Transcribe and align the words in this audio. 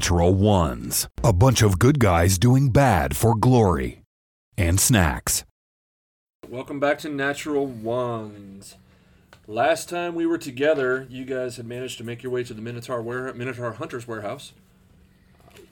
The 0.00 0.04
Natural 0.04 0.32
Ones. 0.32 1.08
A 1.22 1.32
bunch 1.32 1.60
of 1.60 1.78
good 1.78 1.98
guys 2.00 2.38
doing 2.38 2.70
bad 2.70 3.14
for 3.14 3.34
glory 3.34 4.00
and 4.56 4.80
snacks. 4.80 5.44
Welcome 6.48 6.80
back 6.80 6.98
to 7.00 7.10
Natural 7.10 7.66
Ones. 7.66 8.76
Last 9.46 9.90
time 9.90 10.14
we 10.14 10.24
were 10.24 10.38
together, 10.38 11.06
you 11.10 11.26
guys 11.26 11.58
had 11.58 11.66
managed 11.66 11.98
to 11.98 12.04
make 12.04 12.22
your 12.22 12.32
way 12.32 12.42
to 12.44 12.54
the 12.54 12.62
Minotaur 12.62 13.02
ware- 13.02 13.34
Minotaur 13.34 13.72
Hunter's 13.72 14.08
warehouse. 14.08 14.54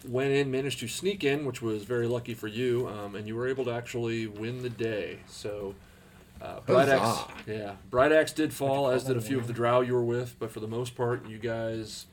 Went 0.07 0.33
in, 0.33 0.51
managed 0.51 0.81
to 0.81 0.89
sneak 0.89 1.25
in, 1.25 1.47
which 1.47 1.63
was 1.63 1.85
very 1.85 2.07
lucky 2.07 2.35
for 2.35 2.49
you, 2.49 2.87
um, 2.87 3.15
and 3.15 3.27
you 3.27 3.35
were 3.35 3.49
able 3.49 3.65
to 3.65 3.71
actually 3.71 4.27
win 4.27 4.61
the 4.63 4.69
day. 4.69 5.21
So, 5.27 5.75
uh, 6.43 6.61
Bright 6.67 6.91
Axe, 6.91 7.21
yeah, 7.47 7.77
Bright 7.89 8.13
Axe 8.13 8.35
did 8.35 8.53
fall, 8.53 8.91
as 8.91 9.05
did 9.05 9.17
a 9.17 9.23
few 9.23 9.39
of 9.39 9.47
the 9.47 9.55
Drow 9.55 9.81
you 9.81 9.95
were 9.95 10.05
with, 10.05 10.37
but 10.39 10.51
for 10.51 10.61
the 10.61 10.69
most 10.69 10.95
part, 10.95 11.27
you 11.27 11.39
guys 11.39 12.05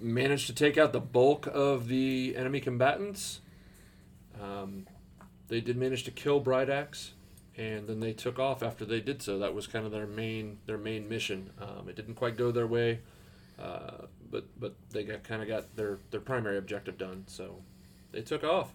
managed 0.00 0.46
to 0.46 0.54
take 0.54 0.78
out 0.78 0.92
the 0.92 1.00
bulk 1.00 1.46
of 1.46 1.88
the 1.88 2.34
enemy 2.36 2.60
combatants. 2.60 3.40
Um, 4.40 4.86
they 5.48 5.60
did 5.60 5.76
manage 5.76 6.04
to 6.04 6.10
kill 6.10 6.40
Bright 6.40 6.70
Axe, 6.70 7.12
and 7.56 7.86
then 7.86 8.00
they 8.00 8.12
took 8.12 8.38
off 8.38 8.62
after 8.62 8.84
they 8.84 9.00
did 9.00 9.22
so. 9.22 9.38
That 9.38 9.54
was 9.54 9.66
kind 9.66 9.84
of 9.84 9.92
their 9.92 10.06
main 10.06 10.58
their 10.66 10.78
main 10.78 11.08
mission. 11.08 11.50
Um, 11.60 11.88
it 11.88 11.96
didn't 11.96 12.14
quite 12.14 12.36
go 12.36 12.50
their 12.50 12.66
way, 12.66 13.00
uh, 13.60 14.06
but 14.30 14.44
but 14.58 14.74
they 14.90 15.04
got 15.04 15.24
kind 15.24 15.42
of 15.42 15.48
got 15.48 15.76
their 15.76 15.98
their 16.10 16.20
primary 16.20 16.56
objective 16.56 16.96
done. 16.96 17.24
So 17.26 17.62
they 18.12 18.22
took 18.22 18.44
off. 18.44 18.72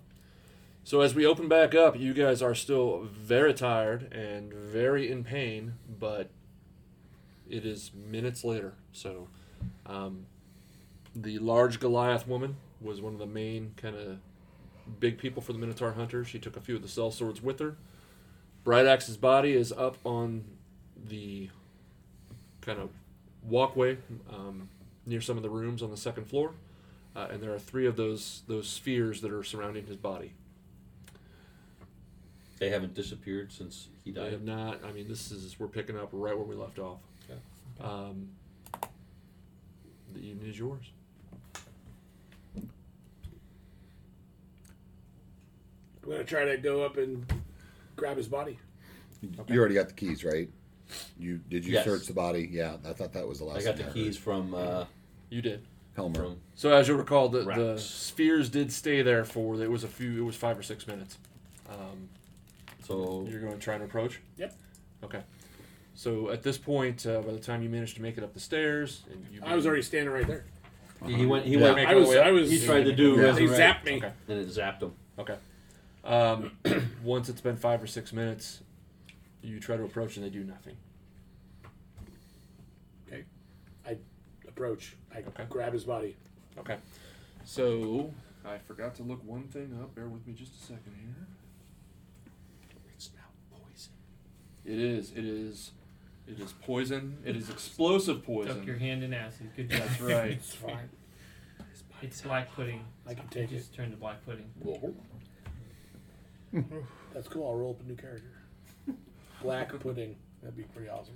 So 0.83 1.01
as 1.01 1.15
we 1.15 1.25
open 1.25 1.47
back 1.47 1.73
up, 1.73 1.97
you 1.97 2.13
guys 2.13 2.43
are 2.43 2.53
still 2.53 3.07
very 3.11 3.55
tired 3.55 4.13
and 4.13 4.53
very 4.53 5.11
in 5.11 5.23
pain, 5.23 5.73
but 5.99 6.29
it 7.49 7.65
is 7.65 7.91
minutes 7.95 8.43
later. 8.43 8.73
So 8.91 9.27
um, 9.87 10.27
the 11.15 11.39
large 11.39 11.79
Goliath 11.79 12.27
woman 12.27 12.57
was 12.81 13.01
one 13.01 13.13
of 13.13 13.19
the 13.19 13.25
main 13.25 13.73
kind 13.77 13.95
of 13.95 14.17
big 14.99 15.17
people 15.17 15.41
for 15.41 15.53
the 15.53 15.59
Minotaur 15.59 15.93
hunters. 15.93 16.27
She 16.27 16.39
took 16.39 16.57
a 16.57 16.61
few 16.61 16.75
of 16.75 16.81
the 16.81 16.87
sell 16.87 17.11
swords 17.11 17.41
with 17.41 17.59
her. 17.59 17.77
Bright 18.63 18.85
Axe's 18.85 19.17
body 19.17 19.53
is 19.53 19.71
up 19.71 19.97
on 20.03 20.43
the 21.07 21.49
kind 22.61 22.79
of 22.79 22.89
walkway 23.43 23.97
um, 24.29 24.69
near 25.05 25.21
some 25.21 25.37
of 25.37 25.43
the 25.43 25.49
rooms 25.49 25.83
on 25.83 25.91
the 25.91 25.97
second 25.97 26.25
floor, 26.25 26.53
uh, 27.15 27.27
and 27.31 27.41
there 27.41 27.53
are 27.53 27.59
three 27.59 27.85
of 27.85 27.95
those 27.95 28.41
those 28.47 28.67
spheres 28.67 29.21
that 29.21 29.31
are 29.31 29.43
surrounding 29.43 29.85
his 29.85 29.97
body. 29.97 30.33
They 32.57 32.69
haven't 32.69 32.95
disappeared 32.95 33.51
since 33.51 33.89
he 34.03 34.11
died. 34.11 34.27
They 34.27 34.31
have 34.31 34.43
not. 34.43 34.83
I 34.83 34.91
mean, 34.91 35.07
this 35.07 35.31
is 35.31 35.59
we're 35.59 35.67
picking 35.67 35.97
up 35.97 36.09
right 36.11 36.35
where 36.35 36.45
we 36.45 36.55
left 36.55 36.79
off. 36.79 36.99
Okay. 37.29 37.39
Um, 37.81 38.29
the 40.13 40.21
evening 40.21 40.49
is 40.49 40.57
yours. 40.57 40.91
I'm 46.05 46.11
gonna 46.11 46.23
try 46.23 46.45
to 46.45 46.57
go 46.57 46.83
up 46.83 46.97
and 46.97 47.25
grab 47.95 48.17
his 48.17 48.27
body. 48.27 48.59
You 49.47 49.59
already 49.59 49.75
got 49.75 49.87
the 49.87 49.93
keys, 49.93 50.23
right? 50.23 50.49
You 51.17 51.39
did 51.49 51.65
you 51.65 51.73
Yes. 51.73 51.85
search 51.85 52.05
the 52.05 52.13
body? 52.13 52.47
Yeah, 52.51 52.77
I 52.87 52.93
thought 52.93 53.13
that 53.13 53.27
was 53.27 53.39
the 53.39 53.45
last. 53.45 53.57
I 53.61 53.63
got 53.63 53.77
the 53.77 53.83
thing 53.85 53.93
keys 53.93 54.17
from 54.17 54.53
uh, 54.53 54.85
You 55.29 55.41
did. 55.41 55.65
Helmer. 55.95 56.15
from 56.21 56.37
So 56.55 56.71
as 56.75 56.87
you'll 56.87 56.97
recall, 56.97 57.29
the, 57.29 57.39
the 57.43 57.79
spheres 57.79 58.49
did 58.49 58.71
stay 58.71 59.01
there 59.01 59.23
for 59.25 59.61
it 59.61 59.71
was 59.71 59.83
a 59.83 59.87
few. 59.87 60.21
It 60.21 60.25
was 60.25 60.35
five 60.35 60.59
or 60.59 60.63
six 60.63 60.85
minutes. 60.85 61.17
Um, 61.69 62.09
so 62.83 63.25
you're 63.29 63.39
going 63.39 63.53
to 63.53 63.59
try 63.59 63.75
and 63.75 63.83
approach. 63.83 64.19
Yep. 64.37 64.55
Okay. 65.05 65.21
So 65.95 66.29
at 66.29 66.43
this 66.43 66.57
point, 66.57 67.05
uh, 67.07 67.21
by 67.21 67.31
the 67.31 67.39
time 67.39 67.63
you 67.63 67.69
managed 67.69 67.95
to 67.95 68.01
make 68.01 68.17
it 68.17 68.23
up 68.23 68.33
the 68.33 68.39
stairs, 68.41 69.03
and 69.09 69.25
you 69.31 69.39
I 69.43 69.55
was 69.55 69.65
already 69.65 69.81
standing 69.81 70.13
right 70.13 70.27
there. 70.27 70.43
he 71.05 71.25
went. 71.25 71.45
He 71.45 71.53
Yeah. 71.55 71.73
went. 71.73 71.87
I 71.87 71.95
was. 71.95 72.13
I 72.15 72.31
was. 72.31 72.51
He 72.51 72.63
tried 72.63 72.83
to 72.83 72.93
do 72.93 73.15
Yeah. 73.15 73.31
They 73.31 73.47
resurrect, 73.47 73.85
zapped 73.85 73.85
me. 73.85 73.97
Okay. 73.97 74.11
and 74.27 74.39
it 74.39 74.47
zapped 74.49 74.81
him. 74.83 74.91
Okay. 75.17 75.37
Um, 76.05 76.51
once 77.03 77.29
it's 77.29 77.41
been 77.41 77.57
five 77.57 77.81
or 77.81 77.87
six 77.87 78.13
minutes, 78.13 78.61
you 79.41 79.59
try 79.59 79.75
to 79.77 79.83
approach 79.83 80.17
and 80.17 80.25
they 80.25 80.29
do 80.29 80.43
nothing. 80.43 80.75
Okay. 83.07 83.23
I 83.87 83.97
approach. 84.47 84.95
I 85.13 85.19
Okay. 85.19 85.45
grab 85.49 85.73
his 85.73 85.83
body. 85.83 86.15
Okay. 86.57 86.77
So 87.43 88.11
I 88.45 88.57
forgot 88.59 88.95
to 88.95 89.03
look 89.03 89.23
one 89.23 89.43
thing 89.43 89.77
up. 89.81 89.95
Bear 89.95 90.07
with 90.07 90.25
me 90.27 90.33
just 90.33 90.53
a 90.55 90.61
second 90.61 90.93
here. 90.99 91.27
It's 92.95 93.09
now 93.15 93.57
poison. 93.57 93.91
It 94.63 94.79
is. 94.79 95.11
It 95.11 95.25
is. 95.25 95.71
It 96.27 96.39
is 96.39 96.53
poison. 96.53 97.17
It 97.23 97.35
is 97.35 97.49
explosive 97.49 98.23
poison. 98.23 98.57
Duck 98.57 98.65
your 98.65 98.75
poison. 98.75 98.87
hand 98.87 99.03
in 99.03 99.13
acid. 99.13 99.49
Good 99.55 99.69
job. 99.69 99.79
That's 99.81 100.01
right. 100.01 100.31
It's 100.39 100.53
fine. 100.55 100.89
It's 102.01 102.21
black 102.21 102.53
pudding. 102.55 102.83
I 103.07 103.13
can 103.15 103.27
take 103.29 103.51
it. 103.51 103.57
Just 103.57 103.73
turn 103.73 103.89
to 103.91 103.97
black 103.97 104.23
pudding. 104.25 104.49
That's 107.13 107.27
cool. 107.27 107.47
I'll 107.47 107.55
roll 107.55 107.71
up 107.71 107.81
a 107.81 107.83
new 107.87 107.95
character. 107.95 108.29
Black 109.41 109.77
pudding. 109.79 110.15
That'd 110.41 110.57
be 110.57 110.63
pretty 110.63 110.89
awesome. 110.89 111.15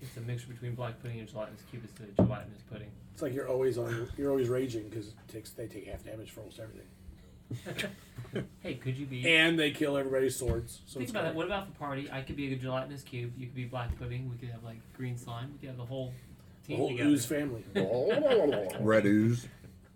It's 0.00 0.16
a 0.16 0.20
mixture 0.20 0.48
between 0.48 0.74
black 0.74 1.00
pudding 1.00 1.18
and 1.20 1.28
gelatinous 1.28 1.62
cube. 1.70 1.82
It's 1.84 1.92
the 1.94 2.06
gelatinous 2.22 2.62
pudding. 2.70 2.90
It's 3.12 3.22
like 3.22 3.32
you're 3.34 3.48
always 3.48 3.78
on. 3.78 4.08
You're 4.16 4.30
always 4.30 4.48
raging 4.48 4.88
because 4.88 5.08
it 5.08 5.14
takes. 5.28 5.50
They 5.50 5.66
take 5.66 5.86
half 5.86 6.02
damage 6.04 6.30
for 6.32 6.40
almost 6.40 6.58
everything, 6.60 7.90
Hey, 8.60 8.74
could 8.74 8.96
you 8.98 9.06
be? 9.06 9.26
and 9.36 9.58
they 9.58 9.70
kill 9.70 9.96
everybody's 9.96 10.34
swords. 10.36 10.80
So 10.86 10.94
Think 10.94 11.04
it's 11.04 11.10
about 11.12 11.20
kinda- 11.20 11.30
that. 11.32 11.36
What 11.36 11.46
about 11.46 11.72
the 11.72 11.78
party? 11.78 12.08
I 12.10 12.22
could 12.22 12.36
be 12.36 12.52
a 12.52 12.56
gelatinous 12.56 13.02
cube. 13.02 13.32
You 13.38 13.46
could 13.46 13.54
be 13.54 13.64
black 13.66 13.96
pudding. 13.98 14.28
We 14.30 14.36
could 14.36 14.48
have 14.50 14.64
like 14.64 14.78
green 14.96 15.16
slime. 15.16 15.52
We 15.52 15.58
could 15.60 15.68
have 15.68 15.78
the 15.78 15.84
whole 15.84 16.12
the 16.62 16.66
team 16.68 16.76
whole 16.78 16.88
together. 16.90 17.10
ooze 17.10 17.24
family. 17.26 17.64
Red 18.80 19.06
ooze. 19.06 19.46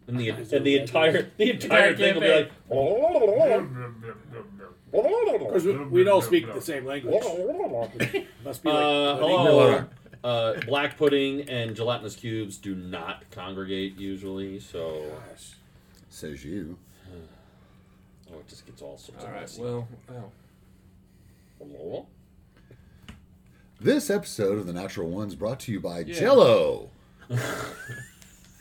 And 0.06 0.18
the 0.18 0.30
Guys 0.30 0.52
and 0.54 0.64
the 0.64 0.78
are 0.78 0.80
entire 0.82 1.30
the 1.36 1.50
entire 1.50 1.88
Entire 1.90 1.96
thing 1.96 2.14
will 2.14 2.20
be 2.22 2.28
like. 2.34 2.52
Of 4.92 5.40
course, 5.40 5.64
we, 5.64 5.76
we'd 5.76 6.08
all 6.08 6.22
speak 6.22 6.52
the 6.52 6.60
same 6.60 6.84
language. 6.84 7.22
Must 8.44 8.62
be 8.62 8.68
like. 8.68 8.78
Uh, 8.78 9.16
hello. 9.16 9.84
Uh, 10.24 10.54
black 10.66 10.96
pudding 10.96 11.48
and 11.48 11.76
gelatinous 11.76 12.16
cubes 12.16 12.56
do 12.56 12.74
not 12.74 13.22
congregate 13.30 13.96
usually, 13.96 14.58
so 14.58 15.04
Gosh. 15.30 15.52
Says 16.08 16.44
you. 16.44 16.76
oh, 18.32 18.38
it 18.38 18.48
just 18.48 18.66
gets 18.66 18.82
all 18.82 18.98
sorts 18.98 19.22
All 19.22 19.28
of 19.28 19.32
right. 19.34 19.40
messy. 19.42 19.62
Well, 19.62 19.88
oh. 20.10 20.32
Hello? 21.60 22.06
This 23.80 24.10
episode 24.10 24.58
of 24.58 24.66
the 24.66 24.72
Natural 24.72 25.08
Ones 25.08 25.36
brought 25.36 25.60
to 25.60 25.72
you 25.72 25.78
by 25.80 26.00
Yeah. 26.00 26.18
Jello. 26.18 26.90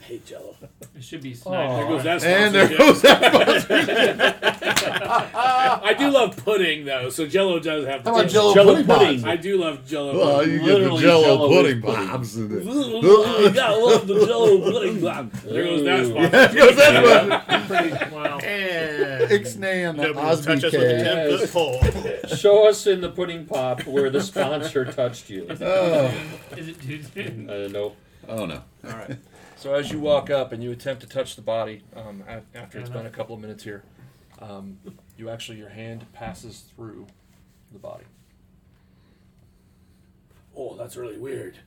I 0.07 0.12
hate 0.12 0.25
Jello. 0.25 0.56
It 0.95 1.03
should 1.03 1.22
be 1.22 1.34
There 1.34 1.85
goes 1.85 2.03
that. 2.06 2.23
And 2.23 2.56
there 2.56 2.73
sponsorship. 2.73 2.79
goes 2.79 3.68
that. 3.68 4.38
I 5.84 5.94
do 5.94 6.09
love 6.09 6.38
pudding 6.45 6.85
though, 6.85 7.09
so 7.09 7.28
Jello 7.28 7.59
does 7.59 7.85
have. 7.85 8.06
The 8.06 8.09
How 8.09 8.16
about 8.16 8.23
taste. 8.23 8.34
Jello, 8.35 8.53
Jello 8.53 8.75
pudding? 8.75 8.88
pudding. 8.88 9.25
I 9.25 9.35
do 9.35 9.57
love 9.57 9.85
Jello. 9.85 10.17
Well, 10.17 10.38
pudding. 10.38 10.53
you 10.53 10.59
get 10.59 10.66
the 10.66 10.73
Literally 10.75 11.01
Jello, 11.01 11.23
Jello 11.23 11.50
pudding 11.50 11.81
pudding. 11.81 12.07
pops 12.07 12.35
in 12.38 12.57
it. 12.57 12.63
you 12.63 13.51
gotta 13.51 13.75
love 13.75 14.07
the 14.07 14.25
Jello 14.25 14.72
pudding. 14.72 15.01
There 15.01 15.63
goes 15.66 15.84
that 15.84 16.00
Ooh. 16.00 16.09
sponsor. 16.09 16.29
There 16.29 16.66
goes 16.66 16.75
that 16.78 18.12
wow. 18.13 18.31
one. 18.31 18.41
Ixnay 18.41 19.90
and 19.90 20.00
the 20.00 20.13
touch 20.13 20.16
us 20.16 20.47
with 20.47 20.63
a 20.63 20.67
Osby 20.67 21.03
ten 21.03 21.38
foot 21.38 21.51
pole. 21.51 21.81
Show 22.38 22.69
us 22.69 22.88
in 22.88 23.01
the 23.01 23.09
pudding 23.09 23.46
pop 23.46 23.81
where 23.85 24.09
the 24.09 24.22
sponsor 24.22 24.85
touched 24.85 25.29
you. 25.29 25.47
Oh. 25.59 26.13
Is 26.56 26.69
it 26.69 26.79
dude? 27.13 27.50
Uh, 27.50 27.67
no. 27.67 27.94
oh 28.29 28.46
no. 28.46 28.63
All 28.85 28.91
right. 28.91 29.17
So 29.57 29.73
as 29.73 29.91
you 29.91 30.00
walk 30.00 30.29
up 30.29 30.51
and 30.51 30.63
you 30.63 30.72
attempt 30.72 31.01
to 31.01 31.09
touch 31.09 31.35
the 31.35 31.41
body, 31.41 31.81
um, 31.95 32.23
a- 32.28 32.43
after 32.55 32.79
it's 32.79 32.90
been 32.91 33.08
a 33.08 33.09
couple 33.09 33.34
of 33.35 33.41
minutes 33.41 33.64
here, 33.64 33.84
um, 34.40 34.78
you 35.17 35.29
actually 35.29 35.58
your 35.58 35.70
hand 35.70 36.05
passes 36.14 36.59
through 36.76 37.08
the 37.73 37.79
body. 37.79 38.05
Oh, 40.55 40.76
that's 40.76 40.96
really 40.96 41.17
weird. 41.17 41.58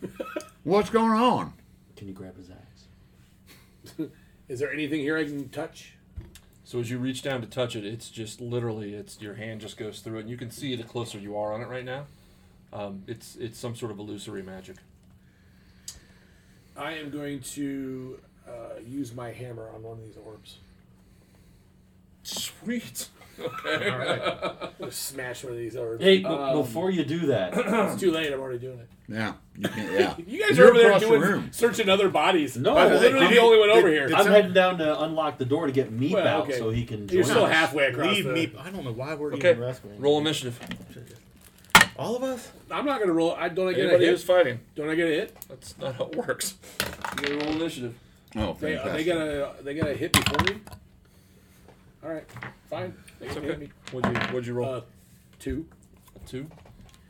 What's 0.64 0.90
going 0.90 1.12
on? 1.12 1.52
Can 1.96 2.08
you 2.08 2.14
grab 2.14 2.36
his 2.36 2.50
axe? 2.50 4.08
Is 4.48 4.58
there 4.58 4.72
anything 4.72 5.00
here 5.00 5.16
I 5.16 5.24
can 5.24 5.48
touch? 5.48 5.94
So 6.64 6.80
as 6.80 6.90
you 6.90 6.98
reach 6.98 7.22
down 7.22 7.40
to 7.40 7.46
touch 7.46 7.76
it, 7.76 7.84
it's 7.84 8.08
just 8.10 8.40
literally 8.40 8.94
it's 8.94 9.20
your 9.20 9.34
hand 9.34 9.60
just 9.60 9.76
goes 9.76 10.00
through 10.00 10.18
it, 10.18 10.20
and 10.22 10.30
you 10.30 10.36
can 10.36 10.50
see 10.50 10.74
the 10.74 10.82
closer 10.84 11.18
you 11.18 11.36
are 11.36 11.52
on 11.52 11.60
it 11.60 11.68
right 11.68 11.84
now. 11.84 12.06
Um, 12.72 13.04
it's 13.06 13.36
it's 13.36 13.58
some 13.58 13.76
sort 13.76 13.92
of 13.92 13.98
illusory 13.98 14.42
magic. 14.42 14.76
I 16.76 16.92
am 16.94 17.10
going 17.10 17.40
to 17.40 18.18
uh, 18.48 18.80
use 18.86 19.14
my 19.14 19.30
hammer 19.30 19.68
on 19.74 19.82
one 19.82 19.98
of 19.98 20.04
these 20.04 20.16
orbs. 20.16 20.58
Sweet. 22.22 23.08
All 23.42 23.48
right. 23.66 24.70
I'm 24.80 24.90
smash 24.90 25.42
one 25.44 25.52
of 25.54 25.58
these 25.58 25.76
orbs. 25.76 26.02
Hey, 26.02 26.18
b- 26.18 26.24
Um, 26.26 26.58
before 26.62 26.90
you 26.90 27.04
do 27.04 27.26
that, 27.26 27.52
It's 27.56 28.00
too 28.00 28.10
late. 28.12 28.32
I'm 28.32 28.40
already 28.40 28.58
doing 28.58 28.78
it. 28.78 28.88
Yeah, 29.08 29.34
you 29.56 29.68
can. 29.68 29.92
Yeah. 29.92 30.14
You 30.26 30.40
guys 30.46 30.56
You're 30.56 30.66
are 30.68 30.70
over 30.70 30.78
there 30.78 30.86
across 30.88 31.02
the 31.02 31.08
doing 31.08 31.20
room. 31.20 31.48
searching 31.52 31.88
other 31.88 32.08
bodies. 32.08 32.56
No, 32.56 32.76
I'm 32.76 32.90
literally 32.92 33.26
I'm- 33.26 33.34
the 33.34 33.40
only 33.40 33.58
one 33.58 33.70
over 33.70 33.88
did- 33.90 34.08
here. 34.08 34.16
I'm 34.16 34.24
some- 34.24 34.32
heading 34.32 34.52
down 34.54 34.78
to 34.78 35.00
unlock 35.02 35.38
the 35.38 35.44
door 35.44 35.66
to 35.66 35.72
get 35.72 35.92
Meep 35.92 36.12
Well, 36.12 36.26
out 36.26 36.44
okay. 36.44 36.58
so 36.58 36.70
he 36.70 36.84
can 36.84 37.08
join 37.08 37.16
You're 37.16 37.24
still 37.24 37.44
us. 37.44 37.52
halfway 37.52 37.86
across. 37.86 38.06
Leave 38.14 38.24
the, 38.24 38.32
me. 38.32 38.52
I 38.58 38.70
don't 38.70 38.84
know 38.84 38.92
why 38.92 39.14
we're 39.14 39.34
Okay. 39.34 39.50
even 39.50 39.62
rescuing. 39.62 40.00
Roll 40.00 40.18
initiative. 40.20 40.58
All 42.02 42.16
of 42.16 42.22
us? 42.24 42.50
I'm 42.70 42.84
not 42.84 42.98
gonna 43.00 43.12
roll. 43.12 43.32
I 43.32 43.48
don't 43.48 43.68
I 43.68 43.72
get 43.72 43.82
Anybody 43.86 44.06
a 44.06 44.10
who's 44.10 44.20
hit. 44.22 44.26
fighting. 44.26 44.60
Don't 44.74 44.88
I 44.90 44.94
get 44.94 45.06
a 45.06 45.10
hit? 45.10 45.36
That's 45.48 45.78
not 45.78 45.94
how 45.94 46.04
it 46.06 46.16
works. 46.16 46.54
You 46.80 47.22
gotta 47.22 47.36
roll 47.46 47.56
initiative. 47.56 47.94
Oh, 48.34 48.56
They, 48.58 48.74
are 48.76 48.90
they 48.96 49.04
fantastic. 49.04 49.06
gonna 49.06 49.52
they 49.62 49.74
gonna 49.74 49.94
hit 49.94 50.12
before 50.12 50.44
me? 50.54 50.60
All 52.04 52.10
right, 52.10 52.24
fine. 52.68 52.94
They 53.20 53.26
It's 53.26 53.34
can 53.34 53.44
okay. 53.44 53.52
hit 53.52 53.60
me. 53.60 53.70
What'd 53.92 54.12
you 54.12 54.20
What'd 54.28 54.46
you 54.46 54.54
roll? 54.54 54.74
Uh, 54.74 54.80
two. 55.38 55.66
A 56.16 56.28
two. 56.28 56.50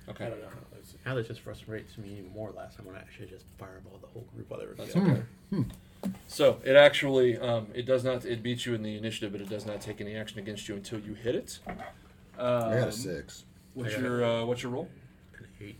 I 0.07 0.11
Okay. 0.11 0.25
don't 0.29 0.41
know. 0.41 0.49
Let's. 0.75 0.95
Now 1.07 1.15
this 1.15 1.29
just 1.29 1.41
frustrates 1.41 1.97
me 1.97 2.11
even 2.19 2.31
more. 2.35 2.51
Last 2.51 2.77
time 2.77 2.87
when 2.87 2.97
I 2.97 2.99
actually 2.99 3.29
just 3.29 3.47
fireball 3.59 3.99
the 4.01 4.09
whole 4.09 4.27
group 4.35 4.51
while 4.51 4.61
they 4.61 4.67
were 4.67 4.75
That's 4.75 4.93
together. 4.93 5.27
okay. 5.55 5.65
So 6.27 6.59
it 6.65 6.77
actually 6.77 7.39
um, 7.39 7.69
it 7.73 7.87
does 7.87 8.05
not 8.05 8.25
it 8.27 8.43
beats 8.43 8.67
you 8.67 8.75
in 8.75 8.83
the 8.83 8.97
initiative, 8.97 9.33
but 9.33 9.41
it 9.41 9.49
does 9.49 9.65
not 9.65 9.81
take 9.81 10.01
any 10.03 10.17
action 10.17 10.39
against 10.39 10.69
you 10.69 10.75
until 10.75 10.99
you 10.99 11.15
hit 11.15 11.35
it. 11.35 11.61
I 11.67 11.73
got 12.37 12.73
Um, 12.75 12.89
a 12.89 12.93
six. 12.93 13.45
What's 13.75 13.95
I 13.95 13.99
your 13.99 14.25
uh, 14.25 14.45
What's 14.45 14.63
your 14.63 14.73
roll? 14.73 14.89
An 15.39 15.47
18. 15.61 15.77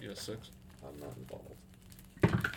You 0.00 0.08
got 0.08 0.16
a 0.16 0.20
six. 0.20 0.50
I'm 0.84 1.00
not 1.00 1.16
involved. 1.16 2.56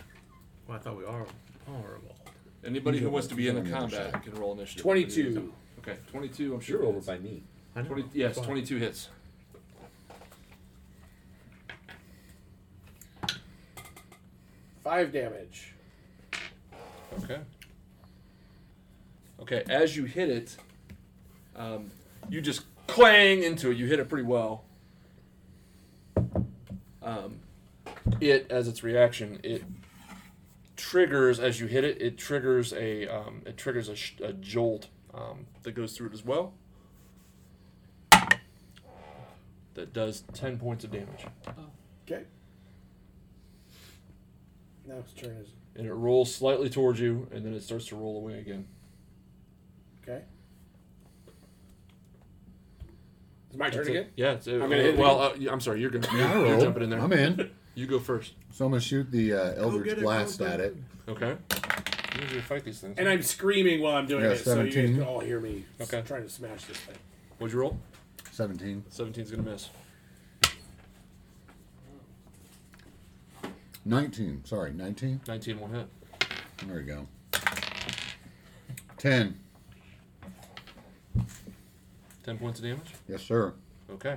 Well, 0.66 0.76
I 0.76 0.80
thought 0.80 0.96
we 0.96 1.04
are 1.04 1.26
all 1.68 1.76
involved. 1.76 2.30
Anybody 2.64 2.98
who 2.98 3.08
wants 3.10 3.28
to 3.28 3.34
be 3.34 3.48
in 3.48 3.54
the 3.54 3.60
the 3.62 3.70
combat 3.70 4.22
can 4.22 4.34
roll 4.34 4.52
initiative. 4.52 4.82
Twenty-two. 4.82 5.52
Okay, 5.78 5.96
twenty-two. 6.10 6.54
I'm 6.54 6.60
sure 6.60 6.78
You're 6.80 6.86
over 6.88 6.96
hits. 6.96 7.06
by 7.06 7.18
me. 7.18 7.42
I 7.76 7.82
know. 7.82 7.88
20, 7.88 8.04
yes, 8.14 8.36
Fine. 8.36 8.44
22 8.44 8.76
hits. 8.78 9.08
Five 14.82 15.12
damage. 15.12 15.74
Okay. 17.22 17.40
Okay, 19.40 19.64
as 19.68 19.96
you 19.96 20.04
hit 20.04 20.28
it, 20.30 20.56
um, 21.54 21.90
you 22.28 22.40
just 22.40 22.62
clang 22.86 23.42
into 23.42 23.70
it. 23.70 23.76
You 23.76 23.86
hit 23.86 23.98
it 24.00 24.08
pretty 24.08 24.24
well. 24.26 24.64
Um, 27.02 27.40
it, 28.20 28.46
as 28.50 28.68
its 28.68 28.82
reaction, 28.82 29.40
it 29.42 29.62
triggers 30.76 31.38
as 31.38 31.60
you 31.60 31.66
hit 31.66 31.84
it. 31.84 32.00
It 32.00 32.18
triggers 32.18 32.72
a 32.72 33.06
um, 33.06 33.42
it 33.46 33.56
triggers 33.56 33.88
a, 33.88 33.96
sh- 33.96 34.14
a 34.22 34.32
jolt 34.32 34.88
um, 35.14 35.46
that 35.62 35.72
goes 35.72 35.96
through 35.96 36.08
it 36.08 36.14
as 36.14 36.24
well. 36.24 36.52
That 39.74 39.92
does 39.92 40.24
ten 40.32 40.58
points 40.58 40.84
of 40.84 40.90
damage, 40.90 41.26
Okay. 42.06 42.24
Now 44.86 44.96
its 44.98 45.12
turn 45.12 45.36
is 45.36 45.48
and 45.76 45.86
it 45.86 45.92
rolls 45.92 46.34
slightly 46.34 46.70
towards 46.70 46.98
you, 46.98 47.28
and 47.32 47.44
then 47.44 47.52
it 47.52 47.62
starts 47.62 47.86
to 47.86 47.96
roll 47.96 48.16
away 48.16 48.38
again. 48.38 48.66
okay. 50.02 50.22
It's 53.56 53.60
my 53.60 53.70
turn 53.70 53.78
That's 53.78 53.88
it. 53.88 53.92
again. 53.92 54.06
Yeah, 54.16 54.32
it's, 54.32 54.48
uh, 54.48 54.52
I'm 54.52 54.60
gonna 54.60 54.76
hit 54.76 54.86
it 54.94 54.98
well, 54.98 55.18
uh, 55.18 55.32
I'm 55.50 55.60
sorry. 55.62 55.80
You're 55.80 55.88
gonna 55.88 56.06
Yeah, 56.14 56.30
I 56.30 56.34
you're 56.40 56.44
rolled. 56.50 56.60
jumping 56.60 56.82
in 56.82 56.90
there. 56.90 57.00
I'm 57.00 57.12
in. 57.12 57.50
You 57.74 57.86
go 57.86 57.98
first. 57.98 58.32
So 58.52 58.64
I'm 58.64 58.70
gonna 58.70 58.80
shoot 58.80 59.10
the 59.10 59.34
uh, 59.34 59.52
Eldritch 59.62 59.84
get 59.84 59.98
it, 59.98 60.02
Blast 60.02 60.38
go, 60.38 60.46
go, 60.46 60.50
at 60.50 60.60
it. 60.60 60.76
go. 61.06 61.12
Okay. 61.12 61.36
You 62.14 62.22
usually 62.22 62.40
fight 62.40 62.64
these 62.64 62.80
things. 62.80 62.98
And 62.98 63.06
I'm 63.06 63.20
screaming 63.22 63.82
while 63.82 63.96
I'm 63.96 64.06
doing 64.06 64.24
Yeah, 64.24 64.30
it, 64.30 64.38
so 64.38 64.62
you 64.62 64.70
17. 64.72 64.86
guys 64.86 64.94
can 64.94 65.02
all 65.06 65.20
hear 65.20 65.40
me 65.40 65.62
s- 65.78 65.92
Okay. 65.92 66.02
trying 66.06 66.22
to 66.22 66.28
smash 66.30 66.64
this 66.64 66.78
thing. 66.78 66.94
What'd 67.36 67.52
you 67.52 67.60
roll? 67.60 67.78
17. 68.30 68.82
17's 68.90 69.30
gonna 69.30 69.42
miss. 69.42 69.68
19. 73.84 74.44
Sorry, 74.46 74.72
19. 74.72 75.20
19 75.28 75.60
won't 75.60 75.74
hit. 75.74 75.86
There 76.66 76.76
we 76.76 76.82
go. 76.82 77.06
10. 78.96 79.38
10 82.26 82.38
points 82.38 82.58
of 82.58 82.64
damage. 82.64 82.92
Yes, 83.08 83.22
sir. 83.22 83.54
Okay. 83.90 84.16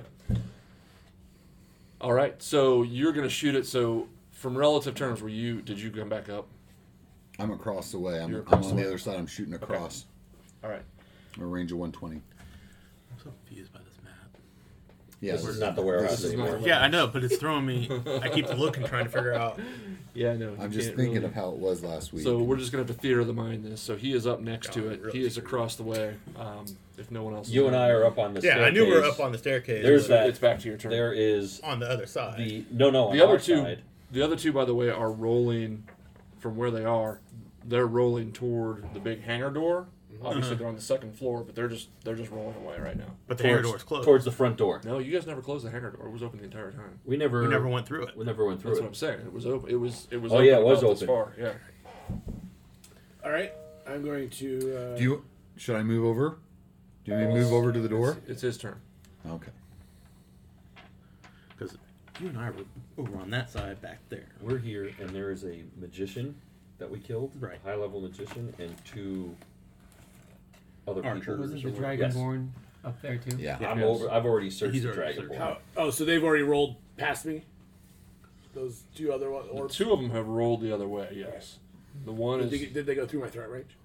All 2.02 2.12
right. 2.12 2.42
So 2.42 2.82
you're 2.82 3.14
gonna 3.14 3.30
shoot 3.30 3.54
it. 3.56 3.68
So 3.68 4.08
from 4.32 4.58
relative 4.58 4.96
terms, 4.96 5.22
were 5.22 5.30
you? 5.30 5.62
Did 5.62 5.80
you 5.80 5.92
come 5.92 6.10
back 6.10 6.28
up? 6.28 6.48
I'm 7.38 7.52
across 7.52 7.92
the 7.92 8.00
way. 8.00 8.20
I'm, 8.22 8.32
You're 8.32 8.44
I'm 8.48 8.56
on 8.56 8.62
the 8.62 8.68
the 8.70 8.76
way. 8.76 8.86
other 8.88 8.98
side. 8.98 9.18
I'm 9.18 9.28
shooting 9.28 9.54
across. 9.54 10.06
All 10.64 10.70
right. 10.70 10.82
A 11.40 11.46
range 11.46 11.72
of 11.72 11.78
120. 11.78 12.16
I'm 12.16 12.22
so 13.24 13.32
confused 13.46 13.72
by 13.72 13.80
this 13.80 13.88
map. 13.88 13.89
Yeah. 15.22 15.34
This 15.34 15.46
is 15.46 15.60
not 15.60 15.76
the 15.76 15.82
warehouse 15.82 16.12
This 16.12 16.24
is 16.26 16.34
not 16.34 16.44
anymore. 16.48 16.62
the 16.62 16.68
Yeah, 16.68 16.82
I 16.82 16.88
know, 16.88 17.08
but 17.08 17.24
it's 17.24 17.38
throwing 17.38 17.66
me. 17.66 17.90
I 18.22 18.30
keep 18.30 18.48
looking, 18.58 18.86
trying 18.86 19.06
to 19.06 19.12
figure 19.12 19.34
out. 19.34 19.60
Yeah, 20.16 20.32
I 20.32 20.38
know. 20.38 20.56
I'm 20.60 20.72
just 20.72 20.96
thinking 20.96 21.24
of 21.24 21.34
how 21.34 21.50
it 21.52 21.58
was 21.58 21.84
last 21.84 22.12
week. 22.12 22.24
So 22.24 22.40
we're 22.40 22.58
just 22.58 22.72
gonna 22.72 22.84
have 22.84 22.94
to 22.94 23.00
theater 23.00 23.24
the 23.24 23.32
mind 23.32 23.64
this. 23.64 23.80
So 23.80 23.96
he 23.96 24.12
is 24.12 24.26
up 24.26 24.42
next 24.42 24.74
to 24.74 24.90
it. 24.90 25.02
really 25.02 25.20
He 25.20 25.24
is 25.24 25.38
across 25.38 25.76
the 25.76 25.84
way. 25.84 26.16
Um, 26.36 26.66
if 26.98 27.12
no 27.12 27.24
one 27.24 27.36
else. 27.36 27.48
You 27.48 27.66
and 27.68 27.76
there. 27.76 27.82
I 27.82 27.90
are 27.92 28.06
up 28.06 28.18
on 28.18 28.34
the 28.34 28.42
staircase. 28.42 28.58
Yeah, 28.58 28.64
staircase. 28.66 28.82
I 28.82 28.86
knew 28.86 28.92
we 28.92 29.00
were 29.00 29.06
up 29.08 29.20
on 29.20 29.32
the 29.32 29.38
staircase. 29.38 29.84
There's 29.84 30.08
that- 30.08 30.28
It's 30.28 30.40
back 30.40 30.60
to 30.62 30.68
your 30.68 30.78
turn. 30.78 30.92
There 30.92 31.14
is 31.14 31.62
on 31.62 31.80
the 31.80 31.90
other 31.90 32.08
side. 32.08 32.38
the 32.38 32.66
no 32.72 32.90
no 32.90 33.06
on 33.10 33.16
the 33.16 33.24
other 33.24 33.34
our 33.34 33.40
two, 33.40 33.58
side. 33.62 33.84
the 34.12 34.22
other 34.24 34.36
two, 34.36 34.52
by 34.52 34.66
the 34.66 34.74
way, 34.76 34.90
are 34.90 35.12
rolling 35.12 35.84
from 36.40 36.58
where 36.58 36.72
they 36.72 36.84
are. 36.86 37.22
They're 37.64 37.88
rolling 37.88 38.32
toward 38.34 38.94
the 38.96 39.00
big 39.00 39.22
hangar 39.24 39.52
door. 39.52 39.88
Obviously, 40.24 40.56
they're 40.56 40.68
on 40.68 40.76
the 40.76 40.82
second 40.82 41.16
floor, 41.18 41.44
but 41.44 41.56
they're 41.56 41.68
just 41.68 41.90
they're 42.04 42.16
just 42.16 42.32
rolling 42.32 42.56
away 42.58 42.78
right 42.80 42.98
now. 42.98 43.12
but 43.28 43.38
the 43.38 43.44
hangar 43.44 43.62
towards, 43.62 43.70
door's 43.72 43.84
closed. 43.84 44.06
towards 44.06 44.26
the 44.26 44.32
front 44.32 44.58
door. 44.58 44.82
No, 44.84 45.00
you 45.00 45.12
guys 45.12 45.26
never 45.26 45.42
closed 45.42 45.66
the 45.66 45.72
hangar 45.72 45.92
door. 45.92 46.08
It 46.08 46.12
was 46.12 46.24
open 46.24 46.40
the 46.40 46.46
entire 46.46 46.72
time. 46.72 47.00
We 47.06 47.16
never 47.18 47.42
we 47.42 47.48
never 47.48 47.68
went 47.68 47.86
through 47.88 48.04
it. 48.08 48.18
we 48.18 48.26
never 48.26 48.46
went 48.46 48.62
through 48.62 48.72
it. 48.72 48.74
That's 48.76 48.82
what 48.82 48.88
I'm 48.88 48.94
saying. 48.96 49.20
It 49.22 49.32
was 49.34 49.46
open. 49.46 49.70
It 49.70 49.76
was 49.76 50.08
it 50.12 50.18
was. 50.18 50.32
Oh, 50.32 50.36
open 50.36 50.48
yeah, 50.48 50.58
it 50.58 50.64
was 50.66 50.80
about 50.84 50.90
this 51.00 51.04
open. 51.04 51.08
far. 51.08 51.34
Yeah. 51.40 51.54
All 53.24 53.32
right, 53.32 53.54
I'm 53.88 54.04
going 54.04 54.30
to. 54.32 54.94
Uh, 54.94 54.98
Do 54.98 55.04
you? 55.04 55.26
Should 55.58 55.76
I 55.76 55.84
move 55.84 56.06
over? 56.06 56.38
Do 57.06 57.12
you 57.12 57.18
want 57.18 57.30
me 57.30 57.36
to 57.36 57.42
move 57.46 57.54
over 57.54 57.72
to 57.74 57.80
the 57.80 57.90
door? 57.90 58.18
It's 58.28 58.42
his 58.42 58.58
turn. 58.58 58.80
Okay. 59.28 59.52
Because 61.58 61.78
you 62.22 62.28
and 62.30 62.38
I 62.38 62.50
were 62.52 62.64
over 62.98 63.18
on 63.18 63.30
that 63.32 63.50
side 63.50 63.82
back 63.82 64.00
there. 64.10 64.28
We're 64.42 64.58
here, 64.58 64.92
and 65.00 65.10
there 65.10 65.32
is 65.32 65.44
a 65.44 65.64
magician 65.80 66.36
that 66.78 66.90
we 66.90 67.00
killed, 67.00 67.32
Right. 67.40 67.60
a 67.66 67.70
high 67.70 67.76
level 67.76 68.00
magician, 68.02 68.54
and 68.58 68.74
two 68.86 69.36
other 70.90 71.06
Archers. 71.06 71.22
people. 71.22 71.38
Wasn't 71.40 71.64
the 71.64 71.70
Yes. 71.70 71.80
Dragonborn 72.16 72.50
up 72.84 73.02
there 73.02 73.18
too? 73.18 73.38
Yeah. 73.38 73.58
Yeah. 73.62 73.72
I'm 73.72 73.80
Yes. 73.80 73.88
over. 73.88 74.12
I've 74.12 74.26
already 74.26 74.50
searched 74.50 74.74
He's 74.74 74.84
the 74.84 74.90
already 74.90 75.14
dragon. 75.16 75.22
searched. 75.30 75.40
Board. 75.40 75.58
how, 75.76 75.84
oh, 75.84 75.90
so 75.92 76.06
they've 76.06 76.24
already 76.24 76.44
rolled 76.44 76.76
past 76.98 77.26
me. 77.26 77.44
Those 78.54 78.84
two 78.96 79.14
other 79.14 79.30
one- 79.30 79.48
orbs. 79.50 79.76
Two 79.76 79.92
of 79.92 80.00
them 80.02 80.10
have 80.12 80.28
rolled 80.28 80.62
the 80.62 80.74
other 80.74 80.88
way. 80.88 81.10
Yes. 81.16 81.60
The 82.06 82.12
one 82.12 82.40
Did 82.40 82.52
is 82.54 82.60
they, 82.60 82.66
did 82.68 82.86
they 82.86 82.96
go 82.96 83.06
through 83.06 83.22
my 83.22 83.30
threat 83.30 83.50
range? 83.52 83.76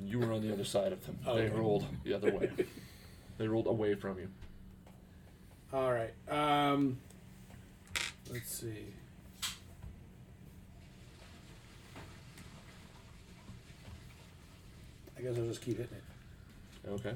you 0.00 0.20
were 0.20 0.32
on 0.32 0.40
the 0.40 0.52
other 0.52 0.64
side 0.64 0.92
of 0.92 1.04
them. 1.06 1.18
Oh, 1.26 1.34
They 1.36 1.46
okay. 1.48 1.56
rolled 1.56 1.84
the 2.04 2.14
other 2.14 2.32
way. 2.32 2.50
They 3.38 3.46
rolled 3.46 3.66
away 3.68 3.94
from 3.94 4.18
you. 4.18 4.28
All 5.72 5.92
right. 5.92 6.12
Um, 6.28 6.98
let's 8.32 8.50
see. 8.50 8.86
I 15.18 15.22
guess 15.22 15.36
I'll 15.36 15.46
just 15.46 15.62
keep 15.62 15.78
hitting 15.78 15.96
it 15.96 16.88
Okay. 16.90 17.12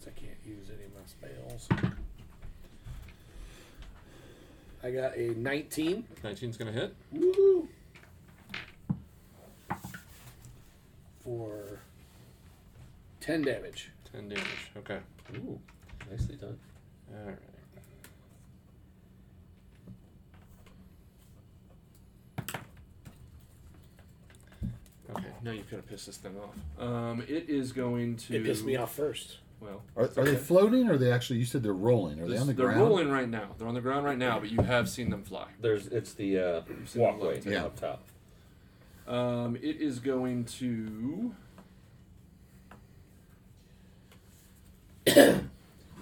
since 0.00 0.06
I 0.16 0.20
can't 0.20 0.38
use 0.46 0.68
any 0.70 0.84
of 0.84 0.94
my 0.94 1.00
spells. 1.06 1.68
I 4.82 4.90
got 4.90 5.16
a 5.16 5.34
19. 5.34 6.04
19's 6.22 6.56
gonna 6.56 6.72
hit. 6.72 6.94
Woo! 7.12 7.68
For 11.24 11.80
10 13.20 13.42
damage. 13.42 13.90
10 14.12 14.28
damage. 14.28 14.70
Okay. 14.76 14.98
Ooh, 15.36 15.58
nicely 16.10 16.36
done. 16.36 16.58
All 17.12 17.26
right. 17.26 17.38
Okay, 25.16 25.26
now 25.42 25.50
you've 25.52 25.70
got 25.70 25.78
to 25.78 25.82
piss 25.82 26.06
this 26.06 26.16
thing 26.16 26.34
off. 26.38 26.82
Um, 26.82 27.22
it 27.22 27.48
is 27.48 27.72
going 27.72 28.16
to. 28.16 28.36
It 28.36 28.44
pissed 28.44 28.64
me 28.64 28.76
off 28.76 28.94
first. 28.94 29.38
Well, 29.60 29.82
Are, 29.96 30.10
are 30.16 30.24
they 30.24 30.36
floating 30.36 30.88
or 30.90 30.94
are 30.94 30.98
they 30.98 31.10
actually? 31.10 31.38
You 31.38 31.44
said 31.46 31.62
they're 31.62 31.72
rolling. 31.72 32.20
Are 32.20 32.26
they 32.28 32.36
on 32.36 32.46
the 32.46 32.52
ground? 32.52 32.58
they're 32.58 32.66
ground? 32.76 32.80
rolling 32.90 33.10
right 33.10 33.28
now. 33.28 33.48
They're 33.56 33.68
on 33.68 33.74
the 33.74 33.80
ground 33.80 34.04
right 34.04 34.18
now, 34.18 34.38
but 34.38 34.50
you 34.50 34.60
have 34.60 34.88
seen 34.90 35.08
them 35.10 35.22
fly. 35.22 35.46
There's 35.60 35.86
it's 35.86 36.12
the 36.12 36.38
uh, 36.38 36.60
seen 36.84 36.86
the 36.94 37.00
walkway 37.00 37.34
lights. 37.34 37.46
Yeah. 37.46 37.64
up 37.64 37.80
top. 37.80 38.02
Um, 39.06 39.56
it 39.56 39.80
is 39.80 40.00
going 40.00 40.44
to. 40.44 41.34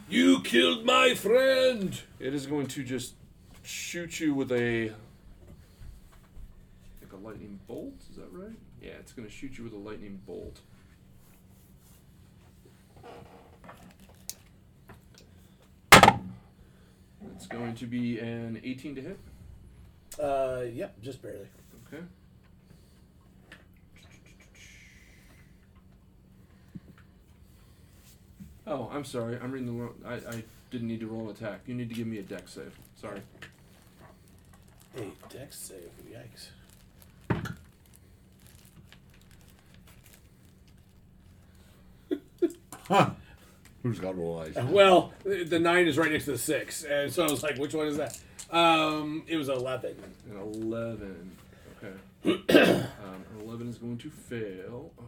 You 0.09 0.40
killed 0.42 0.85
my 0.85 1.14
friend! 1.14 1.99
It 2.21 2.35
is 2.35 2.47
going 2.47 2.66
to 2.66 2.85
just 2.85 3.14
shoot 3.62 4.21
you 4.21 4.35
with 4.35 4.52
a. 4.52 4.90
I 4.90 4.92
think 7.00 7.12
a 7.14 7.16
lightning 7.16 7.59
bolt. 7.66 7.95
Is 8.82 8.88
that 8.88 8.88
right? 8.88 8.94
Yeah, 8.94 9.00
it's 9.00 9.12
going 9.12 9.28
to 9.28 9.32
shoot 9.34 9.58
you 9.58 9.64
with 9.64 9.72
a 9.72 9.76
lightning 9.76 10.20
bolt. 10.26 10.60
It's 17.34 17.46
going 17.46 17.74
to 17.74 17.86
be 17.86 18.18
an 18.18 18.60
18 18.62 18.94
to 18.96 19.00
hit. 19.00 19.18
Uh, 20.20 20.62
yep, 20.72 21.00
just 21.02 21.22
barely. 21.22 21.48
Okay. 21.88 22.02
Oh, 28.66 28.88
I'm 28.92 29.04
sorry. 29.04 29.38
I'm 29.42 29.50
reading 29.50 29.66
the 29.66 29.72
wrong. 29.72 29.94
I, 30.06 30.14
I 30.14 30.44
didn't 30.70 30.88
need 30.88 31.00
to 31.00 31.06
roll 31.06 31.28
an 31.28 31.30
attack. 31.30 31.60
You 31.66 31.74
need 31.74 31.88
to 31.88 31.94
give 31.94 32.06
me 32.06 32.18
a 32.18 32.22
dex 32.22 32.52
save. 32.52 32.78
Sorry. 32.94 33.20
Hey, 34.94 35.10
dex 35.30 35.58
save. 35.58 35.90
Yikes. 36.08 36.48
Who's 43.82 43.99
got 43.99 44.16
little 44.16 44.38
eyes? 44.38 44.54
Well, 44.56 45.12
the 45.25 45.44
the 45.44 45.58
nine 45.58 45.87
is 45.88 45.99
right 45.99 46.11
next 46.11 46.26
to 46.26 46.32
the 46.32 46.38
six, 46.38 46.84
and 46.84 47.12
so 47.12 47.26
I 47.26 47.30
was 47.30 47.42
like, 47.42 47.56
which 47.58 47.75
one 47.75 47.87
is 47.88 47.96
that? 47.96 48.18
Um, 48.50 49.25
it 49.26 49.37
was 49.37 49.49
eleven. 49.49 49.96
An 50.30 50.37
11. 50.37 51.37
Okay. 51.78 51.94
um, 52.61 53.25
an 53.38 53.44
11 53.44 53.68
is 53.68 53.78
going 53.78 53.99
to 53.99 54.11
fail. 54.11 54.92
Oh. 55.00 55.04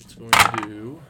It's 0.00 0.14
going 0.14 0.30
to 0.30 0.62
do. 0.66 1.00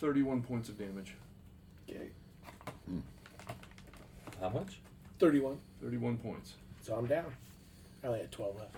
Thirty-one 0.00 0.42
points 0.42 0.68
of 0.68 0.78
damage. 0.78 1.14
Okay, 1.88 2.08
How 4.40 4.48
much? 4.48 4.80
thirty-one. 5.18 5.58
Thirty-one 5.82 6.18
points. 6.18 6.54
So 6.82 6.94
I'm 6.94 7.06
down. 7.06 7.26
I 8.04 8.08
only 8.08 8.20
had 8.20 8.30
twelve 8.32 8.56
left. 8.56 8.76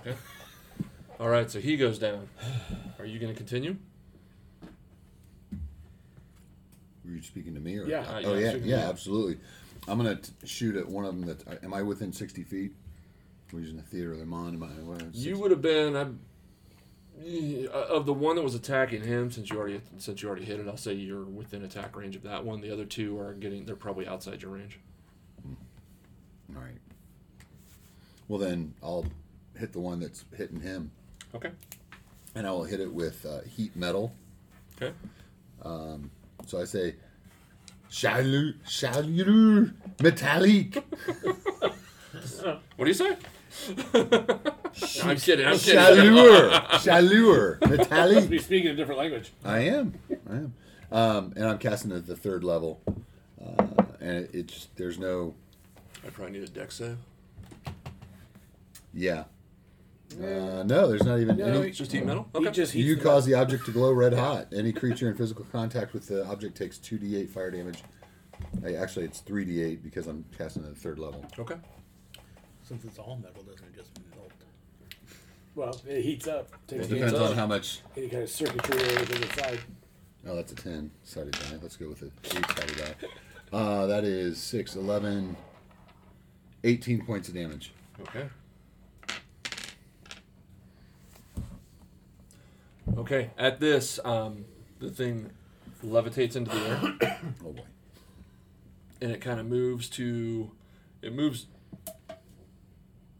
Okay. 0.00 0.16
All 1.18 1.28
right, 1.28 1.50
so 1.50 1.60
he 1.60 1.76
goes 1.76 1.98
down. 1.98 2.28
Are 2.98 3.04
you 3.04 3.18
going 3.18 3.32
to 3.32 3.36
continue? 3.36 3.76
Were 7.04 7.10
you 7.10 7.22
speaking 7.22 7.54
to 7.54 7.60
me 7.60 7.78
or? 7.78 7.86
Yeah. 7.86 8.00
Uh, 8.00 8.22
Oh 8.24 8.34
yeah, 8.34 8.52
yeah, 8.52 8.56
yeah, 8.78 8.88
absolutely. 8.88 9.38
I'm 9.88 9.96
gonna 9.96 10.20
shoot 10.44 10.76
at 10.76 10.86
one 10.88 11.04
of 11.04 11.16
them. 11.16 11.26
That 11.26 11.48
uh, 11.48 11.56
am 11.64 11.74
I 11.74 11.82
within 11.82 12.12
sixty 12.12 12.44
feet? 12.44 12.72
We're 13.52 13.60
using 13.60 13.78
the 13.78 13.82
theater 13.82 14.12
of 14.12 14.18
the 14.18 14.26
mind. 14.26 14.54
Am 14.54 14.62
I? 14.62 14.66
What, 14.82 15.14
You 15.14 15.38
would 15.38 15.50
have 15.50 15.62
been 15.62 15.96
I, 15.96 16.02
yeah, 16.02 16.08
of 17.72 18.06
the 18.06 18.12
one 18.14 18.36
that 18.36 18.42
was 18.42 18.54
attacking 18.54 19.02
him 19.04 19.30
since 19.30 19.50
you 19.50 19.58
already 19.58 19.80
since 19.98 20.22
you 20.22 20.28
already 20.28 20.44
hit 20.44 20.60
it. 20.60 20.66
I'll 20.68 20.76
say 20.76 20.92
you're 20.94 21.24
within 21.24 21.62
attack 21.64 21.96
range 21.96 22.16
of 22.16 22.22
that 22.22 22.44
one. 22.44 22.60
The 22.60 22.72
other 22.72 22.84
two 22.84 23.18
are 23.18 23.34
getting 23.34 23.66
they're 23.66 23.76
probably 23.76 24.06
outside 24.06 24.42
your 24.42 24.52
range. 24.52 24.78
All 26.54 26.62
right. 26.62 26.78
Well 28.28 28.38
then, 28.38 28.74
I'll 28.82 29.06
hit 29.56 29.72
the 29.72 29.80
one 29.80 30.00
that's 30.00 30.24
hitting 30.36 30.60
him, 30.60 30.90
Okay. 31.34 31.50
and 32.34 32.46
I 32.46 32.50
will 32.52 32.64
hit 32.64 32.80
it 32.80 32.92
with 32.92 33.26
uh, 33.26 33.40
heat 33.42 33.74
metal. 33.76 34.12
Okay. 34.80 34.92
Um, 35.62 36.10
So 36.46 36.60
I 36.60 36.64
say, 36.64 36.94
"Salut, 37.88 38.56
salut, 38.64 39.72
metallic." 40.02 40.82
What 42.76 42.84
do 42.84 42.86
you 42.86 42.94
say? 42.94 43.16
I'm 45.02 45.16
kidding. 45.16 45.46
I'm 45.46 45.58
kidding. 45.58 45.80
Chaleur, 45.80 46.50
chaleur, 46.82 47.58
Must 47.60 47.70
metallic. 47.70 48.30
be 48.30 48.38
speaking 48.38 48.70
a 48.70 48.74
different 48.74 48.98
language. 49.00 49.32
I 49.44 49.60
am, 49.60 49.94
I 50.30 50.34
am, 50.34 50.54
um, 50.92 51.32
and 51.36 51.44
I'm 51.46 51.58
casting 51.58 51.92
at 51.92 52.06
the 52.06 52.16
third 52.16 52.44
level, 52.44 52.80
uh, 53.44 53.66
and 54.00 54.24
it, 54.24 54.30
it's 54.34 54.68
there's 54.76 54.98
no, 54.98 55.34
I 56.06 56.10
probably 56.10 56.38
need 56.38 56.48
a 56.48 56.52
dex 56.52 56.76
save. 56.76 56.96
yeah, 58.94 59.24
uh, 60.20 60.62
no, 60.64 60.88
there's 60.88 61.04
not 61.04 61.18
even 61.20 61.36
No, 61.36 61.44
any. 61.46 61.68
It's 61.68 61.78
just 61.78 61.92
heat 61.92 62.04
metal. 62.04 62.28
He 62.32 62.38
Okay. 62.38 62.50
just 62.52 62.74
You 62.74 62.94
the 62.96 63.02
cause 63.02 63.26
the 63.26 63.34
object 63.34 63.66
to 63.66 63.72
glow 63.72 63.92
red 63.92 64.12
hot. 64.14 64.48
Any 64.54 64.72
creature 64.72 65.08
in 65.10 65.16
physical 65.16 65.44
contact 65.52 65.92
with 65.92 66.06
the 66.08 66.24
object 66.26 66.56
takes 66.56 66.78
2d8 66.78 67.28
fire 67.30 67.50
damage. 67.50 67.82
Hey, 68.62 68.74
actually, 68.76 69.04
it's 69.04 69.20
3d8 69.22 69.82
because 69.82 70.06
I'm 70.06 70.24
casting 70.36 70.62
at 70.64 70.74
the 70.74 70.80
third 70.80 70.98
level. 70.98 71.24
okay. 71.38 71.56
Since 72.70 72.84
it's 72.84 72.98
all 73.00 73.16
metal, 73.20 73.42
doesn't 73.42 73.66
it 73.66 73.74
just 73.74 73.90
melt? 74.14 74.30
Well, 75.56 75.76
it 75.88 76.02
heats 76.02 76.28
up. 76.28 76.50
Takes 76.68 76.84
It 76.86 76.90
the 76.90 76.94
Depends 76.94 77.14
up. 77.18 77.30
on 77.30 77.36
how 77.36 77.46
much. 77.48 77.80
any 77.96 78.08
kind 78.08 78.22
of 78.22 78.30
circuitry 78.30 78.76
or 78.80 78.86
anything 78.96 79.22
inside. 79.24 79.58
Oh, 80.24 80.36
that's 80.36 80.52
a 80.52 80.54
10 80.54 80.88
sided 81.02 81.32
die. 81.32 81.58
Let's 81.60 81.76
go 81.76 81.88
with 81.88 82.02
a 82.02 82.06
8 82.26 82.46
sided 82.46 82.76
die. 82.76 83.08
Uh, 83.52 83.86
that 83.86 84.04
is 84.04 84.38
6, 84.40 84.76
11, 84.76 85.36
18 86.62 87.04
points 87.04 87.28
of 87.28 87.34
damage. 87.34 87.72
Okay. 88.02 88.28
Okay. 92.96 93.30
At 93.36 93.58
this, 93.58 93.98
um, 94.04 94.44
the 94.78 94.90
thing 94.90 95.32
levitates 95.84 96.36
into 96.36 96.52
the 96.52 96.68
air. 97.02 97.16
Oh 97.44 97.50
boy. 97.52 97.62
and 99.02 99.10
it 99.10 99.20
kind 99.20 99.40
of 99.40 99.46
moves 99.46 99.88
to 99.88 100.52
it 101.02 101.12
moves 101.12 101.46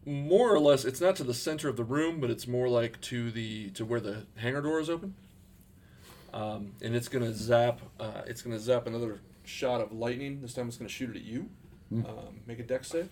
more 0.07 0.52
or 0.52 0.59
less 0.59 0.85
it's 0.85 1.00
not 1.00 1.14
to 1.16 1.25
the 1.25 1.35
center 1.35 1.69
of 1.69 1.76
the 1.76 1.85
room 1.85 2.21
but 2.21 2.30
it's 2.30 2.47
more 2.47 2.69
like 2.69 3.00
to 3.02 3.30
the 3.30 3.71
to 3.71 3.85
where 3.85 4.00
the 4.00 4.26
hangar 4.37 4.62
door 4.62 4.80
is 4.80 4.88
open. 4.90 5.14
Um, 6.33 6.73
and 6.83 6.95
it's 6.95 7.09
gonna 7.09 7.33
zap 7.33 7.80
uh, 7.99 8.23
it's 8.26 8.42
gonna 8.42 8.59
zap 8.59 8.87
another 8.87 9.21
shot 9.45 9.80
of 9.80 9.92
lightning. 9.92 10.40
This 10.42 10.54
time 10.54 10.69
it's 10.69 10.76
gonna 10.76 10.88
shoot 10.88 11.11
it 11.11 11.16
at 11.16 11.23
you. 11.25 11.49
Um, 11.92 12.40
make 12.47 12.61
a 12.61 12.62
dex 12.62 12.88
save. 12.88 13.09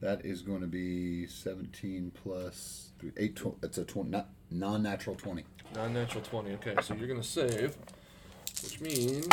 That 0.00 0.24
is 0.24 0.42
going 0.42 0.60
to 0.60 0.66
be 0.66 1.26
17 1.26 2.12
plus 2.22 2.90
3, 3.00 3.12
8, 3.16 3.36
tw- 3.36 3.56
it's 3.64 3.78
a 3.78 3.84
20, 3.84 4.10
not, 4.10 4.28
non-natural 4.50 5.16
20. 5.16 5.44
non-natural 5.74 6.22
20 6.22 6.52
okay 6.54 6.74
so 6.82 6.94
you're 6.94 7.08
gonna 7.08 7.22
save 7.22 7.76
which 8.62 8.80
means 8.80 9.26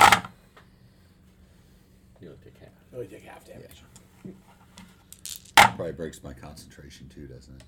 You 2.24 2.30
don't 2.30 2.42
take 2.42 2.58
half. 2.58 2.70
Oh, 2.96 3.02
you 3.02 3.08
take 3.08 3.24
half 3.24 3.44
damage. 3.46 3.84
Probably 5.56 5.92
breaks 5.92 6.24
my 6.24 6.32
concentration 6.34 7.10
too, 7.10 7.28
doesn't 7.28 7.54
it? 7.54 7.64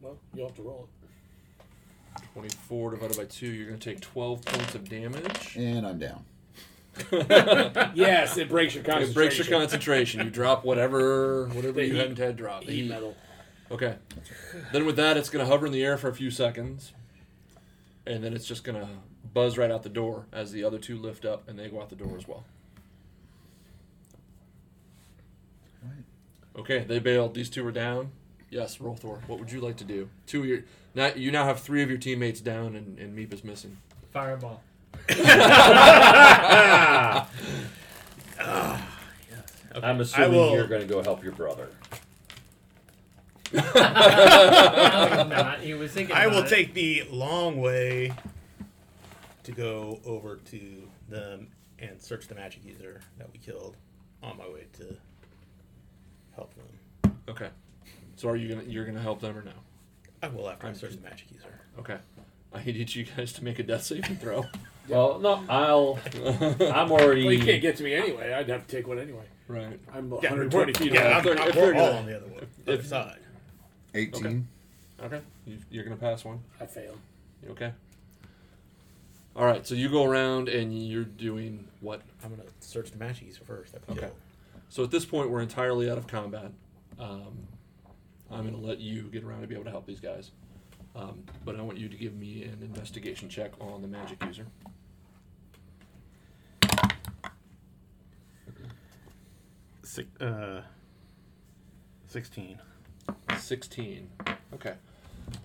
Well, 0.00 0.16
you'll 0.34 0.46
have 0.46 0.56
to 0.56 0.62
roll 0.62 0.88
it. 1.02 2.24
24 2.32 2.92
divided 2.92 3.16
by 3.16 3.24
2 3.24 3.46
you're 3.46 3.66
gonna 3.66 3.76
take 3.78 4.00
12 4.00 4.44
points 4.44 4.74
of 4.76 4.88
damage 4.88 5.56
And 5.56 5.84
I'm 5.86 5.98
down. 5.98 6.24
Yes, 7.94 8.36
it 8.38 8.48
breaks 8.48 8.74
your 8.74 8.84
concentration. 8.84 9.10
it 9.10 9.14
breaks 9.14 9.36
your 9.38 9.46
concentration 9.48 10.20
you 10.24 10.30
drop 10.30 10.64
whatever 10.64 11.46
whatever 11.48 11.72
The 11.72 11.86
you 11.86 11.92
heat- 11.94 11.98
hadn't 11.98 12.18
had 12.18 12.36
drop 12.36 12.64
The 12.64 12.72
Heat 12.72 12.82
heat. 12.82 12.88
metal. 12.88 13.16
Okay. 13.70 13.96
Then 14.72 14.86
with 14.86 14.96
that, 14.96 15.16
it's 15.16 15.28
going 15.28 15.44
to 15.44 15.50
hover 15.50 15.66
in 15.66 15.72
the 15.72 15.82
air 15.82 15.96
for 15.98 16.08
a 16.08 16.14
few 16.14 16.30
seconds, 16.30 16.92
and 18.06 18.22
then 18.22 18.32
it's 18.34 18.46
just 18.46 18.62
going 18.62 18.78
to 18.80 18.88
buzz 19.32 19.58
right 19.58 19.70
out 19.70 19.82
the 19.82 19.88
door 19.88 20.26
as 20.32 20.52
the 20.52 20.62
other 20.62 20.78
two 20.78 20.96
lift 20.96 21.24
up 21.24 21.48
and 21.48 21.58
they 21.58 21.68
go 21.68 21.80
out 21.82 21.88
the 21.90 21.96
door 21.96 22.16
as 22.16 22.28
well. 22.28 22.44
Right. 25.82 26.04
Okay, 26.56 26.84
they 26.84 26.98
bailed. 26.98 27.34
These 27.34 27.50
two 27.50 27.66
are 27.66 27.72
down. 27.72 28.12
Yes, 28.50 28.80
roll 28.80 28.94
Thor. 28.94 29.20
What 29.26 29.38
would 29.40 29.50
you 29.50 29.60
like 29.60 29.76
to 29.78 29.84
do? 29.84 30.08
Two 30.26 30.40
of 30.42 30.46
your 30.46 30.60
now 30.94 31.10
you 31.14 31.30
now 31.32 31.44
have 31.44 31.60
three 31.60 31.82
of 31.82 31.88
your 31.88 31.98
teammates 31.98 32.40
down 32.40 32.76
and, 32.76 32.98
and 32.98 33.16
Meep 33.18 33.32
is 33.32 33.42
missing. 33.42 33.76
Fireball. 34.12 34.62
I'm 39.82 40.00
assuming 40.00 40.30
will- 40.32 40.52
you're 40.52 40.68
going 40.68 40.82
to 40.82 40.86
go 40.86 41.02
help 41.02 41.22
your 41.24 41.32
brother. 41.32 41.68
no, 43.52 43.60
he's 43.60 43.72
not. 43.74 45.60
He 45.60 45.74
was 45.74 45.92
thinking. 45.92 46.14
I 46.16 46.26
will 46.26 46.44
it. 46.44 46.48
take 46.48 46.74
the 46.74 47.04
long 47.10 47.60
way 47.60 48.12
to 49.44 49.52
go 49.52 50.00
over 50.04 50.36
to 50.36 50.88
them 51.08 51.48
and 51.78 52.00
search 52.00 52.26
the 52.28 52.34
magic 52.34 52.64
user 52.64 53.00
that 53.18 53.30
we 53.32 53.38
killed 53.38 53.76
on 54.22 54.36
my 54.38 54.48
way 54.48 54.64
to 54.78 54.96
help 56.34 56.52
them. 56.54 57.16
Okay. 57.28 57.48
So 58.16 58.28
are 58.28 58.36
you 58.36 58.48
gonna 58.54 58.66
you're 58.66 58.84
gonna 58.84 59.00
help 59.00 59.20
them 59.20 59.36
or 59.36 59.42
no? 59.42 59.52
I 60.22 60.28
will 60.28 60.48
after 60.48 60.66
I 60.66 60.70
I'm 60.70 60.74
search 60.76 60.92
the 60.96 61.00
magic 61.02 61.30
user. 61.32 61.60
Okay. 61.78 61.96
I 62.52 62.62
need 62.64 62.94
you 62.94 63.04
guys 63.04 63.32
to 63.34 63.44
make 63.44 63.58
a 63.58 63.62
death 63.64 63.82
saving 63.84 64.16
throw. 64.16 64.44
Well, 64.86 65.18
no, 65.18 65.42
I'll. 65.48 65.98
I'm 66.60 66.92
already. 66.92 67.24
Well, 67.24 67.32
you 67.32 67.42
can't 67.42 67.62
get 67.62 67.78
to 67.78 67.82
me 67.82 67.94
anyway. 67.94 68.34
I'd 68.34 68.50
have 68.50 68.66
to 68.66 68.76
take 68.76 68.86
one 68.86 68.98
anyway. 68.98 69.24
right. 69.48 69.80
I'm 69.94 70.10
Yeah, 70.10 70.28
120 70.34 70.50
we're- 70.54 70.72
feet 70.74 70.92
yeah, 70.92 71.00
away. 71.00 71.10
I'm, 71.14 71.18
If 71.20 71.24
they're- 71.24 71.38
I'm- 71.38 71.48
if 71.48 71.56
we're 71.56 71.74
all 71.74 71.92
on 71.94 72.04
the 72.04 72.16
other, 72.18 72.26
one, 72.26 72.46
if- 72.66 72.68
other 72.68 72.82
side. 72.82 73.18
18. 73.94 74.46
Okay. 75.02 75.20
You, 75.46 75.56
you're 75.70 75.84
gonna 75.84 75.96
pass 75.96 76.22
one. 76.22 76.40
I 76.60 76.66
failed. 76.66 76.98
You 77.42 77.52
okay? 77.52 77.72
All 79.34 79.46
right. 79.46 79.66
So 79.66 79.74
you 79.74 79.88
go 79.88 80.04
around 80.04 80.50
and 80.50 80.86
you're 80.86 81.04
doing 81.04 81.66
what? 81.80 82.02
I'm 82.22 82.28
gonna 82.36 82.42
search 82.60 82.90
the 82.90 82.98
magic 82.98 83.26
user 83.28 83.42
first. 83.46 83.72
That 83.72 83.88
we 83.88 83.92
Okay. 83.92 84.00
killed. 84.02 84.16
So 84.68 84.82
at 84.82 84.90
this 84.90 85.04
point, 85.04 85.30
we're 85.30 85.40
entirely 85.40 85.90
out 85.90 85.98
of 85.98 86.06
combat. 86.06 86.50
Um, 86.98 87.46
I'm 88.30 88.42
going 88.42 88.54
to 88.54 88.66
let 88.66 88.80
you 88.80 89.02
get 89.02 89.22
around 89.24 89.42
to 89.42 89.46
be 89.46 89.54
able 89.54 89.64
to 89.64 89.70
help 89.70 89.86
these 89.86 90.00
guys. 90.00 90.32
Um, 90.96 91.24
but 91.44 91.56
I 91.56 91.62
want 91.62 91.78
you 91.78 91.88
to 91.88 91.96
give 91.96 92.14
me 92.14 92.44
an 92.44 92.58
investigation 92.62 93.28
check 93.28 93.52
on 93.60 93.82
the 93.82 93.88
magic 93.88 94.22
user. 94.24 94.46
Six, 99.82 100.08
uh, 100.20 100.62
Sixteen. 102.14 102.60
16. 103.36 104.08
Okay. 104.54 104.74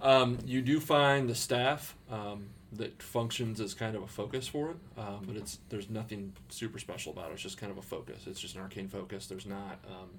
Um, 0.03 0.37
you 0.45 0.61
do 0.61 0.79
find 0.79 1.27
the 1.27 1.33
staff 1.33 1.95
um, 2.11 2.45
that 2.73 3.01
functions 3.01 3.59
as 3.59 3.73
kind 3.73 3.95
of 3.95 4.03
a 4.03 4.07
focus 4.07 4.47
for 4.47 4.69
it, 4.71 4.77
um, 4.97 5.23
but 5.25 5.35
it's 5.35 5.57
there's 5.69 5.89
nothing 5.89 6.33
super 6.49 6.77
special 6.79 7.11
about 7.11 7.31
it. 7.31 7.33
It's 7.33 7.41
just 7.41 7.57
kind 7.57 7.71
of 7.71 7.77
a 7.77 7.81
focus. 7.81 8.25
It's 8.27 8.39
just 8.39 8.55
an 8.55 8.61
arcane 8.61 8.87
focus. 8.87 9.27
There's 9.27 9.45
not 9.47 9.79
um, 9.87 10.09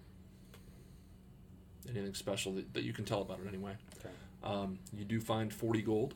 anything 1.88 2.14
special 2.14 2.52
that, 2.54 2.74
that 2.74 2.82
you 2.84 2.92
can 2.92 3.04
tell 3.04 3.22
about 3.22 3.38
it 3.40 3.48
anyway. 3.48 3.72
Okay. 4.00 4.14
Um, 4.42 4.78
you 4.96 5.04
do 5.04 5.20
find 5.20 5.52
40 5.52 5.82
gold. 5.82 6.14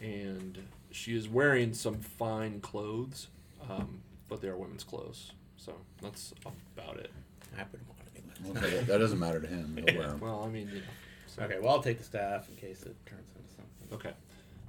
and 0.00 0.58
she 0.90 1.14
is 1.16 1.28
wearing 1.28 1.74
some 1.74 1.98
fine 2.00 2.60
clothes, 2.60 3.28
um, 3.68 4.00
but 4.28 4.40
they 4.40 4.48
are 4.48 4.56
women's 4.56 4.84
clothes. 4.84 5.32
So 5.58 5.74
that's 6.00 6.32
about 6.76 6.96
it. 6.98 7.10
I 7.58 7.62
put 7.64 7.80
them 7.80 7.86
on 7.90 8.06
anyway. 8.14 8.60
Well, 8.70 8.70
that, 8.78 8.86
that 8.86 8.98
doesn't 8.98 9.18
matter 9.18 9.40
to 9.40 9.46
him. 9.46 9.82
He'll 9.86 9.98
wear 9.98 10.08
'em. 10.10 10.20
Well, 10.20 10.42
I 10.44 10.48
mean, 10.48 10.68
you 10.68 10.74
know. 10.76 10.80
so- 11.26 11.42
Okay, 11.42 11.58
well 11.60 11.74
I'll 11.74 11.82
take 11.82 11.98
the 11.98 12.04
staff 12.04 12.48
in 12.48 12.56
case 12.56 12.82
it 12.82 12.94
turns 13.04 13.28
into 13.36 13.48
something. 13.56 13.92
Okay. 13.92 14.16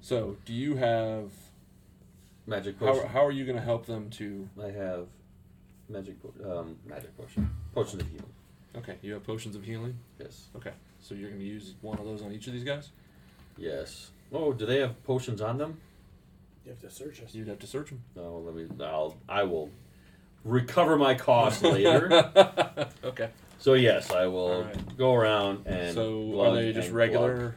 So, 0.02 0.38
do 0.46 0.54
you 0.54 0.76
have 0.76 1.32
Magic 2.46 2.76
how, 2.80 2.94
potion. 2.94 3.10
how 3.10 3.26
are 3.26 3.32
you 3.32 3.46
going 3.46 3.58
to 3.58 3.64
help 3.64 3.86
them 3.86 4.10
to? 4.12 4.48
I 4.62 4.72
have 4.72 5.08
magic 5.90 6.16
po- 6.22 6.60
um, 6.60 6.78
magic 6.86 7.16
potion. 7.18 7.50
Potion 7.74 8.00
of 8.00 8.08
healing. 8.08 8.34
Okay, 8.78 8.96
you 9.02 9.14
have 9.14 9.24
potions 9.26 9.56
of 9.56 9.64
healing. 9.66 9.98
Yes. 10.20 10.46
Okay, 10.56 10.72
so 11.02 11.14
you're 11.14 11.30
going 11.30 11.42
to 11.42 11.46
use 11.48 11.74
one 11.82 11.98
of 12.00 12.06
those 12.06 12.22
on 12.22 12.32
each 12.32 12.48
of 12.48 12.54
these 12.54 12.64
guys. 12.64 12.90
Yes. 13.58 14.12
Oh, 14.32 14.54
do 14.54 14.66
they 14.66 14.80
have 14.80 15.04
potions 15.04 15.42
on 15.42 15.58
them? 15.58 15.80
You 16.64 16.72
have 16.72 16.80
to 16.82 16.90
search 16.90 17.22
us. 17.22 17.34
You'd 17.34 17.48
have 17.48 17.60
to 17.60 17.68
search 17.68 17.90
them. 17.90 18.02
No. 18.16 18.38
Let 18.46 18.56
me. 18.56 18.68
I'll. 18.86 19.18
I 19.28 19.44
will 19.44 19.70
recover 20.46 20.96
my 20.98 21.16
cost 21.16 21.64
later. 21.64 22.10
okay. 23.04 23.30
So 23.60 23.74
yes, 23.74 24.12
I 24.12 24.28
will 24.28 24.52
Alright. 24.52 24.98
go 24.98 25.14
around 25.16 25.66
and. 25.66 25.94
so, 25.94 26.40
are 26.42 26.56
they 26.56 26.72
just 26.72 26.92
regular 26.92 27.38
glug. 27.38 27.54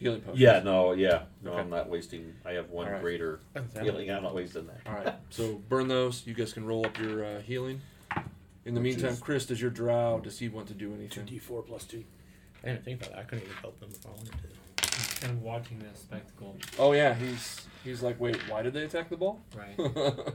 Healing 0.00 0.20
potions? 0.22 0.40
Yeah. 0.40 0.60
No. 0.64 0.92
Yeah. 0.92 1.22
No. 1.42 1.52
Okay. 1.52 1.60
I'm 1.60 1.70
not 1.70 1.88
wasting. 1.88 2.34
I 2.44 2.52
have 2.52 2.70
one 2.70 2.86
Alright. 2.86 3.02
greater 3.02 3.40
Okay. 3.56 3.82
healing. 3.84 4.10
I'm 4.10 4.22
not 4.24 4.34
wasting 4.34 4.66
that. 4.66 4.80
All 4.86 4.94
right. 4.94 5.14
So 5.30 5.54
burn 5.68 5.86
those. 5.86 6.26
You 6.26 6.34
guys 6.34 6.52
can 6.52 6.64
roll 6.66 6.84
up 6.84 6.98
your 6.98 7.24
uh, 7.24 7.40
healing. 7.42 7.80
In 8.64 8.74
the 8.74 8.80
Which 8.80 8.94
meantime, 8.96 9.12
is- 9.12 9.20
Chris, 9.20 9.46
does 9.46 9.60
your 9.60 9.70
drow 9.70 10.20
does 10.20 10.38
he 10.38 10.48
want 10.48 10.66
to 10.68 10.74
do 10.74 10.88
anything? 10.88 11.08
Two 11.08 11.20
anything? 11.20 11.38
D 11.38 11.40
four 11.40 11.62
plus 11.62 11.84
two. 11.84 12.04
I 12.64 12.68
didn't 12.68 12.84
think 12.84 13.00
about 13.02 13.12
that. 13.12 13.18
I 13.20 13.22
couldn't 13.24 13.44
even 13.44 13.56
help 13.56 13.78
them 13.80 13.90
if 13.92 14.04
I 14.06 14.10
wanted 14.10 14.32
to. 14.32 14.38
I'm 14.82 15.20
kind 15.20 15.32
of 15.32 15.42
watching 15.42 15.78
the 15.78 15.86
spectacle. 15.98 16.56
Oh 16.78 16.92
yeah, 16.92 17.14
he's 17.14 17.66
he's 17.84 18.02
like, 18.02 18.20
wait, 18.20 18.36
why 18.50 18.60
did 18.62 18.74
they 18.74 18.84
attack 18.84 19.08
the 19.10 19.16
ball? 19.16 19.40
Right. 19.56 19.78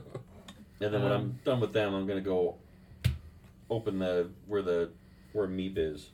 And 0.78 0.92
then 0.92 1.02
when 1.02 1.10
I'm 1.12 1.20
Um, 1.22 1.38
done 1.42 1.60
with 1.60 1.72
them, 1.72 1.94
I'm 1.94 2.06
gonna 2.06 2.20
go 2.20 2.56
open 3.70 3.98
the 3.98 4.28
where 4.46 4.60
the 4.60 4.90
where 5.32 5.46
Meep 5.48 5.78
is. 5.78 6.10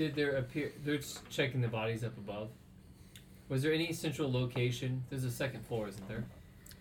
Did 0.00 0.14
there 0.14 0.36
appear? 0.36 0.72
They're 0.82 0.96
just 0.96 1.28
checking 1.28 1.60
the 1.60 1.68
bodies 1.68 2.02
up 2.04 2.16
above. 2.16 2.48
Was 3.50 3.60
there 3.62 3.74
any 3.74 3.92
central 3.92 4.32
location? 4.32 5.04
There's 5.10 5.24
a 5.24 5.30
second 5.30 5.66
floor, 5.66 5.88
isn't 5.88 6.08
there? 6.08 6.24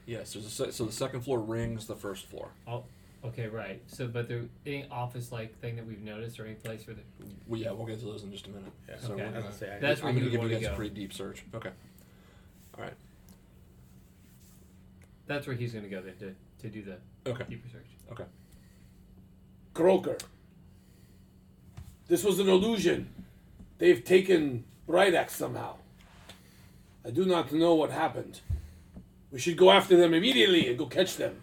yes. 0.05 0.31
There's 0.31 0.45
a 0.45 0.49
se- 0.49 0.71
so 0.71 0.85
the 0.85 0.93
second 0.93 1.19
floor 1.19 1.39
rings 1.41 1.85
the 1.85 1.97
first 1.97 2.27
floor. 2.27 2.47
Oh, 2.65 2.85
okay, 3.25 3.47
right. 3.47 3.81
So, 3.87 4.07
but 4.07 4.29
there 4.29 4.43
any 4.65 4.85
office-like 4.89 5.59
thing 5.59 5.75
that 5.75 5.85
we've 5.85 5.99
noticed, 6.01 6.39
or 6.39 6.45
any 6.45 6.55
place 6.55 6.87
where 6.87 6.95
the 6.95 7.01
Well, 7.45 7.59
yeah, 7.59 7.71
we'll 7.71 7.87
get 7.87 7.99
to 7.99 8.05
those 8.05 8.23
in 8.23 8.31
just 8.31 8.47
a 8.47 8.51
minute. 8.51 8.71
Yeah. 8.87 8.95
So 9.01 9.11
Okay. 9.11 9.15
we're 9.15 9.21
I 9.23 9.25
was 9.25 9.33
gonna, 9.33 9.43
gonna 9.43 9.53
say, 9.57 9.75
I 9.75 9.79
That's 9.79 9.99
I'm 9.99 10.05
where 10.05 10.13
gonna 10.13 10.23
you 10.25 10.31
give 10.31 10.33
you 10.35 10.39
want 10.39 10.51
guys 10.51 10.61
to 10.61 10.67
a 10.67 10.69
go. 10.69 10.75
pretty 10.77 10.95
deep 10.95 11.11
search. 11.11 11.43
Okay. 11.53 11.71
All 12.77 12.83
right. 12.85 12.93
that's 15.27 15.45
where 15.45 15.57
he's 15.57 15.73
going 15.73 15.83
to 15.83 15.89
go 15.89 16.01
then 16.01 16.15
to, 16.19 16.33
to 16.61 16.69
do 16.69 16.83
the 16.83 16.97
Okay. 17.29 17.43
deeper 17.49 17.67
search. 17.67 18.25
Croker. 19.73 20.17
This 22.09 22.23
was 22.23 22.39
an 22.39 22.49
illusion. 22.49 23.07
They've 23.77 24.03
taken 24.03 24.65
Brightax 24.87 25.29
somehow. 25.29 25.75
I 27.05 27.11
do 27.11 27.23
not 27.23 27.53
know 27.53 27.75
what 27.75 27.91
happened. 27.91 28.41
We 29.31 29.39
should 29.39 29.55
go 29.55 29.69
after 29.71 29.95
them 29.95 30.13
immediately 30.13 30.67
and 30.67 30.77
go 30.77 30.87
catch 30.87 31.15
them. 31.17 31.39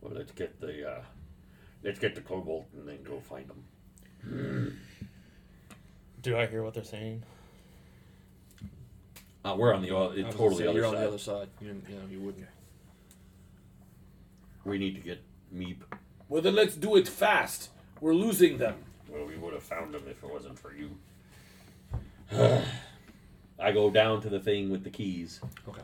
Well, 0.00 0.12
let's 0.14 0.32
get 0.32 0.60
the 0.60 0.88
uh, 0.90 1.02
let's 1.82 1.98
get 1.98 2.14
the 2.14 2.20
kobold 2.20 2.66
and 2.74 2.86
then 2.88 3.02
go 3.02 3.20
find 3.20 3.48
them. 3.48 4.80
Do 6.22 6.36
I 6.36 6.46
hear 6.46 6.62
what 6.62 6.74
they're 6.74 6.84
saying? 6.84 7.22
Uh, 9.44 9.54
we're 9.56 9.72
on 9.72 9.82
the 9.82 9.90
o- 9.92 10.10
I 10.10 10.14
it's 10.14 10.16
was 10.16 10.22
gonna 10.24 10.32
totally 10.36 10.62
say, 10.64 10.68
other 10.68 10.78
you're 10.78 10.84
side. 10.88 10.94
on 10.96 11.00
the 11.02 11.08
other 11.08 11.18
side. 11.18 11.48
You, 11.60 11.82
you 11.88 11.94
know, 11.94 12.02
you 12.10 12.20
wouldn't. 12.20 12.46
We 14.66 14.78
need 14.78 14.96
to 14.96 15.00
get 15.00 15.22
Meep. 15.54 15.76
Well, 16.28 16.42
then 16.42 16.56
let's 16.56 16.74
do 16.74 16.96
it 16.96 17.06
fast. 17.06 17.70
We're 18.00 18.14
losing 18.14 18.58
them. 18.58 18.74
Well, 19.08 19.24
we 19.24 19.36
would 19.36 19.54
have 19.54 19.62
found 19.62 19.94
them 19.94 20.02
if 20.08 20.24
it 20.24 20.30
wasn't 20.30 20.58
for 20.58 20.74
you. 20.74 20.98
I 23.60 23.70
go 23.70 23.90
down 23.90 24.20
to 24.22 24.28
the 24.28 24.40
thing 24.40 24.70
with 24.70 24.82
the 24.82 24.90
keys. 24.90 25.40
Okay. 25.68 25.82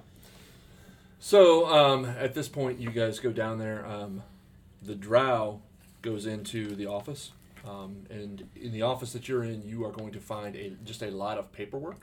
So 1.21 1.67
um, 1.73 2.05
at 2.05 2.35
this 2.35 2.49
point, 2.49 2.81
you 2.81 2.91
guys 2.91 3.21
go 3.21 3.31
down 3.31 3.59
there. 3.59 3.87
Um, 3.87 4.25
the 4.83 4.97
drow 4.97 5.61
goes 6.03 6.27
into 6.27 6.75
the 6.75 6.87
office, 6.87 7.31
um, 7.65 8.03
and 8.11 8.49
in 8.57 8.73
the 8.73 8.83
office 8.83 9.13
that 9.13 9.29
you're 9.29 9.45
in, 9.45 9.63
you 9.63 9.85
are 9.85 9.93
going 9.93 10.13
to 10.13 10.21
find 10.21 10.57
a 10.57 10.71
just 10.85 11.03
a 11.03 11.11
lot 11.13 11.39
of 11.39 11.53
paperwork. 11.53 12.01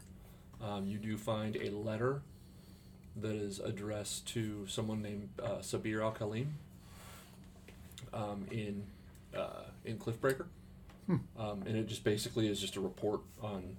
Um, 0.63 0.87
you 0.87 0.97
do 0.97 1.17
find 1.17 1.57
a 1.57 1.71
letter 1.71 2.21
that 3.17 3.35
is 3.35 3.59
addressed 3.59 4.27
to 4.29 4.65
someone 4.67 5.01
named 5.01 5.27
uh, 5.43 5.57
Sabir 5.57 6.01
Al 6.01 6.13
Khalim 6.13 6.47
um, 8.13 8.45
in 8.51 8.83
uh, 9.35 9.63
in 9.85 9.97
Cliffbreaker, 9.97 10.45
um, 11.09 11.63
and 11.65 11.75
it 11.75 11.87
just 11.87 12.03
basically 12.03 12.47
is 12.47 12.59
just 12.59 12.75
a 12.75 12.81
report 12.81 13.21
on 13.41 13.77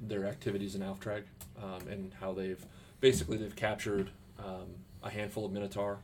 their 0.00 0.26
activities 0.26 0.74
in 0.74 0.82
Alftrag 0.82 1.22
um, 1.62 1.88
and 1.88 2.12
how 2.20 2.32
they've 2.32 2.64
basically 3.00 3.36
they've 3.36 3.56
captured 3.56 4.10
um, 4.38 4.66
a 5.02 5.10
handful 5.10 5.44
of 5.44 5.52
Minotaur. 5.52 5.98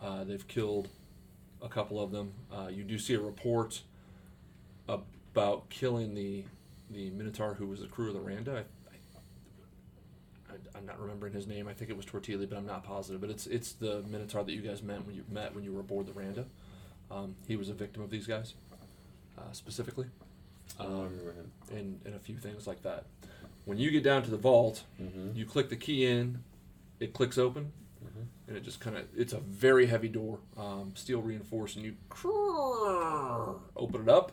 Uh, 0.00 0.24
they've 0.24 0.46
killed 0.46 0.88
a 1.62 1.68
couple 1.68 2.00
of 2.00 2.12
them. 2.12 2.32
Uh, 2.52 2.68
you 2.68 2.84
do 2.84 2.98
see 2.98 3.14
a 3.14 3.20
report 3.20 3.82
about 4.88 5.68
killing 5.68 6.14
the 6.14 6.44
the 6.90 7.10
Minotaur 7.10 7.54
who 7.54 7.66
was 7.66 7.80
the 7.80 7.86
crew 7.86 8.08
of 8.08 8.14
the 8.14 8.20
Randa. 8.20 8.64
I, 8.90 10.52
I, 10.52 10.56
I'm 10.78 10.86
not 10.86 10.98
remembering 10.98 11.34
his 11.34 11.46
name. 11.46 11.68
I 11.68 11.74
think 11.74 11.90
it 11.90 11.96
was 11.96 12.06
Tortilla, 12.06 12.46
but 12.46 12.56
I'm 12.56 12.66
not 12.66 12.82
positive. 12.82 13.20
But 13.20 13.30
it's 13.30 13.46
it's 13.46 13.72
the 13.72 14.02
Minotaur 14.10 14.44
that 14.44 14.52
you 14.52 14.62
guys 14.62 14.82
met 14.82 15.04
when 15.06 15.14
you 15.14 15.24
met 15.30 15.54
when 15.54 15.64
you 15.64 15.72
were 15.72 15.80
aboard 15.80 16.06
the 16.06 16.12
Randa. 16.12 16.46
Um, 17.10 17.34
he 17.46 17.56
was 17.56 17.68
a 17.68 17.74
victim 17.74 18.02
of 18.02 18.10
these 18.10 18.26
guys, 18.26 18.54
uh, 19.38 19.52
specifically, 19.52 20.06
remember 20.78 21.32
him. 21.32 21.50
and 21.70 22.00
and 22.04 22.14
a 22.14 22.18
few 22.18 22.36
things 22.36 22.66
like 22.66 22.82
that. 22.82 23.04
When 23.64 23.78
you 23.78 23.90
get 23.90 24.02
down 24.02 24.22
to 24.24 24.30
the 24.30 24.36
vault, 24.36 24.84
Mm-hmm. 25.00 25.36
you 25.36 25.44
click 25.46 25.68
the 25.68 25.76
key 25.76 26.06
in, 26.06 26.42
it 27.00 27.12
clicks 27.12 27.38
open, 27.38 27.72
Mhm. 28.04 28.26
and 28.48 28.56
it 28.56 28.62
just 28.62 28.80
kind 28.80 28.96
of 28.96 29.04
it's 29.16 29.32
a 29.32 29.38
very 29.40 29.86
heavy 29.86 30.08
door, 30.08 30.38
um, 30.56 30.92
steel 30.94 31.20
reinforced, 31.22 31.76
and 31.76 31.84
you 31.84 31.94
open 33.76 34.02
it 34.02 34.08
up, 34.08 34.32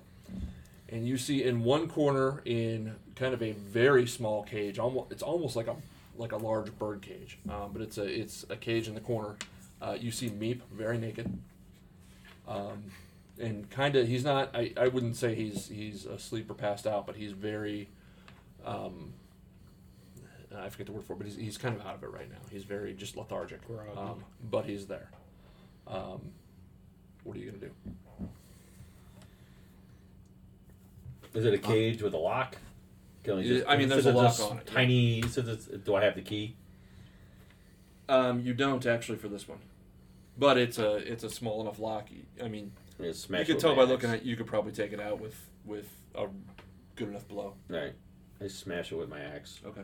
and 0.89 1.07
you 1.07 1.17
see 1.17 1.43
in 1.43 1.63
one 1.63 1.87
corner 1.87 2.41
in 2.45 2.95
kind 3.15 3.33
of 3.33 3.41
a 3.41 3.51
very 3.53 4.05
small 4.07 4.43
cage, 4.43 4.77
almost 4.79 5.11
it's 5.11 5.23
almost 5.23 5.55
like 5.55 5.67
a 5.67 5.75
like 6.17 6.31
a 6.31 6.37
large 6.37 6.77
bird 6.79 7.01
cage, 7.01 7.37
um, 7.49 7.71
but 7.73 7.81
it's 7.81 7.97
a 7.97 8.03
it's 8.05 8.45
a 8.49 8.55
cage 8.55 8.87
in 8.87 8.93
the 8.95 9.01
corner. 9.01 9.35
Uh, 9.81 9.97
you 9.99 10.11
see 10.11 10.29
Meep 10.29 10.61
very 10.71 10.97
naked, 10.97 11.29
um, 12.47 12.83
and 13.39 13.69
kind 13.69 13.95
of 13.95 14.07
he's 14.07 14.23
not. 14.23 14.55
I, 14.55 14.73
I 14.77 14.87
wouldn't 14.87 15.15
say 15.15 15.35
he's 15.35 15.67
he's 15.67 16.05
asleep 16.05 16.49
or 16.49 16.53
passed 16.53 16.87
out, 16.87 17.05
but 17.05 17.15
he's 17.15 17.31
very. 17.31 17.89
Um, 18.65 19.13
I 20.57 20.69
forget 20.69 20.87
the 20.87 20.93
word 20.93 21.03
for 21.03 21.13
it, 21.13 21.17
but 21.17 21.27
he's, 21.27 21.35
he's 21.35 21.57
kind 21.57 21.75
of 21.75 21.85
out 21.85 21.95
of 21.95 22.03
it 22.03 22.11
right 22.11 22.29
now. 22.29 22.37
He's 22.49 22.63
very 22.63 22.93
just 22.93 23.17
lethargic. 23.17 23.59
Um, 23.97 24.23
but 24.49 24.65
he's 24.65 24.85
there. 24.85 25.09
Um, 25.87 26.21
what 27.23 27.35
are 27.35 27.39
you 27.39 27.51
gonna 27.51 27.57
do? 27.57 27.71
Is 31.33 31.45
it 31.45 31.53
a 31.53 31.57
cage 31.57 32.01
with 32.01 32.13
a 32.13 32.17
lock? 32.17 32.57
Can 33.23 33.39
Yeah, 33.39 33.63
I 33.67 33.75
mean, 33.75 33.89
there's 33.89 34.05
a 34.05 34.13
lock 34.13 34.39
on 34.39 34.59
it, 34.59 34.63
yeah. 34.67 34.73
Tiny. 34.73 35.21
Since 35.23 35.47
it's, 35.47 35.65
do 35.65 35.95
I 35.95 36.03
have 36.03 36.15
the 36.15 36.21
key? 36.21 36.55
Um, 38.07 38.39
you 38.39 38.53
don't 38.53 38.85
actually 38.85 39.17
for 39.17 39.27
this 39.27 39.47
one, 39.47 39.57
but 40.37 40.57
it's 40.57 40.77
a 40.79 40.95
it's 40.97 41.23
a 41.23 41.29
small 41.29 41.61
enough 41.61 41.79
lock. 41.79 42.07
I 42.43 42.47
mean, 42.47 42.71
I 42.99 43.01
mean, 43.03 43.13
smash 43.13 43.39
you 43.47 43.53
it 43.53 43.57
could 43.57 43.59
tell 43.61 43.75
my 43.75 43.83
by 43.85 43.89
looking 43.89 44.09
axe. 44.09 44.21
at 44.21 44.25
you 44.25 44.35
could 44.35 44.47
probably 44.47 44.71
take 44.71 44.93
it 44.93 44.99
out 44.99 45.19
with 45.19 45.35
with 45.65 45.89
a 46.15 46.27
good 46.95 47.09
enough 47.09 47.27
blow. 47.27 47.53
Right. 47.67 47.93
I 48.41 48.47
smash 48.47 48.91
it 48.91 48.95
with 48.95 49.09
my 49.09 49.19
axe. 49.21 49.59
Okay. 49.65 49.81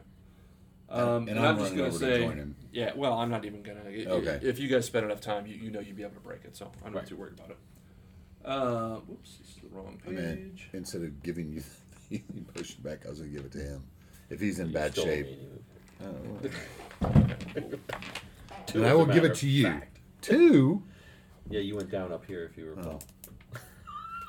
And- 0.89 0.99
Um, 1.01 1.27
and 1.29 1.29
and, 1.29 1.39
I'm 1.39 1.55
I'm, 1.55 1.57
just 1.59 1.71
gonna 1.71 1.83
over 1.87 1.91
to 1.99 2.05
say, 2.05 2.19
join 2.19 2.37
him. 2.37 2.55
yeah. 2.73 2.91
Well, 2.95 3.13
I'm 3.13 3.29
not 3.29 3.45
even 3.45 3.63
gonna. 3.63 3.81
i- 3.85 4.03
i- 4.03 4.07
Okay. 4.07 4.39
If 4.43 4.59
you 4.59 4.67
guys 4.67 4.85
spend 4.85 5.05
enough 5.05 5.21
time, 5.21 5.47
you, 5.47 5.55
you 5.55 5.71
know 5.71 5.79
you'd 5.79 5.95
be 5.95 6.03
able 6.03 6.15
to 6.15 6.19
break 6.19 6.43
it. 6.43 6.55
So 6.57 6.69
I'm 6.85 6.91
not 6.91 6.99
Right. 6.99 7.07
too 7.07 7.15
worried 7.15 7.33
about 7.39 7.51
it. 7.51 7.57
Uh, 8.43 8.95
whoops, 9.07 9.37
this 9.37 9.49
is 9.51 9.55
the 9.61 9.69
wrong 9.69 10.01
I 10.05 10.09
mean, 10.09 10.17
page. 10.53 10.69
instead 10.73 11.03
of 11.03 11.21
giving 11.23 11.51
you 11.53 11.61
the 11.61 12.17
healing 12.17 12.45
potion 12.53 12.81
back, 12.83 13.05
I 13.05 13.09
was 13.09 13.19
gonna 13.19 13.31
give 13.31 13.45
it 13.45 13.51
to 13.53 13.59
him. 13.59 13.83
If 14.29 14.39
he's 14.41 14.59
in 14.59 14.67
You 14.67 14.73
bad 14.73 14.95
shape, 14.95 15.27
me. 15.27 15.37
I 16.01 16.03
don't 16.05 16.43
know. 16.43 16.49
Two, 18.65 18.77
and 18.77 18.85
as 18.85 18.91
I 18.91 18.93
a 18.93 18.97
will 18.97 19.05
give 19.05 19.23
it 19.23 19.35
to 19.35 19.47
you. 19.47 19.63
fact. 19.65 19.90
Two? 20.21 20.84
Yeah, 21.49 21.60
you 21.60 21.75
went 21.75 21.91
down 21.91 22.12
up 22.13 22.25
here 22.25 22.45
if 22.49 22.57
you 22.57 22.69
recall. 22.73 23.01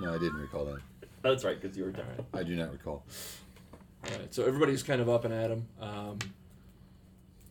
No, 0.01 0.15
I 0.15 0.19
didn't 0.19 0.41
recall 0.41 0.65
that. 0.65 0.81
That's 1.23 1.45
right, 1.45 1.61
because 1.61 1.77
you 1.77 1.85
were 1.85 1.93
down. 1.93 2.07
I 2.35 2.43
do 2.43 2.57
not 2.57 2.73
recall. 2.73 3.05
Alright, 4.05 4.35
so 4.35 4.45
everybody's 4.45 4.83
kind 4.83 5.01
of 5.01 5.09
up 5.09 5.25
and 5.25 5.33
at 5.33 5.51
'em. 5.51 5.69
Um, 5.81 6.19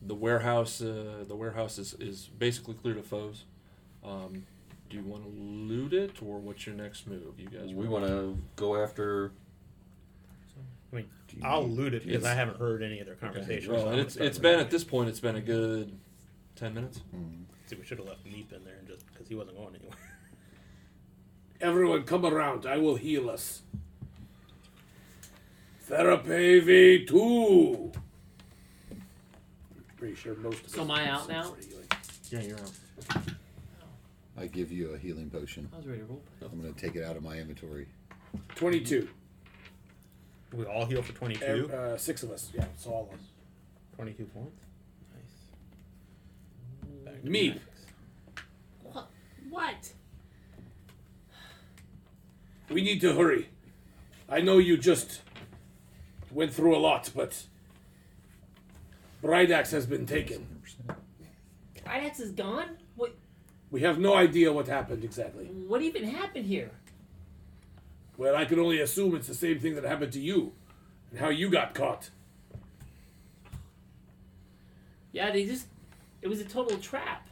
the 0.01 0.15
warehouse, 0.15 0.82
uh, 0.82 1.23
the 1.27 1.36
warehouse 1.36 1.77
is, 1.77 1.93
is 1.99 2.30
basically 2.38 2.73
cleared 2.73 2.97
of 2.97 3.06
foes. 3.06 3.45
Um, 4.04 4.45
do 4.89 4.97
you 4.97 5.04
want 5.04 5.23
to 5.23 5.30
loot 5.30 5.93
it, 5.93 6.21
or 6.21 6.39
what's 6.39 6.65
your 6.65 6.75
next 6.75 7.08
move? 7.08 7.39
You 7.39 7.47
guys, 7.47 7.73
We 7.73 7.88
want 7.88 8.06
to 8.06 8.38
go 8.58 8.82
after 8.82 9.32
I 10.91 10.97
mean, 10.97 11.10
I'll 11.43 11.65
loot 11.65 11.93
it 11.93 12.06
because 12.06 12.25
I 12.25 12.34
haven't 12.34 12.58
heard 12.58 12.84
any 12.84 12.99
of 12.99 13.06
their 13.06 13.15
conversations. 13.15 13.65
so 13.67 13.73
Well, 13.73 13.86
I'm 13.88 13.91
and 13.93 14.01
it's 14.01 14.17
it's 14.17 14.38
been 14.38 14.60
at 14.60 14.69
this 14.69 14.84
point. 14.84 15.08
It's 15.08 15.21
been 15.21 15.38
a 15.38 15.41
good 15.41 15.97
ten 16.62 16.76
minutes. 16.76 16.97
it. 16.97 17.04
See, 17.65 17.76
we 17.76 17.84
should 17.84 17.97
have 17.97 18.08
left 18.08 18.24
Meep 18.24 18.54
in 18.54 18.63
there 18.63 18.76
and 18.78 18.88
just 18.88 19.06
because 19.12 19.28
he 19.28 19.34
wasn't 19.34 19.58
going 19.58 19.76
anywhere. 19.76 19.97
Everyone, 21.62 22.04
come 22.04 22.24
around. 22.24 22.67
I 22.67 22.78
will 22.78 22.95
heal 22.95 23.30
us. 23.32 23.63
Therapy 25.82 26.62
V2. 27.08 27.95
Pretty 29.97 30.15
sure 30.15 30.36
most 30.36 30.63
of 30.65 30.69
So 30.69 30.82
am 30.82 30.91
I 30.91 31.10
out 31.10 31.28
now? 31.28 31.43
sort 31.43 31.60
of 31.60 31.65
healing. 31.65 31.88
Yeah, 32.30 32.41
you're 32.41 32.60
out. 32.60 33.24
I 34.38 34.45
give 34.45 34.71
you 34.71 34.91
a 34.91 34.97
healing 34.97 35.30
potion. 35.32 35.67
I 35.74 35.78
was 35.78 35.88
ready 35.88 36.02
to 36.02 36.06
roll. 36.06 36.21
I'm 36.43 36.62
gonna 36.62 36.74
take 36.74 36.95
it 36.95 37.04
out 37.04 37.17
of 37.17 37.24
my 37.24 37.38
inventory. 37.38 37.88
22. 38.56 39.08
We 40.54 40.65
all 40.65 40.86
heal 40.86 41.02
for 41.02 41.13
22. 41.13 41.71
Uh, 41.74 41.97
six 41.97 42.21
of 42.24 42.32
us. 42.32 42.50
Yeah, 42.54 42.65
it's 42.76 42.86
all 42.86 43.10
of 43.12 43.19
us. 43.19 43.26
22 43.95 44.26
points. 44.26 44.65
Nice. 47.23 47.31
Me. 47.31 47.49
max. 47.49 47.62
What? 48.84 49.07
What? 49.49 49.93
We 52.69 52.81
need 52.81 53.01
to 53.01 53.13
hurry. 53.13 53.49
I 54.29 54.39
know 54.41 54.57
you 54.57 54.77
just 54.77 55.21
went 56.31 56.53
through 56.53 56.75
a 56.75 56.79
lot, 56.79 57.12
but 57.13 57.43
Bridax 59.21 59.71
has 59.71 59.86
been 59.86 60.05
taken. 60.05 60.62
Bridax 61.86 62.21
is 62.21 62.31
gone? 62.31 62.77
What 62.95 63.13
We 63.69 63.81
have 63.81 63.99
no 63.99 64.15
idea 64.15 64.53
what 64.53 64.67
happened 64.67 65.03
exactly. 65.03 65.45
what 65.45 65.81
even 65.81 66.03
happened 66.05 66.45
here? 66.45 66.71
Well, 68.17 68.36
I 68.36 68.45
can 68.45 68.60
only 68.60 68.79
assume 68.79 69.15
it's 69.15 69.27
the 69.27 69.34
same 69.36 69.60
thing 69.60 69.75
that 69.75 69.84
happened 69.84 70.13
to 70.13 70.19
you 70.19 70.53
and 71.10 71.19
how 71.19 71.29
you 71.29 71.49
got 71.49 71.73
caught. 71.73 72.10
Yeah, 75.12 75.31
they 75.31 75.45
just 75.45 75.67
it 76.21 76.27
was 76.27 76.39
a 76.39 76.45
total 76.45 76.77
trap. 76.77 77.27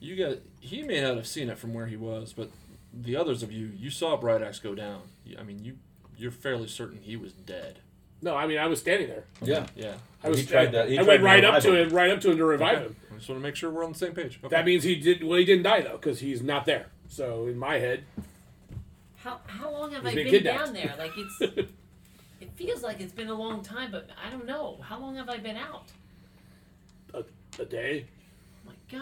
You 0.00 0.16
got. 0.16 0.38
He 0.60 0.82
may 0.82 1.00
not 1.00 1.16
have 1.16 1.26
seen 1.26 1.48
it 1.48 1.58
from 1.58 1.72
where 1.74 1.86
he 1.86 1.96
was, 1.96 2.32
but 2.32 2.50
the 2.92 3.16
others 3.16 3.42
of 3.42 3.50
you, 3.52 3.70
you 3.76 3.90
saw 3.90 4.16
Bright 4.16 4.42
Axe 4.42 4.58
go 4.58 4.74
down. 4.74 5.02
I 5.38 5.42
mean, 5.42 5.64
you 5.64 5.76
you're 6.16 6.30
fairly 6.30 6.68
certain 6.68 6.98
he 7.02 7.16
was 7.16 7.32
dead. 7.32 7.78
No, 8.22 8.34
I 8.36 8.46
mean 8.46 8.58
I 8.58 8.66
was 8.66 8.78
standing 8.80 9.08
there. 9.08 9.24
Yeah. 9.42 9.66
Yeah. 9.74 9.94
I 10.22 10.28
was. 10.28 10.40
He 10.40 10.46
tried 10.46 10.72
to- 10.72 10.86
he 10.86 10.94
I 10.98 11.02
tried 11.02 11.06
went 11.08 11.22
right 11.22 11.44
up 11.44 11.62
to 11.62 11.74
him. 11.74 11.88
him, 11.88 11.94
right 11.94 12.10
up 12.10 12.20
to 12.22 12.30
him 12.30 12.36
to 12.38 12.44
revive 12.44 12.78
Okay. 12.78 12.86
him. 12.86 12.96
I 13.12 13.16
just 13.16 13.28
want 13.28 13.40
to 13.40 13.42
make 13.42 13.56
sure 13.56 13.70
we're 13.70 13.84
on 13.84 13.92
the 13.92 13.98
same 13.98 14.12
page. 14.14 14.38
Okay. 14.42 14.48
That 14.54 14.64
means 14.64 14.84
he 14.84 14.94
did. 14.96 15.22
Well, 15.24 15.38
he 15.38 15.44
didn't 15.44 15.64
die 15.64 15.82
though, 15.82 15.96
because 15.98 16.20
he's 16.20 16.42
not 16.42 16.64
there. 16.66 16.86
So 17.08 17.46
in 17.46 17.58
my 17.58 17.78
head, 17.78 18.04
How 19.16 19.40
how 19.46 19.70
long 19.70 19.92
have 19.92 20.04
I 20.06 20.14
been 20.14 20.30
been 20.30 20.44
down 20.44 20.72
there? 20.72 20.94
Like 20.98 21.12
it's 21.16 21.40
it 22.40 22.50
feels 22.56 22.82
like 22.82 23.00
it's 23.00 23.12
been 23.12 23.28
a 23.28 23.34
long 23.34 23.62
time, 23.62 23.90
but 23.90 24.08
I 24.24 24.30
don't 24.30 24.46
know. 24.46 24.78
How 24.82 24.98
long 24.98 25.16
have 25.16 25.28
I 25.28 25.38
been 25.38 25.56
out? 25.56 25.88
A, 27.58 27.62
a 27.62 27.64
day. 27.64 28.06
Oh 28.66 28.70
my 28.70 29.00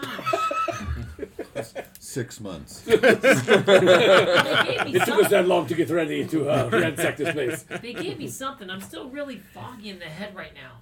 gosh. 1.55 1.67
Six 1.99 2.39
months. 2.39 2.81
they 2.81 2.97
gave 2.97 3.07
me 3.07 4.95
It 4.95 5.05
took 5.05 5.23
us 5.23 5.29
that 5.29 5.47
long 5.47 5.67
to 5.67 5.75
get 5.75 5.89
ready 5.89 6.25
to 6.27 6.49
uh, 6.49 6.69
ransack 6.71 7.17
this 7.17 7.31
place. 7.31 7.63
They 7.81 7.93
gave 7.93 8.17
me 8.17 8.27
something. 8.27 8.69
I'm 8.69 8.81
still 8.81 9.09
really 9.09 9.37
foggy 9.37 9.89
in 9.89 9.99
the 9.99 10.05
head 10.05 10.35
right 10.35 10.53
now. 10.53 10.77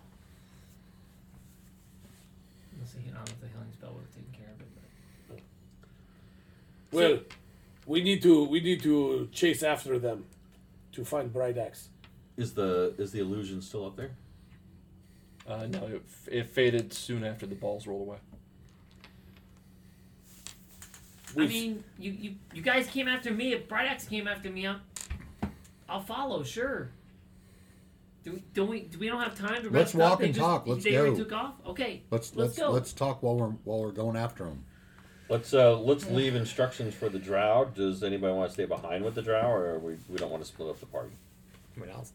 Let's 2.79 2.91
see. 2.91 2.99
I 2.99 3.13
don't 3.13 3.15
know 3.15 3.21
if 3.25 3.41
the 3.41 3.47
healing 3.47 3.71
spell 3.73 3.93
would 3.93 4.03
have 4.03 4.15
taken 4.15 4.33
care 4.33 4.53
of 4.53 4.61
it. 4.61 5.43
But. 6.89 6.97
Well, 6.97 7.19
we 7.85 8.01
need 8.01 8.21
to 8.21 8.45
we 8.45 8.61
need 8.61 8.81
to 8.83 9.29
chase 9.31 9.63
after 9.63 9.99
them 9.99 10.25
to 10.93 11.05
find 11.05 11.33
Bridax. 11.33 11.87
Is 12.37 12.53
the 12.53 12.93
is 12.97 13.11
the 13.11 13.19
illusion 13.19 13.61
still 13.61 13.85
up 13.85 13.95
there? 13.95 14.11
Uh, 15.51 15.67
no, 15.67 15.85
it, 15.87 16.01
it 16.31 16.47
faded 16.47 16.93
soon 16.93 17.25
after 17.25 17.45
the 17.45 17.55
balls 17.55 17.85
rolled 17.87 18.07
away. 18.07 18.17
I 21.29 21.33
We've- 21.35 21.53
mean, 21.53 21.83
you, 21.99 22.11
you 22.11 22.35
you 22.53 22.61
guys 22.61 22.87
came 22.87 23.07
after 23.07 23.31
me. 23.31 23.53
If 23.53 23.67
Brightax 23.67 24.07
came 24.09 24.27
after 24.27 24.49
me, 24.49 24.67
I'm, 24.67 24.81
I'll 25.89 26.01
follow. 26.01 26.43
Sure. 26.43 26.89
Do 28.23 28.33
we, 28.33 28.43
don't 28.53 28.69
we? 28.69 28.81
Do 28.81 28.99
we 28.99 29.07
don't 29.07 29.21
have 29.21 29.35
time 29.37 29.63
to 29.63 29.69
Let's 29.69 29.93
rest 29.93 29.95
walk 29.95 30.11
up? 30.13 30.19
They 30.19 30.25
and 30.25 30.33
just- 30.35 30.45
talk. 30.45 30.67
Let's 30.67 30.83
they 30.83 30.95
already 30.97 31.17
go. 31.17 31.23
took 31.23 31.33
off. 31.33 31.53
Okay. 31.67 32.03
Let's 32.11 32.35
Let's 32.35 32.57
let's 32.57 32.59
go. 32.59 32.71
let's 32.71 32.93
talk 32.93 33.23
while 33.23 33.35
we're 33.35 33.47
while 33.63 33.79
we're 33.81 33.91
going 33.91 34.15
after 34.15 34.43
them. 34.45 34.63
Let's 35.29 35.53
uh 35.53 35.77
let's 35.79 36.05
leave 36.09 36.35
instructions 36.35 36.93
for 36.93 37.09
the 37.09 37.19
drow. 37.19 37.65
Does 37.73 38.03
anybody 38.03 38.33
want 38.33 38.49
to 38.49 38.53
stay 38.53 38.65
behind 38.65 39.03
with 39.03 39.15
the 39.15 39.21
drow, 39.21 39.49
or 39.49 39.79
we, 39.79 39.95
we 40.09 40.17
don't 40.17 40.29
want 40.31 40.43
to 40.43 40.47
split 40.47 40.69
up 40.69 40.79
the 40.79 40.85
party? 40.85 41.11
I 41.75 41.79
mean, 41.79 41.89
I'll, 41.89 42.05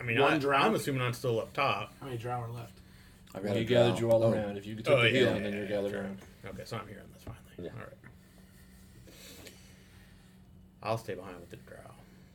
I 0.00 0.02
mean, 0.04 0.20
One 0.20 0.34
I, 0.34 0.38
drow? 0.38 0.56
I'm 0.58 0.74
assuming 0.74 1.02
I'm 1.02 1.12
still 1.14 1.40
up 1.40 1.52
top. 1.52 1.92
How 2.00 2.06
many 2.06 2.18
drow 2.18 2.40
are 2.42 2.48
left? 2.50 2.78
I've 3.34 3.42
Well, 3.42 3.52
got 3.52 3.58
you 3.58 3.64
a 3.64 3.68
gathered 3.68 3.96
drow. 3.96 4.08
you 4.08 4.12
all 4.14 4.24
Oh, 4.24 4.32
around. 4.32 4.56
If 4.58 4.66
you 4.66 4.74
took 4.76 4.88
Oh, 4.88 5.00
the 5.00 5.10
yeah, 5.10 5.18
healing, 5.18 5.36
yeah, 5.36 5.42
then 5.42 5.52
yeah, 5.52 5.58
you're 5.58 5.68
gathered 5.68 5.90
sure. 5.92 6.00
around. 6.02 6.18
Okay, 6.46 6.62
so 6.64 6.76
I'm 6.76 6.88
here 6.88 7.00
on 7.02 7.12
this 7.12 7.22
finally. 7.22 7.42
Yeah. 7.58 7.70
All 7.70 7.86
right. 7.86 9.12
I'll 10.82 10.98
stay 10.98 11.14
behind 11.14 11.36
with 11.40 11.50
the 11.50 11.56
drow 11.56 11.76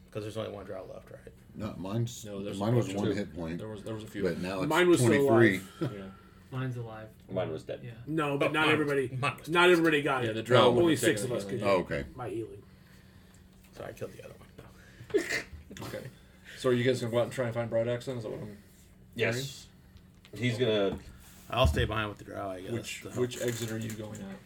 because 0.10 0.24
there's 0.24 0.38
only 0.38 0.52
one 0.52 0.65
drow 0.65 0.86
left, 0.93 1.10
right? 1.12 1.19
No, 1.56 1.74
mine's 1.78 2.26
No, 2.26 2.43
there's 2.43 2.60
mine 2.60 2.76
was 2.76 2.88
two. 2.88 2.95
one 2.95 3.12
hit 3.15 3.34
point, 3.36 3.58
There 3.60 3.67
was 3.67 3.84
there 3.84 3.93
was 3.93 4.04
a 4.04 4.08
few. 4.08 4.24
but 4.24 4.39
now 4.39 4.62
it's 4.62 4.69
Mine 4.69 4.89
was 4.89 5.00
still 5.00 5.10
23. 5.28 5.62
alive. 5.80 5.93
yeah. 5.97 6.04
Mine's 6.58 6.76
alive. 6.76 7.08
Mine 7.32 7.50
was 7.50 7.63
dead. 7.63 7.80
Yeah. 7.82 7.91
No, 8.08 8.38
but 8.38 8.50
Oh, 8.50 8.52
not 8.52 8.60
mine 8.67 8.78
was- 8.80 8.89
everybody. 8.91 9.17
mine 9.17 9.38
was 9.39 9.47
Not 9.50 9.69
everybody 9.69 10.02
got 10.02 10.24
Yeah, 10.26 10.32
it. 10.32 10.34
the 10.34 10.43
drow 10.43 10.65
wouldn't 10.65 10.82
only 10.82 10.93
have 10.93 11.00
six 11.00 11.21
taken 11.21 11.32
of 11.38 11.38
us 11.38 11.50
healing. 11.50 11.60
could 11.60 11.67
Oh, 11.69 11.78
okay. 11.80 12.04
my 12.13 12.28
healing. 12.30 12.62
So 13.78 13.86
I 13.86 13.93
killed 13.93 14.12
the 14.12 14.26
other 14.26 14.34
one. 14.38 14.50
No. 14.58 15.86
Okay. 15.88 16.04
So 16.62 16.69
are 16.69 16.74
you 16.74 16.84
guys 16.84 17.02
gonna 17.02 17.12
go 17.12 17.17
out 17.17 17.24
and 17.24 17.32
try 17.32 17.45
and 17.45 17.56
find 17.56 17.71
Bright 17.71 17.88
Axe? 17.88 18.08
Is 18.08 18.21
that 18.21 18.30
what 18.30 18.39
I'm 18.39 18.56
Yes. 19.15 19.65
He's 20.38 20.60
gonna 20.60 20.95
I'll 21.50 21.65
stay 21.65 21.86
behind 21.86 22.10
with 22.10 22.19
the 22.19 22.24
drow, 22.24 22.52
I 22.52 22.62
guess. 22.62 22.71
Which 22.71 23.02
to 23.02 23.10
help. 23.10 23.19
which 23.19 23.41
exit 23.41 23.71
are 23.71 23.80
you 23.80 23.89
going 23.89 24.21
out? 24.21 24.38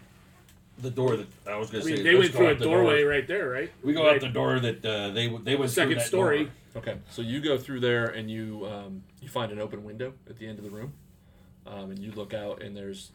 the 0.78 0.91
door 0.91 1.17
that 1.17 1.28
I 1.45 1.58
was 1.58 1.69
gonna 1.69 1.84
I 1.84 1.88
mean, 1.88 1.97
say. 1.97 2.04
they 2.04 2.15
went 2.15 2.32
through 2.32 2.47
a 2.47 2.56
doorway 2.56 3.01
door. 3.01 3.10
right 3.10 3.28
there, 3.28 3.49
right? 3.49 3.69
We 3.84 3.91
go 3.91 4.06
right. 4.06 4.15
out 4.15 4.21
the 4.21 4.30
door 4.30 4.62
that 4.62 4.86
uh, 4.86 5.10
they 5.10 5.28
they 5.28 5.28
went 5.28 5.43
through 5.43 5.67
second 5.67 5.97
that 5.97 6.08
story. 6.08 6.45
door. 6.45 6.54
Okay, 6.78 6.97
so 7.10 7.21
you 7.21 7.41
go 7.41 7.58
through 7.58 7.82
there 7.82 8.06
and 8.06 8.32
you 8.32 8.65
um, 8.65 9.04
you 9.21 9.28
find 9.28 9.51
an 9.51 9.60
open 9.60 9.84
window 9.84 10.13
at 10.30 10.39
the 10.39 10.47
end 10.47 10.58
of 10.58 10.63
the 10.63 10.71
room, 10.71 10.93
um, 11.67 11.91
and 11.91 11.99
you 11.99 12.13
look 12.13 12.34
out 12.34 12.62
and 12.62 12.78
there's 12.78 13.12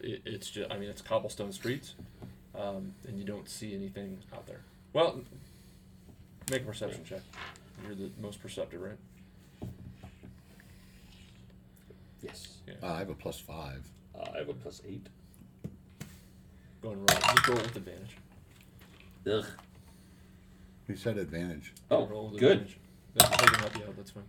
it, 0.00 0.22
it's 0.24 0.48
just 0.48 0.70
I 0.70 0.78
mean 0.78 0.88
it's 0.88 1.02
cobblestone 1.02 1.50
streets, 1.50 1.94
um, 2.56 2.94
and 3.08 3.18
you 3.18 3.24
don't 3.24 3.48
see 3.48 3.74
anything 3.74 4.18
out 4.32 4.46
there. 4.46 4.60
Well, 4.92 5.22
make 6.52 6.62
a 6.62 6.64
perception 6.64 7.04
check. 7.04 7.20
You're 7.82 7.94
the 7.94 8.10
most 8.20 8.40
perceptive, 8.40 8.80
right? 8.80 9.70
Yes. 12.22 12.58
Uh, 12.82 12.86
I 12.86 12.98
have 12.98 13.10
a 13.10 13.14
plus 13.14 13.38
five. 13.38 13.86
Uh, 14.18 14.30
I 14.34 14.38
have 14.38 14.48
a 14.48 14.54
plus 14.54 14.80
eight. 14.86 15.06
Going 16.80 16.98
and 16.98 17.10
roll. 17.10 17.20
Just 17.34 17.48
roll 17.48 17.56
with 17.58 17.76
advantage. 17.76 18.16
Ugh. 19.30 19.44
He 20.86 20.96
said 20.96 21.18
advantage. 21.18 21.72
Oh, 21.90 22.06
roll 22.06 22.28
with 22.30 22.40
good. 22.40 22.52
advantage. 22.52 22.78
That, 23.14 23.30
they 23.30 23.46
can 23.46 23.58
help. 23.58 23.96
That's 23.96 24.10
fine. 24.10 24.24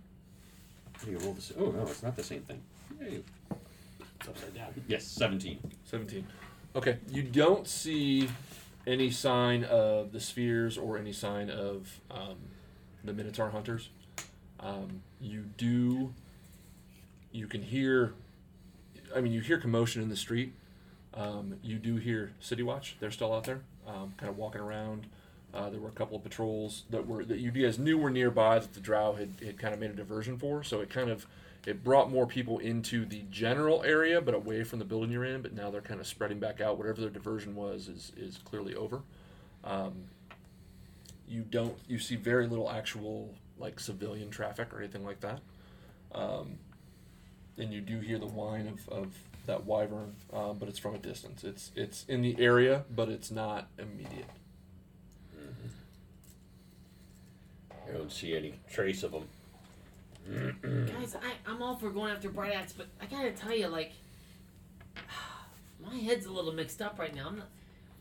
You 1.07 1.17
roll 1.19 1.33
this. 1.33 1.51
Oh 1.57 1.71
no, 1.71 1.83
it's 1.83 2.03
not 2.03 2.15
the 2.15 2.23
same 2.23 2.41
thing. 2.41 2.61
Yay. 2.99 3.21
It's 4.19 4.29
upside 4.29 4.55
down. 4.55 4.73
Yes, 4.87 5.05
seventeen. 5.05 5.59
17. 5.85 6.25
Okay, 6.75 6.97
you 7.09 7.23
don't 7.23 7.67
see 7.67 8.29
any 8.85 9.09
sign 9.09 9.63
of 9.63 10.11
the 10.11 10.19
spheres 10.19 10.77
or 10.77 10.97
any 10.97 11.13
sign 11.13 11.49
of 11.49 11.99
um, 12.11 12.37
the 13.05 13.13
Minotaur 13.13 13.49
hunters. 13.49 13.89
Um, 14.59 15.01
you 15.19 15.45
do. 15.57 16.13
You 17.31 17.47
can 17.47 17.61
hear. 17.61 18.13
I 19.15 19.21
mean, 19.21 19.33
you 19.33 19.41
hear 19.41 19.57
commotion 19.57 20.01
in 20.01 20.09
the 20.09 20.15
street. 20.15 20.53
Um, 21.13 21.57
you 21.63 21.77
do 21.77 21.95
hear 21.95 22.33
City 22.39 22.63
Watch. 22.63 22.97
They're 22.99 23.11
still 23.11 23.33
out 23.33 23.45
there, 23.45 23.61
um, 23.87 24.13
kind 24.17 24.29
of 24.29 24.37
walking 24.37 24.61
around. 24.61 25.07
Uh, 25.53 25.69
there 25.69 25.79
were 25.79 25.87
a 25.87 25.93
couple 25.93 26.17
of 26.17 26.23
patrols 26.23 26.83
that 26.89 27.07
were 27.07 27.23
that 27.23 27.39
you 27.39 27.51
guys 27.51 27.79
knew 27.79 27.97
were 27.97 28.09
nearby 28.09 28.59
that 28.59 28.73
the 28.73 28.81
Drow 28.81 29.13
had, 29.13 29.29
had 29.43 29.57
kind 29.57 29.73
of 29.73 29.79
made 29.79 29.89
a 29.89 29.93
diversion 29.93 30.37
for. 30.37 30.63
So 30.63 30.81
it 30.81 30.89
kind 30.89 31.09
of 31.09 31.25
it 31.65 31.83
brought 31.83 32.11
more 32.11 32.27
people 32.27 32.59
into 32.59 33.05
the 33.05 33.23
general 33.31 33.81
area, 33.83 34.19
but 34.19 34.33
away 34.33 34.63
from 34.63 34.79
the 34.79 34.85
building 34.85 35.11
you're 35.11 35.23
in. 35.23 35.41
But 35.41 35.53
now 35.53 35.71
they're 35.71 35.81
kind 35.81 36.01
of 36.01 36.07
spreading 36.07 36.39
back 36.39 36.59
out. 36.59 36.77
Whatever 36.77 37.01
their 37.01 37.09
diversion 37.09 37.55
was 37.55 37.87
is 37.87 38.11
is 38.17 38.37
clearly 38.43 38.75
over. 38.75 39.01
Um, 39.63 39.93
you 41.27 41.41
don't 41.41 41.77
you 41.87 41.99
see 41.99 42.15
very 42.15 42.47
little 42.47 42.69
actual 42.69 43.33
like 43.57 43.79
civilian 43.79 44.29
traffic 44.29 44.73
or 44.73 44.79
anything 44.79 45.05
like 45.05 45.21
that. 45.21 45.39
Um, 46.13 46.57
and 47.57 47.73
you 47.73 47.81
do 47.81 47.99
hear 47.99 48.19
the 48.19 48.25
whine 48.25 48.67
of, 48.67 48.89
of 48.89 49.13
that 49.45 49.65
wyvern, 49.65 50.15
um, 50.33 50.57
but 50.57 50.67
it's 50.67 50.79
from 50.79 50.95
a 50.95 50.97
distance. 50.97 51.43
It's 51.43 51.71
it's 51.75 52.05
in 52.07 52.21
the 52.21 52.35
area, 52.39 52.83
but 52.93 53.09
it's 53.09 53.31
not 53.31 53.69
immediate. 53.77 54.29
Mm-hmm. 55.35 55.67
I 57.89 57.97
don't 57.97 58.11
see 58.11 58.35
any 58.35 58.55
trace 58.71 59.03
of 59.03 59.11
them. 59.11 59.27
Guys, 60.87 61.15
I, 61.15 61.33
I'm 61.49 61.61
all 61.61 61.75
for 61.75 61.91
going 61.91 62.11
after 62.11 62.29
Brightax, 62.29 62.73
but 62.75 62.87
I 62.99 63.05
gotta 63.05 63.31
tell 63.31 63.55
you, 63.55 63.67
like, 63.67 63.93
my 65.85 65.95
head's 65.95 66.25
a 66.25 66.31
little 66.31 66.51
mixed 66.51 66.81
up 66.81 66.97
right 66.97 67.13
now. 67.13 67.27
I'm 67.27 67.37
not. 67.37 67.49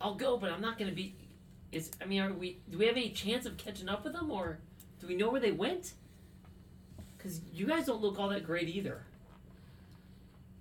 I'll 0.00 0.14
go, 0.14 0.37
but 0.37 0.50
I'm 0.50 0.60
not 0.60 0.78
gonna 0.78 0.92
be. 0.92 1.14
Is 1.74 1.90
I 2.00 2.04
mean, 2.04 2.22
are 2.22 2.32
we? 2.32 2.58
Do 2.70 2.78
we 2.78 2.87
have 2.87 2.96
any 2.96 3.10
chance 3.10 3.46
of 3.46 3.56
catching 3.56 3.88
up 3.88 4.04
with 4.04 4.12
them, 4.12 4.30
or 4.30 4.58
do 5.00 5.08
we 5.08 5.16
know 5.16 5.28
where 5.28 5.40
they 5.40 5.50
went? 5.50 5.94
Because 7.16 7.40
you 7.52 7.66
guys 7.66 7.87
don't 7.87 8.00
look 8.00 8.18
all 8.18 8.28
that 8.28 8.46
great 8.46 8.68
either. 8.68 9.02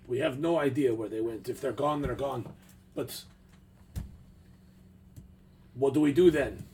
We 0.08 0.18
have 0.18 0.40
no 0.40 0.58
idea 0.58 0.94
where 0.94 1.08
they 1.08 1.20
went. 1.20 1.48
If 1.48 1.60
they're 1.60 1.72
gone, 1.72 2.02
they're 2.02 2.14
gone. 2.14 2.52
But 2.94 3.22
what 5.74 5.94
do 5.94 6.00
we 6.00 6.12
do 6.12 6.30
then? 6.30 6.64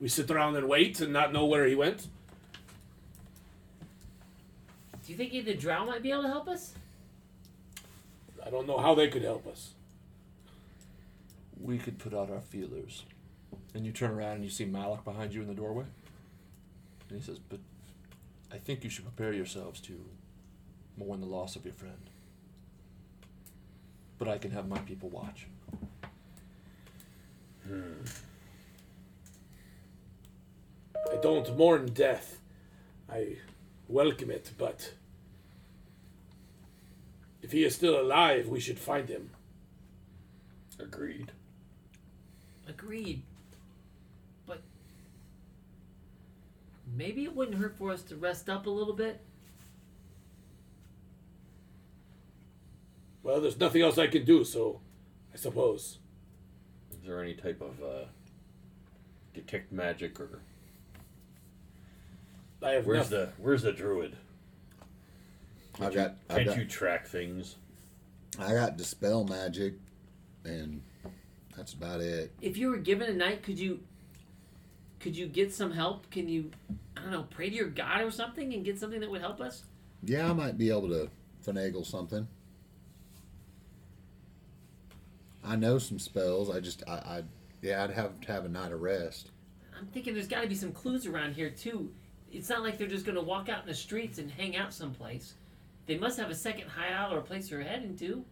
We 0.00 0.08
sit 0.08 0.30
around 0.30 0.56
and 0.56 0.68
wait 0.68 1.00
and 1.00 1.12
not 1.12 1.32
know 1.32 1.46
where 1.46 1.66
he 1.66 1.74
went? 1.74 2.08
Do 5.04 5.12
you 5.12 5.16
think 5.16 5.32
either 5.32 5.54
Drow 5.54 5.84
might 5.86 6.02
be 6.02 6.10
able 6.10 6.22
to 6.22 6.28
help 6.28 6.48
us? 6.48 6.74
I 8.44 8.50
don't 8.50 8.66
know 8.66 8.78
how 8.78 8.94
they 8.94 9.08
could 9.08 9.22
help 9.22 9.46
us. 9.46 9.70
We 11.60 11.78
could 11.78 11.98
put 11.98 12.14
out 12.14 12.30
our 12.30 12.40
feelers. 12.40 13.04
And 13.74 13.86
you 13.86 13.92
turn 13.92 14.10
around 14.10 14.36
and 14.36 14.44
you 14.44 14.50
see 14.50 14.64
Malik 14.64 15.04
behind 15.04 15.32
you 15.32 15.42
in 15.42 15.48
the 15.48 15.54
doorway. 15.54 15.84
And 17.08 17.18
he 17.18 17.24
says, 17.24 17.38
But 17.38 17.60
I 18.52 18.58
think 18.58 18.82
you 18.82 18.90
should 18.90 19.04
prepare 19.04 19.32
yourselves 19.32 19.80
to 19.82 20.04
mourn 20.96 21.20
the 21.20 21.26
loss 21.26 21.56
of 21.56 21.64
your 21.64 21.74
friend. 21.74 21.98
But 24.18 24.28
I 24.28 24.38
can 24.38 24.50
have 24.50 24.68
my 24.68 24.78
people 24.80 25.08
watch. 25.08 25.46
Hmm. 27.66 28.04
I 31.10 31.16
don't 31.16 31.56
mourn 31.56 31.86
death. 31.86 32.38
I 33.10 33.36
welcome 33.88 34.30
it, 34.30 34.52
but 34.58 34.92
if 37.42 37.52
he 37.52 37.64
is 37.64 37.74
still 37.74 38.00
alive, 38.00 38.46
we 38.46 38.60
should 38.60 38.78
find 38.78 39.08
him. 39.08 39.30
Agreed. 40.78 41.32
Agreed. 42.68 43.22
But 44.46 44.60
maybe 46.96 47.24
it 47.24 47.34
wouldn't 47.34 47.58
hurt 47.58 47.76
for 47.76 47.90
us 47.90 48.02
to 48.04 48.16
rest 48.16 48.48
up 48.48 48.66
a 48.66 48.70
little 48.70 48.94
bit. 48.94 49.20
Well, 53.22 53.40
there's 53.40 53.58
nothing 53.60 53.82
else 53.82 53.98
I 53.98 54.06
can 54.06 54.24
do, 54.24 54.44
so 54.44 54.80
I 55.32 55.36
suppose. 55.36 55.98
Is 56.90 56.98
there 57.06 57.22
any 57.22 57.34
type 57.34 57.60
of 57.60 57.82
uh, 57.82 58.04
detect 59.34 59.72
magic 59.72 60.18
or 60.20 60.40
I 62.62 62.72
have 62.72 62.86
where's 62.86 63.10
nothing. 63.10 63.26
the 63.26 63.32
where's 63.38 63.62
the 63.62 63.72
druid? 63.72 64.16
I've 65.80 65.94
got, 65.94 66.16
I've 66.28 66.36
Can't 66.36 66.48
got, 66.48 66.58
you 66.58 66.64
track 66.66 67.06
things? 67.06 67.56
I 68.38 68.52
got 68.52 68.76
dispel 68.76 69.24
magic, 69.24 69.74
and 70.44 70.82
that's 71.56 71.72
about 71.72 72.00
it. 72.00 72.32
If 72.42 72.58
you 72.58 72.68
were 72.68 72.76
given 72.76 73.08
a 73.08 73.14
night, 73.14 73.42
could 73.42 73.58
you 73.58 73.80
could 75.00 75.16
you 75.16 75.26
get 75.26 75.52
some 75.52 75.72
help? 75.72 76.10
Can 76.10 76.28
you 76.28 76.50
I 77.00 77.02
don't 77.02 77.12
know, 77.12 77.26
pray 77.30 77.48
to 77.48 77.56
your 77.56 77.68
god 77.68 78.02
or 78.02 78.10
something 78.10 78.52
and 78.52 78.64
get 78.64 78.78
something 78.78 79.00
that 79.00 79.10
would 79.10 79.22
help 79.22 79.40
us? 79.40 79.64
Yeah, 80.04 80.28
I 80.28 80.32
might 80.32 80.58
be 80.58 80.70
able 80.70 80.88
to 80.88 81.10
finagle 81.46 81.84
something. 81.84 82.28
I 85.42 85.56
know 85.56 85.78
some 85.78 85.98
spells. 85.98 86.50
I 86.50 86.60
just, 86.60 86.82
I, 86.86 86.92
I 86.92 87.22
yeah, 87.62 87.82
I'd 87.82 87.90
have 87.90 88.20
to 88.20 88.32
have 88.32 88.44
a 88.44 88.48
night 88.48 88.72
of 88.72 88.82
rest. 88.82 89.30
I'm 89.78 89.86
thinking 89.86 90.12
there's 90.12 90.28
got 90.28 90.42
to 90.42 90.48
be 90.48 90.54
some 90.54 90.72
clues 90.72 91.06
around 91.06 91.34
here 91.34 91.50
too. 91.50 91.90
It's 92.30 92.50
not 92.50 92.62
like 92.62 92.76
they're 92.76 92.86
just 92.86 93.06
going 93.06 93.16
to 93.16 93.22
walk 93.22 93.48
out 93.48 93.62
in 93.62 93.66
the 93.66 93.74
streets 93.74 94.18
and 94.18 94.30
hang 94.30 94.56
out 94.56 94.72
someplace. 94.74 95.34
They 95.86 95.96
must 95.96 96.18
have 96.18 96.30
a 96.30 96.34
second 96.34 96.68
hideout 96.68 97.12
or 97.12 97.18
a 97.18 97.22
place 97.22 97.48
they're 97.48 97.62
heading 97.62 97.96
to. 97.98 98.24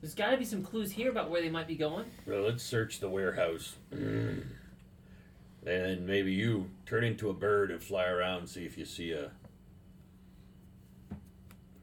There's 0.00 0.14
got 0.14 0.30
to 0.30 0.36
be 0.36 0.44
some 0.44 0.62
clues 0.62 0.92
here 0.92 1.10
about 1.10 1.30
where 1.30 1.42
they 1.42 1.50
might 1.50 1.66
be 1.66 1.76
going. 1.76 2.06
Well, 2.26 2.42
let's 2.42 2.62
search 2.62 3.00
the 3.00 3.08
warehouse. 3.08 3.76
Mm. 3.94 4.44
and 5.66 6.06
maybe 6.06 6.32
you 6.32 6.70
turn 6.86 7.04
into 7.04 7.28
a 7.28 7.34
bird 7.34 7.70
and 7.70 7.82
fly 7.82 8.06
around 8.06 8.38
and 8.38 8.48
see 8.48 8.64
if 8.64 8.78
you 8.78 8.86
see 8.86 9.12
a 9.12 9.30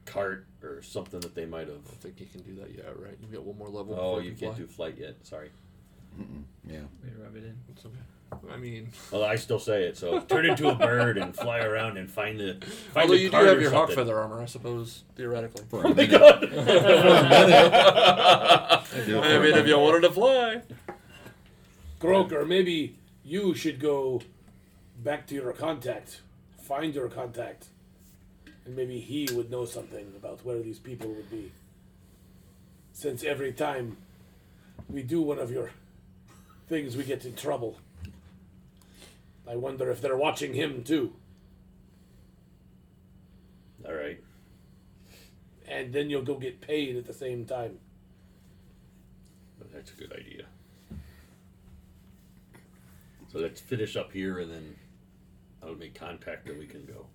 cart 0.04 0.46
or 0.62 0.82
something 0.82 1.20
that 1.20 1.34
they 1.34 1.46
might 1.46 1.68
have. 1.68 1.76
I 1.86 1.88
don't 1.88 2.00
think 2.00 2.20
you 2.20 2.26
can 2.26 2.42
do 2.42 2.54
that 2.60 2.74
yet, 2.74 2.98
right? 2.98 3.16
You 3.20 3.28
got 3.36 3.44
one 3.44 3.56
more 3.58 3.68
level. 3.68 3.94
Oh, 3.94 4.16
before 4.16 4.22
you 4.22 4.30
can 4.30 4.38
can't 4.38 4.54
fly. 4.56 4.64
do 4.64 4.66
flight 4.66 4.94
yet. 4.98 5.14
Sorry. 5.22 5.50
Yeah. 6.66 6.78
Way 7.02 7.10
to 7.14 7.22
rub 7.22 7.36
it 7.36 7.44
in. 7.44 7.56
It's 7.68 7.84
okay. 7.84 7.94
I 8.50 8.56
mean, 8.56 8.88
Well, 9.10 9.24
I 9.24 9.36
still 9.36 9.58
say 9.58 9.84
it. 9.84 9.96
So 9.96 10.20
turn 10.20 10.46
into 10.46 10.68
a 10.68 10.74
bird 10.74 11.18
and 11.18 11.34
fly 11.34 11.60
around 11.60 11.96
and 11.96 12.10
find 12.10 12.38
the. 12.38 12.54
Find 12.92 13.04
although 13.04 13.14
the 13.14 13.20
you 13.20 13.30
do 13.30 13.36
have 13.36 13.60
your 13.60 13.70
hawk 13.70 13.90
feather 13.92 14.18
armor, 14.18 14.40
I 14.40 14.46
suppose, 14.46 15.04
theoretically. 15.16 15.64
For 15.68 15.84
a 15.84 15.94
minute. 15.94 16.20
I 16.20 16.40
mean, 18.90 19.56
if 19.56 19.66
you 19.66 19.78
wanted 19.78 20.00
to 20.00 20.12
fly. 20.12 20.62
Croker, 22.00 22.44
maybe 22.44 22.96
you 23.24 23.54
should 23.54 23.80
go 23.80 24.20
back 25.02 25.26
to 25.28 25.34
your 25.34 25.52
contact, 25.52 26.20
find 26.62 26.94
your 26.94 27.08
contact, 27.08 27.66
and 28.64 28.76
maybe 28.76 29.00
he 29.00 29.28
would 29.32 29.50
know 29.50 29.64
something 29.64 30.12
about 30.16 30.44
where 30.44 30.60
these 30.60 30.78
people 30.78 31.08
would 31.08 31.30
be. 31.30 31.50
Since 32.92 33.24
every 33.24 33.52
time 33.52 33.96
we 34.88 35.02
do 35.02 35.22
one 35.22 35.38
of 35.38 35.50
your 35.50 35.70
things, 36.68 36.96
we 36.96 37.04
get 37.04 37.24
in 37.24 37.34
trouble. 37.34 37.76
I 39.48 39.56
wonder 39.56 39.90
if 39.90 40.00
they're 40.00 40.16
watching 40.16 40.54
him 40.54 40.84
too. 40.84 41.14
All 43.86 43.94
right. 43.94 44.20
And 45.66 45.92
then 45.92 46.10
you'll 46.10 46.22
go 46.22 46.36
get 46.36 46.60
paid 46.60 46.96
at 46.96 47.06
the 47.06 47.14
same 47.14 47.44
time. 47.46 47.78
That's 49.72 49.92
a 49.92 49.94
good 49.94 50.12
idea. 50.12 50.44
So 53.32 53.38
let's 53.38 53.60
finish 53.60 53.96
up 53.96 54.12
here 54.12 54.38
and 54.40 54.50
then 54.50 54.76
I'll 55.62 55.74
make 55.74 55.94
contact 55.94 56.48
and 56.48 56.58
we 56.58 56.66
can 56.66 56.84
go. 56.84 57.06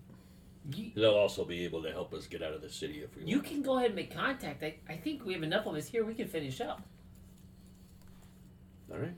You, 0.72 0.92
They'll 0.94 1.14
also 1.14 1.44
be 1.44 1.64
able 1.64 1.82
to 1.82 1.90
help 1.92 2.14
us 2.14 2.26
get 2.26 2.42
out 2.42 2.54
of 2.54 2.62
the 2.62 2.70
city 2.70 3.02
if 3.02 3.14
we 3.16 3.24
you 3.24 3.36
want. 3.36 3.48
can 3.48 3.62
go 3.62 3.76
ahead 3.76 3.88
and 3.88 3.96
make 3.96 4.14
contact. 4.14 4.62
I, 4.62 4.76
I 4.88 4.96
think 4.96 5.24
we 5.26 5.34
have 5.34 5.42
enough 5.42 5.66
of 5.66 5.74
us 5.74 5.86
here. 5.86 6.04
We 6.04 6.14
can 6.14 6.26
finish 6.26 6.60
up. 6.60 6.80
All 8.90 8.98
right. 8.98 9.14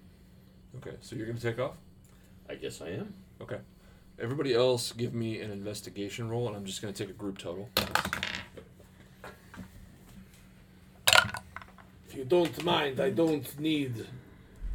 Okay, 0.78 0.96
so 1.00 1.14
you're 1.14 1.26
gonna 1.26 1.38
take 1.38 1.58
off. 1.60 1.76
I 2.48 2.54
guess 2.54 2.80
I 2.80 2.88
am. 2.90 3.14
Okay. 3.40 3.58
Everybody 4.18 4.54
else, 4.54 4.92
give 4.92 5.12
me 5.14 5.40
an 5.40 5.50
investigation 5.50 6.28
roll, 6.28 6.48
and 6.48 6.56
I'm 6.56 6.64
just 6.64 6.80
gonna 6.80 6.94
take 6.94 7.10
a 7.10 7.14
group 7.14 7.38
total. 7.38 7.68
If 12.08 12.14
you 12.14 12.24
don't 12.24 12.64
mind, 12.64 13.00
I 13.00 13.10
don't 13.10 13.58
need 13.60 14.06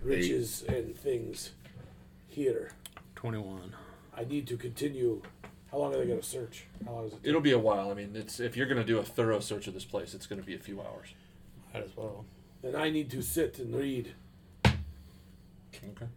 riches 0.03 0.63
and 0.67 0.95
things 0.95 1.51
here. 2.27 2.71
21. 3.15 3.73
I 4.15 4.23
need 4.25 4.47
to 4.47 4.57
continue. 4.57 5.21
How 5.71 5.77
long 5.77 5.93
are 5.93 5.97
they 5.99 6.05
going 6.05 6.19
to 6.19 6.25
search? 6.25 6.65
How 6.85 6.91
long 6.91 7.05
is 7.07 7.13
it? 7.13 7.19
It'll 7.23 7.39
be 7.39 7.53
a 7.53 7.59
while. 7.59 7.91
I 7.91 7.93
mean, 7.93 8.11
it's 8.13 8.41
if 8.41 8.57
you're 8.57 8.67
gonna 8.67 8.83
do 8.83 8.97
a 8.97 9.03
thorough 9.03 9.39
search 9.39 9.67
of 9.67 9.73
this 9.73 9.85
place, 9.85 10.13
it's 10.13 10.27
gonna 10.27 10.41
be 10.41 10.53
a 10.53 10.59
few 10.59 10.81
hours. 10.81 11.13
Might 11.73 11.83
as 11.83 11.95
well. 11.95 12.25
Then 12.61 12.75
I 12.75 12.89
need 12.89 13.09
to 13.11 13.21
sit 13.21 13.57
and 13.59 13.73
read. 13.73 14.13
Okay. 14.65 16.07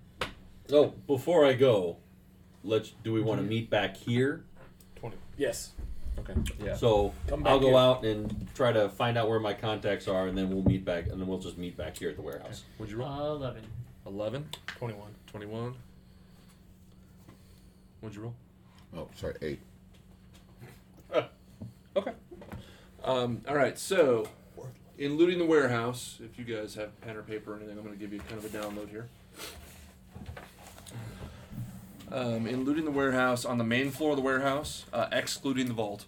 Oh, 0.73 0.95
before 1.07 1.45
I 1.45 1.53
go, 1.53 1.97
let's. 2.63 2.91
Do 3.03 3.13
we 3.13 3.21
want 3.23 3.41
to 3.41 3.47
meet 3.47 3.69
back 3.71 3.97
here? 3.97 4.45
20. 4.97 5.17
Yes. 5.37 5.73
Okay. 6.19 6.35
Yeah. 6.63 6.77
So 6.77 7.13
Come 7.27 7.43
back 7.43 7.53
I'll 7.53 7.61
go 7.61 7.69
here. 7.69 7.77
out 7.77 8.05
and 8.05 8.47
try 8.55 8.73
to 8.73 8.89
find 8.89 9.19
out 9.19 9.29
where 9.29 9.41
my 9.41 9.53
contacts 9.53 10.09
are, 10.09 10.27
and 10.29 10.39
then 10.39 10.49
we'll 10.49 10.63
meet 10.65 10.85
back, 10.85 11.07
and 11.09 11.21
then 11.21 11.27
we'll 11.27 11.39
just 11.39 11.59
meet 11.59 11.77
back 11.77 11.99
here 11.99 12.09
at 12.11 12.17
the 12.17 12.23
warehouse. 12.23 12.63
Would 12.79 12.91
you 12.91 12.99
roll? 12.99 13.09
Uh, 13.09 13.35
Eleven. 13.35 13.63
11, 14.07 14.47
21. 14.67 15.09
21. 15.27 15.75
What'd 18.01 18.17
you 18.17 18.23
roll? 18.23 18.35
Oh, 18.97 19.09
sorry, 19.15 19.35
eight. 19.43 19.61
Okay. 21.97 22.11
Um, 23.05 23.43
all 23.49 23.55
right. 23.55 23.79
So, 23.79 24.27
in 24.99 25.17
looting 25.17 25.39
the 25.39 25.45
warehouse, 25.45 26.19
if 26.21 26.37
you 26.37 26.45
guys 26.45 26.75
have 26.75 27.01
pen 27.03 27.17
or 27.17 27.23
paper 27.23 27.53
or 27.53 27.57
anything, 27.57 27.79
I'm 27.79 27.85
going 27.85 27.95
to 27.97 28.01
give 28.01 28.13
you 28.13 28.19
kind 28.29 28.43
of 28.43 28.45
a 28.45 28.49
download 28.59 28.91
here. 28.91 29.07
Um, 32.15 32.47
in 32.47 32.65
looting 32.65 32.85
the 32.85 32.93
warehouse, 32.93 33.45
on 33.45 33.59
the 33.59 33.65
main 33.65 33.91
floor 33.91 34.11
of 34.11 34.17
the 34.17 34.23
warehouse, 34.23 34.85
uh, 34.93 35.09
excluding 35.11 35.67
the 35.67 35.73
vault, 35.75 36.05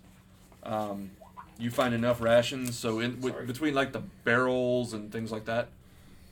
um, 0.62 1.10
you 1.58 1.68
find 1.68 1.92
enough 1.92 2.20
rations. 2.20 2.78
So, 2.78 3.00
in 3.00 3.20
w- 3.20 3.44
between 3.44 3.74
like 3.74 3.90
the 3.92 4.02
barrels 4.22 4.92
and 4.92 5.10
things 5.10 5.32
like 5.32 5.46
that, 5.46 5.66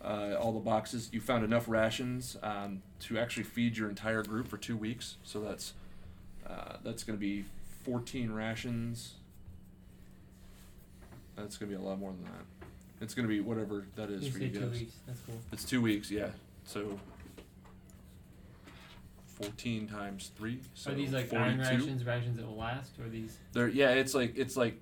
uh, 0.00 0.36
all 0.38 0.52
the 0.52 0.60
boxes, 0.60 1.08
you 1.12 1.20
found 1.20 1.42
enough 1.44 1.66
rations 1.66 2.36
um, 2.44 2.82
to 3.00 3.18
actually 3.18 3.42
feed 3.42 3.76
your 3.76 3.88
entire 3.88 4.22
group 4.22 4.46
for 4.46 4.58
two 4.58 4.76
weeks. 4.76 5.16
So 5.24 5.40
that's 5.40 5.72
uh, 6.48 6.76
that's 6.84 7.02
going 7.02 7.18
to 7.18 7.20
be 7.20 7.44
14 7.84 8.30
rations. 8.30 9.14
That's 11.34 11.56
going 11.56 11.72
to 11.72 11.76
be 11.76 11.82
a 11.82 11.84
lot 11.84 11.98
more 11.98 12.12
than 12.12 12.22
that. 12.26 12.68
It's 13.00 13.12
going 13.14 13.26
to 13.26 13.34
be 13.34 13.40
whatever 13.40 13.86
that 13.96 14.08
is 14.08 14.22
You 14.26 14.30
for 14.30 14.38
you 14.38 14.52
say 14.52 14.54
two 14.60 14.66
guys. 14.66 14.78
weeks. 14.78 14.94
That's 15.06 15.20
cool. 15.26 15.34
It's 15.52 15.64
two 15.64 15.80
weeks, 15.80 16.10
yeah. 16.12 16.28
So 16.64 17.00
14 19.34 19.88
times 19.88 20.30
three. 20.36 20.60
So 20.74 20.90
Are 20.90 20.94
these 20.94 21.12
like 21.12 21.28
42. 21.28 21.36
iron 21.44 21.58
rations, 21.80 22.04
rations 22.04 22.36
that 22.36 22.46
will 22.46 22.56
last, 22.56 22.92
or 22.98 23.08
these? 23.08 23.38
They're 23.52 23.68
yeah, 23.68 23.90
it's 23.90 24.14
like 24.14 24.36
it's 24.36 24.56
like 24.56 24.80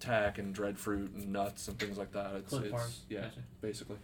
tack 0.00 0.38
and 0.38 0.54
dried 0.54 0.78
fruit 0.78 1.12
and 1.14 1.32
nuts 1.32 1.68
and 1.68 1.78
things 1.78 1.96
like 1.96 2.12
that. 2.12 2.34
It's, 2.36 2.48
Cliff 2.50 2.64
it's 2.64 2.72
bars. 2.72 3.00
yeah, 3.08 3.20
Gotcha. 3.22 3.40
basically. 3.60 3.96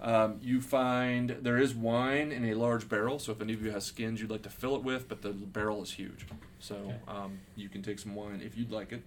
Um, 0.00 0.38
you 0.42 0.60
find 0.60 1.30
there 1.42 1.58
is 1.58 1.74
wine 1.74 2.32
in 2.32 2.44
a 2.46 2.54
large 2.54 2.88
barrel, 2.88 3.18
so 3.20 3.30
if 3.32 3.40
any 3.40 3.52
of 3.52 3.62
you 3.64 3.70
has 3.70 3.84
skins 3.84 4.20
you'd 4.20 4.30
like 4.32 4.42
to 4.42 4.50
fill 4.50 4.74
it 4.74 4.82
with, 4.82 5.08
but 5.08 5.22
the 5.22 5.30
barrel 5.30 5.80
is 5.82 5.92
huge, 5.92 6.26
so 6.58 6.74
Okay. 6.74 6.94
um, 7.06 7.38
you 7.54 7.68
can 7.68 7.82
take 7.82 7.98
some 8.00 8.14
wine 8.16 8.42
if 8.44 8.56
you'd 8.56 8.72
like 8.72 8.90
it. 8.92 9.02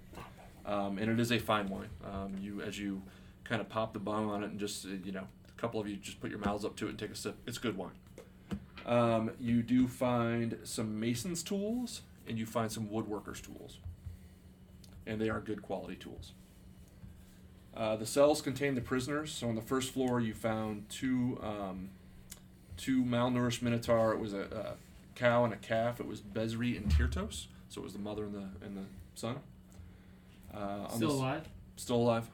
Um, 0.66 0.98
and 0.98 1.12
it 1.12 1.20
is 1.20 1.32
a 1.32 1.38
fine 1.38 1.68
wine. 1.70 1.90
Um, 2.04 2.36
you 2.42 2.62
as 2.62 2.80
you 2.80 3.02
kind 3.44 3.62
of 3.62 3.70
pop 3.70 3.94
the 3.94 4.00
bung 4.00 4.30
on 4.30 4.42
it 4.44 4.50
and 4.52 4.60
just 4.60 4.86
uh, 4.86 4.90
you 5.04 5.12
know 5.12 5.28
a 5.48 5.62
couple 5.62 5.80
of 5.80 5.88
you 5.88 5.98
just 5.98 6.20
put 6.22 6.30
your 6.32 6.40
mouths 6.40 6.64
up 6.66 6.76
to 6.78 6.88
it 6.88 6.92
and 6.92 6.98
take 7.00 7.12
a 7.12 7.16
sip. 7.16 7.36
It's 7.46 7.58
good 7.58 7.78
wine. 7.78 7.92
Um, 8.86 9.32
you 9.40 9.64
do 9.64 9.88
find 9.88 10.58
some 10.64 11.00
mason's 11.00 11.42
tools 11.42 12.02
and 12.28 12.38
you 12.38 12.46
find 12.46 12.72
some 12.72 12.88
woodworkers 12.88 13.42
tools, 13.42 13.80
and 15.06 15.20
they 15.20 15.30
are 15.30 15.40
good 15.40 15.62
quality 15.62 15.96
tools. 15.96 16.34
Uh, 17.76 17.96
the 17.96 18.06
cells 18.06 18.42
contain 18.42 18.76
the 18.76 18.82
prisoners. 18.82 19.32
So 19.32 19.50
on 19.50 19.56
the 19.56 19.62
first 19.62 19.92
floor, 19.94 20.20
you 20.20 20.34
found 20.34 20.90
two 20.90 21.40
um, 21.44 21.90
two 22.78 23.04
malnourished 23.04 23.62
minotaur. 23.62 24.14
It 24.14 24.20
was 24.20 24.34
a, 24.34 24.42
a 24.42 24.74
cow 25.16 25.44
and 25.44 25.54
a 25.54 25.58
calf. 25.58 26.00
It 26.00 26.08
was 26.08 26.22
Bezri 26.22 26.78
and 26.78 26.90
Tirtos. 26.90 27.48
So 27.70 27.82
it 27.82 27.84
was 27.84 27.94
the 27.94 28.00
mother 28.00 28.26
and 28.26 28.34
the 28.34 28.66
and 28.66 28.78
the 28.78 28.86
son. 29.16 29.38
Uh, 30.54 30.88
Still 30.88 31.10
the 31.10 31.14
alive? 31.16 31.50
Still 31.76 31.98
alive. 31.98 32.30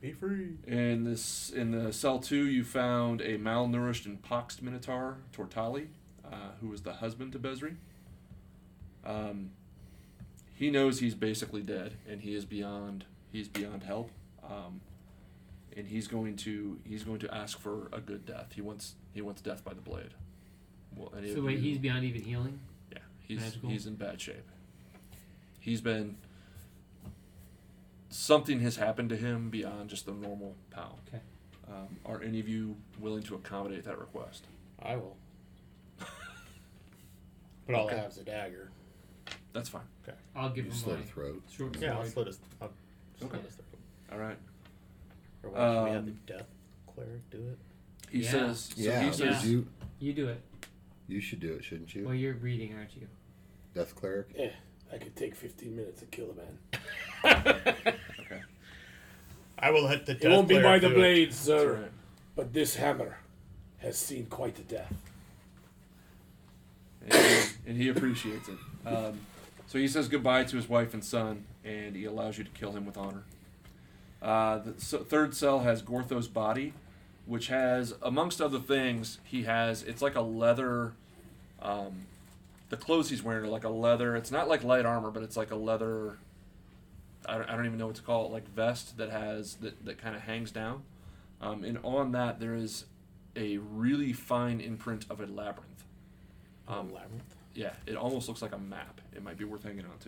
Be 0.00 0.12
free. 0.12 0.56
In 0.66 1.04
this, 1.04 1.50
in 1.50 1.72
the 1.72 1.92
cell 1.92 2.18
two, 2.18 2.46
you 2.46 2.64
found 2.64 3.20
a 3.20 3.36
malnourished 3.36 4.06
and 4.06 4.20
poxed 4.22 4.62
minotaur, 4.62 5.18
Tortali, 5.36 5.88
uh, 6.24 6.36
who 6.60 6.68
was 6.68 6.82
the 6.82 6.94
husband 6.94 7.32
to 7.32 7.38
Bezri. 7.38 7.76
Um, 9.04 9.50
he 10.54 10.70
knows 10.70 11.00
he's 11.00 11.14
basically 11.14 11.62
dead, 11.62 11.94
and 12.08 12.20
he 12.22 12.34
is 12.34 12.44
beyond. 12.46 13.04
He's 13.30 13.46
beyond 13.48 13.82
help, 13.82 14.10
um, 14.42 14.80
and 15.76 15.86
he's 15.86 16.08
going 16.08 16.36
to 16.38 16.78
he's 16.84 17.04
going 17.04 17.18
to 17.20 17.34
ask 17.34 17.58
for 17.60 17.88
a 17.92 18.00
good 18.00 18.24
death. 18.26 18.52
He 18.54 18.60
wants 18.62 18.94
he 19.12 19.20
wants 19.20 19.40
death 19.42 19.62
by 19.64 19.74
the 19.74 19.80
blade. 19.82 20.14
Well, 20.96 21.12
any 21.16 21.34
So 21.34 21.42
wait, 21.42 21.58
you- 21.58 21.70
he's 21.70 21.78
beyond 21.78 22.04
even 22.04 22.22
healing? 22.22 22.58
yeah, 22.90 22.98
he's 23.20 23.40
Magical? 23.40 23.68
he's 23.70 23.86
in 23.86 23.94
bad 23.96 24.20
shape. 24.20 24.46
He's 25.60 25.80
been 25.82 26.16
something 28.10 28.60
has 28.60 28.76
happened 28.76 29.08
to 29.08 29.16
him 29.16 29.48
beyond 29.50 29.88
just 29.88 30.04
the 30.06 30.12
normal 30.12 30.54
pal. 30.70 30.98
Okay. 31.08 31.22
Um, 31.68 31.88
are 32.04 32.20
any 32.22 32.40
of 32.40 32.48
you 32.48 32.76
willing 32.98 33.22
to 33.24 33.34
accommodate 33.36 33.84
that 33.84 33.98
request? 33.98 34.44
I 34.82 34.96
will. 34.96 35.16
But 37.66 37.74
all 37.76 37.86
Okay. 37.86 37.96
I 37.96 38.00
have 38.00 38.10
is 38.10 38.18
a 38.18 38.24
dagger. 38.24 38.70
That's 39.52 39.68
fine. 39.68 39.82
Okay. 40.02 40.16
I'll 40.34 40.50
give 40.50 40.64
You 40.66 40.70
him 40.72 40.76
slit 40.76 40.96
my 40.98 41.02
a 41.02 41.06
throat. 41.06 41.42
short 41.50 41.76
Yeah, 41.80 41.96
I'll 41.98 42.04
slit 42.04 42.26
his. 42.26 42.38
I'll 42.60 42.72
slit 43.18 43.32
Okay. 43.32 43.42
his 43.44 43.54
throat. 43.54 43.66
All 44.12 44.18
right. 44.18 44.36
Or 45.44 45.50
why 45.50 45.58
should 45.74 45.84
we 45.84 45.90
have 45.90 46.04
the 46.06 46.10
Um, 46.12 46.18
death 46.26 46.46
cleric 46.92 47.30
do 47.30 47.38
it? 47.38 47.58
He 48.10 48.22
Yeah. 48.22 48.30
says. 48.30 48.60
So 48.60 48.82
Yeah, 48.82 49.00
he 49.02 49.06
but 49.10 49.14
says. 49.16 49.44
Yeah. 49.44 49.50
you 49.50 49.68
You 50.00 50.12
do 50.14 50.28
it. 50.28 50.40
you 51.06 51.20
should 51.20 51.38
do 51.40 51.52
it, 51.54 51.62
shouldn't 51.64 51.94
you? 51.94 52.06
Well, 52.06 52.14
you're 52.14 52.34
reading, 52.34 52.74
aren't 52.74 52.96
you? 52.96 53.06
Death 53.74 53.94
cleric. 53.94 54.32
Eh, 54.36 54.50
I 54.92 54.98
could 54.98 55.14
take 55.16 55.34
15 55.34 55.76
minutes 55.76 56.00
to 56.00 56.06
kill 56.06 56.30
a 56.30 56.34
man. 56.34 57.94
Okay. 58.20 58.42
I 59.58 59.70
will 59.70 59.86
hit 59.88 60.06
the 60.06 60.12
It 60.12 60.20
death 60.20 60.32
won't 60.32 60.48
be 60.48 60.60
by 60.60 60.78
the 60.78 60.88
do 60.88 60.94
blades, 60.94 61.36
sir. 61.36 61.74
right. 61.74 61.90
But 62.34 62.52
this 62.52 62.76
hammer 62.76 63.18
has 63.78 63.98
seen 63.98 64.26
quite 64.26 64.58
a 64.58 64.62
death. 64.62 64.92
and, 67.08 67.50
and 67.66 67.76
he 67.76 67.88
appreciates 67.88 68.48
it. 68.48 68.58
Um, 68.86 69.20
so 69.66 69.78
he 69.78 69.86
says 69.88 70.08
goodbye 70.08 70.44
to 70.44 70.56
his 70.56 70.68
wife 70.68 70.94
and 70.94 71.04
son, 71.04 71.44
and 71.64 71.94
he 71.94 72.04
allows 72.04 72.38
you 72.38 72.44
to 72.44 72.50
kill 72.50 72.72
him 72.72 72.86
with 72.86 72.96
honor. 72.96 73.22
Uh, 74.20 74.58
the 74.58 74.70
s 74.72 74.94
third 75.08 75.34
cell 75.34 75.60
has 75.60 75.82
Gortho's 75.82 76.28
body, 76.28 76.74
which 77.26 77.46
has, 77.48 77.94
amongst 78.02 78.40
other 78.40 78.58
things, 78.58 79.18
he 79.24 79.44
has. 79.44 79.82
It's 79.82 80.02
like 80.02 80.14
a 80.14 80.20
leather. 80.20 80.92
Um, 81.62 82.06
the 82.70 82.76
clothes 82.76 83.10
he's 83.10 83.22
wearing 83.22 83.44
are 83.44 83.48
like 83.48 83.64
a 83.64 83.68
leather. 83.68 84.16
It's 84.16 84.30
not 84.30 84.48
like 84.48 84.64
light 84.64 84.86
armor, 84.86 85.10
but 85.10 85.22
it's 85.22 85.36
like 85.36 85.50
a 85.50 85.56
leather. 85.56 86.16
I 87.26 87.36
don't, 87.36 87.50
I 87.50 87.54
don't 87.56 87.66
even 87.66 87.78
know 87.78 87.86
what 87.88 87.96
to 87.96 88.02
call 88.02 88.26
it. 88.26 88.32
Like 88.32 88.48
vest 88.54 88.96
that 88.96 89.10
has 89.10 89.54
that 89.56 89.84
that 89.84 89.98
kind 89.98 90.16
of 90.16 90.22
hangs 90.22 90.50
down, 90.50 90.82
um, 91.42 91.62
and 91.64 91.78
on 91.84 92.12
that 92.12 92.40
there 92.40 92.54
is 92.54 92.86
a 93.36 93.58
really 93.58 94.12
fine 94.12 94.60
imprint 94.60 95.04
of 95.10 95.20
a 95.20 95.26
labyrinth. 95.26 95.84
Um, 96.66 96.92
labyrinth. 96.92 97.34
yeah, 97.54 97.72
it 97.86 97.96
almost 97.96 98.26
looks 98.28 98.40
like 98.42 98.54
a 98.54 98.58
map. 98.58 99.00
It 99.14 99.22
might 99.22 99.36
be 99.36 99.44
worth 99.44 99.64
hanging 99.64 99.84
on 99.84 99.98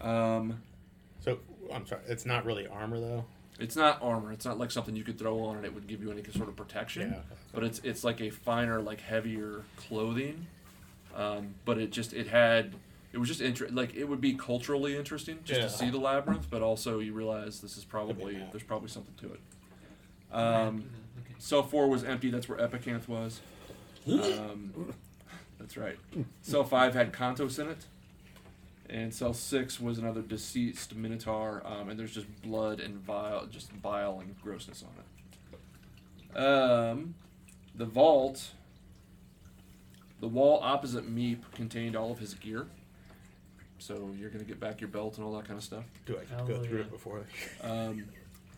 to. 0.00 0.06
Um, 0.08 0.62
So 1.20 1.38
I'm 1.72 1.86
sorry, 1.86 2.02
it's 2.08 2.26
not 2.26 2.44
really 2.44 2.66
armor 2.66 2.98
though. 3.00 3.24
it's 3.60 3.76
not 3.76 3.98
armor. 4.02 4.32
It's 4.32 4.44
not 4.44 4.58
like 4.58 4.70
something 4.70 4.96
you 4.96 5.04
could 5.04 5.18
throw 5.18 5.44
on 5.44 5.56
and 5.56 5.64
it 5.64 5.74
would 5.74 5.86
give 5.86 6.02
you 6.02 6.10
any 6.10 6.22
sort 6.32 6.48
of 6.48 6.56
protection. 6.56 7.10
Yeah. 7.12 7.20
But 7.52 7.64
it's 7.64 7.78
it's 7.84 8.02
like 8.04 8.20
a 8.20 8.30
finer, 8.30 8.80
like 8.80 9.00
heavier 9.00 9.62
clothing. 9.76 10.46
Um, 11.14 11.54
but 11.64 11.78
it 11.78 11.90
just 11.92 12.12
it 12.14 12.28
had 12.28 12.74
it 13.12 13.18
was 13.18 13.28
just 13.28 13.40
inter- 13.40 13.68
like 13.70 13.94
it 13.94 14.04
would 14.04 14.20
be 14.20 14.34
culturally 14.34 14.96
interesting 14.96 15.38
just 15.44 15.60
Yeah. 15.60 15.66
to 15.66 15.72
see 15.72 15.90
the 15.90 15.98
labyrinth, 15.98 16.48
but 16.50 16.62
also 16.62 16.98
you 17.00 17.12
realize 17.12 17.60
this 17.60 17.76
is 17.76 17.84
probably 17.84 18.42
there's 18.50 18.62
probably 18.62 18.88
something 18.88 19.14
to 19.28 19.34
it. 19.34 19.40
Um, 20.34 20.84
okay. 21.20 21.34
Cell 21.38 21.62
four 21.62 21.88
was 21.88 22.04
empty. 22.04 22.30
That's 22.30 22.48
where 22.48 22.58
Epicanth 22.58 23.08
was. 23.08 23.40
Um, 24.08 24.94
that's 25.58 25.76
right. 25.76 25.98
Cell 26.40 26.64
five 26.64 26.94
had 26.94 27.12
Kantos 27.12 27.58
in 27.58 27.68
it, 27.68 27.84
and 28.88 29.12
cell 29.12 29.34
six 29.34 29.78
was 29.78 29.98
another 29.98 30.22
deceased 30.22 30.94
Minotaur. 30.96 31.62
Um, 31.66 31.90
and 31.90 31.98
there's 32.00 32.14
just 32.14 32.26
blood 32.42 32.80
and 32.80 32.96
vile, 32.96 33.46
just 33.46 33.70
vile 33.72 34.20
and 34.20 34.34
grossness 34.40 34.82
on 34.82 34.90
it. 34.98 36.38
Um, 36.42 37.14
the 37.74 37.84
vault, 37.84 38.52
the 40.22 40.28
wall 40.28 40.60
opposite 40.62 41.04
Meep 41.12 41.40
contained 41.52 41.96
all 41.96 42.12
of 42.12 42.20
his 42.20 42.32
gear. 42.34 42.68
So 43.78 44.10
you're 44.16 44.30
gonna 44.30 44.44
get 44.44 44.60
back 44.60 44.80
your 44.80 44.86
belt 44.88 45.16
and 45.18 45.26
all 45.26 45.32
that 45.36 45.46
kind 45.46 45.58
of 45.58 45.64
stuff. 45.64 45.82
Do 46.06 46.16
I 46.16 46.20
go 46.20 46.36
Hallelujah. 46.36 46.68
through 46.68 46.80
it 46.82 46.90
before? 46.92 47.24
Um, 47.60 48.04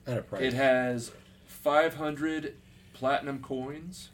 At 0.07 0.19
a 0.19 0.23
price. 0.23 0.43
it 0.43 0.53
has 0.53 1.11
500 1.47 2.55
platinum 2.93 3.41
coins 3.41 4.11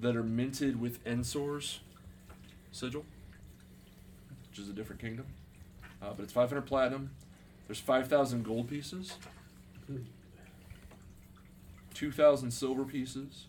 that 0.00 0.16
are 0.16 0.24
minted 0.24 0.80
with 0.80 0.98
Ensor's 1.06 1.78
sigil, 2.72 3.04
which 4.50 4.58
is 4.58 4.68
a 4.68 4.72
different 4.72 5.00
kingdom. 5.00 5.26
Uh, 6.02 6.12
but 6.16 6.24
it's 6.24 6.32
500 6.32 6.62
platinum. 6.62 7.10
There's 7.68 7.78
5,000 7.78 8.42
gold 8.44 8.68
pieces, 8.68 9.14
2,000 11.94 12.50
silver 12.50 12.84
pieces. 12.84 13.46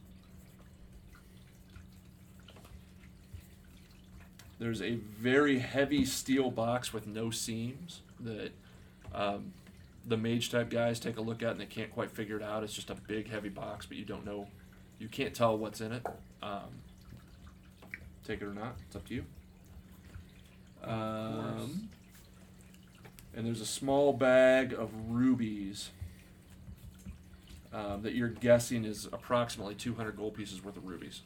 There's 4.65 4.81
a 4.81 4.95
very 4.95 5.59
heavy 5.59 6.05
steel 6.05 6.49
box 6.49 6.91
with 6.91 7.05
no 7.05 7.29
seams 7.29 8.01
that 8.19 8.51
um, 9.13 9.53
the 10.07 10.17
mage 10.17 10.49
type 10.49 10.71
guys 10.71 10.99
take 10.99 11.17
a 11.17 11.21
look 11.21 11.43
at 11.43 11.51
and 11.51 11.59
they 11.59 11.67
can't 11.67 11.91
quite 11.91 12.09
figure 12.09 12.35
it 12.35 12.41
out. 12.41 12.63
It's 12.63 12.73
just 12.73 12.89
a 12.89 12.95
big 12.95 13.29
heavy 13.29 13.49
box, 13.49 13.85
but 13.85 13.95
you 13.95 14.05
don't 14.05 14.25
know, 14.25 14.47
you 14.97 15.07
can't 15.07 15.35
tell 15.35 15.55
what's 15.55 15.81
in 15.81 15.91
it. 15.91 16.03
Um, 16.41 16.81
take 18.23 18.41
it 18.41 18.45
or 18.45 18.55
not, 18.55 18.75
it's 18.87 18.95
up 18.95 19.07
to 19.09 19.13
you. 19.13 19.25
Um, 20.83 21.89
and 23.35 23.45
there's 23.45 23.61
a 23.61 23.67
small 23.67 24.13
bag 24.13 24.73
of 24.73 24.89
rubies 25.11 25.91
um, 27.71 28.01
that 28.01 28.15
you're 28.15 28.29
guessing 28.29 28.83
is 28.83 29.05
approximately 29.13 29.75
200 29.75 30.17
gold 30.17 30.33
pieces 30.33 30.63
worth 30.63 30.75
of 30.75 30.87
rubies. 30.87 31.21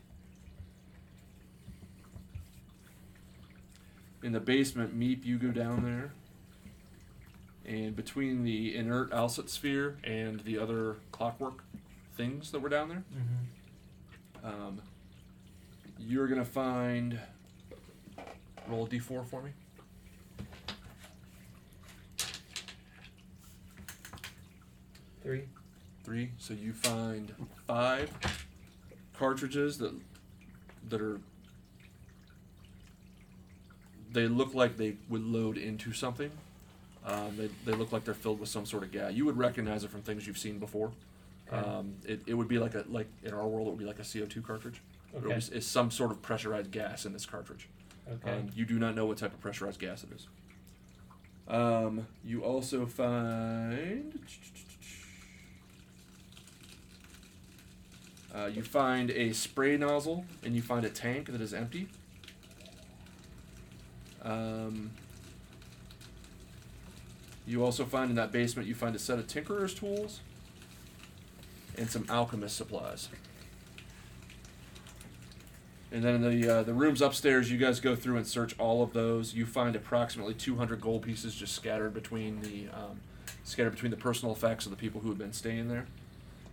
In 4.21 4.31
the 4.33 4.39
basement, 4.39 4.97
Meep, 4.97 5.25
you 5.25 5.37
go 5.37 5.49
down 5.51 5.83
there 5.83 6.11
and 7.65 7.95
between 7.95 8.43
the 8.43 8.75
inert 8.75 9.11
Alset 9.11 9.49
sphere 9.49 9.97
and 10.03 10.39
the 10.41 10.57
other 10.57 10.97
clockwork 11.11 11.63
things 12.15 12.51
that 12.51 12.59
were 12.59 12.69
down 12.69 12.89
there, 12.89 13.03
um, 14.43 14.81
you're 15.99 16.27
gonna 16.27 16.43
find. 16.45 17.19
Roll 18.67 18.85
a 18.85 18.89
d4 18.89 19.25
for 19.25 19.41
me. 19.41 19.51
Three. 25.23 25.43
Three. 26.03 26.31
So 26.37 26.53
you 26.53 26.73
find 26.73 27.33
five 27.67 28.11
cartridges 29.17 29.77
that 29.79 29.93
that 30.89 31.01
are. 31.01 31.19
They 34.11 34.27
look 34.27 34.53
like 34.53 34.77
they 34.77 34.95
would 35.09 35.23
load 35.23 35.57
into 35.57 35.93
something. 35.93 36.31
Um, 37.05 37.37
they, 37.37 37.49
they 37.65 37.77
look 37.77 37.91
like 37.91 38.03
they're 38.05 38.13
filled 38.13 38.39
with 38.39 38.49
some 38.49 38.65
sort 38.65 38.83
of 38.83 38.91
gas. 38.91 39.13
You 39.13 39.25
would 39.25 39.37
recognize 39.37 39.83
it 39.83 39.89
from 39.91 40.01
things 40.01 40.25
you've 40.27 40.37
seen 40.37 40.59
before. 40.59 40.91
Um, 41.51 41.95
it, 42.05 42.21
it 42.27 42.33
would 42.35 42.47
be 42.47 42.59
like 42.59 42.75
a 42.75 42.85
like 42.89 43.07
in 43.23 43.33
our 43.33 43.47
world 43.47 43.67
it 43.67 43.71
would 43.71 43.79
be 43.79 43.85
like 43.85 43.99
a 43.99 44.03
CO 44.03 44.25
two 44.25 44.41
cartridge. 44.41 44.81
It 45.13 45.23
Okay. 45.23 45.33
was, 45.35 45.49
it's 45.49 45.65
some 45.65 45.89
sort 45.89 46.11
of 46.11 46.21
pressurized 46.21 46.69
gas 46.71 47.05
in 47.05 47.13
this 47.13 47.25
cartridge. 47.25 47.67
Okay. 48.11 48.31
Um, 48.31 48.49
you 48.55 48.65
do 48.65 48.77
not 48.77 48.93
know 48.95 49.05
what 49.07 49.17
type 49.17 49.33
of 49.33 49.39
pressurized 49.41 49.79
gas 49.79 50.03
it 50.03 50.09
is. 50.15 50.27
Um, 51.47 52.05
you 52.23 52.43
also 52.43 52.85
find 52.85 54.19
Uh, 58.33 58.45
you 58.45 58.61
find 58.61 59.09
a 59.09 59.33
spray 59.33 59.75
nozzle 59.75 60.23
and 60.43 60.55
you 60.55 60.61
find 60.61 60.85
a 60.85 60.89
tank 60.89 61.31
that 61.31 61.41
is 61.41 61.51
empty. 61.53 61.87
Um, 64.23 64.91
you 67.45 67.63
also 67.63 67.85
find 67.85 68.09
in 68.09 68.15
that 68.15 68.31
basement 68.31 68.67
you 68.67 68.75
find 68.75 68.95
a 68.95 68.99
set 68.99 69.17
of 69.17 69.27
tinkerer's 69.27 69.73
tools 69.73 70.19
and 71.77 71.89
some 71.89 72.05
alchemist 72.09 72.55
supplies. 72.55 73.09
And 75.91 76.03
then 76.03 76.15
in 76.23 76.39
the 76.39 76.57
uh, 76.57 76.63
the 76.63 76.73
rooms 76.73 77.01
upstairs, 77.01 77.51
you 77.51 77.57
guys 77.57 77.79
go 77.79 77.95
through 77.95 78.17
and 78.17 78.27
search 78.27 78.57
all 78.59 78.83
of 78.83 78.93
those. 78.93 79.33
You 79.33 79.47
find 79.47 79.75
approximately 79.75 80.35
200 80.35 80.79
gold 80.79 81.01
pieces 81.01 81.33
just 81.33 81.55
scattered 81.55 81.95
between 81.95 82.41
the 82.41 82.67
um, 82.67 82.99
scattered 83.43 83.71
between 83.71 83.89
the 83.89 83.97
personal 83.97 84.33
effects 84.33 84.65
of 84.65 84.71
the 84.71 84.77
people 84.77 85.01
who 85.01 85.09
had 85.09 85.17
been 85.17 85.33
staying 85.33 85.67
there. 85.67 85.87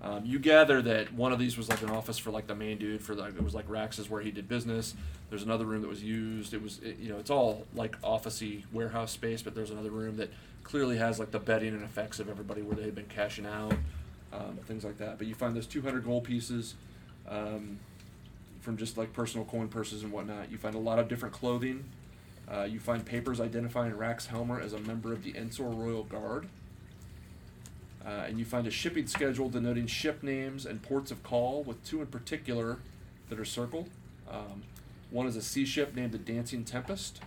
Um, 0.03 0.25
you 0.25 0.39
gather 0.39 0.83
that 0.83 1.13
one 1.15 1.33
of 1.33 1.39
these 1.39 1.57
was 1.57 1.69
like 1.69 1.83
an 1.83 1.91
office 1.91 2.19
for 2.19 2.31
like 2.31 2.47
the 2.47 2.55
main 2.55 2.79
dude 2.79 3.01
for 3.01 3.15
like 3.15 3.35
it 3.35 3.43
was 3.43 3.55
like 3.55 3.69
Rax's 3.69 4.11
where 4.11 4.21
he 4.21 4.31
did 4.31 4.49
business. 4.49 4.95
There's 5.31 5.43
another 5.43 5.65
room 5.65 5.83
that 5.83 5.89
was 5.89 6.03
used. 6.03 6.53
It 6.55 6.63
was 6.63 6.79
it, 6.81 6.99
you 6.99 7.09
know 7.09 7.19
it's 7.19 7.31
all 7.31 7.67
like 7.75 8.01
officey 8.03 8.65
warehouse 8.73 9.13
space, 9.13 9.43
but 9.43 9.55
there's 9.55 9.71
another 9.71 9.91
room 9.91 10.17
that 10.19 10.31
clearly 10.63 10.99
has 10.99 11.19
like 11.19 11.31
the 11.31 11.39
bedding 11.39 11.75
and 11.75 11.83
effects 11.83 12.21
of 12.21 12.29
everybody 12.29 12.63
where 12.63 12.77
they 12.77 12.85
had 12.85 12.95
been 12.95 13.07
cashing 13.07 13.47
out, 13.47 13.75
um, 14.33 14.59
things 14.67 14.85
like 14.85 14.99
that. 14.99 15.19
But 15.19 15.27
you 15.27 15.35
find 15.35 15.57
those 15.57 15.67
200 15.67 16.05
gold 16.05 16.25
pieces. 16.25 16.75
Um, 17.29 17.79
from 18.67 18.77
just 18.77 18.99
like 18.99 19.13
personal 19.13 19.47
coin 19.47 19.69
purses 19.69 20.03
and 20.03 20.11
whatnot. 20.11 20.51
You 20.51 20.59
find 20.59 20.75
a 20.75 20.79
lot 20.79 20.99
of 20.99 21.07
different 21.07 21.33
clothing. 21.33 21.85
Uh, 22.53 22.65
you 22.65 22.81
find 22.81 23.07
papers 23.07 23.41
identifying 23.41 23.97
Rax 23.97 24.27
Helmer 24.27 24.61
as 24.61 24.73
a 24.73 24.81
member 24.81 25.13
of 25.13 25.23
the 25.23 25.37
Ensor 25.37 25.69
Royal 25.69 26.03
Guard. 26.03 26.49
Uh, 28.07 28.25
and 28.29 28.39
you 28.39 28.45
find 28.45 28.67
a 28.69 28.71
shipping 28.71 29.07
schedule 29.09 29.49
denoting 29.49 29.87
ship 29.87 30.23
names 30.23 30.65
and 30.65 30.81
ports 30.81 31.11
of 31.11 31.23
call, 31.25 31.65
with 31.65 31.85
two 31.85 32.01
in 32.01 32.07
particular 32.07 32.79
that 33.29 33.41
are 33.41 33.45
circled. 33.45 33.89
Um, 34.31 34.63
one 35.11 35.27
is 35.27 35.35
a 35.35 35.43
sea 35.43 35.65
ship 35.65 35.95
named 35.95 36.13
the 36.13 36.19
Dancing 36.19 36.63
Tempest. 36.65 37.21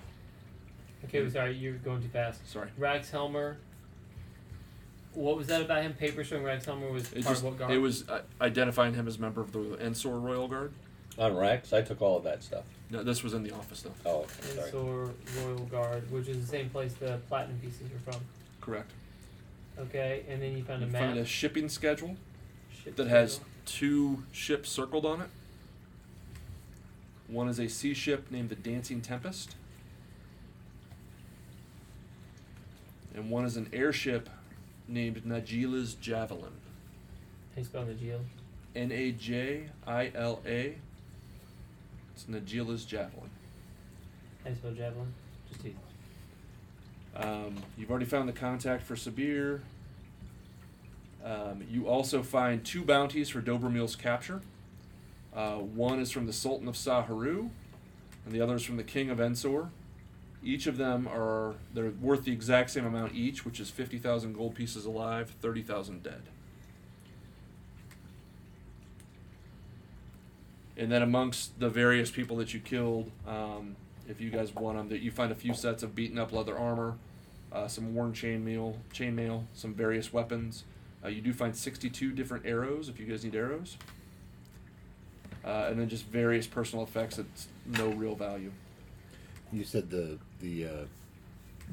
Okay, 1.06 1.22
well, 1.22 1.32
sorry, 1.32 1.56
you're 1.56 1.74
going 1.74 2.02
too 2.02 2.08
fast. 2.08 2.50
Sorry. 2.50 2.70
Rax 2.78 3.10
Helmer. 3.10 3.58
What 5.14 5.36
was 5.38 5.48
that 5.48 5.62
about 5.62 5.82
him? 5.82 5.94
Paper 5.94 6.24
showing 6.24 6.44
Rax 6.44 6.66
Helmer 6.66 6.92
was 6.92 7.12
It, 7.12 7.24
part 7.24 7.36
just, 7.36 7.38
of 7.40 7.44
what 7.44 7.58
guard? 7.58 7.72
it 7.72 7.80
was 7.80 8.08
uh, 8.08 8.22
identifying 8.40 8.94
him 8.94 9.08
as 9.08 9.18
a 9.18 9.22
member 9.22 9.42
of 9.42 9.52
the 9.52 9.76
Ensor 9.86 10.18
Royal 10.18 10.48
Guard. 10.48 10.72
On 11.18 11.36
Rex, 11.36 11.74
I 11.74 11.82
took 11.82 12.02
all 12.02 12.16
of 12.18 12.24
that 12.24 12.42
stuff. 12.44 12.64
No, 12.90 13.04
this 13.04 13.24
was 13.24 13.34
in 13.34 13.44
the 13.44 13.52
office, 13.52 13.82
though. 13.82 13.92
Oh, 14.06 14.20
okay, 14.20 14.56
sorry. 14.56 14.66
Ensor 14.68 15.14
Royal 15.44 15.60
Guard, 15.66 16.10
which 16.12 16.28
is 16.30 16.40
the 16.40 16.48
same 16.48 16.70
place 16.70 16.94
the 16.94 17.20
platinum 17.28 17.60
pieces 17.60 17.88
are 17.92 18.12
from. 18.12 18.22
Correct. 18.62 18.92
Okay, 19.80 20.24
and 20.28 20.42
then 20.42 20.58
you 20.58 20.64
found 20.64 20.84
a 20.84 20.86
You 20.86 20.92
map. 20.92 21.02
find 21.02 21.20
a 21.20 21.26
shipping 21.26 21.70
schedule 21.70 22.18
ship 22.84 22.96
that 22.98 23.08
has 23.08 23.34
schedule. 23.36 23.50
two 23.66 24.24
ships 24.32 24.70
circled 24.70 25.06
on 25.06 25.22
it. 25.22 25.30
One 27.28 27.48
is 27.48 27.60
a 27.60 27.68
sea 27.70 27.94
ship 27.94 28.30
named 28.32 28.50
the 28.50 28.56
Dancing 28.56 29.02
Tempest, 29.02 29.56
and 33.14 33.30
one 33.30 33.46
is 33.46 33.56
an 33.56 33.70
airship 33.72 34.30
named 34.88 35.24
Najila's 35.26 35.94
Javelin. 35.94 36.54
How 37.56 37.60
you 37.60 37.64
spell 37.64 37.86
Geo? 38.00 38.20
N 38.76 38.92
A 38.92 39.12
J 39.12 39.68
I 39.88 40.12
L 40.16 40.42
A. 40.46 40.76
It's 42.16 42.24
Najila's 42.26 42.84
Javelin. 42.86 43.30
How 44.44 44.50
you 44.50 44.56
spell 44.56 44.72
javelin? 44.72 45.14
Just 45.50 45.62
easy. 45.66 45.76
Um, 47.16 47.56
you've 47.78 47.90
already 47.90 48.06
found 48.06 48.30
the 48.30 48.34
contact 48.34 48.84
for 48.84 48.96
Sabir. 48.96 49.62
Um, 51.24 51.64
you 51.70 51.88
also 51.88 52.24
find 52.24 52.64
two 52.64 52.84
bounties 52.84 53.30
for 53.30 53.42
Dobromil's 53.42 53.96
capture. 53.96 54.42
Uh, 55.36 55.56
one 55.56 56.00
is 56.00 56.12
from 56.12 56.26
the 56.26 56.34
Sultan 56.34 56.68
of 56.68 56.76
Saharu, 56.76 57.50
and 58.26 58.34
the 58.34 58.42
other 58.42 58.56
is 58.56 58.64
from 58.64 58.78
the 58.78 58.84
King 58.84 59.10
of 59.10 59.20
Ensor. 59.20 59.70
Each 60.42 60.68
of 60.68 60.78
them 60.78 61.08
are 61.08 61.56
they're 61.74 61.90
worth 61.90 62.24
the 62.24 62.32
exact 62.32 62.72
same 62.72 62.86
amount 62.86 63.14
each, 63.14 63.46
which 63.46 63.60
is 63.60 63.70
fifty 63.70 63.98
thousand 63.98 64.34
gold 64.34 64.56
pieces 64.56 64.86
alive, 64.86 65.36
thirty 65.42 65.62
thousand 65.62 66.02
dead. 66.04 66.22
And 70.78 70.90
then 70.90 71.02
amongst 71.02 71.60
the 71.60 71.70
various 71.70 72.10
people 72.10 72.38
that 72.38 72.54
you 72.54 72.62
killed, 72.62 73.12
um, 73.28 73.76
if 74.10 74.20
you 74.20 74.30
guys 74.32 74.54
want 74.54 74.78
them, 74.78 74.90
that 74.90 75.00
you 75.02 75.12
find 75.12 75.32
a 75.32 75.36
few 75.36 75.54
sets 75.54 75.84
of 75.84 75.96
beaten 75.96 76.18
up 76.18 76.34
leather 76.34 76.58
armor, 76.58 76.98
uh, 77.54 77.68
some 77.68 77.94
worn 77.94 78.12
chainmail, 78.12 78.76
chainmail, 78.94 79.44
some 79.54 79.74
various 79.74 80.12
weapons. 80.12 80.64
Uh, 81.04 81.08
you 81.08 81.22
do 81.22 81.32
find 81.32 81.56
62 81.56 82.12
different 82.12 82.46
arrows 82.46 82.90
if 82.90 83.00
you 83.00 83.06
guys 83.06 83.24
need 83.24 83.36
arrows. 83.36 83.78
Uh, 85.46 85.68
and 85.70 85.80
then 85.80 85.88
just 85.88 86.06
various 86.06 86.46
personal 86.48 86.84
effects 86.84 87.16
that's 87.16 87.48
no 87.66 87.90
real 87.92 88.16
value. 88.16 88.52
You 89.54 89.64
said 89.64 89.90
the 89.90 90.18
the 90.42 90.66
uh, 90.66 90.86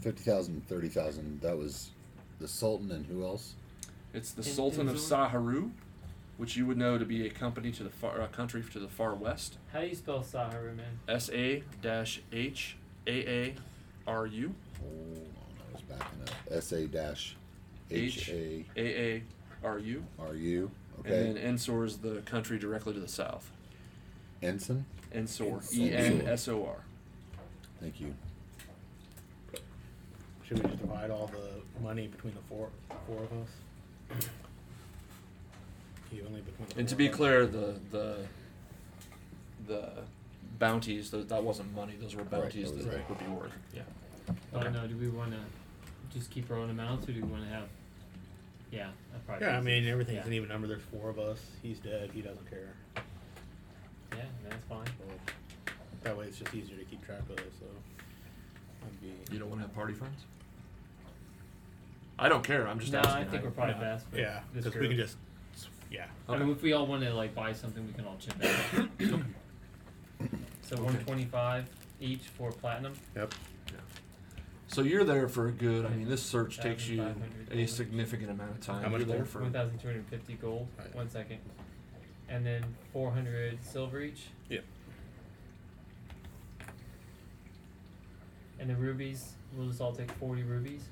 50,000, 0.00 0.66
30,000, 0.68 1.40
that 1.40 1.56
was 1.56 1.90
the 2.38 2.46
Sultan 2.46 2.92
and 2.92 3.06
who 3.06 3.24
else? 3.24 3.54
It's 4.12 4.32
the 4.32 4.42
In- 4.42 4.48
Sultan 4.48 4.88
of 4.88 4.96
Inzor? 4.96 5.30
Saharu, 5.30 5.70
which 6.36 6.56
you 6.56 6.66
would 6.66 6.76
know 6.76 6.98
to 6.98 7.04
be 7.04 7.26
a 7.26 7.30
company 7.30 7.72
to 7.72 7.82
the 7.82 7.90
far, 7.90 8.20
uh, 8.20 8.26
country 8.28 8.62
to 8.72 8.78
the 8.78 8.88
far 8.88 9.14
west. 9.14 9.58
How 9.72 9.80
do 9.80 9.86
you 9.86 9.94
spell 9.94 10.20
Saharu, 10.20 10.76
man? 10.76 10.98
S 11.08 11.30
A 11.30 11.62
dash 11.82 12.20
H 12.32 12.76
A 13.06 13.28
A 13.28 13.54
R 14.06 14.26
U 14.26 14.54
Hold 14.80 15.18
on, 15.18 15.66
I 15.68 15.72
was 15.72 15.82
backing 15.82 16.22
up. 16.22 16.30
S 16.50 16.72
A 16.72 16.86
dash 16.86 17.36
H 17.90 18.28
A 18.28 18.64
A 18.76 18.80
A 18.80 19.22
R 19.64 19.78
U. 19.78 20.04
R 20.18 20.34
U. 20.34 20.70
Okay. 21.00 21.28
And 21.28 21.36
then 21.36 21.42
Ensor 21.42 21.84
is 21.84 21.98
the 21.98 22.22
country 22.22 22.58
directly 22.58 22.92
to 22.94 23.00
the 23.00 23.08
south. 23.08 23.50
Ensign. 24.42 24.86
Ensor. 25.12 25.44
Ensor. 25.44 25.74
E 25.74 25.92
N 25.92 26.22
S 26.26 26.48
O 26.48 26.66
R. 26.66 26.76
Thank 27.80 28.00
you. 28.00 28.14
Should 30.46 30.62
we 30.62 30.70
just 30.70 30.80
divide 30.80 31.10
all 31.10 31.28
the 31.28 31.82
money 31.82 32.06
between 32.06 32.34
the 32.34 32.40
four 32.48 32.68
four 33.06 33.24
of 33.24 33.32
us? 33.32 34.28
Evenly 36.16 36.40
between 36.40 36.68
the 36.68 36.78
And 36.78 36.88
to 36.88 36.94
be 36.94 37.08
clear, 37.08 37.46
the 37.46 37.74
the 37.90 38.16
the 39.66 39.90
bounties 40.58 41.10
th- 41.10 41.28
that 41.28 41.42
wasn't 41.42 41.74
money; 41.74 41.94
those 42.00 42.14
were 42.14 42.24
bounties 42.24 42.72
that 42.72 42.84
that 42.84 42.96
right. 42.96 43.08
would 43.08 43.18
be 43.18 43.26
worth. 43.26 43.52
Yeah. 43.74 43.82
Oh 44.52 44.58
Okay. 44.58 44.70
no, 44.70 44.86
do 44.86 44.96
we 44.96 45.08
want 45.08 45.32
to 45.32 45.38
just 46.16 46.30
keep 46.30 46.50
our 46.50 46.56
own 46.56 46.70
amounts, 46.70 47.08
or 47.08 47.12
do 47.12 47.22
we 47.22 47.28
want 47.28 47.44
to 47.44 47.50
have? 47.50 47.68
Yeah, 48.70 48.88
that 49.12 49.26
probably. 49.26 49.46
Yeah, 49.46 49.58
I 49.58 49.60
mean 49.60 49.82
sense. 49.82 49.92
everything's 49.92 50.16
yeah. 50.18 50.26
an 50.26 50.32
even 50.32 50.48
number. 50.48 50.66
There's 50.66 50.82
four 50.82 51.10
of 51.10 51.18
us. 51.18 51.40
He's 51.62 51.78
dead. 51.78 52.10
He 52.12 52.22
doesn't 52.22 52.48
care. 52.48 52.74
Yeah, 54.12 54.22
that's 54.48 54.64
fine. 54.66 54.86
Well, 55.06 55.16
that 56.02 56.16
way 56.16 56.26
it's 56.26 56.38
just 56.38 56.54
easier 56.54 56.76
to 56.76 56.84
keep 56.84 57.04
track 57.04 57.20
of. 57.30 57.38
So, 57.38 57.66
I'd 58.84 59.00
be. 59.00 59.12
You 59.32 59.38
don't 59.38 59.48
want 59.48 59.60
to 59.60 59.66
have 59.66 59.74
party 59.74 59.94
friends? 59.94 60.24
I 62.18 62.28
don't 62.28 62.42
care. 62.42 62.66
I'm 62.66 62.78
just 62.78 62.92
no, 62.92 63.00
asking. 63.00 63.14
I 63.14 63.24
think 63.24 63.44
we're 63.44 63.50
probably 63.50 63.74
best. 63.74 64.06
Yeah, 64.14 64.40
because 64.54 64.74
we 64.74 64.88
can 64.88 64.96
just. 64.96 65.16
Yeah. 65.90 66.06
I 66.28 66.36
mean, 66.36 66.50
if 66.50 66.62
we 66.62 66.72
all 66.72 66.86
want 66.86 67.02
to 67.04 67.14
like 67.14 67.34
buy 67.34 67.52
something, 67.52 67.86
we 67.86 67.92
can 67.92 68.04
all 68.04 68.16
chip 68.18 68.34
in. 69.00 69.34
so 70.62 70.76
one 70.82 70.96
twenty-five 71.04 71.68
each 72.00 72.22
for 72.36 72.50
platinum. 72.52 72.94
Yep. 73.14 73.34
So 74.68 74.82
you're 74.82 75.04
there 75.04 75.28
for 75.28 75.46
a 75.46 75.52
good. 75.52 75.86
I 75.86 75.90
mean, 75.90 76.08
this 76.08 76.22
search 76.22 76.58
takes 76.58 76.88
you 76.88 76.98
1,500 76.98 77.46
a 77.48 77.54
dollars. 77.54 77.72
significant 77.72 78.30
amount 78.32 78.50
of 78.50 78.60
time. 78.60 78.82
How 78.82 78.88
much 78.88 78.98
you're 79.00 79.06
there 79.08 79.16
gold? 79.18 79.28
for. 79.28 79.42
One 79.42 79.52
thousand 79.52 79.78
two 79.78 79.86
hundred 79.88 80.06
fifty 80.08 80.34
gold. 80.34 80.66
Right. 80.76 80.94
One 80.94 81.08
second, 81.08 81.38
and 82.28 82.44
then 82.44 82.64
four 82.92 83.12
hundred 83.12 83.64
silver 83.64 84.00
each. 84.00 84.24
Yep. 84.50 84.64
And 88.58 88.68
the 88.70 88.74
rubies, 88.74 89.34
we'll 89.56 89.68
just 89.68 89.80
all 89.80 89.92
take 89.92 90.10
forty 90.12 90.42
rubies, 90.42 90.82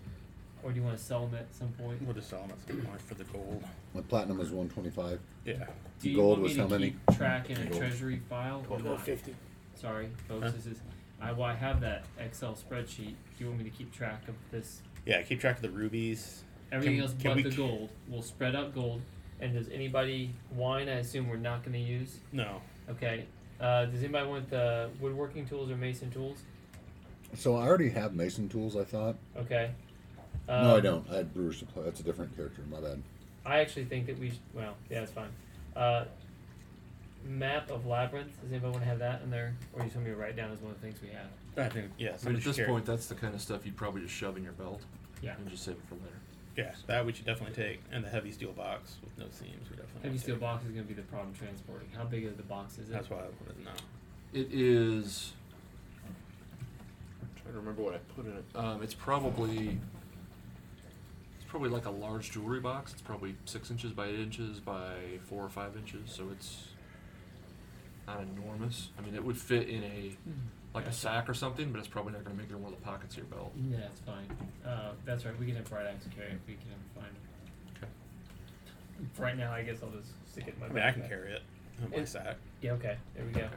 or 0.65 0.71
do 0.73 0.81
you 0.81 0.85
want 0.85 0.97
to 0.99 1.03
sell 1.05 1.27
them 1.27 1.39
at 1.39 1.55
some 1.55 1.69
point? 1.69 2.01
We'll 2.03 2.15
just 2.15 2.31
sell 2.31 2.41
them 2.41 2.51
at 2.53 2.67
some 2.67 2.81
point 2.83 3.01
for 3.03 3.15
the 3.15 3.25
gold. 3.25 3.63
My 3.95 4.01
platinum 4.01 4.39
was 4.39 4.49
125. 4.51 5.21
Yeah. 5.45 5.67
Do 6.01 6.11
you 6.11 6.17
Gold 6.17 6.29
want 6.31 6.41
me 6.41 6.45
was 6.45 6.55
to 6.55 6.61
how 6.63 6.69
many? 6.69 6.91
keep 6.91 7.17
track 7.17 7.51
in 7.51 7.59
a 7.59 7.67
Gold. 7.67 7.81
treasury 7.81 8.21
file 8.29 8.65
or 8.69 8.79
not? 8.81 9.01
fifty. 9.03 9.35
Sorry, 9.77 10.09
folks. 10.29 10.45
Huh? 10.47 10.51
This 10.51 10.67
is 10.67 10.79
I, 11.21 11.33
well, 11.33 11.45
I 11.45 11.55
have 11.55 11.81
that 11.83 12.05
Excel 12.19 12.55
spreadsheet. 12.55 13.15
Do 13.15 13.15
you 13.39 13.47
want 13.47 13.59
me 13.59 13.65
to 13.65 13.71
keep 13.77 13.93
track 13.95 14.27
of 14.29 14.35
this? 14.51 14.81
Yeah. 15.07 15.23
Keep 15.23 15.41
track 15.41 15.57
of 15.57 15.63
the 15.63 15.71
rubies. 15.71 16.43
Everything 16.73 16.97
Can- 16.97 17.03
else 17.05 17.13
can 17.19 17.31
but 17.31 17.37
we 17.37 17.43
the 17.45 17.51
c- 17.51 17.57
gold. 17.57 17.91
We'll 18.09 18.23
spread 18.23 18.57
out 18.57 18.75
gold. 18.75 19.01
And 19.41 19.53
does 19.55 19.69
anybody 19.69 20.31
wine? 20.55 20.89
I 20.89 20.95
assume 20.97 21.29
we're 21.29 21.37
not 21.37 21.63
going 21.63 21.73
to 21.75 21.79
use. 21.79 22.19
No. 22.33 22.61
Okay. 22.91 23.27
Uh, 23.61 23.85
does 23.87 24.01
anybody 24.03 24.27
want 24.29 24.49
the 24.51 24.91
woodworking 25.01 25.47
tools 25.47 25.71
or 25.71 25.77
mason 25.77 26.11
tools? 26.11 26.39
So 27.35 27.57
I 27.57 27.67
already 27.67 27.91
have 27.91 28.15
mason 28.15 28.49
tools. 28.49 28.77
I 28.77 28.85
thought. 28.85 29.17
Okay. 29.37 29.71
No, 30.49 30.55
I 30.55 30.77
Um, 30.79 30.83
don't. 30.83 31.11
I 31.11 31.17
had 31.17 31.35
brewer's 31.35 31.59
supply. 31.59 31.83
That's 31.85 32.01
a 32.01 32.03
different 32.03 32.35
character. 32.37 32.63
My 32.71 32.81
bad. 32.81 33.03
I 33.47 33.61
actually 33.61 33.85
think 33.87 34.07
that 34.07 34.19
we. 34.19 34.31
Sh- 34.31 34.39
well, 34.55 34.75
yeah, 34.91 35.01
it's 35.03 35.13
fine. 35.13 35.29
Uh, 35.77 36.05
map 37.27 37.71
of 37.71 37.87
labyrinth. 37.87 38.41
Does 38.43 38.51
anybody 38.51 38.73
want 38.73 38.83
to 38.85 38.89
have 38.89 38.99
that 39.01 39.23
in 39.23 39.31
there, 39.31 39.55
or 39.73 39.81
you 39.81 39.85
just 39.87 39.97
want 39.97 40.07
me 40.09 40.15
to 40.15 40.19
write 40.21 40.37
down 40.37 40.51
as 40.53 40.59
one 40.61 40.73
of 40.73 40.81
the 40.81 40.87
things 40.87 41.01
we 41.03 41.09
have? 41.09 41.27
I 41.57 41.69
think 41.73 41.91
yeah. 41.99 42.17
I 42.23 42.27
mean, 42.29 42.37
at 42.37 42.43
this 42.45 42.57
carry- 42.57 42.69
point, 42.69 42.85
that's 42.87 43.07
the 43.07 43.15
kind 43.15 43.35
of 43.35 43.41
stuff 43.41 43.65
you'd 43.65 43.77
probably 43.77 44.03
just 44.03 44.15
shove 44.15 44.37
in 44.37 44.43
your 44.43 44.53
belt 44.55 44.83
Yeah. 45.23 45.35
and 45.37 45.49
just 45.49 45.65
save 45.65 45.77
it 45.77 45.83
for 45.89 45.95
later. 45.95 46.09
Yeah, 46.57 46.73
that 46.87 47.05
we 47.05 47.13
should 47.13 47.27
definitely 47.27 47.55
take, 47.55 47.81
and 47.91 48.05
the 48.05 48.09
heavy 48.09 48.31
steel 48.31 48.53
box 48.53 48.97
with 49.03 49.17
no 49.19 49.25
seams. 49.31 49.69
We 49.71 49.77
definitely 49.77 50.03
Heavy 50.09 50.19
steel 50.19 50.35
take. 50.37 50.41
box 50.43 50.65
is 50.65 50.71
going 50.71 50.85
to 50.85 50.89
be 50.89 50.95
the 50.95 51.03
problem 51.09 51.35
transporting. 51.35 51.89
How 51.97 52.05
big 52.05 52.25
is 52.25 52.37
the 52.37 52.43
box? 52.45 52.79
Is 52.79 52.89
it? 52.89 52.93
That's 52.93 53.11
why 53.11 53.19
I 53.19 53.23
wanted 53.23 53.59
to 53.59 53.65
know. 53.65 53.71
It 54.33 54.49
is. 54.53 55.33
I'm 56.07 57.29
trying 57.43 57.55
to 57.55 57.59
remember 57.61 57.83
what 57.83 57.95
I 57.95 57.99
put 58.15 58.27
in 58.27 58.33
it. 58.37 58.45
Um, 58.55 58.83
it's 58.83 58.95
probably. 58.95 59.79
It's 61.55 61.61
probably 61.61 61.71
like 61.79 61.87
a 61.87 61.91
large 62.05 62.33
jewelry 62.33 62.59
box. 62.59 62.91
It's 62.95 63.01
probably 63.01 63.37
six 63.45 63.71
inches 63.71 63.93
by 63.93 64.09
eight 64.09 64.19
inches 64.19 64.59
by 64.59 64.95
four 65.23 65.45
or 65.45 65.49
five 65.49 65.77
inches, 65.77 66.11
so 66.11 66.25
it's 66.33 66.65
not 68.09 68.21
enormous. 68.21 68.89
I 68.99 69.03
mean, 69.03 69.15
it 69.15 69.25
would 69.25 69.39
fit 69.39 69.69
in 69.69 69.85
a 69.85 70.17
like 70.75 70.89
a 70.89 70.93
sack 70.93 71.29
or 71.29 71.35
something, 71.35 71.71
but 71.71 71.79
it's 71.79 71.87
probably 71.87 72.13
not 72.13 72.25
going 72.25 72.37
to 72.37 72.43
make 72.43 72.51
it 72.51 72.57
in 72.57 72.61
one 72.61 72.73
of 72.73 72.81
the 72.81 72.85
pockets 72.85 73.15
of 73.15 73.19
your 73.19 73.27
belt. 73.27 73.53
Yeah, 73.71 73.77
that's 73.83 74.01
fine. 74.01 74.27
Uh, 74.67 74.95
that's 75.05 75.25
right. 75.25 75.39
We 75.39 75.47
can 75.47 75.55
have 75.55 75.71
bright 75.71 75.87
axe 75.87 76.07
carry 76.17 76.31
it 76.31 76.41
if 76.43 76.49
we 76.49 76.55
can 76.55 76.65
have 76.71 77.05
find 77.05 77.15
it. 77.15 77.79
Okay. 77.79 77.93
For 79.13 79.23
right 79.23 79.39
now, 79.39 79.53
I 79.53 79.63
guess 79.63 79.77
I'll 79.81 79.91
just 79.91 80.09
stick 80.33 80.49
it 80.49 80.55
in 80.55 80.61
my 80.61 80.67
I 80.67 80.69
mean, 80.71 80.83
I 80.83 80.91
can 80.91 81.03
backpack. 81.03 81.09
carry 81.09 81.33
it 81.35 81.43
in 81.85 81.91
my 81.93 81.97
Yeah. 81.99 82.05
sack. 82.05 82.37
Yeah. 82.63 82.73
Okay. 82.73 82.97
There 83.15 83.25
we 83.27 83.31
go. 83.31 83.49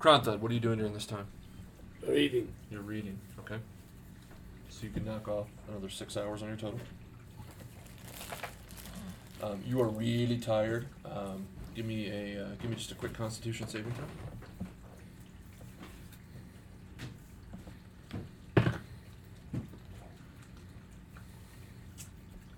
Krantha, 0.00 0.36
what 0.40 0.50
are 0.50 0.54
you 0.54 0.58
doing 0.58 0.78
during 0.78 0.94
this 0.94 1.06
time? 1.06 1.26
Reading. 2.08 2.48
You're 2.72 2.80
reading, 2.82 3.20
okay? 3.20 3.27
So 4.68 4.86
you 4.86 4.90
can 4.90 5.04
knock 5.04 5.28
off 5.28 5.48
another 5.68 5.88
six 5.88 6.16
hours 6.16 6.42
on 6.42 6.48
your 6.48 6.56
total. 6.56 6.80
Um, 9.42 9.60
you 9.66 9.80
are 9.80 9.88
really 9.88 10.38
tired. 10.38 10.86
Um, 11.04 11.46
give 11.74 11.86
me 11.86 12.08
a 12.08 12.44
uh, 12.44 12.48
give 12.60 12.70
me 12.70 12.76
just 12.76 12.92
a 12.92 12.94
quick 12.94 13.12
Constitution 13.12 13.68
saving 13.68 13.92
throw. 13.92 14.04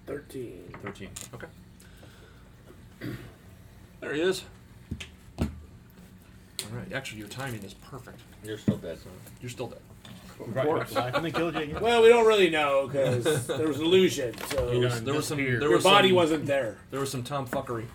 Thirteen. 0.06 0.74
Thirteen. 0.82 1.10
Okay. 1.34 1.46
There 4.00 4.14
he 4.14 4.22
is. 4.22 4.44
All 5.40 5.46
right. 6.72 6.90
Actually, 6.92 7.18
your 7.18 7.28
timing 7.28 7.62
is 7.62 7.74
perfect. 7.74 8.18
You're 8.42 8.56
still 8.56 8.78
dead. 8.78 8.98
So 8.98 9.10
you're 9.42 9.50
still 9.50 9.66
dead. 9.68 9.80
Right, 10.48 10.66
course. 10.66 10.92
life 10.92 11.14
and 11.14 11.24
then 11.24 11.32
killed 11.32 11.54
you 11.54 11.60
again. 11.60 11.80
Well, 11.82 12.02
we 12.02 12.08
don't 12.08 12.26
really 12.26 12.50
know 12.50 12.88
because 12.88 13.46
there 13.46 13.68
was 13.68 13.78
an 13.78 13.84
illusion, 13.84 14.34
so 14.48 14.70
There 14.70 14.80
was, 14.80 15.02
there 15.02 15.14
was 15.14 15.26
some. 15.26 15.38
There 15.38 15.60
your 15.60 15.70
was 15.70 15.84
body 15.84 16.08
some, 16.08 16.16
wasn't 16.16 16.46
there. 16.46 16.78
There 16.90 17.00
was 17.00 17.10
some 17.10 17.22
tomfuckery. 17.22 17.86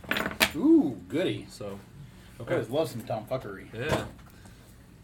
Ooh, 0.55 0.97
goody. 1.07 1.47
So. 1.49 1.79
I 2.39 2.43
Okay. 2.43 2.53
always 2.55 2.69
love 2.69 2.89
some 2.89 3.01
tomfuckery. 3.01 3.67
Yeah. 3.73 4.05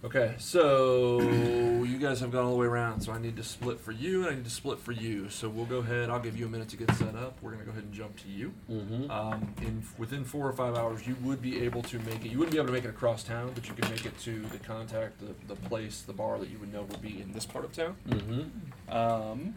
Okay, 0.04 0.34
so 0.40 1.22
you 1.22 2.00
guys 2.00 2.22
have 2.22 2.32
gone 2.32 2.46
all 2.46 2.52
the 2.52 2.58
way 2.58 2.66
around, 2.66 3.02
so 3.02 3.12
I 3.12 3.20
need 3.20 3.38
to 3.38 3.44
split 3.44 3.80
for 3.80 3.92
you, 3.92 4.22
and 4.22 4.32
I 4.32 4.36
need 4.36 4.46
to 4.46 4.50
split 4.50 4.80
for 4.80 4.94
you. 4.94 5.30
So 5.30 5.48
we'll 5.48 5.66
go 5.66 5.78
ahead. 5.78 6.10
I'll 6.10 6.20
give 6.20 6.36
you 6.36 6.48
a 6.48 6.50
minute 6.50 6.70
to 6.70 6.78
get 6.78 6.92
set 6.96 7.16
up. 7.16 7.38
We're 7.40 7.52
gonna 7.52 7.66
go 7.66 7.70
ahead 7.70 7.84
and 7.84 7.94
jump 7.94 8.18
to 8.22 8.28
you. 8.28 8.52
Mm-hmm. 8.68 9.12
Um, 9.12 9.54
in 9.62 9.84
within 10.00 10.26
four 10.26 10.48
or 10.48 10.54
five 10.54 10.76
hours, 10.76 11.06
you 11.06 11.16
would 11.22 11.40
be 11.40 11.64
able 11.64 11.84
to 11.84 12.00
make 12.00 12.26
it. 12.26 12.32
You 12.32 12.40
wouldn't 12.40 12.52
be 12.52 12.58
able 12.58 12.68
to 12.68 12.74
make 12.74 12.84
it 12.84 12.90
across 12.90 13.24
town, 13.24 13.52
but 13.54 13.68
you 13.68 13.76
can 13.76 13.92
make 13.92 14.08
it 14.08 14.18
to 14.22 14.40
the 14.40 14.58
contact, 14.58 15.20
the, 15.20 15.36
the 15.54 15.56
place, 15.70 16.02
the 16.02 16.14
bar 16.14 16.40
that 16.40 16.50
you 16.50 16.58
would 16.58 16.74
know 16.74 16.82
would 16.82 17.02
be 17.02 17.22
in 17.22 17.32
this 17.34 17.46
part 17.46 17.64
of 17.64 17.72
town. 17.72 17.96
Mm-hmm. 18.10 18.96
Um, 18.96 19.54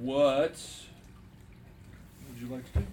what 0.00 0.56
would 2.28 2.40
you 2.40 2.46
like 2.46 2.72
to 2.74 2.78
do? 2.78 2.86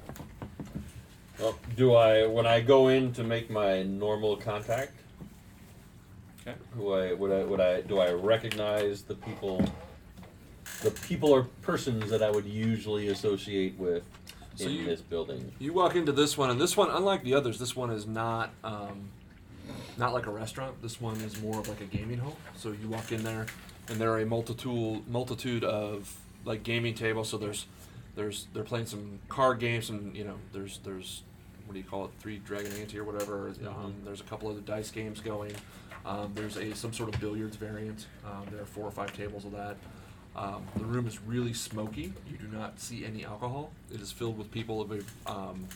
Well, 1.40 1.58
do 1.76 1.94
I 1.96 2.26
when 2.28 2.46
I 2.46 2.62
go 2.62 2.90
in 2.90 3.12
to 3.14 3.24
make 3.24 3.50
my 3.50 3.84
normal 3.84 4.38
contact? 4.38 4.94
Okay. 6.42 6.56
Who 6.76 6.94
I 6.94 7.14
would 7.14 7.32
I 7.32 7.44
would 7.44 7.60
I 7.60 7.82
do 7.82 8.00
I 8.00 8.12
recognize 8.12 9.02
the 9.04 9.16
people, 9.16 9.64
the 10.82 10.92
people 10.92 11.32
or 11.32 11.44
persons 11.62 12.10
that 12.10 12.22
I 12.22 12.30
would 12.30 12.46
usually 12.46 13.08
associate 13.08 13.78
with 13.80 14.04
So 14.56 14.66
in 14.66 14.72
you- 14.74 14.86
this 14.86 15.02
building? 15.02 15.52
You 15.60 15.74
walk 15.74 15.96
into 15.96 16.12
this 16.12 16.38
one, 16.38 16.50
and 16.50 16.60
this 16.62 16.78
one, 16.78 16.90
unlike 16.92 17.24
the 17.24 17.34
others, 17.34 17.58
this 17.60 17.76
one 17.76 17.90
is 17.90 18.06
not 18.06 18.52
um, 18.64 19.10
not 19.98 20.14
like 20.14 20.28
a 20.28 20.32
restaurant. 20.32 20.82
This 20.82 21.00
one 21.02 21.16
is 21.22 21.42
more 21.42 21.60
of 21.60 21.68
like 21.68 21.82
a 21.82 21.86
gaming 21.86 22.20
hall. 22.20 22.38
So 22.56 22.72
you 22.72 22.90
walk 22.90 23.12
in 23.12 23.24
there, 23.24 23.48
and 23.90 23.98
there 24.00 24.12
are 24.12 24.20
a 24.20 24.26
multitude 24.26 25.08
multitude 25.10 25.64
of 25.64 26.16
like 26.46 26.62
gaming 26.64 26.94
tables. 26.94 27.30
So 27.30 27.38
there's 27.38 27.66
there's 28.16 28.48
they're 28.54 28.64
playing 28.64 28.86
some 28.86 29.20
card 29.30 29.60
games, 29.60 29.90
and 29.90 30.16
you 30.16 30.24
know 30.24 30.36
there's 30.52 30.80
there's 30.84 31.24
what 31.66 31.74
do 31.74 31.80
you 31.80 31.86
call 31.86 32.06
it, 32.06 32.12
three 32.20 32.38
dragon 32.40 32.72
ante 32.80 33.00
or 33.00 33.04
whatever. 33.04 33.54
Um, 33.68 33.96
there's 34.04 34.22
a 34.22 34.26
couple 34.26 34.50
of 34.50 34.56
the 34.56 34.62
dice 34.62 34.92
games 34.92 35.20
going. 35.22 35.54
Um, 36.06 36.32
there's 36.36 36.58
a 36.58 36.76
some 36.76 36.94
sort 36.94 37.14
of 37.14 37.20
billiards 37.20 37.56
variant. 37.56 38.08
Um, 38.26 38.46
there 38.52 38.62
are 38.62 38.66
four 38.66 38.86
or 38.86 38.92
five 38.92 39.16
tables 39.16 39.46
of 39.46 39.52
that. 39.54 39.78
Um, 40.36 40.66
the 40.78 40.86
room 40.86 41.08
is 41.08 41.22
really 41.22 41.54
smoky. 41.54 42.14
You 42.30 42.38
do 42.38 42.48
not 42.48 42.80
see 42.80 43.06
any 43.06 43.24
alcohol. 43.24 43.72
It 43.94 44.02
is 44.02 44.12
filled 44.12 44.38
with 44.38 44.52
people 44.52 44.82
of 44.82 44.92
a. 44.92 45.32
Um, 45.32 45.68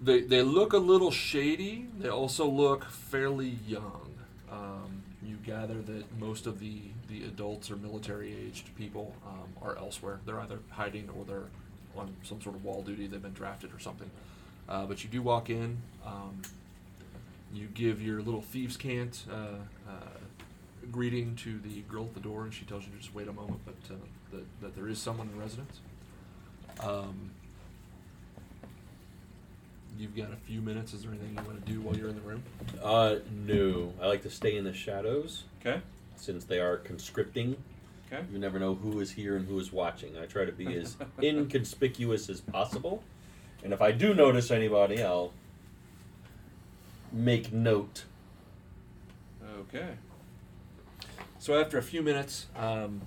they 0.00 0.22
they 0.22 0.42
look 0.42 0.72
a 0.72 0.78
little 0.78 1.10
shady. 1.10 1.88
They 1.98 2.08
also 2.08 2.48
look 2.48 2.84
fairly 2.90 3.58
young. 3.66 4.08
Um, 4.50 5.02
you 5.22 5.36
gather 5.36 5.80
that 5.82 6.18
most 6.18 6.46
of 6.46 6.60
the 6.60 6.80
the 7.12 7.24
adults 7.24 7.70
or 7.70 7.76
military 7.76 8.34
aged 8.46 8.74
people 8.76 9.14
um, 9.26 9.48
are 9.60 9.76
elsewhere. 9.76 10.20
They're 10.24 10.40
either 10.40 10.60
hiding 10.70 11.10
or 11.16 11.24
they're 11.24 11.50
on 11.96 12.14
some 12.22 12.40
sort 12.40 12.56
of 12.56 12.64
wall 12.64 12.82
duty. 12.82 13.06
They've 13.06 13.22
been 13.22 13.32
drafted 13.32 13.74
or 13.74 13.78
something. 13.78 14.10
Uh, 14.68 14.86
but 14.86 15.04
you 15.04 15.10
do 15.10 15.20
walk 15.22 15.50
in. 15.50 15.78
Um, 16.06 16.40
you 17.52 17.66
give 17.66 18.00
your 18.00 18.22
little 18.22 18.40
thieves' 18.40 18.76
cant 18.76 19.24
uh, 19.30 19.58
uh, 19.88 19.92
greeting 20.90 21.36
to 21.36 21.58
the 21.58 21.82
girl 21.82 22.04
at 22.04 22.14
the 22.14 22.20
door, 22.20 22.44
and 22.44 22.54
she 22.54 22.64
tells 22.64 22.84
you 22.84 22.92
to 22.92 22.98
just 22.98 23.14
wait 23.14 23.28
a 23.28 23.32
moment, 23.32 23.60
but 23.66 23.94
uh, 23.94 23.98
that, 24.32 24.60
that 24.62 24.74
there 24.74 24.88
is 24.88 24.98
someone 24.98 25.28
in 25.28 25.38
residence. 25.38 25.80
Um, 26.80 27.30
you've 29.98 30.16
got 30.16 30.32
a 30.32 30.36
few 30.36 30.62
minutes. 30.62 30.94
Is 30.94 31.02
there 31.02 31.10
anything 31.10 31.36
you 31.36 31.44
want 31.44 31.64
to 31.64 31.72
do 31.72 31.80
while 31.82 31.94
you're 31.94 32.08
in 32.08 32.14
the 32.14 32.22
room? 32.22 32.42
Uh, 32.82 33.16
no. 33.46 33.92
I 34.00 34.06
like 34.06 34.22
to 34.22 34.30
stay 34.30 34.56
in 34.56 34.64
the 34.64 34.72
shadows 34.72 35.44
Okay. 35.60 35.80
Since 36.16 36.44
they 36.44 36.58
are 36.58 36.78
conscripting. 36.78 37.56
Okay. 38.12 38.22
You 38.30 38.38
never 38.38 38.58
know 38.58 38.74
who 38.74 39.00
is 39.00 39.10
here 39.10 39.36
and 39.36 39.46
who 39.46 39.58
is 39.58 39.72
watching. 39.72 40.18
I 40.18 40.26
try 40.26 40.44
to 40.44 40.52
be 40.52 40.74
as 40.76 40.96
inconspicuous 41.22 42.28
as 42.28 42.40
possible, 42.40 43.02
and 43.64 43.72
if 43.72 43.80
I 43.80 43.92
do 43.92 44.14
notice 44.14 44.50
anybody, 44.50 45.02
I'll 45.02 45.32
make 47.10 47.52
note. 47.52 48.04
Okay. 49.60 49.90
So 51.38 51.60
after 51.60 51.78
a 51.78 51.82
few 51.82 52.02
minutes, 52.02 52.46
um, 52.56 53.00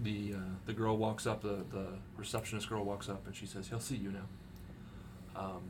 the 0.00 0.34
uh, 0.34 0.38
the 0.66 0.72
girl 0.72 0.96
walks 0.96 1.26
up. 1.26 1.42
The 1.42 1.64
the 1.70 1.86
receptionist 2.16 2.68
girl 2.68 2.84
walks 2.84 3.08
up, 3.08 3.26
and 3.26 3.34
she 3.34 3.46
says, 3.46 3.68
"He'll 3.68 3.80
see 3.80 3.96
you 3.96 4.12
now." 4.12 5.40
Um, 5.40 5.62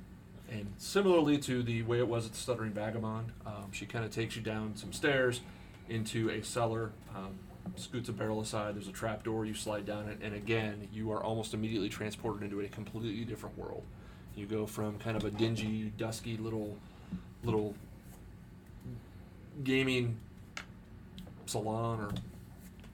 and 0.53 0.73
similarly 0.77 1.39
to 1.39 1.63
the 1.63 1.83
way 1.83 1.99
it 1.99 2.07
was 2.07 2.27
at 2.27 2.33
the 2.33 2.39
Stuttering 2.39 2.73
Vagabond, 2.73 3.33
um, 3.47 3.73
she 3.73 3.87
kind 3.87 4.05
of 4.05 4.11
takes 4.11 4.37
you 4.37 4.43
down 4.43 4.77
some 4.77 4.93
stairs 4.93 5.41
into 5.89 6.29
a 6.31 6.43
cellar, 6.43 6.93
um, 7.15 7.35
scoots 7.77 8.09
a 8.09 8.13
barrel 8.13 8.41
aside. 8.41 8.75
There's 8.75 8.89
a 8.89 8.93
trap 8.93 9.25
door. 9.25 9.47
You 9.47 9.55
slide 9.55 9.87
down 9.87 10.09
it, 10.09 10.19
and 10.23 10.35
again, 10.35 10.89
you 10.93 11.11
are 11.13 11.23
almost 11.23 11.55
immediately 11.55 11.89
transported 11.89 12.43
into 12.43 12.61
a 12.61 12.69
completely 12.69 13.25
different 13.25 13.57
world. 13.57 13.83
You 14.37 14.47
go 14.47 14.67
from 14.67 14.99
kind 14.99 15.17
of 15.17 15.25
a 15.25 15.31
dingy, 15.31 15.93
dusky 15.97 16.37
little 16.37 16.77
little 17.45 17.75
gaming 19.65 20.19
salon 21.47 22.01
or 22.01 22.11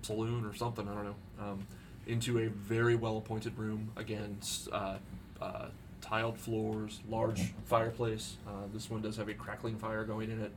saloon 0.02 0.44
or 0.44 0.54
something. 0.54 0.88
I 0.88 0.94
don't 0.94 1.04
know. 1.04 1.14
Um, 1.40 1.66
into 2.06 2.38
a 2.38 2.48
very 2.48 2.96
well 2.96 3.18
appointed 3.18 3.56
room. 3.58 3.90
Again, 3.96 4.38
uh, 4.72 4.96
uh, 5.40 5.66
tiled 6.08 6.38
floors, 6.38 7.00
large 7.08 7.52
fireplace. 7.66 8.36
Uh, 8.46 8.66
this 8.72 8.88
one 8.88 9.02
does 9.02 9.16
have 9.16 9.28
a 9.28 9.34
crackling 9.34 9.76
fire 9.76 10.04
going 10.04 10.30
in 10.30 10.40
it. 10.40 10.52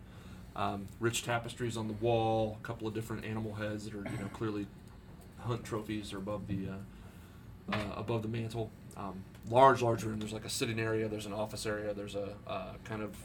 Um, 0.55 0.87
rich 0.99 1.23
tapestries 1.23 1.77
on 1.77 1.87
the 1.87 1.93
wall. 1.93 2.57
A 2.61 2.65
couple 2.65 2.87
of 2.87 2.93
different 2.93 3.25
animal 3.25 3.53
heads 3.53 3.85
that 3.85 3.93
are 3.93 4.03
you 4.09 4.17
know 4.17 4.29
clearly 4.33 4.67
hunt 5.39 5.63
trophies 5.63 6.13
are 6.13 6.17
above 6.17 6.47
the 6.47 6.67
uh, 6.69 7.75
uh, 7.75 7.95
above 7.95 8.21
the 8.21 8.27
mantle. 8.27 8.69
Um, 8.97 9.23
large, 9.49 9.81
large 9.81 10.03
room. 10.03 10.19
There's 10.19 10.33
like 10.33 10.45
a 10.45 10.49
sitting 10.49 10.79
area. 10.79 11.07
There's 11.07 11.25
an 11.25 11.33
office 11.33 11.65
area. 11.65 11.93
There's 11.93 12.15
a 12.15 12.29
uh, 12.47 12.73
kind 12.83 13.01
of 13.01 13.15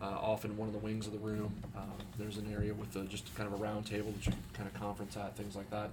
uh, 0.00 0.06
off 0.06 0.44
in 0.44 0.56
one 0.56 0.68
of 0.68 0.72
the 0.72 0.80
wings 0.80 1.06
of 1.06 1.12
the 1.12 1.18
room. 1.18 1.52
Um, 1.76 1.92
there's 2.18 2.38
an 2.38 2.52
area 2.52 2.74
with 2.74 2.94
a, 2.96 3.04
just 3.04 3.34
kind 3.36 3.52
of 3.52 3.58
a 3.58 3.62
round 3.62 3.86
table 3.86 4.12
that 4.12 4.26
you 4.26 4.32
kind 4.52 4.68
of 4.68 4.74
conference 4.74 5.16
at, 5.16 5.36
things 5.36 5.54
like 5.54 5.70
that. 5.70 5.90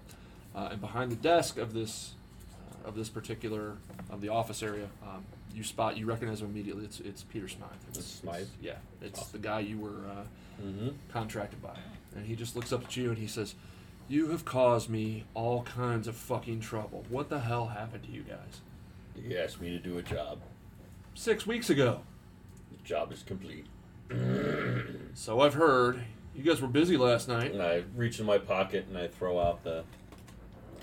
Uh, 0.55 0.69
and 0.71 0.81
behind 0.81 1.11
the 1.11 1.15
desk 1.15 1.57
of 1.57 1.73
this 1.73 2.13
uh, 2.85 2.87
of 2.87 2.95
this 2.95 3.09
particular 3.09 3.77
of 4.09 4.21
the 4.21 4.29
office 4.29 4.63
area, 4.63 4.87
um, 5.03 5.23
you 5.53 5.63
spot 5.63 5.97
you 5.97 6.05
recognize 6.05 6.41
him 6.41 6.49
immediately. 6.49 6.85
It's 6.85 6.99
it's 6.99 7.23
Peter 7.23 7.47
Smythe. 7.47 7.69
It's, 7.89 8.05
Smythe? 8.05 8.35
it's- 8.41 8.51
yeah, 8.61 8.75
it's 9.01 9.19
Awesome. 9.19 9.41
the 9.41 9.47
guy 9.47 9.59
you 9.61 9.77
were 9.79 10.07
uh, 10.09 10.23
Mm-hmm. 10.63 10.89
contracted 11.13 11.61
by. 11.61 11.77
And 12.15 12.25
he 12.25 12.35
just 12.35 12.53
looks 12.55 12.73
up 12.73 12.83
at 12.83 12.97
you 12.97 13.09
and 13.09 13.17
he 13.17 13.27
says, 13.27 13.55
"You 14.09 14.27
have 14.31 14.43
caused 14.43 14.89
me 14.89 15.23
all 15.33 15.63
kinds 15.63 16.05
of 16.07 16.15
fucking 16.17 16.59
trouble. 16.59 17.05
What 17.09 17.29
the 17.29 17.39
hell 17.39 17.67
happened 17.67 18.03
to 18.03 18.11
you 18.11 18.23
guys?" 18.23 18.59
He 19.15 19.37
asked 19.37 19.61
me 19.61 19.69
to 19.69 19.79
do 19.79 19.97
a 19.97 20.01
job. 20.03 20.39
Six 21.15 21.45
weeks 21.47 21.69
ago. 21.69 22.01
The 22.71 22.77
job 22.83 23.11
is 23.13 23.23
complete. 23.23 23.65
So 25.15 25.41
I've 25.41 25.53
heard. 25.55 26.01
You 26.35 26.43
guys 26.43 26.61
were 26.61 26.67
busy 26.67 26.95
last 26.95 27.27
night. 27.27 27.51
And 27.51 27.61
I 27.61 27.83
reach 27.95 28.19
in 28.19 28.25
my 28.25 28.37
pocket 28.37 28.85
and 28.87 28.97
I 28.97 29.07
throw 29.07 29.39
out 29.39 29.63
the 29.63 29.83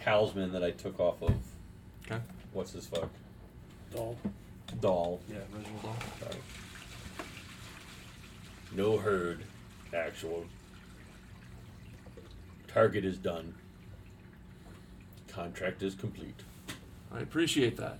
talisman 0.03 0.53
that 0.53 0.62
I 0.62 0.71
took 0.73 0.99
off 1.01 1.23
of 1.23 1.35
Okay. 2.07 2.21
what's 2.53 2.73
this 2.73 2.87
fuck 2.87 3.09
Doll. 3.95 4.17
Doll. 4.81 5.21
Yeah, 5.29 5.39
Reginald 5.53 5.83
Dahl. 5.83 5.97
Sorry. 6.21 6.41
No 8.73 8.99
herd, 8.99 9.43
actual. 9.95 10.45
Target 12.69 13.05
is 13.05 13.17
done. 13.17 13.55
Contract 15.29 15.83
is 15.83 15.95
complete. 15.95 16.41
I 17.12 17.21
appreciate 17.21 17.77
that. 17.77 17.99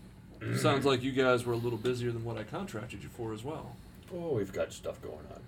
Sounds 0.57 0.85
like 0.85 1.03
you 1.03 1.13
guys 1.13 1.47
were 1.47 1.55
a 1.55 1.57
little 1.57 1.79
busier 1.79 2.13
than 2.13 2.25
what 2.25 2.37
I 2.37 2.43
contracted 2.43 3.03
you 3.03 3.09
for 3.09 3.33
as 3.33 3.43
well. 3.43 3.75
Oh, 4.15 4.35
we've 4.35 4.53
got 4.53 4.73
stuff 4.73 5.01
going 5.03 5.27
on. 5.35 5.43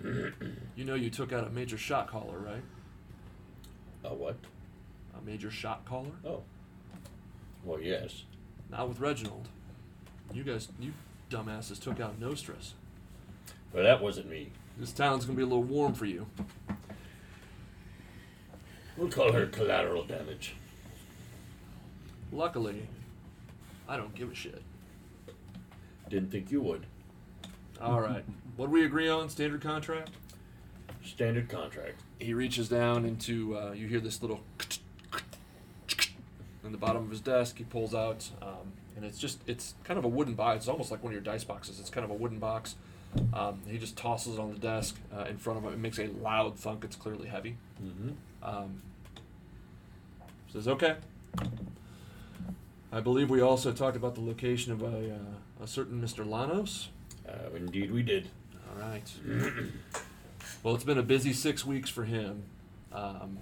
You 0.76 0.84
know 0.84 0.94
you 0.94 1.10
took 1.10 1.32
out 1.32 1.44
a 1.44 1.50
major 1.50 1.76
shot 1.76 2.06
caller, 2.06 2.38
right? 2.38 2.62
A 4.04 4.14
what? 4.14 4.36
A 5.18 5.24
major 5.26 5.50
shot 5.50 5.84
caller? 5.84 6.12
Oh. 6.24 6.42
Well, 7.64 7.80
yes. 7.80 8.22
Not 8.70 8.88
with 8.88 9.00
Reginald. 9.00 9.48
You 10.32 10.44
guys, 10.44 10.68
you 10.78 10.92
dumbasses 11.30 11.80
took 11.80 12.00
out 12.00 12.20
Nostris. 12.20 12.74
But 13.72 13.82
that 13.82 14.02
wasn't 14.02 14.30
me. 14.30 14.50
This 14.78 14.92
town's 14.92 15.24
gonna 15.24 15.36
be 15.36 15.42
a 15.42 15.46
little 15.46 15.62
warm 15.62 15.94
for 15.94 16.06
you. 16.06 16.26
We'll 18.96 19.08
call 19.10 19.32
her 19.32 19.46
collateral 19.46 20.04
damage. 20.04 20.54
Luckily, 22.32 22.88
I 23.88 23.96
don't 23.96 24.14
give 24.14 24.30
a 24.30 24.34
shit. 24.34 24.62
Didn't 26.08 26.30
think 26.30 26.50
you 26.50 26.60
would. 26.62 26.86
All 27.80 28.00
right. 28.00 28.24
What 28.56 28.66
do 28.66 28.72
we 28.72 28.84
agree 28.84 29.08
on? 29.08 29.28
Standard 29.28 29.60
contract? 29.60 30.10
Standard 31.04 31.48
contract. 31.48 32.00
He 32.18 32.34
reaches 32.34 32.68
down 32.68 33.04
into, 33.04 33.56
uh, 33.56 33.72
you 33.72 33.86
hear 33.86 34.00
this 34.00 34.20
little 34.20 34.40
in 36.64 36.72
the 36.72 36.78
bottom 36.78 37.04
of 37.04 37.10
his 37.10 37.20
desk. 37.20 37.58
He 37.58 37.64
pulls 37.64 37.94
out, 37.94 38.30
um, 38.42 38.72
and 38.98 39.06
it's 39.06 39.18
just, 39.18 39.38
it's 39.46 39.74
kind 39.84 39.96
of 39.96 40.04
a 40.04 40.08
wooden 40.08 40.34
box. 40.34 40.56
It's 40.56 40.68
almost 40.68 40.90
like 40.90 41.04
one 41.04 41.12
of 41.12 41.14
your 41.14 41.22
dice 41.22 41.44
boxes. 41.44 41.78
It's 41.78 41.88
kind 41.88 42.04
of 42.04 42.10
a 42.10 42.14
wooden 42.14 42.40
box. 42.40 42.74
Um, 43.32 43.60
he 43.68 43.78
just 43.78 43.96
tosses 43.96 44.34
it 44.34 44.40
on 44.40 44.52
the 44.52 44.58
desk 44.58 44.96
uh, 45.16 45.22
in 45.24 45.38
front 45.38 45.60
of 45.60 45.64
him. 45.64 45.72
It 45.72 45.78
makes 45.78 46.00
a 46.00 46.08
loud 46.08 46.58
thunk. 46.58 46.82
It's 46.82 46.96
clearly 46.96 47.28
heavy. 47.28 47.56
Mm-hmm. 47.80 48.10
Um, 48.42 48.82
says, 50.52 50.66
okay. 50.66 50.96
I 52.90 53.00
believe 53.00 53.30
we 53.30 53.40
also 53.40 53.72
talked 53.72 53.96
about 53.96 54.16
the 54.16 54.20
location 54.20 54.72
of 54.72 54.82
a, 54.82 55.14
uh, 55.14 55.62
a 55.62 55.66
certain 55.68 56.02
Mr. 56.02 56.26
Lanos. 56.26 56.88
Uh, 57.28 57.54
indeed, 57.54 57.92
we 57.92 58.02
did. 58.02 58.28
All 58.74 58.88
right. 58.88 59.08
well, 60.64 60.74
it's 60.74 60.84
been 60.84 60.98
a 60.98 61.02
busy 61.04 61.32
six 61.32 61.64
weeks 61.64 61.88
for 61.88 62.04
him. 62.04 62.42
Um, 62.92 63.38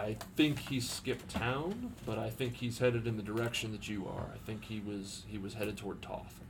I 0.00 0.16
think 0.34 0.58
he 0.70 0.80
skipped 0.80 1.28
town, 1.28 1.92
but 2.06 2.18
I 2.18 2.30
think 2.30 2.54
he's 2.54 2.78
headed 2.78 3.06
in 3.06 3.18
the 3.18 3.22
direction 3.22 3.70
that 3.72 3.86
you 3.86 4.06
are. 4.06 4.30
I 4.34 4.38
think 4.46 4.64
he 4.64 4.80
was 4.80 5.24
he 5.28 5.36
was 5.36 5.54
headed 5.54 5.76
toward 5.76 6.00
Toth. 6.00 6.40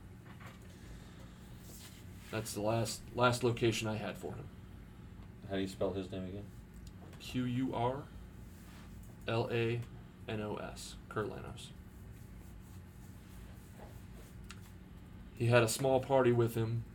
That's 2.31 2.53
the 2.53 2.61
last 2.61 3.01
last 3.13 3.43
location 3.43 3.89
I 3.89 3.97
had 3.97 4.17
for 4.17 4.27
him. 4.27 4.45
How 5.49 5.55
do 5.57 5.61
you 5.61 5.67
spell 5.67 5.91
his 5.91 6.09
name 6.09 6.23
again? 6.23 6.45
Q 7.19 7.43
U 7.43 7.71
R 7.73 8.03
L 9.27 9.49
A 9.51 9.81
N 10.29 10.41
O 10.41 10.55
S. 10.55 10.95
Qurlanos. 11.09 11.67
He 15.37 15.47
had 15.47 15.61
a 15.61 15.67
small 15.67 15.99
party 15.99 16.31
with 16.31 16.55
him. 16.55 16.85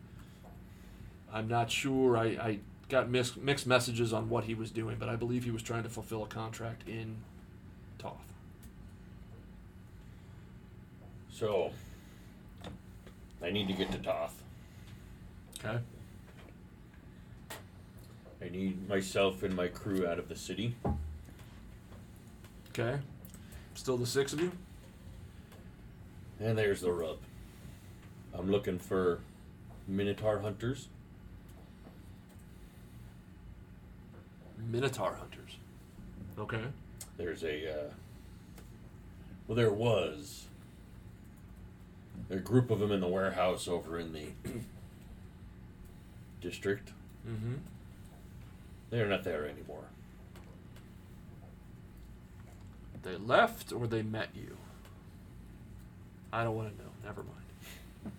I'm 1.31 1.49
not 1.49 1.71
sure. 1.71 2.17
I, 2.17 2.25
I 2.25 2.59
got 2.89 3.09
mis- 3.11 3.37
mixed 3.37 3.67
messages 3.67 4.13
on 4.13 4.29
what 4.29 4.45
he 4.45 4.55
was 4.55 4.71
doing, 4.71 4.97
but 4.99 5.09
I 5.09 5.17
believe 5.17 5.45
he 5.45 5.51
was 5.51 5.63
trying 5.63 5.83
to 5.83 5.89
fulfill 5.89 6.23
a 6.23 6.27
contract 6.27 6.89
in 6.89 7.17
Toth. 7.99 8.15
So, 11.31 11.71
I 13.43 13.51
need 13.51 13.67
to 13.69 13.75
get 13.75 13.93
to 13.93 13.99
Toth. 13.99 14.43
Okay. 15.59 15.79
I 18.41 18.49
need 18.49 18.89
myself 18.89 19.43
and 19.43 19.55
my 19.55 19.69
crew 19.69 20.07
out 20.07 20.19
of 20.19 20.29
the 20.29 20.37
city. 20.37 20.77
Okay. 22.71 22.99
Still 23.75 23.97
the 23.97 24.07
six 24.07 24.33
of 24.33 24.41
you? 24.41 24.53
And 26.41 26.57
there's 26.57 26.83
the 26.83 26.93
rub. 26.93 27.19
I'm 28.35 28.51
looking 28.51 28.79
for 28.79 29.21
Minotaur 29.89 30.39
hunters. 30.41 30.89
Minotaur 34.71 35.15
hunters. 35.15 35.57
Okay. 36.39 36.61
There's 37.17 37.43
a, 37.45 37.71
uh, 37.71 37.91
well, 39.47 39.57
there 39.57 39.73
was 39.73 40.47
a 42.31 42.37
group 42.37 42.71
of 42.71 42.81
them 42.81 42.93
in 42.93 43.01
the 43.01 43.09
warehouse 43.09 43.69
over 43.69 43.99
in 43.99 44.13
the 44.13 44.27
district. 46.41 46.93
Mm-hmm. 47.29 47.55
They're 48.91 49.07
not 49.09 49.25
there 49.25 49.47
anymore. 49.49 49.85
They 53.03 53.17
left 53.17 53.73
or 53.73 53.87
they 53.87 54.03
met 54.03 54.29
you? 54.35 54.57
I 56.33 56.43
don't 56.45 56.57
want 56.57 56.77
to 56.77 56.83
know. 56.83 56.91
Never 57.05 57.23
mind. 57.23 58.13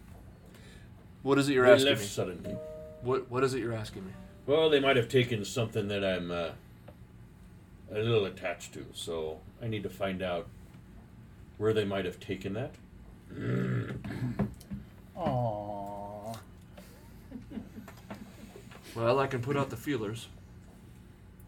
What 1.23 1.37
is 1.37 1.49
it 1.49 1.53
you're 1.53 1.65
they 1.65 1.73
asking 1.73 1.89
left 1.89 2.01
me? 2.01 2.07
suddenly. 2.07 2.57
What 3.01 3.29
What 3.29 3.43
is 3.43 3.53
it 3.53 3.59
you're 3.59 3.73
asking 3.73 4.05
me? 4.05 4.11
Well, 4.47 4.69
they 4.69 4.79
might 4.79 4.95
have 4.95 5.09
taken 5.09 5.43
something 5.43 5.89
that 5.89 6.05
I'm 6.05 6.31
uh, 6.31 6.51
a 7.91 7.99
little 7.99 8.25
attached 8.25 8.73
to, 8.75 8.85
so 8.93 9.41
I 9.61 9.67
need 9.67 9.83
to 9.83 9.89
find 9.89 10.23
out 10.23 10.47
where 11.57 11.73
they 11.73 11.83
might 11.83 12.05
have 12.05 12.17
taken 12.17 12.53
that. 12.53 12.71
Aww. 15.17 16.37
Well, 18.95 19.19
I 19.19 19.27
can 19.27 19.41
put 19.41 19.57
out 19.57 19.69
the 19.69 19.75
feelers. 19.75 20.29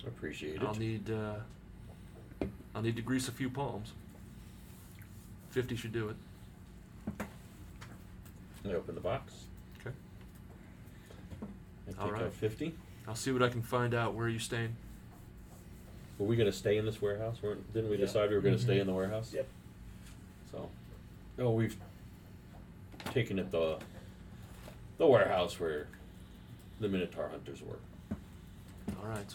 Appreciate 0.06 0.56
it. 0.56 0.64
I'll 0.64 0.76
need 0.76 1.10
uh, 1.10 1.36
I'll 2.76 2.82
need 2.82 2.98
to 2.98 3.02
grease 3.02 3.30
a 3.30 3.32
few 3.32 3.50
palms. 3.50 3.94
Fifty 5.52 5.78
should 5.78 5.94
do 5.94 6.10
it. 6.10 6.16
I 8.66 8.74
open 8.74 8.94
the 8.96 9.02
box. 9.02 9.46
Okay. 9.80 9.96
I 11.88 11.92
take 11.92 12.02
All 12.02 12.12
right. 12.12 12.24
out 12.24 12.34
50. 12.34 12.74
I'll 13.10 13.16
see 13.16 13.32
what 13.32 13.42
I 13.42 13.50
can 13.50 13.64
find 13.64 13.96
out. 13.96 14.14
Where 14.14 14.28
are 14.28 14.30
you 14.30 14.38
staying? 14.38 14.76
Were 16.20 16.28
we 16.28 16.36
going 16.36 16.50
to 16.50 16.56
stay 16.56 16.78
in 16.78 16.86
this 16.86 17.02
warehouse? 17.02 17.38
Weren't, 17.42 17.74
didn't 17.74 17.90
we 17.90 17.96
Yeah. 17.98 18.06
decide 18.06 18.30
we 18.30 18.36
were 18.36 18.42
going 18.42 18.56
to 18.56 18.62
stay 18.62 18.80
in 18.80 18.86
the 18.86 18.94
warehouse? 18.94 19.34
Yep. 19.34 19.48
So, 20.52 20.70
no, 21.36 21.50
we've 21.50 21.76
taken 23.06 23.40
it 23.40 23.50
the 23.52 23.80
the 25.00 25.08
warehouse 25.08 25.60
where 25.60 25.88
the 26.80 26.88
Minotaur 26.88 27.30
hunters 27.30 27.62
were. 27.64 27.80
All 29.02 29.08
right. 29.08 29.34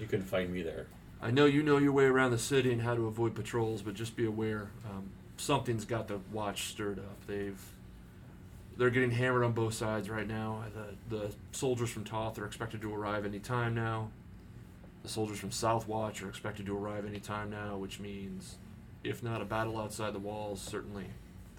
You 0.00 0.06
can 0.06 0.22
find 0.22 0.52
me 0.52 0.62
there. 0.62 0.86
I 1.22 1.30
know 1.30 1.44
you 1.44 1.62
know 1.62 1.76
your 1.78 1.92
way 1.92 2.06
around 2.06 2.32
the 2.32 2.38
city 2.38 2.72
and 2.72 2.82
how 2.82 2.96
to 2.96 3.06
avoid 3.06 3.34
patrols, 3.36 3.82
but 3.82 3.94
just 3.94 4.16
be 4.16 4.24
aware, 4.24 4.70
um, 4.90 5.10
something's 5.36 5.84
got 5.84 6.08
the 6.08 6.18
watch 6.32 6.68
stirred 6.68 6.98
up. 6.98 7.26
They've 7.26 7.60
they're 8.76 8.90
getting 8.90 9.10
hammered 9.10 9.44
on 9.44 9.52
both 9.52 9.74
sides 9.74 10.08
right 10.10 10.26
now. 10.26 10.64
The 11.08 11.16
the 11.16 11.34
soldiers 11.52 11.90
from 11.90 12.04
Toth 12.04 12.38
are 12.38 12.46
expected 12.46 12.80
to 12.82 12.94
arrive 12.94 13.24
any 13.24 13.38
time 13.38 13.74
now. 13.74 14.10
The 15.02 15.08
soldiers 15.08 15.38
from 15.38 15.50
Southwatch 15.50 16.22
are 16.22 16.28
expected 16.28 16.66
to 16.66 16.76
arrive 16.76 17.04
any 17.06 17.20
time 17.20 17.50
now, 17.50 17.76
which 17.76 18.00
means, 18.00 18.56
if 19.02 19.22
not 19.22 19.42
a 19.42 19.44
battle 19.44 19.78
outside 19.78 20.14
the 20.14 20.18
walls, 20.18 20.60
certainly 20.62 21.06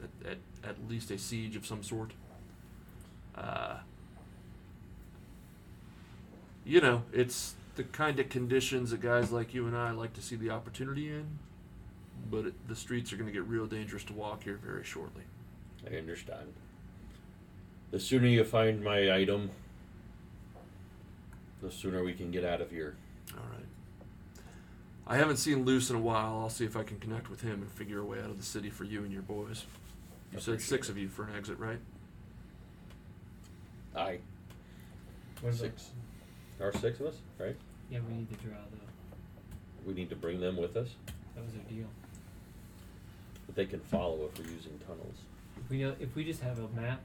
at, 0.04 0.32
at, 0.32 0.38
at 0.68 0.90
least 0.90 1.12
a 1.12 1.18
siege 1.18 1.56
of 1.56 1.66
some 1.66 1.84
sort. 1.84 2.12
Uh, 3.36 3.78
you 6.64 6.82
know, 6.82 7.04
it's 7.14 7.54
the 7.76 7.84
kind 7.84 8.20
of 8.20 8.30
conditions 8.30 8.90
that 8.92 9.02
guys 9.02 9.32
like 9.32 9.54
you 9.54 9.68
and 9.68 9.78
I 9.78 9.92
like 9.92 10.14
to 10.14 10.22
see 10.22 10.36
the 10.36 10.50
opportunity 10.50 11.10
in, 11.10 11.38
but 12.32 12.46
it, 12.48 12.68
the 12.68 12.76
streets 12.76 13.14
are 13.14 13.18
going 13.18 13.28
to 13.28 13.34
get 13.34 13.44
real 13.48 13.68
dangerous 13.68 14.04
to 14.06 14.14
walk 14.14 14.44
here 14.44 14.60
very 14.64 14.84
shortly. 14.84 15.24
I 15.90 15.98
understand. 15.98 16.54
The 17.96 18.02
sooner 18.02 18.28
you 18.28 18.44
find 18.44 18.84
my 18.84 19.16
item, 19.16 19.50
the 21.62 21.72
sooner 21.72 22.04
we 22.04 22.12
can 22.12 22.30
get 22.30 22.44
out 22.44 22.60
of 22.60 22.70
here. 22.70 22.98
All 23.32 23.38
right. 23.54 24.44
I 25.08 25.16
haven't 25.16 25.38
seen 25.38 25.64
Luce 25.64 25.90
in 25.90 25.96
a 25.96 26.02
while. 26.02 26.40
I'll 26.42 26.50
see 26.50 26.66
if 26.66 26.76
I 26.76 26.84
can 26.84 27.00
connect 27.00 27.30
with 27.30 27.40
him 27.40 27.62
and 27.62 27.72
figure 27.72 28.02
a 28.02 28.04
way 28.04 28.20
out 28.20 28.30
of 28.30 28.38
the 28.38 28.44
city 28.44 28.70
for 28.70 28.84
you 28.84 29.06
and 29.06 29.14
your 29.14 29.22
boys. 29.22 29.64
You 30.34 30.42
said 30.42 30.62
six 30.62 30.90
it. 30.90 30.92
of 30.92 30.98
you 30.98 31.08
for 31.08 31.24
an 31.24 31.38
exit, 31.38 31.58
right? 31.58 31.80
Aye. 33.96 34.20
What 35.40 35.52
about- 35.52 35.60
Six. 35.62 35.92
There 36.58 36.68
are 36.68 36.74
six 36.74 37.00
of 37.00 37.06
us, 37.06 37.16
right? 37.40 37.56
Yeah, 37.90 38.00
we 38.10 38.14
need 38.14 38.30
to 38.30 38.36
draw 38.46 38.58
though. 38.74 39.88
We 39.88 39.94
need 39.94 40.10
to 40.10 40.18
bring 40.18 40.42
them 40.42 40.58
with 40.58 40.76
us, 40.76 40.90
That 41.34 41.46
was 41.46 41.54
their 41.54 41.64
deal. 41.64 41.88
but 43.46 43.56
they 43.56 43.66
can 43.66 43.80
follow 43.80 44.26
if 44.26 44.38
we're 44.38 44.52
using 44.52 44.78
tunnels. 44.86 45.16
If 45.64 45.70
we 45.70 45.78
know, 45.82 45.96
if 46.02 46.14
we 46.14 46.26
just 46.26 46.42
have 46.42 46.60
a 46.60 46.68
map 46.78 47.00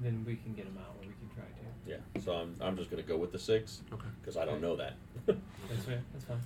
then 0.00 0.24
we 0.26 0.36
can 0.36 0.54
get 0.54 0.64
them 0.66 0.78
out, 0.78 0.94
or 0.96 1.06
we 1.08 1.14
can 1.14 1.28
try 1.34 1.44
to. 1.44 1.90
Yeah. 1.90 2.20
So 2.22 2.32
I'm 2.32 2.56
I'm 2.60 2.76
just 2.76 2.90
gonna 2.90 3.02
go 3.02 3.16
with 3.16 3.32
the 3.32 3.38
six 3.38 3.82
Okay. 3.92 4.06
because 4.20 4.36
I 4.36 4.44
don't 4.44 4.60
know 4.60 4.76
that. 4.76 4.94
That's 5.26 5.84
fair. 5.84 6.02
That's 6.12 6.24
fine. 6.24 6.40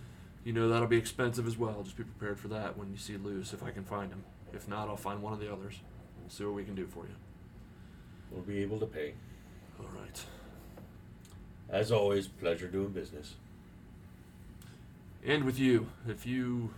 You 0.44 0.52
know 0.52 0.68
that'll 0.68 0.88
be 0.88 0.96
expensive 0.96 1.46
as 1.46 1.56
well. 1.56 1.82
Just 1.82 1.96
be 1.96 2.04
prepared 2.04 2.38
for 2.38 2.48
that 2.48 2.76
when 2.76 2.90
you 2.90 2.96
see 2.96 3.16
Luce, 3.16 3.52
if 3.52 3.62
I 3.62 3.70
can 3.70 3.84
find 3.84 4.10
him. 4.12 4.24
If 4.52 4.66
not, 4.68 4.88
I'll 4.88 4.96
find 4.96 5.22
one 5.22 5.32
of 5.32 5.40
the 5.40 5.52
others. 5.52 5.80
We'll 6.20 6.30
see 6.30 6.44
what 6.44 6.54
we 6.54 6.64
can 6.64 6.74
do 6.74 6.86
for 6.86 7.04
you. 7.04 7.14
we'll 8.30 8.42
be 8.42 8.58
able 8.62 8.78
to 8.80 8.86
pay. 8.86 9.14
All 9.78 9.86
right. 10.00 10.22
As 11.68 11.92
always, 11.92 12.28
pleasure 12.28 12.66
doing 12.66 12.88
business. 12.90 13.34
And 15.26 15.44
with 15.44 15.58
you, 15.58 15.88
if 16.08 16.24
you 16.26 16.70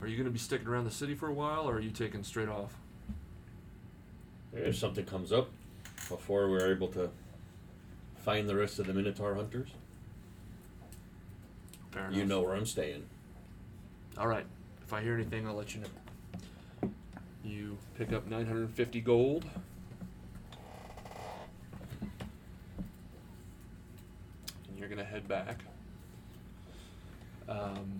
are 0.00 0.06
you 0.06 0.16
going 0.16 0.26
to 0.26 0.30
be 0.32 0.38
sticking 0.38 0.68
around 0.68 0.84
the 0.84 0.90
city 0.90 1.14
for 1.14 1.28
a 1.28 1.32
while, 1.32 1.68
or 1.68 1.76
are 1.76 1.80
you 1.80 1.90
taking 1.90 2.22
straight 2.22 2.48
off? 2.48 2.74
If 4.52 4.76
something 4.76 5.04
comes 5.04 5.32
up 5.32 5.50
before 6.08 6.48
we're 6.48 6.72
able 6.72 6.88
to 6.88 7.10
find 8.16 8.48
the 8.48 8.56
rest 8.56 8.78
of 8.78 8.86
the 8.86 8.92
Minotaur 8.92 9.34
hunters, 9.34 9.68
Fair 11.90 12.08
you 12.10 12.24
know 12.24 12.42
where 12.42 12.54
I'm 12.54 12.66
staying. 12.66 13.04
All 14.16 14.26
right. 14.26 14.46
If 14.82 14.92
I 14.92 15.02
hear 15.02 15.14
anything, 15.14 15.46
I'll 15.46 15.54
let 15.54 15.74
you 15.74 15.82
know. 15.82 16.90
You 17.44 17.78
pick 17.96 18.12
up 18.12 18.26
950 18.26 19.00
gold. 19.00 19.44
And 24.68 24.78
you're 24.78 24.88
going 24.88 24.98
to 24.98 25.04
head 25.04 25.28
back. 25.28 25.62
Um, 27.48 27.98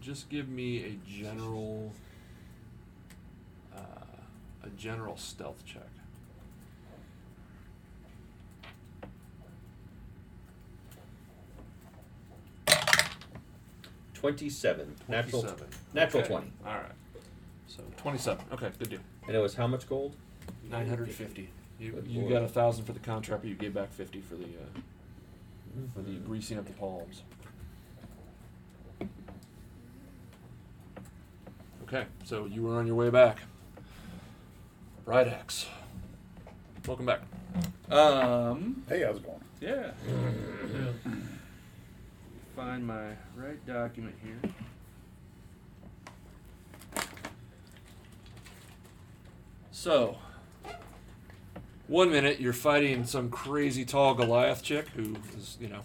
just 0.00 0.28
give 0.28 0.48
me 0.48 0.84
a 0.84 0.98
general 1.10 1.92
a 4.64 4.70
general 4.70 5.16
stealth 5.16 5.64
check. 5.64 5.88
Twenty-seven. 14.14 14.94
Natural. 15.08 15.42
27. 15.42 15.68
Natural 15.92 16.20
Okay. 16.22 16.28
twenty. 16.28 16.52
All 16.64 16.74
right. 16.74 16.92
So 17.66 17.82
27. 17.96 18.44
Okay, 18.52 18.70
good 18.78 18.90
deal. 18.90 19.00
And 19.26 19.36
it 19.36 19.40
was 19.40 19.54
how 19.54 19.66
much 19.66 19.88
gold? 19.88 20.16
950. 20.70 21.50
You, 21.78 21.90
Good 21.92 22.06
you 22.06 22.20
lord. 22.20 22.32
got 22.32 22.42
a 22.44 22.48
thousand 22.48 22.84
for 22.84 22.92
the 22.92 23.00
contract, 23.00 23.42
but 23.42 23.48
you 23.48 23.56
gave 23.56 23.74
back 23.74 23.92
50 23.92 24.20
for 24.20 24.36
the 24.36 24.44
uh, 24.44 24.80
for 25.92 26.02
the 26.02 26.12
greasing 26.18 26.56
of 26.56 26.66
the 26.66 26.72
palms. 26.72 27.22
Okay, 31.82 32.06
so 32.24 32.46
you 32.46 32.62
were 32.62 32.76
on 32.78 32.86
your 32.86 32.96
way 32.96 33.10
back. 33.10 33.40
Brideaxe. 35.04 35.66
Welcome 36.86 37.06
back. 37.06 37.20
Um. 37.90 38.82
Hey, 38.88 39.02
how's 39.02 39.16
it 39.16 39.24
going? 39.24 39.40
Yeah. 39.60 39.90
Find 42.56 42.86
my 42.86 43.08
right 43.36 43.66
document 43.66 44.14
here. 44.22 44.50
So, 49.72 50.16
one 51.88 52.10
minute 52.10 52.40
you're 52.40 52.54
fighting 52.54 53.04
some 53.04 53.28
crazy 53.28 53.84
tall 53.84 54.14
Goliath 54.14 54.62
chick 54.62 54.88
who 54.90 55.16
is, 55.36 55.58
you 55.60 55.68
know, 55.68 55.80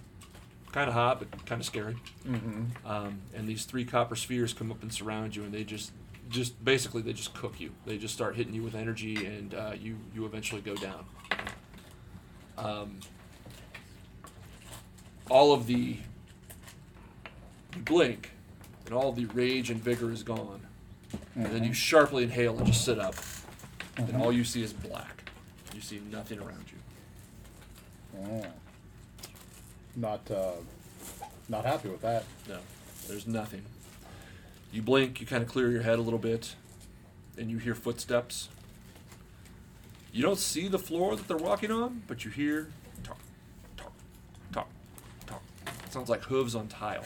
kind 0.71 0.87
of 0.87 0.93
hot 0.93 1.19
but 1.19 1.45
kind 1.45 1.59
of 1.59 1.65
scary. 1.65 1.97
Mm-hmm. 2.25 2.87
Um, 2.87 3.21
and 3.35 3.47
these 3.47 3.65
three 3.65 3.83
copper 3.83 4.15
spheres 4.15 4.53
come 4.53 4.71
up 4.71 4.81
and 4.81 4.93
surround 4.93 5.35
you, 5.35 5.43
and 5.43 5.53
they 5.53 5.65
just, 5.65 5.91
just 6.29 6.63
basically 6.63 7.01
they 7.01 7.13
just 7.13 7.33
cook 7.33 7.59
you. 7.59 7.71
They 7.85 7.97
just 7.97 8.13
start 8.13 8.35
hitting 8.35 8.53
you 8.53 8.63
with 8.63 8.75
energy, 8.75 9.25
and 9.25 9.53
uh, 9.53 9.71
you 9.79 9.97
you 10.13 10.25
eventually 10.25 10.61
go 10.61 10.75
down. 10.75 11.05
Um, 12.57 12.99
all 15.29 15.53
of 15.53 15.65
the 15.67 15.97
you 17.75 17.81
blink, 17.85 18.31
and 18.85 18.93
all 18.93 19.11
the 19.11 19.25
rage 19.25 19.69
and 19.69 19.81
vigor 19.81 20.11
is 20.11 20.23
gone, 20.23 20.61
and 21.35 21.47
then 21.47 21.63
you 21.63 21.73
sharply 21.73 22.23
inhale 22.23 22.57
and 22.57 22.67
just 22.67 22.85
sit 22.85 22.99
up, 22.99 23.15
and 23.97 24.15
all 24.17 24.31
you 24.31 24.43
see 24.43 24.63
is 24.63 24.73
black. 24.73 25.29
You 25.73 25.81
see 25.81 26.01
nothing 26.11 26.39
around 26.39 26.65
you. 26.67 26.77
Oh. 28.21 28.45
Not 29.95 30.29
uh, 30.31 30.51
not 31.47 31.65
happy 31.65 31.89
with 31.89 32.01
that. 32.01 32.23
No, 32.47 32.57
there's 33.07 33.27
nothing. 33.27 33.63
You 34.71 34.81
blink, 34.81 35.19
you 35.19 35.25
kind 35.27 35.41
of 35.43 35.49
clear 35.49 35.69
your 35.71 35.81
head 35.81 35.97
a 35.99 36.01
little 36.01 36.19
bit, 36.19 36.55
and 37.37 37.49
you 37.49 37.57
hear 37.57 37.73
footsteps. 37.75 38.49
You 40.11 40.21
don't 40.23 40.37
see 40.39 40.67
the 40.67 40.79
floor 40.79 41.15
that 41.15 41.27
they're 41.27 41.37
walking 41.37 41.71
on, 41.71 42.03
but 42.07 42.23
you 42.25 42.31
hear 42.31 42.69
talk, 43.03 43.17
talk, 43.77 43.93
talk, 44.51 44.67
talk. 45.25 45.41
It 45.85 45.93
sounds 45.93 46.09
like 46.09 46.21
hooves 46.23 46.55
on 46.55 46.67
tile. 46.67 47.03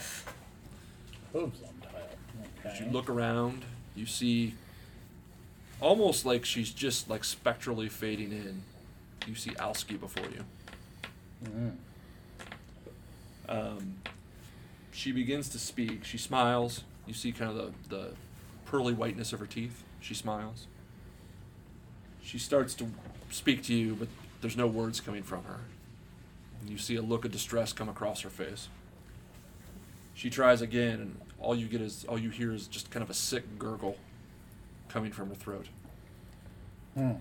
Hooves 1.32 1.60
on 1.62 1.74
tile. 1.90 2.08
As 2.64 2.76
Okay. 2.76 2.84
you 2.86 2.90
look 2.90 3.08
around, 3.08 3.64
you 3.94 4.06
see 4.06 4.54
almost 5.80 6.24
like 6.24 6.44
she's 6.44 6.70
just 6.70 7.08
like 7.10 7.24
spectrally 7.24 7.88
fading 7.88 8.32
in. 8.32 8.62
You 9.26 9.34
see 9.34 9.50
Alski 9.52 9.98
before 9.98 10.24
you. 10.24 10.44
Mm. 11.46 11.72
Um, 13.48 13.94
she 14.92 15.12
begins 15.12 15.48
to 15.50 15.58
speak. 15.58 16.04
She 16.04 16.16
smiles. 16.18 16.84
You 17.06 17.14
see 17.14 17.32
kind 17.32 17.50
of 17.50 17.56
the, 17.56 17.96
the 17.96 18.10
pearly 18.66 18.92
whiteness 18.92 19.32
of 19.32 19.40
her 19.40 19.46
teeth. 19.46 19.82
She 20.00 20.14
smiles. 20.14 20.66
She 22.22 22.38
starts 22.38 22.74
to 22.74 22.86
speak 23.30 23.62
to 23.64 23.74
you, 23.74 23.94
but 23.94 24.08
there's 24.40 24.56
no 24.56 24.66
words 24.66 25.00
coming 25.00 25.22
from 25.22 25.44
her. 25.44 25.60
And 26.60 26.70
you 26.70 26.78
see 26.78 26.96
a 26.96 27.02
look 27.02 27.24
of 27.24 27.32
distress 27.32 27.72
come 27.72 27.88
across 27.88 28.22
her 28.22 28.30
face. 28.30 28.68
She 30.14 30.30
tries 30.30 30.62
again, 30.62 31.00
and 31.00 31.20
all 31.38 31.54
you 31.54 31.66
get 31.66 31.80
is 31.80 32.06
all 32.08 32.18
you 32.18 32.30
hear 32.30 32.52
is 32.52 32.66
just 32.66 32.90
kind 32.90 33.02
of 33.02 33.10
a 33.10 33.14
sick 33.14 33.58
gurgle 33.58 33.96
coming 34.88 35.12
from 35.12 35.28
her 35.28 35.34
throat. 35.34 35.66
Hmm. 36.94 37.12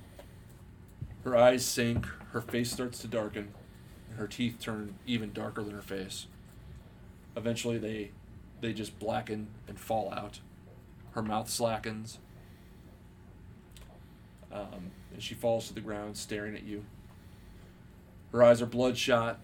Her 1.24 1.36
eyes 1.36 1.66
sink, 1.66 2.06
her 2.32 2.42
face 2.42 2.72
starts 2.72 3.00
to 3.00 3.08
darken, 3.08 3.54
and 4.10 4.20
her 4.20 4.28
teeth 4.28 4.58
turn 4.60 4.96
even 5.08 5.34
darker 5.34 5.64
than 5.64 5.74
her 5.74 5.82
face. 5.82 6.28
Eventually, 7.36 7.78
they 7.78 8.12
they 8.64 8.72
just 8.72 8.98
blacken 8.98 9.48
and 9.68 9.78
fall 9.78 10.10
out. 10.14 10.40
Her 11.12 11.22
mouth 11.22 11.50
slackens, 11.50 12.18
um, 14.54 14.92
and 15.12 15.22
she 15.22 15.36
falls 15.36 15.68
to 15.68 15.74
the 15.74 15.82
ground, 15.82 16.16
staring 16.16 16.56
at 16.56 16.64
you. 16.64 16.86
Her 18.32 18.42
eyes 18.42 18.62
are 18.62 18.66
bloodshot. 18.66 19.38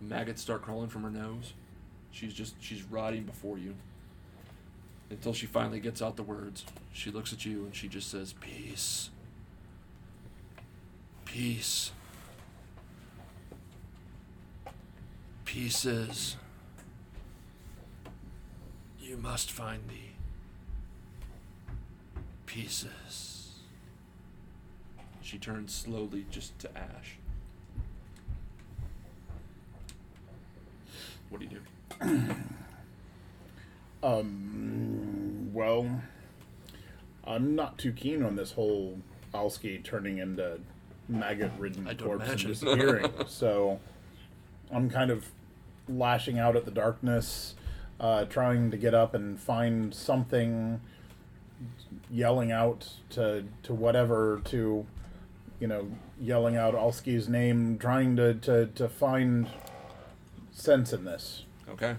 Maggots 0.00 0.40
start 0.40 0.62
crawling 0.62 0.88
from 0.88 1.02
her 1.02 1.10
nose. 1.10 1.52
She's 2.12 2.32
just 2.32 2.54
she's 2.60 2.84
rotting 2.84 3.24
before 3.24 3.58
you. 3.58 3.74
Until 5.10 5.32
she 5.32 5.46
finally 5.46 5.80
gets 5.80 6.00
out 6.00 6.16
the 6.16 6.22
words. 6.22 6.64
She 6.92 7.10
looks 7.10 7.32
at 7.32 7.44
you 7.44 7.64
and 7.64 7.74
she 7.74 7.88
just 7.88 8.08
says, 8.08 8.34
"Peace." 8.34 9.10
Peace. 11.24 11.90
Pieces. 15.44 16.36
You 19.08 19.16
must 19.16 19.50
find 19.50 19.80
the 19.88 19.94
pieces. 22.44 23.54
She 25.22 25.38
turns 25.38 25.72
slowly 25.74 26.26
just 26.30 26.58
to 26.58 26.68
ash. 26.76 27.16
What 31.30 31.40
do 31.40 31.46
you 31.46 31.60
do? 32.00 32.34
Um. 34.00 35.50
Well, 35.52 36.02
I'm 37.24 37.56
not 37.56 37.78
too 37.78 37.90
keen 37.90 38.22
on 38.22 38.36
this 38.36 38.52
whole 38.52 38.96
Alski 39.34 39.82
turning 39.82 40.18
into 40.18 40.60
maggot-ridden 41.08 41.88
I 41.88 41.94
don't 41.94 42.22
and 42.22 42.38
disappearing. 42.46 43.10
so, 43.26 43.80
I'm 44.70 44.88
kind 44.88 45.10
of 45.10 45.26
lashing 45.88 46.38
out 46.38 46.54
at 46.54 46.64
the 46.64 46.70
darkness, 46.70 47.56
uh, 48.00 48.24
trying 48.24 48.70
to 48.70 48.76
get 48.76 48.94
up 48.94 49.14
and 49.14 49.38
find 49.38 49.94
something, 49.94 50.80
yelling 52.10 52.52
out 52.52 52.88
to 53.10 53.44
to 53.64 53.74
whatever 53.74 54.40
to, 54.46 54.86
you 55.60 55.66
know, 55.66 55.90
yelling 56.20 56.56
out 56.56 56.74
Alski's 56.74 57.28
name, 57.28 57.78
trying 57.78 58.16
to 58.16 58.34
to 58.34 58.66
to 58.66 58.88
find 58.88 59.48
sense 60.52 60.92
in 60.92 61.04
this. 61.04 61.44
Okay. 61.68 61.96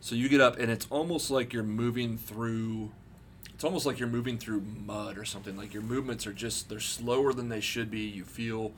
So 0.00 0.14
you 0.14 0.28
get 0.28 0.40
up, 0.40 0.58
and 0.58 0.70
it's 0.70 0.86
almost 0.90 1.30
like 1.30 1.52
you're 1.52 1.62
moving 1.62 2.18
through. 2.18 2.90
It's 3.54 3.62
almost 3.64 3.86
like 3.86 4.00
you're 4.00 4.08
moving 4.08 4.36
through 4.36 4.62
mud 4.62 5.16
or 5.16 5.24
something. 5.24 5.56
Like 5.56 5.72
your 5.72 5.82
movements 5.82 6.26
are 6.26 6.32
just 6.32 6.68
they're 6.68 6.80
slower 6.80 7.32
than 7.32 7.48
they 7.48 7.60
should 7.60 7.90
be. 7.90 8.00
You 8.00 8.24
feel. 8.24 8.72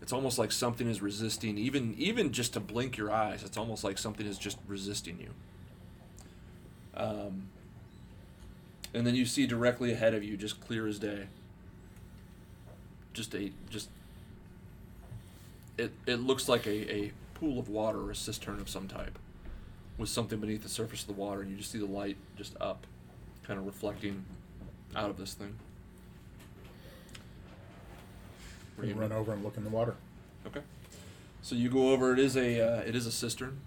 It's 0.00 0.12
almost 0.12 0.38
like 0.38 0.52
something 0.52 0.88
is 0.88 1.00
resisting. 1.02 1.58
Even 1.58 1.94
even 1.96 2.32
just 2.32 2.52
to 2.52 2.60
blink 2.60 2.96
your 2.96 3.10
eyes, 3.10 3.42
it's 3.42 3.56
almost 3.56 3.82
like 3.82 3.98
something 3.98 4.26
is 4.26 4.38
just 4.38 4.58
resisting 4.68 5.18
you. 5.18 5.30
Um. 6.96 7.48
And 8.94 9.06
then 9.06 9.14
you 9.14 9.24
see 9.24 9.46
directly 9.46 9.92
ahead 9.92 10.12
of 10.12 10.22
you, 10.22 10.36
just 10.36 10.60
clear 10.60 10.86
as 10.86 10.98
day. 10.98 11.26
just 13.14 13.34
a 13.34 13.50
just 13.70 13.88
it 15.78 15.92
it 16.06 16.16
looks 16.16 16.48
like 16.48 16.66
a, 16.66 16.92
a 16.94 17.12
pool 17.34 17.58
of 17.58 17.68
water 17.68 18.00
or 18.00 18.10
a 18.10 18.14
cistern 18.14 18.60
of 18.60 18.68
some 18.68 18.88
type 18.88 19.18
with 19.98 20.08
something 20.08 20.38
beneath 20.40 20.62
the 20.62 20.68
surface 20.68 21.02
of 21.02 21.06
the 21.06 21.12
water 21.14 21.40
and 21.40 21.50
you 21.50 21.56
just 21.56 21.70
see 21.70 21.78
the 21.78 21.86
light 21.86 22.16
just 22.36 22.54
up 22.60 22.86
kind 23.44 23.58
of 23.58 23.66
reflecting 23.66 24.24
out 24.94 25.10
of 25.10 25.16
this 25.18 25.34
thing 25.34 25.54
We 28.78 28.92
run 28.92 29.12
over 29.12 29.32
and 29.32 29.44
look 29.44 29.56
in 29.56 29.64
the 29.64 29.70
water. 29.70 29.94
Okay. 30.46 30.60
So 31.42 31.54
you 31.54 31.68
go 31.68 31.92
over. 31.92 32.12
It 32.12 32.18
is 32.18 32.36
a 32.36 32.60
uh, 32.60 32.80
it 32.80 32.94
is 32.96 33.06
a 33.06 33.12
cistern, 33.12 33.60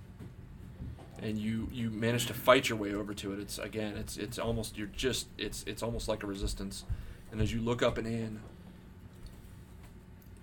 and 1.21 1.37
you 1.37 1.69
you 1.71 1.89
manage 1.89 2.25
to 2.27 2.33
fight 2.33 2.69
your 2.69 2.77
way 2.77 2.93
over 2.93 3.13
to 3.13 3.33
it. 3.33 3.39
It's 3.39 3.57
again, 3.57 3.95
it's 3.97 4.17
it's 4.17 4.37
almost 4.37 4.77
you're 4.77 4.87
just 4.87 5.27
it's 5.37 5.63
it's 5.67 5.83
almost 5.83 6.07
like 6.07 6.23
a 6.23 6.27
resistance, 6.27 6.83
and 7.31 7.41
as 7.41 7.53
you 7.53 7.61
look 7.61 7.81
up 7.81 7.97
and 7.97 8.07
in, 8.07 8.39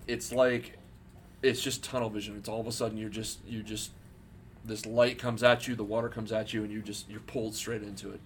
it's 0.07 0.31
like 0.31 0.77
it's 1.41 1.61
just 1.61 1.83
tunnel 1.83 2.09
vision. 2.09 2.35
It's 2.37 2.49
all 2.49 2.61
of 2.61 2.67
a 2.67 2.71
sudden 2.71 2.97
you're 2.97 3.09
just 3.09 3.39
you 3.45 3.63
just 3.63 3.91
this 4.65 4.85
light 4.85 5.17
comes 5.17 5.43
at 5.43 5.67
you, 5.67 5.75
the 5.75 5.83
water 5.83 6.09
comes 6.09 6.31
at 6.31 6.53
you, 6.53 6.63
and 6.63 6.71
you 6.71 6.81
just 6.81 7.09
you're 7.09 7.19
pulled 7.19 7.55
straight 7.55 7.83
into 7.83 8.11
it. 8.11 8.21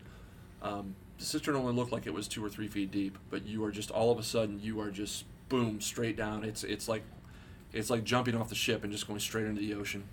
Um, 0.62 0.96
the 1.18 1.26
cistern 1.26 1.56
only 1.56 1.74
looked 1.74 1.92
like 1.92 2.06
it 2.06 2.14
was 2.14 2.28
two 2.28 2.44
or 2.46 2.50
three 2.50 2.68
feet 2.68 2.92
deep, 2.92 3.18
but 3.30 3.46
you 3.46 3.64
are 3.66 3.72
just 3.72 3.92
all 3.92 4.12
of 4.12 4.20
a 4.20 4.24
sudden 4.24 4.60
you 4.62 4.80
are 4.80 4.92
just 4.92 5.26
boom 5.50 5.82
straight 5.82 6.16
down. 6.16 6.44
It's 6.44 6.64
it's 6.64 6.88
like 6.88 7.04
it's 7.74 7.90
like 7.90 8.04
jumping 8.04 8.36
off 8.36 8.50
the 8.50 8.56
ship 8.56 8.84
and 8.84 8.92
just 8.92 9.08
going 9.08 9.20
straight 9.20 9.46
into 9.46 9.62
the 9.62 9.74
ocean. 9.74 10.04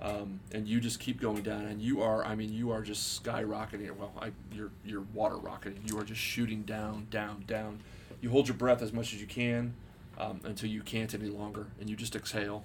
Um, 0.00 0.40
and 0.52 0.68
you 0.68 0.80
just 0.80 1.00
keep 1.00 1.20
going 1.20 1.42
down, 1.42 1.62
and 1.66 1.80
you 1.80 2.02
are, 2.02 2.24
I 2.24 2.34
mean, 2.34 2.52
you 2.52 2.70
are 2.72 2.82
just 2.82 3.22
skyrocketing. 3.22 3.90
Well, 3.96 4.12
I, 4.20 4.32
you're, 4.52 4.70
you're 4.84 5.04
water 5.14 5.36
rocketing. 5.36 5.80
You 5.86 5.98
are 5.98 6.04
just 6.04 6.20
shooting 6.20 6.62
down, 6.62 7.06
down, 7.10 7.44
down. 7.46 7.80
You 8.20 8.30
hold 8.30 8.48
your 8.48 8.56
breath 8.56 8.82
as 8.82 8.92
much 8.92 9.14
as 9.14 9.20
you 9.20 9.26
can 9.26 9.74
um, 10.18 10.40
until 10.44 10.68
you 10.68 10.82
can't 10.82 11.14
any 11.14 11.28
longer, 11.28 11.68
and 11.80 11.88
you 11.88 11.96
just 11.96 12.16
exhale. 12.16 12.64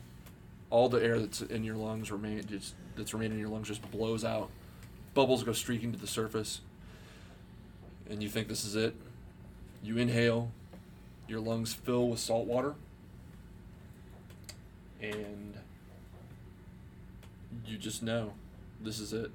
All 0.69 0.89
the 0.89 1.03
air 1.03 1.19
that's 1.19 1.41
in 1.41 1.63
your 1.63 1.75
lungs 1.75 2.11
remain, 2.11 2.43
just, 2.45 2.73
that's 2.95 3.13
remaining 3.13 3.38
in 3.38 3.39
your 3.39 3.49
lungs 3.49 3.67
just 3.67 3.89
blows 3.91 4.25
out. 4.25 4.49
Bubbles 5.13 5.43
go 5.43 5.53
streaking 5.53 5.91
to 5.91 5.99
the 5.99 6.07
surface, 6.07 6.61
and 8.09 8.21
you 8.21 8.30
think 8.30 8.47
this 8.47 8.65
is 8.65 8.75
it. 8.75 8.95
You 9.82 9.97
inhale, 9.97 10.51
your 11.27 11.39
lungs 11.39 11.73
fill 11.73 12.09
with 12.09 12.19
salt 12.19 12.47
water 12.47 12.73
and 15.01 15.55
you 17.70 17.78
just 17.78 18.01
know 18.01 18.34
this 18.82 18.99
is 18.99 19.13
it. 19.13 19.32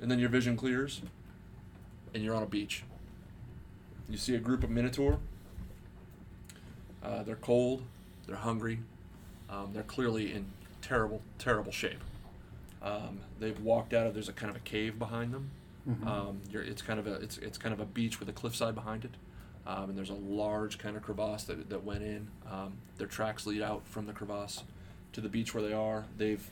And 0.00 0.10
then 0.10 0.18
your 0.18 0.28
vision 0.28 0.56
clears, 0.56 1.02
and 2.12 2.22
you're 2.22 2.34
on 2.34 2.42
a 2.42 2.46
beach. 2.46 2.84
You 4.08 4.16
see 4.18 4.34
a 4.34 4.38
group 4.38 4.62
of 4.62 4.70
minotaur. 4.70 5.18
Uh, 7.02 7.22
they're 7.22 7.36
cold, 7.36 7.82
they're 8.26 8.36
hungry, 8.36 8.80
um, 9.50 9.70
they're 9.74 9.82
clearly 9.82 10.32
in 10.32 10.46
terrible, 10.80 11.20
terrible 11.38 11.70
shape. 11.72 12.00
Um, 12.82 13.20
they've 13.40 13.58
walked 13.60 13.92
out 13.92 14.06
of 14.06 14.14
there's 14.14 14.28
a 14.28 14.32
kind 14.32 14.50
of 14.50 14.56
a 14.56 14.60
cave 14.64 14.98
behind 14.98 15.32
them. 15.34 15.50
Um, 16.08 16.40
you're, 16.50 16.62
it's 16.62 16.80
kind 16.80 16.98
of 16.98 17.06
a 17.06 17.14
it's 17.14 17.36
it's 17.38 17.58
kind 17.58 17.74
of 17.74 17.80
a 17.80 17.84
beach 17.84 18.18
with 18.20 18.28
a 18.30 18.32
cliffside 18.32 18.74
behind 18.74 19.04
it, 19.04 19.10
um, 19.66 19.90
and 19.90 19.98
there's 19.98 20.08
a 20.10 20.14
large 20.14 20.78
kind 20.78 20.96
of 20.96 21.02
crevasse 21.02 21.44
that, 21.44 21.68
that 21.68 21.84
went 21.84 22.02
in. 22.02 22.28
Um, 22.50 22.78
their 22.96 23.06
tracks 23.06 23.46
lead 23.46 23.60
out 23.60 23.86
from 23.86 24.06
the 24.06 24.14
crevasse 24.14 24.64
to 25.12 25.20
the 25.20 25.28
beach 25.28 25.52
where 25.54 25.62
they 25.62 25.74
are. 25.74 26.06
They've 26.16 26.50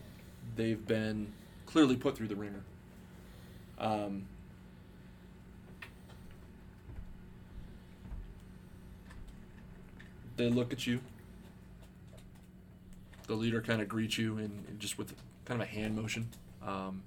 they've 0.57 0.86
been 0.86 1.32
clearly 1.66 1.97
put 1.97 2.16
through 2.16 2.28
the 2.28 2.36
wringer. 2.36 2.62
Um, 3.78 4.26
they 10.36 10.49
look 10.49 10.72
at 10.72 10.86
you. 10.86 11.01
The 13.26 13.34
leader 13.34 13.62
kind 13.62 13.80
of 13.80 13.88
greets 13.88 14.18
you 14.18 14.36
and, 14.38 14.78
just 14.78 14.99
with 14.99 15.14
kind 15.45 15.61
of 15.62 15.68
a 15.68 15.70
hand 15.70 15.97
motion, 15.97 16.28
um, 16.66 17.03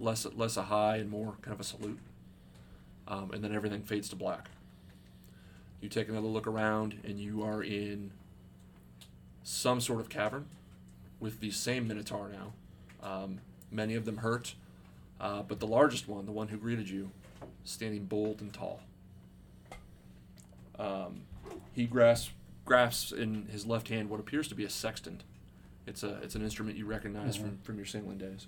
less 0.00 0.26
less 0.34 0.56
a 0.56 0.62
high 0.62 0.96
and 0.96 1.10
more 1.10 1.36
kind 1.42 1.54
of 1.54 1.60
a 1.60 1.64
salute, 1.64 1.98
um, 3.06 3.30
and 3.32 3.44
then 3.44 3.54
everything 3.54 3.82
fades 3.82 4.08
to 4.08 4.16
black. 4.16 4.48
You 5.80 5.88
take 5.88 6.08
another 6.08 6.26
look 6.26 6.46
around, 6.46 6.98
and 7.04 7.20
you 7.20 7.42
are 7.44 7.62
in 7.62 8.10
some 9.44 9.80
sort 9.80 10.00
of 10.00 10.08
cavern 10.08 10.46
with 11.20 11.40
the 11.40 11.50
same 11.50 11.88
Minotaur 11.88 12.28
now. 12.28 12.52
Um, 13.02 13.40
many 13.70 13.94
of 13.94 14.04
them 14.04 14.18
hurt, 14.18 14.54
uh, 15.20 15.42
but 15.42 15.60
the 15.60 15.66
largest 15.66 16.08
one, 16.08 16.26
the 16.26 16.32
one 16.32 16.48
who 16.48 16.56
greeted 16.56 16.88
you, 16.88 17.10
standing 17.64 18.04
bold 18.04 18.40
and 18.40 18.52
tall. 18.52 18.80
Um, 20.78 21.22
he 21.72 21.86
grasps 21.86 22.30
grasps 22.64 23.12
in 23.12 23.46
his 23.50 23.64
left 23.64 23.88
hand 23.88 24.10
what 24.10 24.20
appears 24.20 24.46
to 24.48 24.54
be 24.54 24.64
a 24.64 24.70
sextant. 24.70 25.24
It's 25.86 26.02
a 26.02 26.18
it's 26.22 26.34
an 26.34 26.42
instrument 26.42 26.76
you 26.76 26.84
recognize 26.86 27.36
from, 27.36 27.58
from 27.62 27.76
your 27.76 27.86
sailing 27.86 28.18
days. 28.18 28.46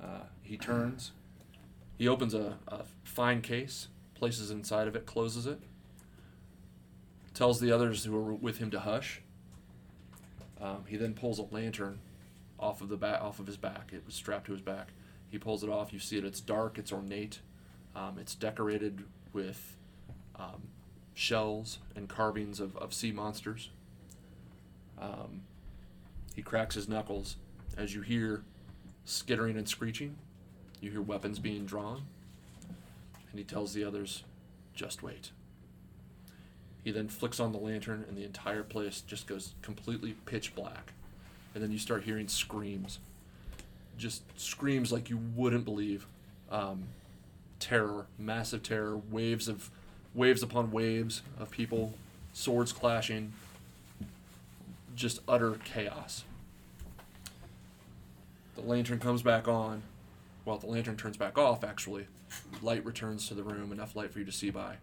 Uh, 0.00 0.24
he 0.42 0.56
turns. 0.56 1.12
He 1.96 2.08
opens 2.08 2.34
a, 2.34 2.56
a 2.68 2.84
fine 3.04 3.42
case, 3.42 3.88
places 4.14 4.50
inside 4.50 4.88
of 4.88 4.96
it, 4.96 5.04
closes 5.06 5.46
it, 5.46 5.60
tells 7.34 7.60
the 7.60 7.72
others 7.72 8.04
who 8.04 8.16
are 8.16 8.34
with 8.34 8.58
him 8.58 8.70
to 8.70 8.80
hush. 8.80 9.20
Um, 10.60 10.84
he 10.86 10.96
then 10.96 11.14
pulls 11.14 11.38
a 11.38 11.46
lantern 11.50 12.00
off 12.58 12.80
of 12.82 12.88
the 12.88 12.96
back, 12.96 13.22
off 13.22 13.38
of 13.38 13.46
his 13.46 13.56
back. 13.56 13.90
It 13.92 14.02
was 14.04 14.14
strapped 14.14 14.46
to 14.46 14.52
his 14.52 14.60
back. 14.60 14.88
He 15.30 15.38
pulls 15.38 15.62
it 15.62 15.70
off. 15.70 15.92
You 15.92 15.98
see 15.98 16.18
it. 16.18 16.24
It's 16.24 16.40
dark. 16.40 16.78
It's 16.78 16.92
ornate. 16.92 17.40
Um, 17.96 18.18
it's 18.18 18.34
decorated 18.34 19.04
with 19.32 19.76
um, 20.36 20.68
shells 21.14 21.78
and 21.96 22.08
carvings 22.08 22.60
of, 22.60 22.76
of 22.76 22.92
sea 22.92 23.12
monsters. 23.12 23.70
Um, 25.00 25.42
he 26.34 26.42
cracks 26.42 26.74
his 26.74 26.88
knuckles 26.88 27.36
as 27.76 27.94
you 27.94 28.02
hear 28.02 28.42
skittering 29.04 29.56
and 29.56 29.68
screeching. 29.68 30.16
You 30.80 30.90
hear 30.90 31.02
weapons 31.02 31.38
being 31.38 31.64
drawn. 31.64 32.02
And 33.30 33.38
he 33.38 33.44
tells 33.44 33.72
the 33.72 33.84
others, 33.84 34.24
just 34.74 35.02
wait. 35.02 35.30
He 36.82 36.90
then 36.90 37.08
flicks 37.08 37.40
on 37.40 37.52
the 37.52 37.58
lantern, 37.58 38.04
and 38.08 38.16
the 38.16 38.24
entire 38.24 38.62
place 38.62 39.02
just 39.02 39.26
goes 39.26 39.52
completely 39.62 40.16
pitch 40.26 40.54
black. 40.54 40.92
And 41.54 41.62
then 41.62 41.72
you 41.72 41.78
start 41.78 42.04
hearing 42.04 42.28
screams. 42.28 42.98
Just 43.98 44.22
screams 44.40 44.90
like 44.90 45.10
you 45.10 45.18
wouldn't 45.36 45.64
believe. 45.64 46.06
Um, 46.50 46.84
terror, 47.58 48.06
massive 48.18 48.62
terror, 48.62 48.96
waves 49.10 49.46
of 49.46 49.70
waves 50.14 50.42
upon 50.42 50.72
waves 50.72 51.22
of 51.38 51.50
people, 51.50 51.94
swords 52.32 52.72
clashing, 52.72 53.32
just 54.96 55.20
utter 55.28 55.58
chaos. 55.64 56.24
The 58.56 58.62
lantern 58.62 58.98
comes 58.98 59.22
back 59.22 59.46
on. 59.46 59.82
Well, 60.44 60.58
the 60.58 60.66
lantern 60.66 60.96
turns 60.96 61.16
back 61.16 61.38
off, 61.38 61.62
actually. 61.62 62.06
Light 62.62 62.84
returns 62.84 63.28
to 63.28 63.34
the 63.34 63.42
room, 63.42 63.70
enough 63.70 63.94
light 63.94 64.12
for 64.12 64.18
you 64.18 64.24
to 64.24 64.32
see 64.32 64.50
by. 64.50 64.76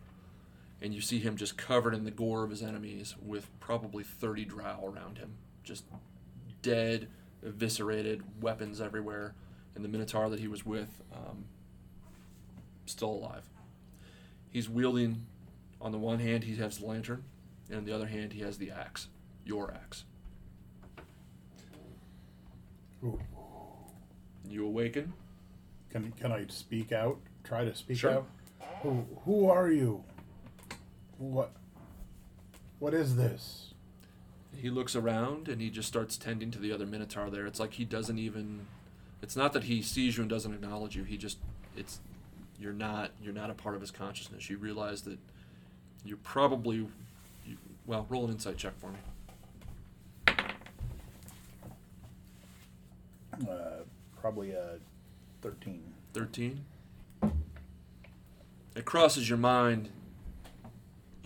And 0.82 0.94
you 0.94 1.02
see 1.02 1.20
him 1.20 1.38
just 1.38 1.58
covered 1.58 1.94
in 1.94 2.04
the 2.04 2.12
gore 2.12 2.44
of 2.44 2.52
his 2.52 2.62
enemies 2.62 3.16
with 3.22 3.48
probably 3.60 4.04
30 4.04 4.46
drow 4.46 4.84
around 4.86 5.18
him. 5.18 5.34
Just 5.64 5.86
dead, 6.62 7.08
eviscerated, 7.44 8.24
weapons 8.42 8.80
everywhere. 8.80 9.34
And 9.76 9.84
the 9.84 9.90
Minotaur 9.90 10.30
that 10.30 10.40
he 10.40 10.48
was 10.48 10.66
with, 10.66 11.02
um, 11.14 11.46
still 12.86 13.10
alive. 13.10 13.50
He's 14.50 14.70
wielding, 14.70 15.26
on 15.82 15.92
the 15.92 15.98
one 15.98 16.20
hand, 16.20 16.44
he 16.44 16.56
has 16.58 16.78
the 16.78 16.86
lantern, 16.86 17.24
and 17.70 17.80
on 17.80 17.86
the 17.86 17.94
other 17.94 18.08
hand, 18.08 18.34
he 18.34 18.42
has 18.42 18.58
the 18.58 18.72
axe. 18.72 19.08
Your 19.46 19.72
axe. 19.74 20.04
Ooh. 23.04 23.20
You 24.50 24.66
awaken. 24.66 25.14
Can 25.90 26.12
can 26.14 26.32
I 26.32 26.46
speak 26.50 26.92
out? 26.92 27.20
Try 27.44 27.66
to 27.66 27.76
speak 27.76 27.98
Sure. 27.98 28.12
out. 28.12 28.28
Who 28.82 29.06
who 29.26 29.50
are 29.50 29.70
you? 29.72 30.04
What 31.18 31.52
what 32.80 32.94
is 32.94 33.16
this? 33.16 33.74
He 34.56 34.70
looks 34.70 34.96
around 34.96 35.48
and 35.48 35.62
he 35.62 35.70
just 35.70 35.88
starts 35.88 36.18
tending 36.18 36.52
to 36.52 36.60
the 36.60 36.72
other 36.72 36.86
Minotaur 36.86 37.30
there. 37.30 37.46
It's 37.46 37.60
like 37.60 37.74
he 37.74 37.86
doesn't 37.86 38.18
even. 38.18 38.68
It's 39.22 39.36
not 39.36 39.54
that 39.54 39.64
he 39.64 39.82
sees 39.82 40.18
you 40.18 40.22
and 40.24 40.30
doesn't 40.30 40.54
acknowledge 40.54 40.96
you. 40.96 41.04
He 41.04 41.18
just. 41.18 41.38
It's. 41.76 42.00
You're 42.60 42.74
not. 42.74 43.12
You're 43.22 43.34
not 43.34 43.50
a 43.50 43.54
part 43.54 43.76
of 43.76 43.82
his 43.82 43.92
consciousness. 43.92 44.50
You 44.50 44.58
realize 44.58 45.02
that. 45.04 45.18
You're 46.04 46.18
probably. 46.18 46.88
You, 47.46 47.58
well, 47.86 48.06
roll 48.10 48.26
an 48.26 48.32
insight 48.32 48.58
check 48.58 48.74
for 48.80 48.92
me. 48.92 49.00
Uh, 53.48 53.84
probably 54.20 54.52
a 54.52 54.78
thirteen. 55.42 55.94
13 56.14 56.66
it 58.76 58.86
crosses 58.86 59.30
your 59.30 59.38
mind 59.38 59.90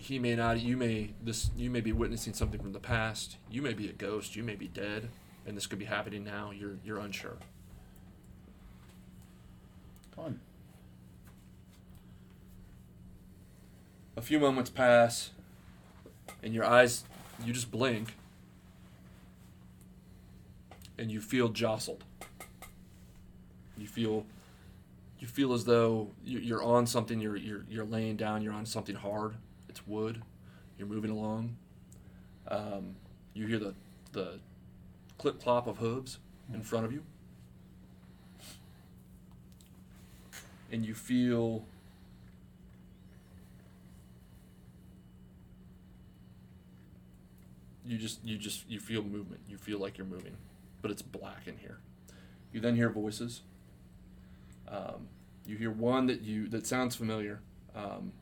he 0.02 0.18
may 0.18 0.34
not 0.34 0.60
you 0.60 0.76
may 0.76 1.10
this 1.22 1.50
you 1.56 1.70
may 1.70 1.80
be 1.80 1.92
witnessing 1.92 2.34
something 2.34 2.60
from 2.60 2.72
the 2.72 2.80
past 2.80 3.36
you 3.50 3.62
may 3.62 3.72
be 3.72 3.88
a 3.88 3.92
ghost 3.92 4.34
you 4.34 4.42
may 4.42 4.54
be 4.56 4.66
dead 4.68 5.08
and 5.46 5.56
this 5.56 5.66
could 5.66 5.78
be 5.78 5.84
happening 5.84 6.24
now 6.24 6.50
you're 6.50 6.76
you're 6.84 6.98
unsure 6.98 7.36
Fun. 10.16 10.40
a 14.16 14.20
few 14.20 14.38
moments 14.38 14.68
pass 14.70 15.30
and 16.42 16.52
your 16.52 16.64
eyes, 16.64 17.04
you 17.44 17.52
just 17.52 17.70
blink, 17.70 18.14
and 20.98 21.10
you 21.10 21.20
feel 21.20 21.48
jostled. 21.48 22.04
You 23.78 23.86
feel, 23.86 24.26
you 25.18 25.26
feel 25.26 25.52
as 25.52 25.64
though 25.64 26.10
you- 26.24 26.40
you're 26.40 26.62
on 26.62 26.86
something. 26.86 27.20
You're 27.20 27.36
you're 27.36 27.64
you're 27.68 27.84
laying 27.84 28.16
down. 28.16 28.42
You're 28.42 28.52
on 28.52 28.66
something 28.66 28.96
hard. 28.96 29.36
It's 29.72 29.86
wood. 29.86 30.20
You're 30.76 30.86
moving 30.86 31.10
along. 31.10 31.56
Um, 32.46 32.94
you 33.32 33.46
hear 33.46 33.58
the 33.58 33.74
the 34.12 34.38
clip 35.16 35.40
clop 35.40 35.66
of 35.66 35.78
hooves 35.78 36.18
in 36.52 36.60
front 36.60 36.84
of 36.84 36.92
you, 36.92 37.02
and 40.70 40.84
you 40.84 40.92
feel 40.92 41.64
you 47.86 47.96
just 47.96 48.22
you 48.22 48.36
just 48.36 48.68
you 48.68 48.78
feel 48.78 49.02
movement 49.02 49.40
you 49.48 49.56
feel 49.56 49.78
like 49.78 49.96
you're 49.96 50.06
moving 50.06 50.36
but 50.82 50.90
it's 50.90 51.00
black 51.00 51.46
in 51.46 51.56
here 51.56 51.78
you 52.52 52.60
then 52.60 52.76
hear 52.76 52.90
voices 52.90 53.40
um, 54.68 55.08
you 55.46 55.56
hear 55.56 55.70
one 55.70 56.06
that 56.08 56.20
you 56.20 56.46
that 56.48 56.66
sounds 56.66 56.94
familiar 56.94 57.40
um, 57.74 58.12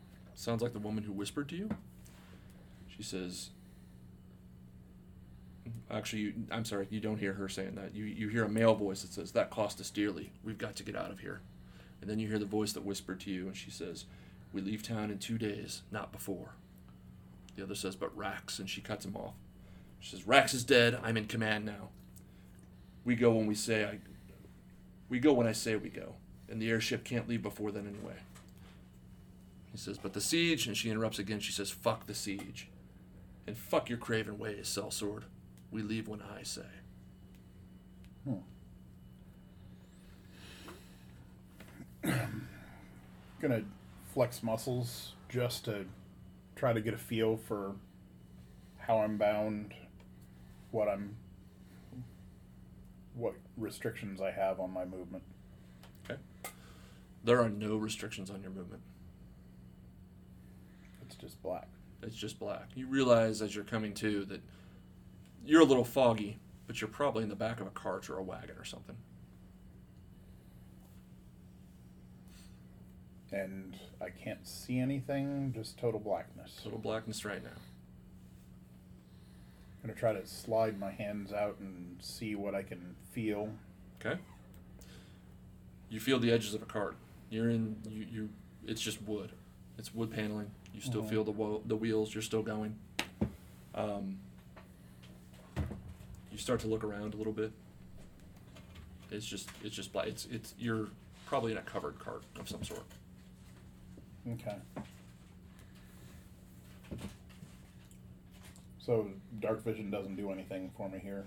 sounds 0.40 0.62
like 0.62 0.72
the 0.72 0.78
woman 0.78 1.04
who 1.04 1.12
whispered 1.12 1.48
to 1.48 1.56
you 1.56 1.68
she 2.88 3.02
says 3.02 3.50
actually 5.90 6.22
you, 6.22 6.34
i'm 6.50 6.64
sorry 6.64 6.86
you 6.90 7.00
don't 7.00 7.18
hear 7.18 7.34
her 7.34 7.48
saying 7.48 7.74
that 7.74 7.94
you, 7.94 8.04
you 8.04 8.28
hear 8.28 8.44
a 8.44 8.48
male 8.48 8.74
voice 8.74 9.02
that 9.02 9.12
says 9.12 9.32
that 9.32 9.50
cost 9.50 9.80
us 9.80 9.90
dearly 9.90 10.32
we've 10.44 10.58
got 10.58 10.76
to 10.76 10.82
get 10.82 10.96
out 10.96 11.10
of 11.10 11.20
here 11.20 11.40
and 12.00 12.08
then 12.08 12.18
you 12.18 12.28
hear 12.28 12.38
the 12.38 12.44
voice 12.44 12.72
that 12.72 12.84
whispered 12.84 13.20
to 13.20 13.30
you 13.30 13.46
and 13.46 13.56
she 13.56 13.70
says 13.70 14.04
we 14.52 14.60
leave 14.60 14.82
town 14.82 15.10
in 15.10 15.18
two 15.18 15.38
days 15.38 15.82
not 15.90 16.12
before 16.12 16.54
the 17.56 17.62
other 17.62 17.74
says 17.74 17.94
but 17.96 18.16
rax 18.16 18.58
and 18.58 18.70
she 18.70 18.80
cuts 18.80 19.04
him 19.04 19.16
off 19.16 19.34
she 20.00 20.16
says, 20.16 20.26
Rax 20.26 20.54
is 20.54 20.64
dead. 20.64 20.98
I'm 21.02 21.16
in 21.16 21.26
command 21.26 21.66
now. 21.66 21.90
We 23.04 23.14
go 23.14 23.32
when 23.32 23.46
we 23.46 23.54
say 23.54 23.84
I. 23.84 23.98
We 25.08 25.18
go 25.18 25.32
when 25.32 25.46
I 25.46 25.52
say 25.52 25.76
we 25.76 25.90
go, 25.90 26.14
and 26.48 26.60
the 26.60 26.70
airship 26.70 27.04
can't 27.04 27.28
leave 27.28 27.42
before 27.42 27.70
then 27.70 27.86
anyway. 27.86 28.14
He 29.72 29.78
says, 29.78 29.98
but 29.98 30.12
the 30.12 30.20
siege, 30.20 30.66
and 30.66 30.76
she 30.76 30.90
interrupts 30.90 31.18
again. 31.18 31.40
She 31.40 31.52
says, 31.52 31.70
fuck 31.70 32.06
the 32.06 32.14
siege. 32.14 32.68
And 33.46 33.56
fuck 33.56 33.88
your 33.88 33.98
craven 33.98 34.38
ways, 34.38 34.66
sellsword. 34.68 35.22
We 35.70 35.82
leave 35.82 36.08
when 36.08 36.20
I 36.22 36.42
say. 36.42 36.62
Hmm. 38.24 38.34
Gonna 43.40 43.62
flex 44.12 44.42
muscles 44.42 45.12
just 45.28 45.64
to 45.66 45.86
try 46.56 46.72
to 46.72 46.80
get 46.80 46.94
a 46.94 46.98
feel 46.98 47.36
for 47.36 47.76
how 48.78 48.98
I'm 48.98 49.16
bound, 49.16 49.72
what 50.72 50.88
I'm, 50.88 51.16
what 53.14 53.34
restrictions 53.56 54.20
I 54.20 54.32
have 54.32 54.58
on 54.58 54.72
my 54.72 54.84
movement. 54.84 55.22
Okay. 56.04 56.20
There 57.24 57.40
are 57.40 57.48
no 57.48 57.76
restrictions 57.76 58.30
on 58.30 58.42
your 58.42 58.50
movement. 58.50 58.82
Just 61.20 61.42
black. 61.42 61.68
It's 62.02 62.16
just 62.16 62.38
black. 62.38 62.70
You 62.74 62.86
realize 62.86 63.42
as 63.42 63.54
you're 63.54 63.64
coming 63.64 63.92
to 63.94 64.24
that 64.26 64.40
you're 65.44 65.60
a 65.60 65.64
little 65.64 65.84
foggy, 65.84 66.38
but 66.66 66.80
you're 66.80 66.88
probably 66.88 67.22
in 67.22 67.28
the 67.28 67.36
back 67.36 67.60
of 67.60 67.66
a 67.66 67.70
cart 67.70 68.08
or 68.08 68.16
a 68.16 68.22
wagon 68.22 68.56
or 68.58 68.64
something. 68.64 68.96
And 73.32 73.76
I 74.00 74.08
can't 74.08 74.46
see 74.46 74.78
anything, 74.78 75.52
just 75.54 75.78
total 75.78 76.00
blackness. 76.00 76.60
Total 76.64 76.78
blackness 76.78 77.24
right 77.24 77.42
now. 77.42 77.50
I'm 79.82 79.88
gonna 79.88 79.98
try 79.98 80.12
to 80.12 80.26
slide 80.26 80.78
my 80.78 80.90
hands 80.90 81.32
out 81.32 81.56
and 81.60 81.96
see 82.00 82.34
what 82.34 82.54
I 82.54 82.62
can 82.62 82.96
feel. 83.12 83.50
Okay. 84.00 84.18
You 85.88 86.00
feel 86.00 86.18
the 86.18 86.30
edges 86.32 86.54
of 86.54 86.62
a 86.62 86.66
cart. 86.66 86.96
You're 87.30 87.50
in. 87.50 87.76
You. 87.88 88.06
you 88.10 88.28
it's 88.66 88.80
just 88.80 89.00
wood. 89.02 89.32
It's 89.78 89.94
wood 89.94 90.10
paneling. 90.10 90.50
You 90.80 90.86
still 90.86 91.02
feel 91.02 91.24
the 91.24 91.30
wo- 91.30 91.60
the 91.66 91.76
wheels. 91.76 92.14
You're 92.14 92.22
still 92.22 92.42
going. 92.42 92.74
Um, 93.74 94.16
you 96.32 96.38
start 96.38 96.60
to 96.60 96.68
look 96.68 96.82
around 96.82 97.12
a 97.12 97.18
little 97.18 97.34
bit. 97.34 97.52
It's 99.10 99.26
just. 99.26 99.50
It's 99.62 99.76
just 99.76 99.92
black. 99.92 100.06
It's. 100.06 100.26
It's. 100.30 100.54
You're 100.58 100.88
probably 101.26 101.52
in 101.52 101.58
a 101.58 101.62
covered 101.62 101.98
cart 101.98 102.22
of 102.38 102.48
some 102.48 102.64
sort. 102.64 102.84
Okay. 104.32 104.56
So 108.78 109.08
dark 109.38 109.62
vision 109.62 109.90
doesn't 109.90 110.16
do 110.16 110.30
anything 110.30 110.70
for 110.78 110.88
me 110.88 110.98
here. 110.98 111.26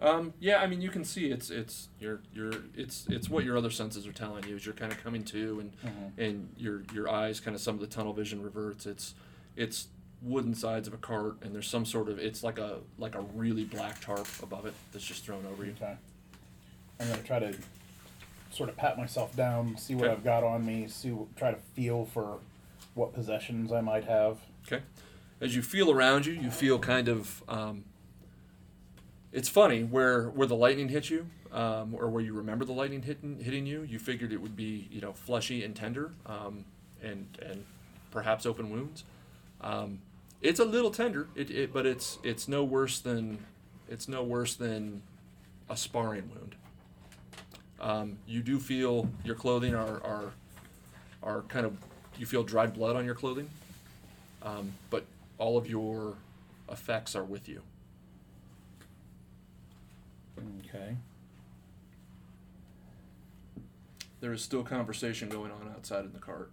Um, 0.00 0.32
yeah, 0.38 0.58
I 0.58 0.66
mean, 0.68 0.80
you 0.80 0.90
can 0.90 1.04
see 1.04 1.26
it's 1.30 1.50
it's 1.50 1.88
your 1.98 2.20
your 2.32 2.52
it's 2.76 3.06
it's 3.08 3.28
what 3.28 3.44
your 3.44 3.56
other 3.56 3.70
senses 3.70 4.06
are 4.06 4.12
telling 4.12 4.46
you. 4.46 4.54
Is 4.54 4.64
you're 4.64 4.74
kind 4.74 4.92
of 4.92 5.02
coming 5.02 5.24
to, 5.24 5.60
and 5.60 5.72
and 6.16 6.48
your 6.56 6.82
your 6.94 7.08
eyes 7.10 7.40
kind 7.40 7.54
of 7.54 7.60
some 7.60 7.74
of 7.74 7.80
the 7.80 7.86
tunnel 7.88 8.12
vision 8.12 8.42
reverts. 8.42 8.86
It's 8.86 9.14
it's 9.56 9.88
wooden 10.22 10.54
sides 10.54 10.86
of 10.86 10.94
a 10.94 10.98
cart, 10.98 11.36
and 11.42 11.52
there's 11.54 11.66
some 11.68 11.84
sort 11.84 12.08
of 12.08 12.18
it's 12.18 12.44
like 12.44 12.58
a 12.58 12.78
like 12.96 13.16
a 13.16 13.20
really 13.34 13.64
black 13.64 14.00
tarp 14.00 14.28
above 14.40 14.66
it 14.66 14.74
that's 14.92 15.04
just 15.04 15.24
thrown 15.24 15.44
over 15.50 15.64
you. 15.64 15.74
Okay. 15.80 15.96
I'm 17.00 17.08
gonna 17.08 17.22
try 17.22 17.40
to 17.40 17.56
sort 18.52 18.68
of 18.68 18.76
pat 18.76 18.96
myself 18.96 19.34
down, 19.36 19.76
see 19.76 19.94
what 19.94 20.04
Okay. 20.04 20.12
I've 20.12 20.24
got 20.24 20.44
on 20.44 20.64
me, 20.64 20.86
see 20.88 21.12
try 21.36 21.50
to 21.50 21.58
feel 21.74 22.04
for 22.06 22.38
what 22.94 23.12
possessions 23.14 23.72
I 23.72 23.80
might 23.80 24.04
have. 24.04 24.38
Okay. 24.66 24.82
As 25.40 25.54
you 25.56 25.62
feel 25.62 25.90
around 25.90 26.26
you, 26.26 26.32
you 26.34 26.50
feel 26.50 26.78
kind 26.78 27.08
of. 27.08 27.42
Um, 27.48 27.84
it's 29.32 29.48
funny 29.48 29.84
where 29.84 30.28
where 30.30 30.46
the 30.46 30.54
lightning 30.56 30.88
hit 30.88 31.10
you, 31.10 31.26
um, 31.52 31.94
or 31.94 32.08
where 32.08 32.22
you 32.22 32.32
remember 32.32 32.64
the 32.64 32.72
lightning 32.72 33.02
hitting 33.02 33.38
hitting 33.40 33.66
you. 33.66 33.82
You 33.82 33.98
figured 33.98 34.32
it 34.32 34.40
would 34.40 34.56
be 34.56 34.88
you 34.90 35.00
know 35.00 35.12
fleshy 35.12 35.64
and 35.64 35.74
tender, 35.74 36.12
um, 36.26 36.64
and 37.02 37.26
and 37.42 37.64
perhaps 38.10 38.46
open 38.46 38.70
wounds. 38.70 39.04
Um, 39.60 40.00
it's 40.40 40.60
a 40.60 40.64
little 40.64 40.90
tender, 40.90 41.28
it, 41.34 41.50
it 41.50 41.72
but 41.72 41.86
it's 41.86 42.18
it's 42.22 42.48
no 42.48 42.64
worse 42.64 43.00
than 43.00 43.38
it's 43.88 44.08
no 44.08 44.22
worse 44.22 44.54
than 44.54 45.02
a 45.68 45.76
sparring 45.76 46.30
wound. 46.34 46.54
Um, 47.80 48.18
you 48.26 48.42
do 48.42 48.58
feel 48.58 49.08
your 49.24 49.34
clothing 49.34 49.74
are, 49.74 50.02
are 50.04 50.32
are 51.22 51.42
kind 51.42 51.66
of 51.66 51.76
you 52.18 52.26
feel 52.26 52.42
dried 52.42 52.74
blood 52.74 52.96
on 52.96 53.04
your 53.04 53.14
clothing 53.14 53.48
um, 54.42 54.72
but 54.90 55.04
all 55.38 55.56
of 55.56 55.68
your 55.68 56.14
effects 56.70 57.14
are 57.14 57.24
with 57.24 57.48
you. 57.48 57.62
Okay. 60.60 60.96
There 64.20 64.32
is 64.32 64.42
still 64.42 64.62
conversation 64.64 65.28
going 65.28 65.50
on 65.52 65.68
outside 65.74 66.04
in 66.04 66.12
the 66.12 66.18
cart. 66.18 66.50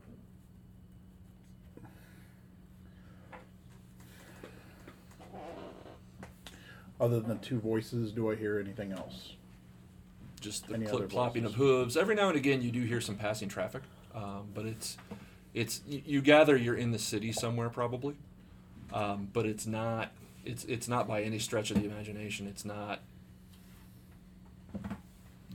Other 7.00 7.20
than 7.20 7.30
the 7.30 7.46
two 7.46 7.60
voices, 7.60 8.12
do 8.12 8.32
I 8.32 8.36
hear 8.36 8.60
anything 8.60 8.94
else? 8.94 9.34
Just 10.40 10.68
the 10.68 10.76
Any 10.76 10.86
clip 10.86 10.96
other 10.96 11.08
plopping 11.08 11.44
of 11.44 11.52
voices? 11.52 11.58
hooves. 11.58 11.98
Every 11.98 12.16
now 12.16 12.30
and 12.30 12.38
again, 12.38 12.62
you 12.62 12.72
do 12.72 12.82
hear 12.84 13.02
some 13.02 13.16
passing 13.16 13.50
traffic, 13.50 13.82
um, 14.14 14.48
but 14.54 14.66
it's 14.66 14.98
it's 15.54 15.82
you, 15.88 16.02
you 16.06 16.22
gather 16.22 16.56
you're 16.56 16.76
in 16.76 16.92
the 16.92 17.00
city 17.00 17.32
somewhere 17.32 17.70
probably, 17.70 18.16
um, 18.94 19.28
but 19.34 19.46
it's 19.46 19.66
not 19.66 20.12
it's 20.46 20.64
it's 20.66 20.88
not 20.88 21.08
by 21.08 21.24
any 21.24 21.40
stretch 21.40 21.72
of 21.72 21.82
the 21.82 21.86
imagination. 21.86 22.48
It's 22.48 22.64
not. 22.64 23.02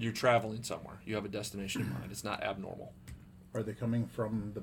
You're 0.00 0.12
traveling 0.12 0.62
somewhere. 0.62 1.00
You 1.04 1.14
have 1.14 1.26
a 1.26 1.28
destination 1.28 1.82
in 1.82 1.92
mind. 1.92 2.10
It's 2.10 2.24
not 2.24 2.42
abnormal. 2.42 2.94
Are 3.54 3.62
they 3.62 3.74
coming 3.74 4.06
from 4.06 4.52
the 4.54 4.62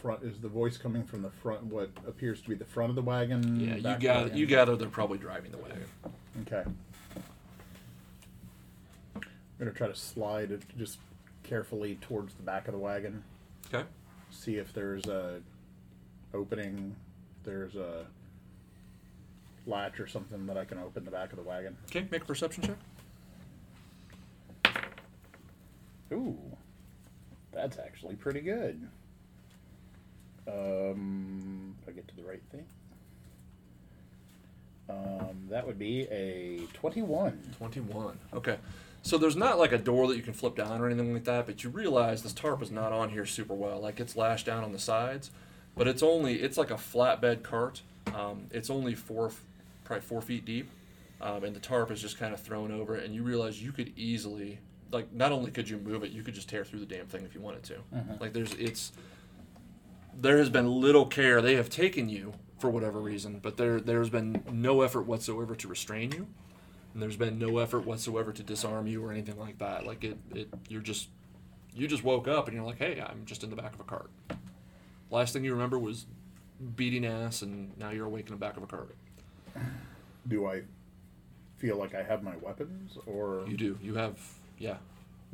front? 0.00 0.22
Is 0.22 0.38
the 0.40 0.48
voice 0.48 0.76
coming 0.76 1.04
from 1.04 1.22
the 1.22 1.30
front? 1.30 1.64
What 1.64 1.90
appears 2.06 2.42
to 2.42 2.48
be 2.50 2.54
the 2.54 2.66
front 2.66 2.90
of 2.90 2.96
the 2.96 3.02
wagon? 3.02 3.58
Yeah, 3.58 3.76
you 3.76 3.98
gather 3.98 4.36
you 4.36 4.44
gather 4.44 4.76
they're 4.76 4.88
probably 4.88 5.16
driving 5.18 5.52
the 5.52 5.58
wagon. 5.58 5.86
Okay. 6.42 6.64
I'm 9.16 9.22
gonna 9.58 9.70
try 9.70 9.88
to 9.88 9.96
slide 9.96 10.50
it 10.50 10.62
just 10.76 10.98
carefully 11.44 11.96
towards 12.02 12.34
the 12.34 12.42
back 12.42 12.68
of 12.68 12.72
the 12.72 12.78
wagon. 12.78 13.24
Okay. 13.72 13.86
See 14.30 14.56
if 14.56 14.74
there's 14.74 15.06
a 15.06 15.40
opening. 16.34 16.94
There's 17.44 17.74
a 17.74 18.04
latch 19.66 19.98
or 19.98 20.06
something 20.06 20.46
that 20.46 20.58
I 20.58 20.64
can 20.64 20.78
open 20.78 21.04
the 21.04 21.10
back 21.10 21.30
of 21.30 21.36
the 21.36 21.42
wagon. 21.42 21.76
Okay. 21.86 22.06
Make 22.10 22.22
a 22.22 22.26
perception 22.26 22.64
check. 22.64 22.76
Ooh, 26.12 26.38
that's 27.52 27.78
actually 27.78 28.14
pretty 28.14 28.40
good. 28.40 28.88
Um, 30.46 31.74
if 31.82 31.88
I 31.88 31.92
get 31.92 32.08
to 32.08 32.16
the 32.16 32.24
right 32.24 32.42
thing. 32.50 32.64
Um, 34.90 35.46
that 35.48 35.66
would 35.66 35.78
be 35.78 36.02
a 36.10 36.66
twenty-one. 36.74 37.54
21. 37.58 38.18
Okay. 38.34 38.58
So 39.02 39.18
there's 39.18 39.36
not 39.36 39.58
like 39.58 39.72
a 39.72 39.78
door 39.78 40.06
that 40.08 40.16
you 40.16 40.22
can 40.22 40.32
flip 40.32 40.54
down 40.54 40.80
or 40.80 40.86
anything 40.86 41.12
like 41.12 41.24
that, 41.24 41.46
but 41.46 41.64
you 41.64 41.70
realize 41.70 42.22
this 42.22 42.32
tarp 42.32 42.62
is 42.62 42.70
not 42.70 42.92
on 42.92 43.10
here 43.10 43.26
super 43.26 43.54
well. 43.54 43.80
Like 43.80 43.98
it's 43.98 44.16
lashed 44.16 44.46
down 44.46 44.62
on 44.62 44.72
the 44.72 44.78
sides, 44.78 45.30
but 45.76 45.88
it's 45.88 46.02
only 46.02 46.34
it's 46.34 46.56
like 46.56 46.70
a 46.70 46.76
flatbed 46.76 47.42
cart. 47.42 47.82
Um, 48.14 48.46
it's 48.50 48.70
only 48.70 48.94
four, 48.94 49.32
probably 49.84 50.02
four 50.02 50.20
feet 50.20 50.44
deep, 50.44 50.68
um, 51.20 51.42
and 51.44 51.54
the 51.54 51.60
tarp 51.60 51.90
is 51.90 52.00
just 52.00 52.18
kind 52.18 52.32
of 52.34 52.40
thrown 52.40 52.70
over 52.70 52.96
it. 52.96 53.04
And 53.04 53.14
you 53.14 53.22
realize 53.22 53.62
you 53.62 53.72
could 53.72 53.92
easily, 53.96 54.58
like, 54.92 55.12
not 55.12 55.32
only 55.32 55.50
could 55.50 55.68
you 55.68 55.78
move 55.78 56.04
it, 56.04 56.12
you 56.12 56.22
could 56.22 56.34
just 56.34 56.48
tear 56.48 56.64
through 56.64 56.80
the 56.80 56.86
damn 56.86 57.06
thing 57.06 57.24
if 57.24 57.34
you 57.34 57.40
wanted 57.40 57.62
to. 57.64 57.74
Mm-hmm. 57.94 58.14
Like, 58.20 58.32
there's 58.32 58.52
it's 58.54 58.92
there 60.14 60.38
has 60.38 60.50
been 60.50 60.66
little 60.66 61.06
care. 61.06 61.40
They 61.40 61.54
have 61.54 61.70
taken 61.70 62.08
you 62.08 62.34
for 62.58 62.70
whatever 62.70 63.00
reason, 63.00 63.40
but 63.40 63.56
there 63.56 63.80
there's 63.80 64.10
been 64.10 64.42
no 64.52 64.82
effort 64.82 65.02
whatsoever 65.02 65.54
to 65.56 65.68
restrain 65.68 66.12
you, 66.12 66.26
and 66.92 67.02
there's 67.02 67.16
been 67.16 67.38
no 67.38 67.58
effort 67.58 67.86
whatsoever 67.86 68.32
to 68.32 68.42
disarm 68.42 68.86
you 68.86 69.04
or 69.04 69.10
anything 69.10 69.38
like 69.38 69.58
that. 69.58 69.86
Like 69.86 70.04
it, 70.04 70.18
it 70.34 70.48
you're 70.68 70.82
just 70.82 71.08
you 71.74 71.88
just 71.88 72.04
woke 72.04 72.28
up 72.28 72.46
and 72.48 72.54
you're 72.54 72.66
like, 72.66 72.78
hey, 72.78 73.02
I'm 73.04 73.24
just 73.24 73.42
in 73.42 73.50
the 73.50 73.56
back 73.56 73.74
of 73.74 73.80
a 73.80 73.84
cart. 73.84 74.10
Last 75.10 75.32
thing 75.32 75.44
you 75.44 75.52
remember 75.52 75.78
was 75.78 76.06
beating 76.76 77.04
ass, 77.04 77.42
and 77.42 77.76
now 77.78 77.90
you're 77.90 78.06
awake 78.06 78.26
in 78.26 78.32
the 78.32 78.38
back 78.38 78.56
of 78.56 78.62
a 78.62 78.66
cart. 78.66 78.94
Do 80.28 80.46
I 80.46 80.62
feel 81.56 81.76
like 81.76 81.94
I 81.94 82.02
have 82.02 82.22
my 82.22 82.36
weapons, 82.36 82.96
or 83.06 83.44
You 83.48 83.56
do. 83.56 83.78
You 83.82 83.94
have 83.94 84.18
yeah. 84.62 84.76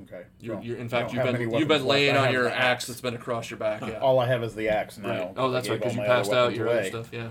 okay? 0.05 0.22
You're, 0.41 0.61
you're, 0.62 0.76
in 0.79 0.89
fact, 0.89 1.12
you've 1.12 1.22
been 1.22 1.51
you've 1.53 1.68
been 1.68 1.85
laying 1.85 2.16
on 2.16 2.33
your 2.33 2.49
axe 2.49 2.87
that's 2.87 3.03
been 3.03 3.14
across 3.14 3.51
your 3.51 3.59
back. 3.59 3.83
Yeah. 3.83 3.99
All 3.99 4.18
I 4.18 4.26
have 4.26 4.43
is 4.43 4.55
the 4.55 4.70
axe 4.70 4.97
now. 4.97 5.09
Right. 5.09 5.33
Oh, 5.37 5.51
that's 5.51 5.68
right, 5.68 5.79
because 5.79 5.95
you 5.95 6.03
passed 6.03 6.33
out 6.33 6.55
your 6.55 6.68
other 6.68 6.85
stuff. 6.85 7.11
Yeah. 7.12 7.29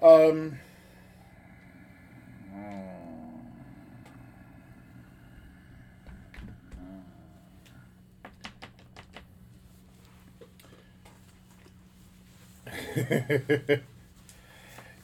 Um. 0.00 0.60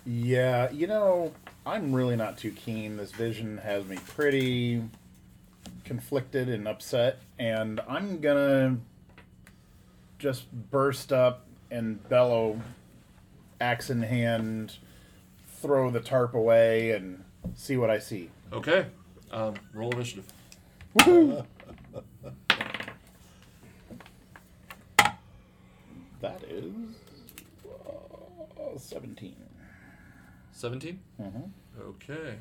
yeah, 0.07 0.71
you 0.71 0.87
know, 0.87 1.33
I'm 1.67 1.93
really 1.93 2.17
not 2.17 2.39
too 2.39 2.53
keen. 2.53 2.97
This 2.97 3.11
vision 3.13 3.59
has 3.59 3.85
me 3.85 3.97
pretty 4.07 4.83
conflicted 5.85 6.49
and 6.49 6.67
upset, 6.67 7.21
and 7.39 7.81
I'm 7.89 8.21
gonna 8.21 8.79
just 10.19 10.51
burst 10.71 11.13
up 11.13 11.47
and 11.71 12.07
bellow, 12.09 12.61
axe 13.61 13.91
in 13.91 14.03
hand, 14.03 14.79
throw 15.61 15.91
the 15.91 16.01
tarp 16.01 16.35
away, 16.35 16.93
and 16.93 17.25
see 17.55 17.77
what 17.77 17.91
I 17.91 17.99
see. 17.99 18.31
Okay. 18.53 18.87
Um, 19.31 19.55
roll 19.73 19.91
initiative. 19.93 20.27
That 26.21 26.43
is 26.49 26.73
uh, 27.67 28.79
17. 28.79 29.37
17? 30.53 31.01
Mhm. 31.21 31.51
Okay. 31.81 32.37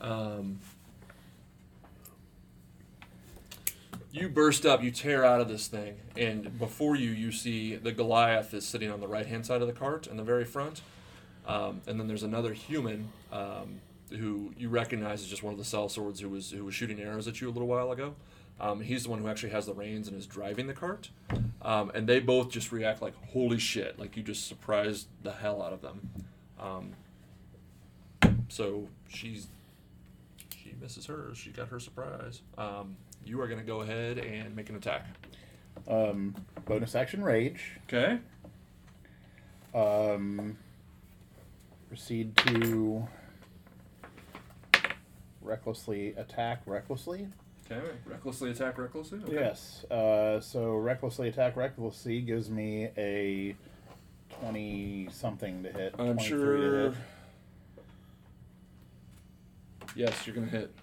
Um, 0.00 0.60
you 4.12 4.28
burst 4.28 4.66
up, 4.66 4.82
you 4.82 4.90
tear 4.90 5.24
out 5.24 5.40
of 5.40 5.48
this 5.48 5.68
thing, 5.68 5.96
and 6.16 6.58
before 6.58 6.96
you, 6.96 7.10
you 7.10 7.30
see 7.30 7.76
the 7.76 7.92
Goliath 7.92 8.52
is 8.54 8.66
sitting 8.66 8.90
on 8.90 9.00
the 9.00 9.06
right 9.06 9.26
hand 9.26 9.46
side 9.46 9.60
of 9.60 9.68
the 9.68 9.72
cart 9.72 10.06
in 10.06 10.16
the 10.16 10.24
very 10.24 10.44
front. 10.44 10.82
Um, 11.46 11.80
and 11.86 11.98
then 11.98 12.06
there's 12.06 12.22
another 12.22 12.52
human 12.52 13.08
um, 13.32 13.80
who 14.10 14.52
you 14.58 14.68
recognize 14.68 15.22
as 15.22 15.28
just 15.28 15.42
one 15.42 15.52
of 15.52 15.58
the 15.58 15.64
sell 15.64 15.88
swords 15.88 16.20
who 16.20 16.28
was 16.28 16.50
who 16.50 16.64
was 16.64 16.74
shooting 16.74 17.00
arrows 17.00 17.28
at 17.28 17.40
you 17.40 17.48
a 17.48 17.52
little 17.52 17.68
while 17.68 17.92
ago. 17.92 18.14
Um, 18.60 18.80
he's 18.80 19.04
the 19.04 19.10
one 19.10 19.20
who 19.20 19.28
actually 19.28 19.50
has 19.50 19.66
the 19.66 19.72
reins 19.72 20.06
and 20.06 20.18
is 20.18 20.26
driving 20.26 20.66
the 20.66 20.74
cart. 20.74 21.08
Um, 21.62 21.90
and 21.94 22.06
they 22.06 22.20
both 22.20 22.50
just 22.50 22.72
react 22.72 23.00
like 23.00 23.14
holy 23.32 23.58
shit, 23.58 23.98
like 23.98 24.16
you 24.16 24.22
just 24.22 24.46
surprised 24.46 25.06
the 25.22 25.32
hell 25.32 25.62
out 25.62 25.72
of 25.72 25.80
them. 25.80 26.10
Um, 26.60 26.92
so 28.48 28.88
she's 29.08 29.46
she 29.46 29.59
misses 30.80 31.06
hers. 31.06 31.38
She 31.38 31.50
got 31.50 31.68
her 31.68 31.80
surprise. 31.80 32.42
Um, 32.58 32.96
you 33.24 33.40
are 33.40 33.46
going 33.46 33.60
to 33.60 33.66
go 33.66 33.82
ahead 33.82 34.18
and 34.18 34.54
make 34.56 34.70
an 34.70 34.76
attack. 34.76 35.06
Um, 35.88 36.34
bonus 36.64 36.94
action 36.94 37.22
rage. 37.22 37.78
Okay. 37.86 38.18
Um, 39.74 40.58
proceed 41.88 42.36
to 42.38 43.06
recklessly 45.40 46.14
attack 46.14 46.62
recklessly. 46.66 47.28
Okay. 47.70 47.80
Recklessly 48.04 48.50
attack 48.50 48.78
recklessly. 48.78 49.20
Okay. 49.24 49.34
Yes. 49.34 49.84
Uh, 49.90 50.40
so 50.40 50.74
recklessly 50.74 51.28
attack 51.28 51.56
recklessly 51.56 52.20
gives 52.20 52.50
me 52.50 52.88
a 52.96 53.54
twenty 54.40 55.08
something 55.12 55.62
to 55.62 55.72
hit. 55.72 55.94
I'm 55.98 56.14
23 56.16 56.20
to 56.20 56.24
sure. 56.26 56.94
Yes, 59.94 60.26
you're 60.26 60.34
going 60.34 60.48
to 60.50 60.56
hit. 60.56 60.74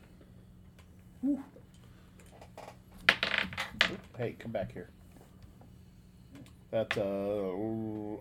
Hey, 4.17 4.35
come 4.37 4.51
back 4.51 4.71
here. 4.71 4.89
That's 6.71 6.97
uh, 6.97 7.01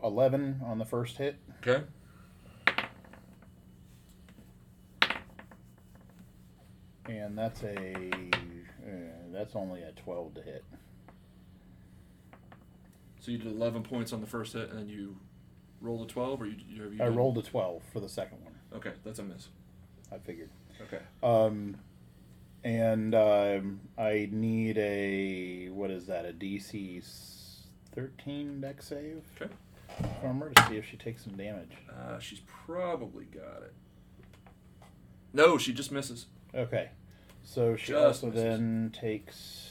eleven 0.05 0.61
on 0.64 0.78
the 0.78 0.84
first 0.84 1.16
hit. 1.16 1.37
Okay. 1.66 1.84
And 7.09 7.37
that's 7.37 7.62
a 7.62 8.11
uh, 8.87 8.91
that's 9.32 9.57
only 9.57 9.82
a 9.82 9.93
twelve 9.93 10.34
to 10.34 10.43
hit. 10.43 10.64
So 13.20 13.32
you 13.32 13.39
did 13.39 13.49
11 13.49 13.82
points 13.82 14.12
on 14.12 14.20
the 14.20 14.26
first 14.28 14.53
hit, 14.53 14.70
and 14.70 14.78
then 14.78 14.89
you 14.89 15.16
rolled 15.80 16.09
a 16.09 16.12
12, 16.12 16.43
or 16.43 16.47
you, 16.47 16.55
you 16.68 16.82
have 16.84 16.95
you 16.95 17.03
I 17.03 17.09
rolled 17.09 17.37
a 17.39 17.43
twelve 17.43 17.82
for 17.93 17.99
the 17.99 18.09
second 18.09 18.39
one. 18.45 18.55
Okay, 18.72 18.93
that's 19.05 19.18
a 19.18 19.24
miss. 19.24 19.49
I 20.12 20.18
figured. 20.18 20.51
Okay. 20.83 21.03
Um, 21.22 21.77
and 22.64 23.14
um, 23.14 23.81
I 23.97 24.29
need 24.31 24.76
a 24.79 25.68
what 25.71 25.91
is 25.91 26.07
that? 26.07 26.25
A 26.26 26.33
DC 26.33 27.03
thirteen 27.95 28.61
dex 28.61 28.87
save 28.88 29.22
Okay. 29.41 29.53
from 30.21 30.41
her 30.41 30.50
to 30.50 30.67
see 30.68 30.76
if 30.76 30.84
she 30.88 30.96
takes 30.96 31.25
some 31.25 31.34
damage. 31.37 31.72
Uh, 31.91 32.18
she's 32.18 32.41
probably 32.67 33.25
got 33.26 33.63
it. 33.63 33.72
No, 35.33 35.59
she 35.59 35.72
just 35.72 35.92
misses. 35.92 36.26
Okay, 36.55 36.91
so 37.42 37.76
she 37.76 37.92
Just 37.92 38.05
also 38.25 38.26
misses. 38.29 38.42
then 38.42 38.91
takes. 38.99 39.71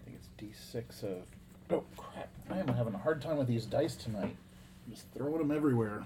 I 0.00 0.04
think 0.10 0.16
it's 0.18 0.28
D6 0.74 1.02
of. 1.04 1.22
Oh 1.70 1.84
crap! 1.96 2.28
I 2.50 2.58
am 2.58 2.68
having 2.68 2.94
a 2.94 2.98
hard 2.98 3.20
time 3.22 3.36
with 3.38 3.46
these 3.48 3.66
dice 3.66 3.94
tonight. 3.96 4.36
I'm 4.86 4.92
Just 4.92 5.06
throwing 5.14 5.38
them 5.38 5.50
everywhere. 5.50 6.04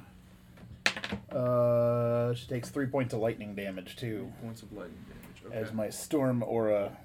Uh, 1.32 2.34
she 2.34 2.46
takes 2.46 2.68
three 2.70 2.86
points 2.86 3.14
of 3.14 3.20
lightning 3.20 3.54
damage 3.54 3.96
too, 3.96 4.32
Points 4.42 4.62
of 4.62 4.72
lightning 4.72 4.98
damage. 5.08 5.42
Okay. 5.46 5.56
as 5.56 5.72
my 5.72 5.88
storm 5.90 6.42
aura 6.42 6.96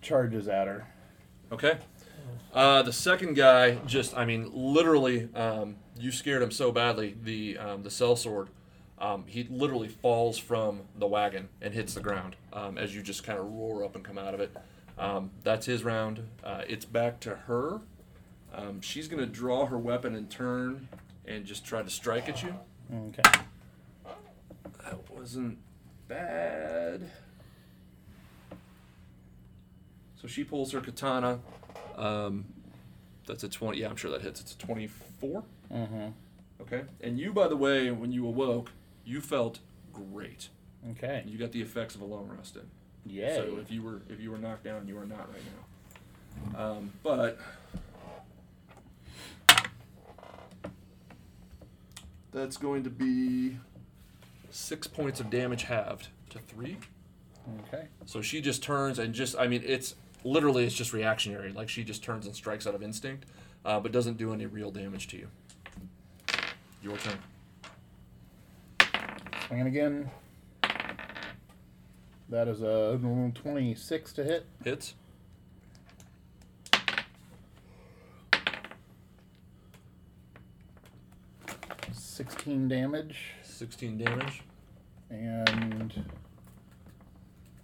charges 0.00 0.48
at 0.48 0.66
her. 0.66 0.86
Okay. 1.50 1.78
Uh, 2.52 2.82
the 2.82 2.92
second 2.92 3.34
guy 3.34 3.76
just, 3.86 4.16
I 4.16 4.24
mean, 4.24 4.50
literally, 4.52 5.28
um, 5.34 5.76
you 5.98 6.12
scared 6.12 6.42
him 6.42 6.50
so 6.50 6.70
badly. 6.70 7.16
The 7.22 7.58
um, 7.58 7.82
the 7.82 7.90
sell 7.90 8.14
sword, 8.16 8.48
um, 8.98 9.24
he 9.26 9.44
literally 9.50 9.88
falls 9.88 10.38
from 10.38 10.82
the 10.98 11.06
wagon 11.06 11.48
and 11.60 11.72
hits 11.74 11.94
the 11.94 12.00
ground 12.00 12.36
um, 12.52 12.78
as 12.78 12.94
you 12.94 13.02
just 13.02 13.24
kind 13.24 13.38
of 13.38 13.46
roar 13.46 13.84
up 13.84 13.96
and 13.96 14.04
come 14.04 14.18
out 14.18 14.34
of 14.34 14.40
it. 14.40 14.54
Um, 14.98 15.30
that's 15.42 15.66
his 15.66 15.82
round. 15.82 16.22
Uh, 16.44 16.62
it's 16.68 16.84
back 16.84 17.20
to 17.20 17.34
her. 17.46 17.80
Um, 18.54 18.80
she's 18.82 19.08
gonna 19.08 19.26
draw 19.26 19.66
her 19.66 19.78
weapon 19.78 20.14
and 20.14 20.30
turn 20.30 20.88
and 21.26 21.44
just 21.46 21.64
try 21.64 21.82
to 21.82 21.90
strike 21.90 22.28
at 22.28 22.42
you. 22.42 22.54
Okay. 22.92 23.22
That 24.84 25.10
wasn't 25.10 25.58
bad. 26.08 27.10
So 30.20 30.28
she 30.28 30.44
pulls 30.44 30.72
her 30.72 30.80
katana. 30.80 31.40
Um, 31.96 32.44
that's 33.26 33.44
a 33.44 33.48
20. 33.48 33.78
Yeah, 33.78 33.88
I'm 33.88 33.96
sure 33.96 34.10
that 34.10 34.22
hits. 34.22 34.40
It's 34.40 34.52
a 34.54 34.58
24. 34.58 35.42
Mm-hmm. 35.72 36.08
Okay. 36.60 36.82
And 37.00 37.18
you, 37.18 37.32
by 37.32 37.48
the 37.48 37.56
way, 37.56 37.90
when 37.90 38.12
you 38.12 38.26
awoke, 38.26 38.70
you 39.04 39.20
felt 39.20 39.58
great. 39.92 40.48
Okay. 40.92 41.22
You 41.26 41.38
got 41.38 41.52
the 41.52 41.62
effects 41.62 41.94
of 41.94 42.02
a 42.02 42.04
long 42.04 42.28
rest 42.28 42.56
in. 42.56 42.62
Yeah. 43.04 43.34
So 43.34 43.58
if 43.60 43.70
you 43.70 43.82
were 43.82 44.02
if 44.08 44.20
you 44.20 44.30
were 44.30 44.38
knocked 44.38 44.64
down, 44.64 44.86
you 44.86 44.96
are 44.98 45.06
not 45.06 45.28
right 45.30 45.42
now. 46.54 46.60
Um, 46.60 46.92
but 47.02 47.38
that's 52.32 52.56
going 52.56 52.82
to 52.84 52.90
be 52.90 53.58
six 54.50 54.86
points 54.86 55.20
of 55.20 55.30
damage 55.30 55.64
halved 55.64 56.08
to 56.30 56.38
three. 56.38 56.78
Okay. 57.68 57.86
So 58.06 58.22
she 58.22 58.40
just 58.40 58.62
turns 58.62 58.98
and 58.98 59.14
just 59.14 59.36
I 59.38 59.46
mean 59.46 59.62
it's 59.64 59.94
literally 60.24 60.64
it's 60.64 60.74
just 60.74 60.92
reactionary. 60.92 61.52
Like 61.52 61.68
she 61.68 61.84
just 61.84 62.02
turns 62.02 62.26
and 62.26 62.34
strikes 62.34 62.66
out 62.66 62.74
of 62.74 62.82
instinct, 62.82 63.26
uh, 63.64 63.80
but 63.80 63.92
doesn't 63.92 64.16
do 64.16 64.32
any 64.32 64.46
real 64.46 64.70
damage 64.70 65.08
to 65.08 65.16
you. 65.16 65.28
Your 66.82 66.96
turn. 66.96 67.18
Swinging 69.46 69.66
again. 69.66 70.10
That 72.28 72.48
is 72.48 72.62
a 72.62 72.98
26 73.34 74.12
to 74.14 74.24
hit. 74.24 74.46
Hits. 74.64 74.94
16 82.30 82.68
damage. 82.68 83.16
16 83.42 83.98
damage. 83.98 84.42
And. 85.10 86.04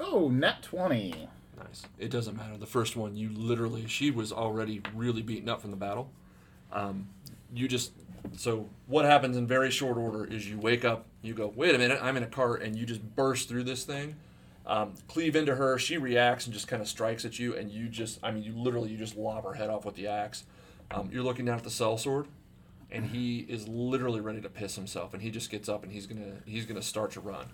Oh, 0.01 0.29
nat 0.29 0.63
20. 0.63 1.29
Nice. 1.57 1.87
It 1.99 2.11
doesn't 2.11 2.37
matter. 2.37 2.57
The 2.57 2.67
first 2.67 2.97
one, 2.97 3.17
you 3.17 3.31
literally, 3.31 3.87
she 3.87 4.11
was 4.11 4.33
already 4.33 4.83
really 4.95 5.23
beaten 5.23 5.49
up 5.49 5.61
from 5.61 5.71
the 5.71 5.77
battle. 5.77 6.11
Um, 6.73 7.09
you 7.55 7.69
just, 7.69 7.93
so 8.37 8.69
what 8.87 9.05
happens 9.05 9.37
in 9.37 9.47
very 9.47 9.71
short 9.71 9.97
order 9.97 10.25
is 10.25 10.49
you 10.49 10.59
wake 10.59 10.85
up, 10.85 11.07
you 11.23 11.35
go, 11.35 11.53
wait 11.55 11.75
a 11.75 11.79
minute, 11.79 12.01
I'm 12.03 12.17
in 12.17 12.23
a 12.23 12.29
cart, 12.29 12.63
and 12.63 12.77
you 12.77 12.85
just 12.85 13.03
burst 13.17 13.49
through 13.49 13.65
this 13.65 13.85
thing, 13.85 14.17
um, 14.67 14.95
cleave 15.07 15.37
into 15.37 15.55
her. 15.55 15.79
She 15.79 15.99
reacts 15.99 16.47
and 16.47 16.53
just 16.55 16.69
kind 16.69 16.83
of 16.83 16.89
strikes 16.89 17.25
at 17.25 17.39
you, 17.39 17.57
and 17.57 17.71
you 17.71 17.89
just, 17.89 18.19
I 18.23 18.33
mean, 18.33 18.43
you 18.43 18.53
literally, 18.53 18.91
you 18.91 18.99
just 18.99 19.17
lob 19.17 19.45
her 19.45 19.55
head 19.55 19.71
off 19.71 19.85
with 19.85 19.95
the 19.95 20.09
axe. 20.09 20.45
Um, 20.91 21.11
you're 21.13 21.23
looking 21.23 21.45
down 21.45 21.59
at 21.59 21.65
the 21.65 21.71
sellsword, 21.71 22.27
and 22.91 23.07
he 23.07 23.41
is 23.41 23.69
literally 23.69 24.21
ready 24.21 24.41
to 24.41 24.49
piss 24.49 24.75
himself, 24.77 25.13
and 25.15 25.23
he 25.23 25.31
just 25.31 25.51
gets 25.51 25.69
up 25.69 25.83
and 25.83 25.93
he's 25.93 26.07
gonna, 26.07 26.37
he's 26.47 26.67
gonna 26.67 26.83
start 26.83 27.13
to 27.13 27.21
run. 27.21 27.47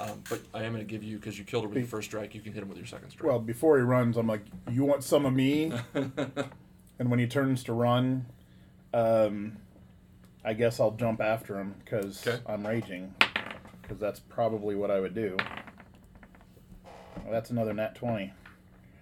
Um, 0.00 0.22
but 0.30 0.40
I 0.54 0.62
am 0.64 0.72
going 0.72 0.84
to 0.84 0.90
give 0.90 1.02
you 1.04 1.18
because 1.18 1.38
you 1.38 1.44
killed 1.44 1.64
him 1.64 1.70
with 1.70 1.78
your 1.80 1.86
first 1.86 2.08
strike. 2.08 2.34
You 2.34 2.40
can 2.40 2.54
hit 2.54 2.62
him 2.62 2.68
with 2.70 2.78
your 2.78 2.86
second 2.86 3.10
strike. 3.10 3.28
Well, 3.28 3.38
before 3.38 3.76
he 3.76 3.82
runs, 3.82 4.16
I'm 4.16 4.26
like, 4.26 4.40
"You 4.70 4.84
want 4.84 5.04
some 5.04 5.26
of 5.26 5.34
me?" 5.34 5.70
and 5.94 7.10
when 7.10 7.18
he 7.18 7.26
turns 7.26 7.62
to 7.64 7.74
run, 7.74 8.24
um, 8.94 9.58
I 10.42 10.54
guess 10.54 10.80
I'll 10.80 10.92
jump 10.92 11.20
after 11.20 11.60
him 11.60 11.74
because 11.84 12.26
Okay. 12.26 12.40
I'm 12.46 12.66
raging. 12.66 13.14
Because 13.82 13.98
that's 13.98 14.18
probably 14.18 14.74
what 14.76 14.90
I 14.90 14.98
would 14.98 15.14
do. 15.14 15.36
Well, 17.22 17.30
that's 17.30 17.50
another 17.50 17.74
nat 17.74 17.94
twenty. 17.94 18.32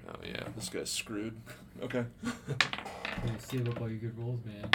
oh 0.09 0.19
yeah, 0.27 0.43
this 0.57 0.69
guy's 0.69 0.90
screwed. 0.90 1.36
Okay. 1.82 2.05
You 2.24 3.32
save 3.39 3.69
up 3.69 3.81
all 3.81 3.89
your 3.89 3.98
good 3.98 4.19
rolls, 4.19 4.40
man. 4.44 4.69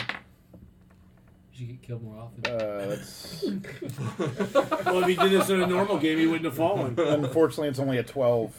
You 1.56 1.68
should 1.68 1.68
get 1.69 1.82
killed 1.84 2.03
more 2.03 2.18
often. 2.18 2.45
Uh, 2.45 2.86
that's 2.90 3.44
Well, 4.86 5.03
if 5.03 5.07
he 5.07 5.15
did 5.15 5.32
this 5.32 5.49
in 5.49 5.61
a 5.61 5.68
normal 5.68 5.98
game, 5.98 6.18
he 6.19 6.26
wouldn't 6.26 6.44
have 6.45 6.56
fallen. 6.56 6.99
unfortunately 6.99 7.69
it's 7.69 7.80
only 7.80 7.98
a 7.98 8.03
twelve 8.03 8.53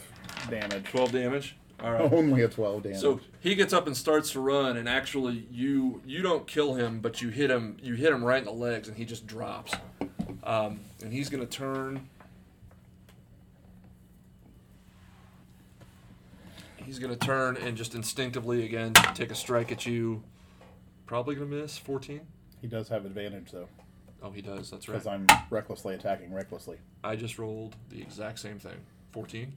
damage. 0.49 0.85
Twelve 0.85 1.11
damage. 1.11 1.55
All 1.79 1.91
right. 1.91 2.11
Only 2.11 2.41
a 2.41 2.47
twelve 2.47 2.81
damage. 2.81 2.99
So 2.99 3.19
he 3.39 3.53
gets 3.53 3.71
up 3.71 3.85
and 3.85 3.95
starts 3.95 4.31
to 4.31 4.39
run, 4.39 4.77
and 4.77 4.89
actually, 4.89 5.47
you 5.51 6.01
you 6.07 6.23
don't 6.23 6.47
kill 6.47 6.73
him, 6.73 6.99
but 6.99 7.21
you 7.21 7.29
hit 7.29 7.51
him. 7.51 7.77
You 7.83 7.93
hit 7.93 8.11
him 8.11 8.23
right 8.23 8.39
in 8.39 8.45
the 8.45 8.51
legs, 8.51 8.87
and 8.87 8.97
he 8.97 9.05
just 9.05 9.27
drops. 9.27 9.73
Um, 10.43 10.79
and 11.03 11.13
he's 11.13 11.29
gonna 11.29 11.45
turn. 11.45 12.09
He's 16.77 16.97
gonna 16.97 17.15
turn 17.15 17.57
and 17.57 17.77
just 17.77 17.93
instinctively 17.93 18.65
again 18.65 18.93
take 19.13 19.29
a 19.29 19.35
strike 19.35 19.71
at 19.71 19.85
you. 19.85 20.23
Probably 21.05 21.35
gonna 21.35 21.47
miss. 21.47 21.77
Fourteen. 21.77 22.21
He 22.61 22.67
does 22.67 22.89
have 22.89 23.05
advantage 23.05 23.51
though, 23.51 23.67
Oh, 24.21 24.31
he 24.31 24.41
does. 24.41 24.71
That's 24.71 24.87
right. 24.87 24.95
because 24.95 25.07
I'm 25.07 25.27
recklessly 25.49 25.93
attacking 25.95 26.33
recklessly. 26.33 26.77
I 27.03 27.15
just 27.15 27.37
rolled 27.37 27.75
the 27.89 28.01
exact 28.01 28.39
same 28.39 28.57
thing. 28.59 28.77
Fourteen. 29.11 29.53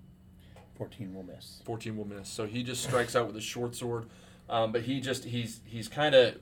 Fourteen 0.76 1.14
will 1.14 1.22
miss. 1.22 1.60
14 1.64 1.96
will 1.96 2.06
miss. 2.06 2.28
So 2.28 2.46
he 2.46 2.62
just 2.62 2.82
strikes 2.82 3.14
out 3.16 3.26
with 3.26 3.34
his 3.34 3.44
short 3.44 3.74
sword. 3.74 4.06
Um, 4.48 4.72
but 4.72 4.82
he 4.82 5.00
just 5.00 5.24
he's 5.24 5.60
he's 5.64 5.88
kind 5.88 6.14
of 6.14 6.36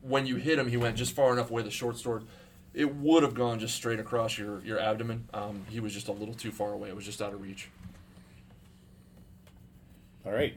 when 0.00 0.26
you 0.26 0.36
hit 0.36 0.58
him, 0.58 0.68
he 0.68 0.76
went 0.76 0.96
just 0.96 1.14
far 1.14 1.32
enough 1.32 1.50
away. 1.50 1.62
The 1.62 1.70
short 1.70 1.96
sword, 1.98 2.24
it 2.74 2.94
would 2.96 3.22
have 3.22 3.34
gone 3.34 3.58
just 3.58 3.74
straight 3.74 3.98
across 4.00 4.36
your 4.38 4.60
your 4.64 4.78
abdomen. 4.78 5.28
Um, 5.34 5.64
he 5.68 5.80
was 5.80 5.92
just 5.92 6.08
a 6.08 6.12
little 6.12 6.34
too 6.34 6.50
far 6.50 6.72
away. 6.72 6.88
It 6.88 6.96
was 6.96 7.04
just 7.04 7.20
out 7.22 7.32
of 7.34 7.40
reach. 7.42 7.68
All 10.24 10.32
right. 10.32 10.54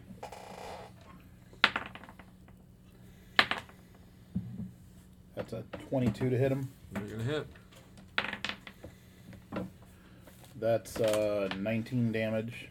That's 5.36 5.54
a 5.54 5.64
twenty-two 5.90 6.30
to 6.30 6.38
hit 6.38 6.52
him. 6.52 6.70
You're 6.96 7.18
gonna 7.18 7.24
hit. 7.24 7.48
That's 10.62 11.00
uh, 11.00 11.50
19 11.58 12.12
damage. 12.12 12.70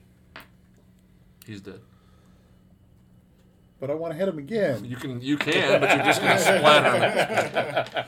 He's 1.44 1.60
dead. 1.60 1.80
But 3.80 3.90
I 3.90 3.94
want 3.94 4.12
to 4.12 4.18
hit 4.18 4.28
him 4.28 4.38
again. 4.38 4.84
You 4.84 4.94
can 4.94 5.20
you 5.20 5.36
can, 5.36 5.80
but 5.80 5.96
you're 5.96 6.04
just 6.04 6.20
gonna 6.20 6.38
splatter 6.38 7.90
him. 8.00 8.04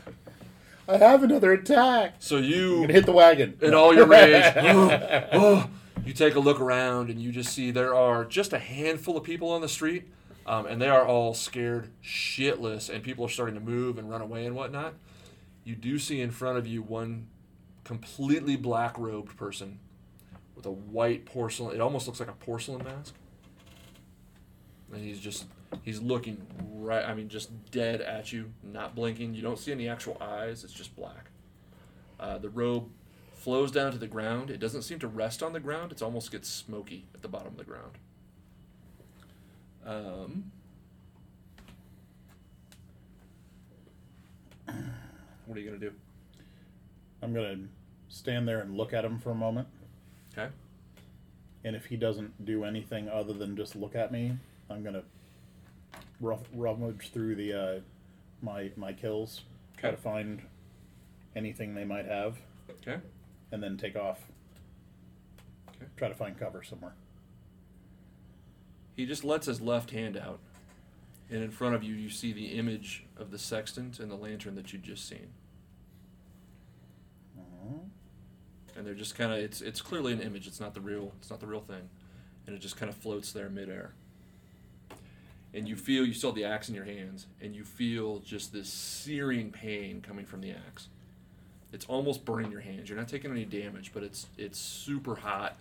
I 0.88 0.98
have 0.98 1.24
another 1.24 1.52
attack. 1.52 2.16
So 2.20 2.36
you 2.36 2.84
hit 2.84 3.06
the 3.06 3.12
wagon. 3.12 3.56
in 3.60 3.74
all 3.74 3.94
your 3.94 4.06
rage, 4.06 4.52
oh, 4.56 5.28
oh, 5.32 5.70
you 6.04 6.12
take 6.12 6.34
a 6.34 6.40
look 6.40 6.60
around 6.60 7.10
and 7.10 7.20
you 7.20 7.32
just 7.32 7.52
see 7.52 7.70
there 7.70 7.94
are 7.94 8.24
just 8.24 8.52
a 8.52 8.58
handful 8.58 9.16
of 9.16 9.24
people 9.24 9.50
on 9.50 9.62
the 9.62 9.68
street, 9.68 10.08
um, 10.46 10.66
and 10.66 10.80
they 10.80 10.88
are 10.88 11.06
all 11.06 11.34
scared 11.34 11.90
shitless, 12.02 12.88
and 12.88 13.02
people 13.02 13.24
are 13.24 13.28
starting 13.28 13.54
to 13.54 13.60
move 13.60 13.98
and 13.98 14.10
run 14.10 14.20
away 14.20 14.46
and 14.46 14.54
whatnot. 14.54 14.94
You 15.64 15.76
do 15.76 15.98
see 15.98 16.20
in 16.20 16.30
front 16.30 16.58
of 16.58 16.66
you 16.66 16.82
one 16.82 17.28
completely 17.84 18.56
black 18.56 18.98
robed 18.98 19.36
person 19.36 19.78
with 20.56 20.66
a 20.66 20.70
white 20.70 21.24
porcelain. 21.26 21.74
It 21.74 21.80
almost 21.80 22.06
looks 22.06 22.20
like 22.20 22.28
a 22.28 22.34
porcelain 22.34 22.84
mask, 22.84 23.14
and 24.92 25.02
he's 25.02 25.20
just 25.20 25.46
he's 25.82 26.00
looking 26.00 26.44
right. 26.74 27.04
I 27.04 27.14
mean, 27.14 27.28
just 27.28 27.50
dead 27.70 28.00
at 28.00 28.32
you, 28.32 28.52
not 28.62 28.94
blinking. 28.94 29.34
You 29.34 29.42
don't 29.42 29.58
see 29.58 29.72
any 29.72 29.88
actual 29.88 30.16
eyes. 30.20 30.64
It's 30.64 30.72
just 30.72 30.94
black. 30.96 31.30
Uh, 32.18 32.38
the 32.38 32.48
robe 32.48 32.88
flows 33.34 33.72
down 33.72 33.92
to 33.92 33.98
the 33.98 34.06
ground. 34.06 34.50
It 34.50 34.58
doesn't 34.58 34.82
seem 34.82 34.98
to 35.00 35.08
rest 35.08 35.42
on 35.42 35.52
the 35.52 35.60
ground. 35.60 35.92
It 35.92 36.02
almost 36.02 36.30
gets 36.30 36.48
smoky 36.48 37.06
at 37.14 37.22
the 37.22 37.28
bottom 37.28 37.48
of 37.48 37.56
the 37.56 37.64
ground. 37.64 37.98
Um, 39.84 40.50
what 45.46 45.56
are 45.56 45.60
you 45.60 45.66
gonna 45.66 45.78
do? 45.80 45.92
I'm 47.22 47.32
gonna 47.34 47.56
stand 48.08 48.46
there 48.46 48.60
and 48.60 48.76
look 48.76 48.92
at 48.92 49.04
him 49.04 49.18
for 49.18 49.30
a 49.30 49.34
moment. 49.34 49.68
Okay. 50.32 50.48
And 51.64 51.76
if 51.76 51.86
he 51.86 51.96
doesn't 51.96 52.44
do 52.44 52.64
anything 52.64 53.08
other 53.08 53.32
than 53.32 53.56
just 53.56 53.76
look 53.76 53.94
at 53.94 54.12
me, 54.12 54.36
I'm 54.70 54.82
gonna 54.82 55.02
rough, 56.20 56.42
rummage 56.54 57.10
through 57.12 57.36
the 57.36 57.52
uh, 57.52 57.80
my 58.40 58.70
my 58.76 58.92
kills, 58.92 59.42
try 59.76 59.90
to 59.90 59.96
find 59.96 60.42
anything 61.34 61.74
they 61.74 61.84
might 61.84 62.06
have, 62.06 62.36
Okay. 62.70 62.98
and 63.52 63.62
then 63.62 63.76
take 63.76 63.96
off. 63.96 64.20
Okay. 65.76 65.86
Try 65.96 66.08
to 66.08 66.14
find 66.14 66.38
cover 66.38 66.62
somewhere. 66.62 66.94
He 68.96 69.06
just 69.06 69.24
lets 69.24 69.46
his 69.46 69.60
left 69.60 69.90
hand 69.90 70.16
out, 70.16 70.38
and 71.30 71.42
in 71.42 71.50
front 71.50 71.74
of 71.74 71.82
you, 71.82 71.94
you 71.94 72.10
see 72.10 72.32
the 72.32 72.58
image 72.58 73.04
of 73.16 73.30
the 73.30 73.38
sextant 73.38 73.98
and 73.98 74.10
the 74.10 74.16
lantern 74.16 74.54
that 74.56 74.72
you'd 74.72 74.82
just 74.82 75.08
seen. 75.08 75.28
Mm-hmm. 77.38 77.78
And 78.76 78.86
they're 78.86 78.94
just 78.94 79.16
kind 79.16 79.32
of 79.32 79.38
it's 79.38 79.60
it's 79.60 79.80
clearly 79.80 80.12
an 80.12 80.20
image. 80.20 80.46
It's 80.46 80.60
not 80.60 80.74
the 80.74 80.80
real 80.80 81.12
it's 81.20 81.30
not 81.30 81.40
the 81.40 81.46
real 81.46 81.60
thing, 81.60 81.88
and 82.46 82.54
it 82.54 82.58
just 82.60 82.76
kind 82.76 82.90
of 82.90 82.96
floats 82.96 83.32
there 83.32 83.48
midair. 83.48 83.92
And 85.54 85.68
you 85.68 85.76
feel 85.76 86.06
you 86.06 86.14
still 86.14 86.30
have 86.30 86.36
the 86.36 86.44
axe 86.44 86.68
in 86.68 86.74
your 86.74 86.84
hands, 86.84 87.26
and 87.40 87.54
you 87.54 87.64
feel 87.64 88.20
just 88.20 88.52
this 88.52 88.70
searing 88.70 89.50
pain 89.50 90.00
coming 90.00 90.24
from 90.24 90.40
the 90.40 90.50
axe. 90.50 90.88
It's 91.72 91.86
almost 91.86 92.24
burning 92.24 92.50
your 92.50 92.60
hands. 92.60 92.88
You're 92.88 92.98
not 92.98 93.08
taking 93.08 93.30
any 93.30 93.44
damage, 93.44 93.92
but 93.94 94.02
it's 94.02 94.26
it's 94.36 94.58
super 94.58 95.14
hot, 95.14 95.56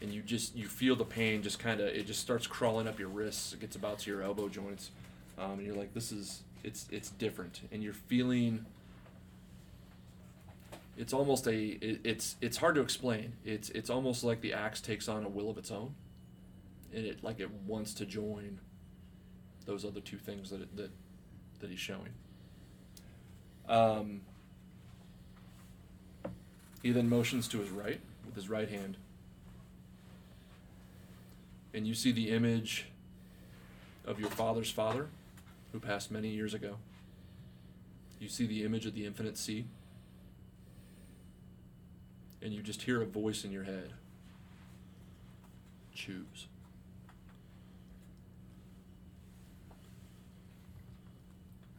and 0.00 0.12
you 0.12 0.22
just 0.22 0.54
you 0.54 0.68
feel 0.68 0.96
the 0.96 1.04
pain 1.04 1.42
just 1.42 1.58
kind 1.58 1.80
of 1.80 1.88
it 1.88 2.06
just 2.06 2.20
starts 2.20 2.46
crawling 2.46 2.86
up 2.86 2.98
your 2.98 3.08
wrists. 3.08 3.52
It 3.52 3.60
gets 3.60 3.76
about 3.76 4.00
to 4.00 4.10
your 4.10 4.22
elbow 4.22 4.48
joints, 4.48 4.90
um, 5.38 5.52
and 5.52 5.62
you're 5.62 5.76
like, 5.76 5.94
this 5.94 6.12
is 6.12 6.42
it's 6.62 6.86
it's 6.90 7.10
different, 7.10 7.60
and 7.72 7.82
you're 7.82 7.92
feeling. 7.92 8.66
It's 10.96 11.12
almost 11.12 11.46
a 11.46 11.56
it, 11.56 12.00
it's 12.04 12.36
it's 12.40 12.56
hard 12.56 12.74
to 12.76 12.80
explain. 12.80 13.32
It's 13.44 13.70
it's 13.70 13.90
almost 13.90 14.24
like 14.24 14.40
the 14.40 14.52
axe 14.52 14.80
takes 14.80 15.08
on 15.08 15.24
a 15.24 15.28
will 15.28 15.50
of 15.50 15.58
its 15.58 15.70
own, 15.70 15.94
and 16.92 17.04
it 17.04 17.22
like 17.22 17.40
it 17.40 17.50
wants 17.66 17.94
to 17.94 18.06
join. 18.06 18.60
Those 19.66 19.84
other 19.84 20.00
two 20.00 20.16
things 20.16 20.50
that 20.50 20.62
it, 20.62 20.76
that 20.76 20.90
that 21.60 21.70
he's 21.70 21.78
showing. 21.78 22.14
Um, 23.68 24.22
he 26.82 26.90
then 26.92 27.08
motions 27.08 27.48
to 27.48 27.58
his 27.58 27.70
right 27.70 28.00
with 28.24 28.34
his 28.34 28.48
right 28.48 28.68
hand. 28.68 28.96
And 31.78 31.86
you 31.86 31.94
see 31.94 32.10
the 32.10 32.30
image 32.30 32.86
of 34.04 34.18
your 34.18 34.30
father's 34.30 34.68
father, 34.68 35.06
who 35.70 35.78
passed 35.78 36.10
many 36.10 36.26
years 36.26 36.52
ago. 36.52 36.74
You 38.18 38.28
see 38.28 38.46
the 38.48 38.64
image 38.64 38.84
of 38.84 38.94
the 38.94 39.06
infinite 39.06 39.38
sea. 39.38 39.64
And 42.42 42.52
you 42.52 42.62
just 42.62 42.82
hear 42.82 43.00
a 43.00 43.04
voice 43.04 43.44
in 43.44 43.52
your 43.52 43.62
head 43.62 43.92
choose. 45.94 46.48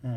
Hmm. 0.01 0.15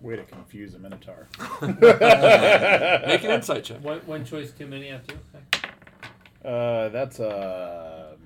Way 0.00 0.16
to 0.16 0.24
confuse 0.24 0.74
a 0.74 0.78
minotaur. 0.78 1.26
Make 1.62 3.24
an 3.24 3.30
insight 3.32 3.64
check. 3.64 3.82
One, 3.82 3.98
one 4.06 4.24
choice 4.24 4.52
too 4.52 4.66
many 4.66 4.90
after. 4.90 5.16
Okay. 5.34 5.68
Uh, 6.44 6.88
that's 6.90 7.18
a 7.18 8.16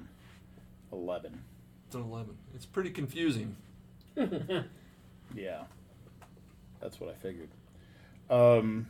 11. 0.93 1.43
It's 1.87 1.95
an 1.95 2.03
11. 2.03 2.37
It's 2.55 2.67
pretty 2.67 2.91
confusing. 2.91 3.57
Yeah. 5.35 5.63
That's 6.81 7.01
what 7.01 7.11
I 7.11 7.15
figured. 7.15 7.49
Um, 8.29 8.87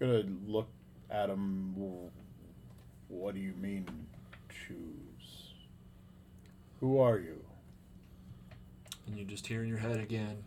I'm 0.00 0.06
gonna 0.06 0.24
look 0.46 0.68
at 1.10 1.30
him. 1.30 1.74
What 3.08 3.34
do 3.34 3.40
you 3.40 3.54
mean, 3.60 3.86
choose? 4.50 5.54
Who 6.80 6.98
are 6.98 7.18
you? 7.18 7.42
And 9.06 9.18
you 9.18 9.24
just 9.24 9.46
hear 9.46 9.62
in 9.62 9.68
your 9.68 9.78
head 9.78 9.98
again 9.98 10.44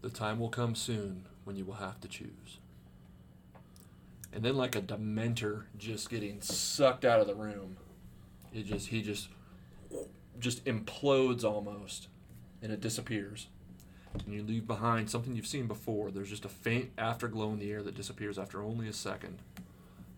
the 0.00 0.10
time 0.10 0.38
will 0.38 0.48
come 0.48 0.74
soon 0.74 1.24
when 1.44 1.56
you 1.56 1.64
will 1.64 1.74
have 1.74 2.00
to 2.00 2.08
choose. 2.08 2.58
And 4.32 4.44
then, 4.44 4.56
like 4.56 4.76
a 4.76 4.82
dementor 4.82 5.64
just 5.78 6.10
getting 6.10 6.40
sucked 6.40 7.04
out 7.04 7.20
of 7.20 7.26
the 7.26 7.34
room, 7.34 7.76
it 8.52 8.66
just, 8.66 8.88
he 8.88 9.02
just, 9.02 9.28
just 10.38 10.64
implodes 10.66 11.44
almost 11.44 12.08
and 12.62 12.70
it 12.70 12.80
disappears. 12.80 13.48
And 14.24 14.34
you 14.34 14.42
leave 14.42 14.66
behind 14.66 15.10
something 15.10 15.34
you've 15.34 15.46
seen 15.46 15.66
before. 15.66 16.10
There's 16.10 16.30
just 16.30 16.44
a 16.44 16.48
faint 16.48 16.90
afterglow 16.98 17.52
in 17.52 17.58
the 17.58 17.70
air 17.70 17.82
that 17.82 17.94
disappears 17.94 18.38
after 18.38 18.62
only 18.62 18.88
a 18.88 18.92
second. 18.92 19.38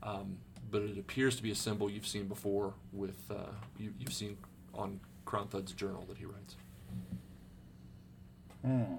Um, 0.02 0.38
but 0.70 0.82
it 0.82 0.98
appears 0.98 1.36
to 1.36 1.42
be 1.42 1.50
a 1.50 1.54
symbol 1.54 1.90
you've 1.90 2.06
seen 2.06 2.26
before 2.26 2.74
with 2.92 3.18
uh, 3.30 3.52
you, 3.78 3.92
you've 3.98 4.12
seen 4.12 4.36
on 4.74 5.00
Kronthud's 5.26 5.72
journal 5.72 6.04
that 6.08 6.18
he 6.18 6.24
writes. 6.24 6.56
Hmm. 8.64 8.94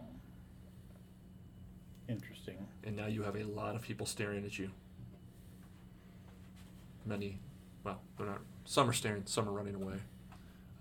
Interesting. 2.08 2.58
and 2.84 2.96
now 2.96 3.06
you 3.08 3.24
have 3.24 3.36
a 3.36 3.44
lot 3.44 3.76
of 3.76 3.82
people 3.82 4.06
staring 4.06 4.44
at 4.46 4.58
you. 4.60 4.72
Many, 7.06 7.40
well, 7.84 8.02
they're 8.18 8.28
not. 8.28 8.42
Some 8.66 8.90
are 8.90 8.94
staring, 8.94 9.24
some 9.26 9.48
are 9.48 9.52
running 9.52 9.76
away. 9.76 9.96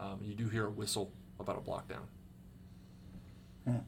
Um, 0.01 0.19
you 0.23 0.35
do 0.35 0.49
hear 0.49 0.67
a 0.67 0.71
whistle 0.71 1.11
about 1.39 1.57
a 1.57 1.61
block 1.61 1.87
down. 1.89 2.07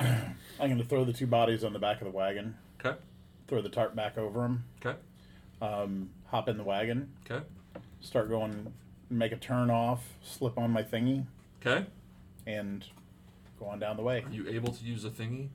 I'm 0.00 0.68
gonna 0.68 0.84
throw 0.84 1.04
the 1.04 1.12
two 1.12 1.26
bodies 1.26 1.62
on 1.64 1.72
the 1.72 1.78
back 1.78 2.00
of 2.00 2.04
the 2.06 2.10
wagon. 2.10 2.56
Okay, 2.84 2.96
Throw 3.46 3.62
the 3.62 3.68
tarp 3.68 3.94
back 3.94 4.18
over 4.18 4.40
them. 4.40 4.64
okay, 4.84 4.98
Um, 5.62 6.10
hop 6.26 6.48
in 6.48 6.56
the 6.56 6.64
wagon. 6.64 7.10
okay, 7.30 7.44
Start 8.00 8.28
going. 8.28 8.72
Make 9.10 9.32
a 9.32 9.36
turn 9.36 9.70
off. 9.70 10.14
Slip 10.22 10.58
on 10.58 10.70
my 10.72 10.82
thingy 10.82 11.26
okay. 11.64 11.86
And 12.46 12.84
go 13.58 13.66
on 13.66 13.78
down 13.78 13.96
the 13.96 14.02
way. 14.02 14.22
Are 14.26 14.30
you 14.32 14.48
able 14.48 14.72
to 14.72 14.84
use 14.84 15.04
a 15.04 15.10
thingy? 15.10 15.48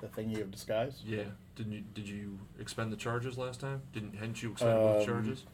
The 0.00 0.06
thingy 0.08 0.40
of 0.40 0.50
disguise. 0.50 1.02
Yeah. 1.04 1.24
Didn't 1.56 1.72
you? 1.72 1.82
Did 1.94 2.08
you 2.08 2.38
expend 2.58 2.92
the 2.92 2.96
charges 2.96 3.36
last 3.36 3.60
time? 3.60 3.82
Didn't? 3.92 4.14
Hadn't 4.14 4.42
you 4.42 4.52
expended 4.52 4.78
both 4.80 5.00
Um, 5.00 5.06
charges? 5.06 5.44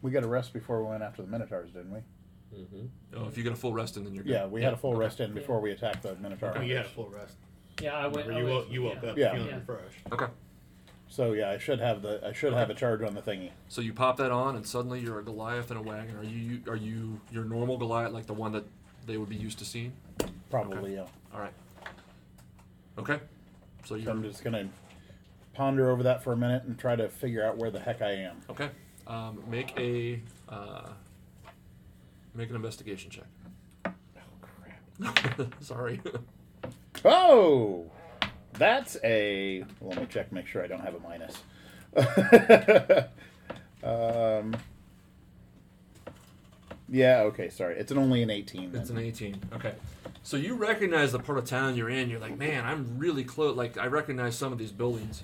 We 0.00 0.10
got 0.10 0.22
a 0.22 0.28
rest 0.28 0.52
before 0.52 0.82
we 0.82 0.90
went 0.90 1.02
after 1.02 1.22
the 1.22 1.28
Minotaurs, 1.28 1.70
didn't 1.72 1.92
we? 1.92 2.00
Mm-hmm. 2.56 2.86
Oh, 3.16 3.26
if 3.26 3.36
you 3.36 3.42
get 3.42 3.52
a 3.52 3.56
full 3.56 3.72
rest 3.74 3.96
in, 3.96 4.04
then 4.04 4.14
you're 4.14 4.24
good. 4.24 4.32
Yeah, 4.32 4.46
we 4.46 4.62
had 4.62 4.72
a 4.72 4.76
full 4.76 4.92
okay. 4.92 5.00
rest 5.00 5.20
in 5.20 5.34
before 5.34 5.60
we 5.60 5.72
attacked 5.72 6.02
the 6.04 6.14
Minotaur. 6.16 6.54
Oh, 6.56 6.60
you 6.62 6.76
had 6.76 6.86
a 6.86 6.88
full 6.88 7.08
rest. 7.10 7.36
Yeah, 7.82 7.94
I 7.94 8.06
went. 8.06 8.26
Remember, 8.28 8.32
I 8.32 8.38
you, 8.38 8.44
went- 8.44 8.56
woke, 8.56 8.72
you 8.72 8.82
woke 8.82 8.98
yeah. 9.02 9.10
up 9.10 9.18
Yeah. 9.18 9.32
feeling 9.34 9.48
Yeah. 9.48 9.56
refreshed. 9.56 9.98
Okay. 10.12 10.26
So 11.08 11.32
yeah, 11.32 11.50
I 11.50 11.58
should 11.58 11.80
have 11.80 12.02
the 12.02 12.20
I 12.26 12.32
should 12.32 12.52
have 12.52 12.70
a 12.70 12.74
charge 12.74 13.02
on 13.02 13.14
the 13.14 13.22
thingy. 13.22 13.50
So 13.68 13.80
you 13.80 13.92
pop 13.92 14.18
that 14.18 14.30
on, 14.30 14.56
and 14.56 14.66
suddenly 14.66 15.00
you're 15.00 15.18
a 15.18 15.24
Goliath 15.24 15.70
in 15.70 15.76
a 15.76 15.82
wagon. 15.82 16.16
Are 16.16 16.22
you? 16.24 16.60
Are 16.68 16.76
you 16.76 17.20
your 17.32 17.44
normal 17.44 17.78
Goliath, 17.78 18.12
like 18.12 18.26
the 18.26 18.34
one 18.34 18.52
that 18.52 18.64
they 19.06 19.16
would 19.16 19.28
be 19.28 19.36
used 19.36 19.58
to 19.60 19.64
seeing? 19.64 19.92
Probably 20.50 20.94
yeah. 20.94 21.06
All 21.34 21.40
right. 21.40 21.52
Okay. 22.98 23.18
So 23.84 23.88
So 23.90 23.94
you're 23.96 24.10
I'm 24.10 24.22
just 24.22 24.44
gonna 24.44 24.68
ponder 25.54 25.90
over 25.90 26.02
that 26.02 26.22
for 26.22 26.32
a 26.32 26.36
minute 26.36 26.64
and 26.64 26.78
try 26.78 26.94
to 26.94 27.08
figure 27.08 27.44
out 27.44 27.56
where 27.56 27.70
the 27.70 27.80
heck 27.80 28.02
I 28.02 28.12
am. 28.12 28.36
okay. 28.50 28.68
Um, 29.06 29.42
make 29.48 29.72
a 29.78 30.20
uh, 30.48 30.90
make 32.34 32.50
an 32.50 32.56
investigation 32.56 33.10
check. 33.10 33.24
Oh 33.86 33.90
crap! 34.42 35.54
Sorry. 35.60 36.00
Oh, 37.04 37.88
that's 38.58 38.96
a. 39.04 39.64
Well, 39.80 39.90
let 39.90 40.00
me 40.00 40.06
check, 40.08 40.32
make 40.32 40.46
sure 40.46 40.62
I 40.62 40.66
don't 40.66 40.80
have 40.80 40.94
a 40.94 41.00
minus. 41.00 41.34
um. 43.82 44.56
Yeah. 46.88 47.20
Okay. 47.22 47.50
Sorry. 47.50 47.76
It's 47.76 47.92
an 47.92 47.98
only 47.98 48.22
an 48.22 48.30
eighteen. 48.30 48.74
it's 48.74 48.90
an 48.90 48.98
18. 48.98 49.40
Okay. 49.54 49.74
So 50.22 50.36
you 50.36 50.54
recognize 50.56 51.12
the 51.12 51.18
part 51.18 51.38
of 51.38 51.44
town 51.44 51.76
you're 51.76 51.90
in. 51.90 52.10
You're 52.10 52.20
like, 52.20 52.36
man, 52.36 52.64
I'm 52.64 52.98
really 52.98 53.24
close. 53.24 53.56
Like 53.56 53.78
I 53.78 53.86
recognize 53.86 54.36
some 54.36 54.52
of 54.52 54.58
these 54.58 54.72
buildings. 54.72 55.22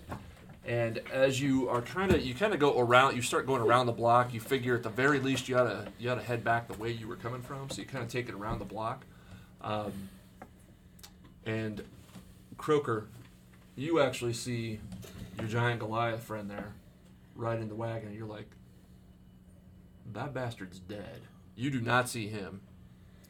And 0.66 0.98
as 1.12 1.40
you 1.40 1.68
are 1.68 1.82
kind 1.82 2.10
of, 2.14 2.24
you 2.24 2.34
kind 2.34 2.54
of 2.54 2.60
go 2.60 2.78
around. 2.78 3.14
You 3.16 3.20
start 3.22 3.46
going 3.46 3.60
around 3.60 3.86
the 3.86 3.92
block. 3.92 4.32
You 4.32 4.40
figure 4.40 4.74
at 4.74 4.82
the 4.82 4.88
very 4.88 5.18
least 5.20 5.46
you 5.48 5.56
gotta 5.56 5.88
you 5.98 6.06
gotta 6.08 6.22
head 6.22 6.42
back 6.42 6.68
the 6.68 6.78
way 6.78 6.90
you 6.90 7.06
were 7.06 7.16
coming 7.16 7.42
from. 7.42 7.68
So 7.68 7.82
you 7.82 7.86
kind 7.86 8.02
of 8.02 8.10
take 8.10 8.28
it 8.28 8.34
around 8.34 8.60
the 8.60 8.64
block. 8.64 9.04
Um, 9.60 9.92
and 11.44 11.82
Croker, 12.56 13.08
you 13.76 14.00
actually 14.00 14.32
see 14.32 14.80
your 15.38 15.48
giant 15.48 15.80
Goliath 15.80 16.22
friend 16.22 16.50
there, 16.50 16.72
riding 17.34 17.68
the 17.68 17.74
wagon. 17.74 18.08
And 18.08 18.16
you're 18.16 18.26
like, 18.26 18.50
that 20.12 20.32
bastard's 20.34 20.78
dead. 20.78 21.20
You 21.56 21.70
do 21.70 21.80
not 21.80 22.08
see 22.08 22.28
him. 22.28 22.60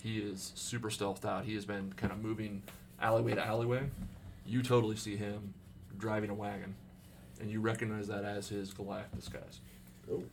He 0.03 0.19
is 0.19 0.53
super 0.55 0.91
stealthed 0.91 1.25
out. 1.25 1.45
He 1.45 1.55
has 1.55 1.65
been 1.65 1.93
kind 1.97 2.13
of 2.13 2.19
moving 2.19 2.63
alleyway 3.01 3.35
to 3.35 3.47
alleyway. 3.47 3.89
You 4.45 4.63
totally 4.63 4.97
see 4.97 5.17
him 5.17 5.55
driving 5.97 6.29
a 6.29 6.35
wagon, 6.35 6.75
and 7.41 7.51
you 7.51 7.61
recognize 7.61 8.09
that 8.09 8.25
as 8.25 8.49
his 8.49 8.73
Goliath 8.75 9.15
disguise. 9.15 9.61
Cool. 10.07 10.25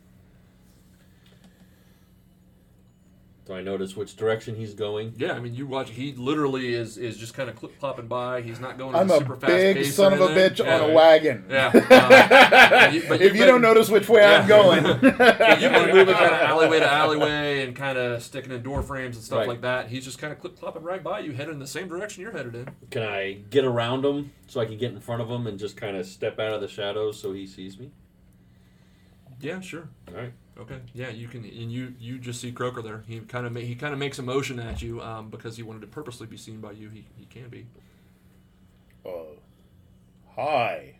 Do 3.48 3.54
I 3.54 3.62
notice 3.64 3.96
which 3.98 4.16
direction 4.16 4.56
he's 4.56 4.76
going? 4.76 5.14
Yeah, 5.18 5.34
I 5.34 5.40
mean, 5.40 5.56
you 5.56 5.66
watch. 5.66 5.90
He 5.90 6.14
literally 6.14 6.74
is 6.76 6.98
is 7.00 7.18
just 7.18 7.34
kind 7.34 7.50
of 7.50 7.56
clip 7.56 7.78
plopping 7.80 8.06
by. 8.08 8.42
He's 8.42 8.60
not 8.60 8.78
going. 8.78 8.96
I'm 8.96 9.10
a 9.10 9.16
a 9.16 9.18
super 9.18 9.36
fast 9.36 9.48
big 9.52 9.78
pace 9.78 9.96
son 9.96 10.14
of 10.14 10.22
a 10.22 10.28
bitch 10.28 10.64
Yeah, 10.64 10.76
on 10.80 10.90
a 10.92 10.94
wagon. 10.94 11.46
Yeah. 11.50 11.72
uh, 11.74 12.92
you- 12.94 13.02
but 13.10 13.16
if 13.20 13.22
you've 13.34 13.36
you 13.38 13.46
don't 13.48 13.64
notice 13.64 13.90
which 13.90 14.08
way 14.08 14.22
Yeah. 14.22 14.42
I'm 14.42 14.48
going, 14.48 14.86
You've 15.04 15.18
been 15.18 15.96
moving 15.96 16.14
kind 16.14 16.34
of 16.36 16.42
alleyway 16.42 16.80
to 16.82 16.92
alleyway 16.92 17.66
and 17.66 17.76
kind 17.76 17.98
of 17.98 18.22
sticking 18.22 18.52
in 18.52 18.62
door 18.62 18.84
frames 18.84 19.16
and 19.16 19.26
stuff 19.26 19.40
Right. 19.40 19.48
like 19.48 19.62
that. 19.62 19.88
He's 19.90 20.06
just 20.06 20.20
kind 20.20 20.32
of 20.32 20.40
clip 20.40 20.60
clopping 20.60 20.84
right 20.84 21.04
by 21.04 21.22
you, 21.22 21.32
headed 21.32 21.54
in 21.56 21.60
the 21.60 21.66
same 21.68 21.88
direction 21.88 22.22
you're 22.22 22.32
headed 22.34 22.54
in. 22.54 22.70
Can 22.92 23.02
I 23.02 23.40
get 23.50 23.66
around 23.66 24.06
him 24.06 24.32
so 24.46 24.62
I 24.62 24.66
can 24.66 24.78
get 24.78 24.92
in 24.92 25.00
front 25.00 25.24
of 25.24 25.30
him 25.32 25.48
and 25.48 25.58
just 25.58 25.76
kind 25.78 25.98
of 25.98 26.06
step 26.06 26.40
out 26.40 26.54
of 26.54 26.62
the 26.62 26.68
shadows 26.68 27.20
so 27.20 27.34
he 27.34 27.48
sees 27.48 27.80
me? 27.80 27.90
Yeah, 29.40 29.60
sure. 29.62 29.90
All 30.10 30.14
right. 30.14 30.34
Okay. 30.60 30.80
Yeah, 30.94 31.10
you 31.10 31.28
can, 31.28 31.44
and 31.44 31.72
you 31.72 31.94
you 32.00 32.20
just 32.20 32.42
see 32.42 32.52
Croker 32.52 32.82
there. 32.82 33.04
He 33.08 33.20
kind 33.22 33.46
of 33.48 33.54
ma- 33.54 33.62
he 33.62 33.74
kind 33.76 33.94
of 33.94 34.00
makes 34.00 34.20
a 34.20 34.22
motion 34.24 34.60
at 34.60 34.82
you 34.82 35.02
um, 35.02 35.30
because 35.30 35.58
he 35.58 35.64
wanted 35.64 35.82
to 35.82 35.88
purposely 35.88 36.28
be 36.28 36.38
seen 36.38 36.60
by 36.60 36.72
you. 36.72 36.90
He 36.90 37.06
he 37.18 37.26
can 37.26 37.50
be. 37.50 37.66
Oh, 39.06 39.38
hi. 40.36 40.96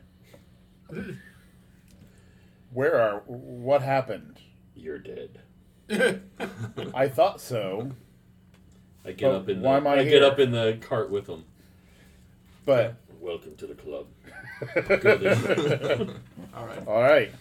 Where 2.74 3.00
are? 3.00 3.20
What 3.26 3.82
happened? 3.82 4.40
You're 4.76 5.00
dead. 5.00 5.42
I 6.96 7.10
thought 7.10 7.42
so, 7.42 7.92
I 9.06 9.12
get 9.12 9.28
But 9.30 9.36
up 9.36 9.50
in 9.50 9.62
the 9.62 9.68
why 9.68 9.78
am 9.78 9.88
I 9.88 9.98
get 9.98 10.08
here? 10.08 10.24
up 10.24 10.40
in 10.40 10.52
the 10.52 10.78
cart 10.80 11.12
with 11.12 11.28
him. 11.28 11.44
but 12.66 12.96
Welcome 13.20 13.56
to 13.58 13.68
the 13.68 13.76
club. 13.76 14.08
Good. 15.02 16.16
All 16.56 16.66
right. 16.66 16.88
all 16.88 17.02
right. 17.02 17.32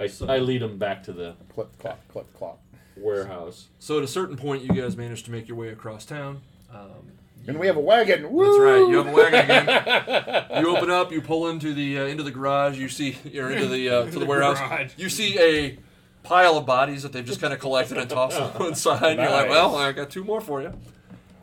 I, 0.00 0.08
I 0.28 0.38
lead 0.38 0.62
them 0.62 0.78
back 0.78 1.02
to 1.04 1.12
the 1.12 1.34
Clip 1.54 1.68
clop, 1.78 2.00
clip 2.08 2.32
clop. 2.36 2.58
warehouse. 2.96 3.68
So 3.78 3.98
at 3.98 4.04
a 4.04 4.08
certain 4.08 4.36
point, 4.36 4.62
you 4.62 4.72
guys 4.72 4.96
manage 4.96 5.22
to 5.24 5.30
make 5.30 5.46
your 5.48 5.56
way 5.56 5.68
across 5.68 6.04
town. 6.04 6.40
Um, 6.72 7.12
And 7.46 7.58
we 7.58 7.66
have 7.66 7.76
a 7.76 7.80
wagon. 7.80 8.22
That's 8.22 8.58
right. 8.58 8.86
You 8.88 8.96
have 8.98 9.06
a 9.08 9.12
wagon 9.12 9.40
again. 9.44 10.46
you 10.62 10.76
open 10.76 10.90
up. 10.90 11.10
You 11.12 11.20
pull 11.22 11.48
into 11.48 11.72
the 11.74 11.98
uh, 12.00 12.04
into 12.04 12.22
the 12.22 12.30
garage. 12.30 12.78
You 12.78 12.88
see 12.88 13.16
you're 13.24 13.50
into 13.50 13.66
the 13.68 13.88
uh, 13.88 14.10
to 14.10 14.18
the 14.18 14.26
warehouse. 14.26 14.58
garage. 14.58 14.92
You 14.96 15.08
see 15.08 15.38
a 15.40 15.78
pile 16.22 16.56
of 16.58 16.66
bodies 16.66 17.02
that 17.02 17.12
they've 17.12 17.24
just 17.24 17.40
kind 17.40 17.52
of 17.54 17.58
collected 17.58 17.96
and 17.98 18.08
tossed 18.10 18.38
on 18.40 18.50
one 18.52 18.74
side. 18.74 19.02
And 19.18 19.20
You're 19.20 19.30
like, 19.30 19.48
well, 19.48 19.74
I 19.76 19.92
got 19.92 20.10
two 20.10 20.22
more 20.24 20.40
for 20.40 20.60
you. 20.62 20.72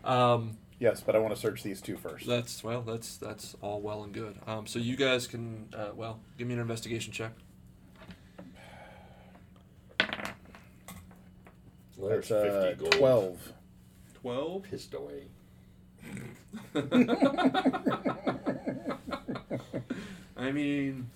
Um, 0.03 0.57
Yes, 0.79 1.01
but 1.01 1.15
I 1.15 1.19
want 1.19 1.33
to 1.33 1.39
search 1.41 1.63
these 1.63 1.81
two 1.81 1.97
first. 1.97 2.27
that's 2.27 2.63
well, 2.63 2.83
that's 2.83 3.17
that's 3.17 3.55
all 3.61 3.81
well 3.81 4.03
and 4.03 4.13
good. 4.13 4.35
Um, 4.45 4.67
so 4.67 4.77
you 4.77 4.95
guys 4.95 5.25
can 5.25 5.69
uh, 5.75 5.89
well 5.95 6.19
give 6.37 6.47
me 6.47 6.53
an 6.53 6.59
investigation 6.59 7.11
check. 7.11 7.31
There's 11.99 12.29
That's 12.29 12.43
uh, 12.43 12.61
50 12.69 12.79
gold. 12.81 12.91
twelve. 12.93 13.53
Twelve. 14.21 14.63
Pissed 14.63 14.93
away. 14.93 15.23
I 20.37 20.51
mean, 20.51 21.09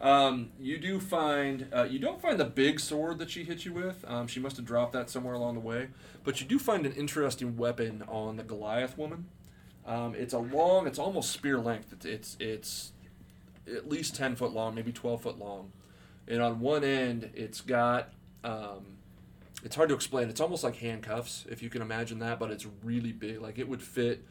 um, 0.00 0.50
you 0.58 0.78
do 0.78 1.00
find 1.00 1.66
uh, 1.74 1.84
you 1.84 1.98
don't 1.98 2.20
find 2.20 2.38
the 2.38 2.44
big 2.44 2.78
sword 2.80 3.18
that 3.18 3.30
she 3.30 3.44
hit 3.44 3.64
you 3.64 3.72
with. 3.72 4.04
Um, 4.06 4.26
she 4.26 4.40
must 4.40 4.56
have 4.56 4.64
dropped 4.64 4.92
that 4.92 5.10
somewhere 5.10 5.34
along 5.34 5.54
the 5.54 5.60
way. 5.60 5.88
But 6.24 6.40
you 6.40 6.46
do 6.46 6.58
find 6.58 6.86
an 6.86 6.92
interesting 6.92 7.56
weapon 7.56 8.04
on 8.08 8.36
the 8.36 8.42
Goliath 8.42 8.96
woman. 8.96 9.26
Um, 9.86 10.14
it's 10.16 10.34
a 10.34 10.38
long, 10.38 10.86
it's 10.86 10.98
almost 10.98 11.30
spear 11.32 11.58
length. 11.58 11.92
It's 11.92 12.04
it's, 12.04 12.36
it's 12.40 12.92
at 13.72 13.88
least 13.88 14.16
10 14.16 14.36
foot 14.36 14.52
long, 14.52 14.74
maybe 14.74 14.92
12 14.92 15.22
foot 15.22 15.38
long. 15.38 15.70
And 16.28 16.42
on 16.42 16.58
one 16.60 16.82
end, 16.82 17.30
it's 17.34 17.60
got, 17.60 18.10
um, 18.42 18.95
it's 19.64 19.76
hard 19.76 19.88
to 19.88 19.94
explain. 19.94 20.28
It's 20.28 20.40
almost 20.40 20.64
like 20.64 20.76
handcuffs, 20.76 21.46
if 21.48 21.62
you 21.62 21.70
can 21.70 21.82
imagine 21.82 22.18
that, 22.20 22.38
but 22.38 22.50
it's 22.50 22.66
really 22.82 23.12
big. 23.12 23.40
Like 23.40 23.58
it 23.58 23.68
would 23.68 23.82
fit 23.82 24.24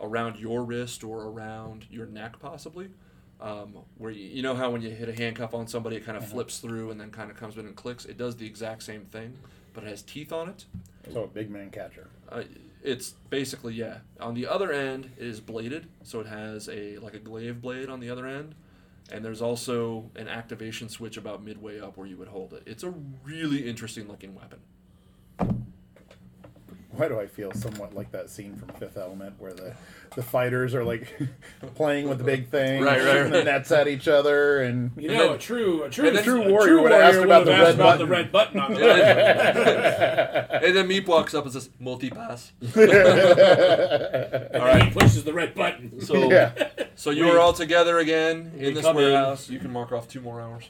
around 0.00 0.38
your 0.38 0.64
wrist 0.64 1.04
or 1.04 1.24
around 1.24 1.86
your 1.90 2.06
neck, 2.06 2.38
possibly. 2.40 2.88
Um, 3.40 3.78
where 3.98 4.10
you, 4.10 4.26
you 4.26 4.42
know 4.42 4.54
how 4.54 4.70
when 4.70 4.82
you 4.82 4.90
hit 4.90 5.08
a 5.08 5.12
handcuff 5.12 5.54
on 5.54 5.66
somebody, 5.68 5.96
it 5.96 6.04
kind 6.04 6.16
of 6.16 6.28
flips 6.28 6.58
through 6.58 6.90
and 6.90 7.00
then 7.00 7.10
kind 7.10 7.30
of 7.30 7.36
comes 7.36 7.56
in 7.56 7.66
and 7.66 7.76
clicks? 7.76 8.04
It 8.04 8.18
does 8.18 8.36
the 8.36 8.46
exact 8.46 8.82
same 8.82 9.04
thing, 9.04 9.36
but 9.74 9.84
it 9.84 9.88
has 9.88 10.02
teeth 10.02 10.32
on 10.32 10.48
it. 10.48 10.64
So 11.12 11.24
a 11.24 11.26
big 11.26 11.50
man 11.50 11.70
catcher. 11.70 12.08
Uh, 12.28 12.42
it's 12.82 13.10
basically 13.30 13.74
yeah. 13.74 13.98
On 14.20 14.34
the 14.34 14.46
other 14.46 14.72
end 14.72 15.10
is 15.18 15.40
bladed, 15.40 15.86
so 16.02 16.20
it 16.20 16.26
has 16.26 16.68
a 16.68 16.98
like 16.98 17.14
a 17.14 17.18
glaive 17.18 17.60
blade 17.60 17.88
on 17.88 18.00
the 18.00 18.10
other 18.10 18.26
end, 18.26 18.54
and 19.10 19.24
there's 19.24 19.42
also 19.42 20.10
an 20.16 20.28
activation 20.28 20.88
switch 20.88 21.16
about 21.16 21.42
midway 21.42 21.80
up 21.80 21.96
where 21.96 22.06
you 22.06 22.16
would 22.16 22.28
hold 22.28 22.52
it. 22.52 22.62
It's 22.66 22.82
a 22.82 22.92
really 23.24 23.68
interesting 23.68 24.08
looking 24.08 24.34
weapon. 24.34 24.60
Why 26.90 27.06
do 27.06 27.20
I 27.20 27.26
feel 27.26 27.52
somewhat 27.52 27.94
like 27.94 28.10
that 28.12 28.30
scene 28.30 28.56
from 28.56 28.68
Fifth 28.78 28.96
Element 28.96 29.34
where 29.38 29.52
the, 29.52 29.74
the 30.16 30.22
fighters 30.22 30.74
are 30.74 30.82
like 30.82 31.14
playing 31.74 32.08
with 32.08 32.16
the 32.18 32.24
big 32.24 32.48
thing, 32.48 32.82
Right, 32.82 32.98
right, 33.04 33.12
shooting 33.12 33.32
the 33.32 33.44
nets 33.44 33.70
at 33.70 33.86
each 33.88 34.08
other, 34.08 34.62
and 34.62 34.90
You 34.96 35.10
And 35.10 35.18
know, 35.18 35.26
then- 35.28 35.34
a 35.36 35.38
true, 35.38 35.82
a 35.84 35.90
true, 35.90 36.08
and 36.08 36.16
then- 36.16 36.24
True 36.24 36.42
a 36.44 36.48
warrior 36.50 36.66
true 36.68 36.82
would 36.82 36.92
have 36.92 37.00
asked 37.02 37.16
warrior 37.18 37.26
about 37.26 37.38
would 37.40 37.48
the 37.48 37.56
have 37.56 37.66
red 37.66 37.74
about 37.74 37.98
the 37.98 38.06
button. 38.06 38.10
red 38.10 38.32
button 38.32 38.60
on 38.60 38.72
the 38.74 40.54
And, 40.54 40.64
and 40.64 40.76
then 40.76 40.88
Meep 40.88 41.06
walks 41.06 41.34
up 41.34 41.44
and 41.44 41.52
says, 41.52 41.68
"Multi-pass." 41.78 42.52
All 42.76 44.66
right, 44.66 44.84
he 44.84 44.90
pushes 44.90 45.24
the 45.24 45.32
red 45.34 45.54
button. 45.54 46.00
So, 46.00 46.30
yeah, 46.30 46.68
so 46.94 47.10
you 47.10 47.28
are 47.30 47.38
all 47.38 47.52
together 47.52 47.98
again 47.98 48.52
in 48.56 48.66
We 48.68 48.72
this 48.72 48.82
come 48.84 48.96
in. 48.98 49.02
warehouse. 49.12 49.48
You 49.50 49.58
can 49.58 49.72
mark 49.72 49.92
off 49.92 50.08
two 50.08 50.20
more 50.20 50.40
hours 50.40 50.68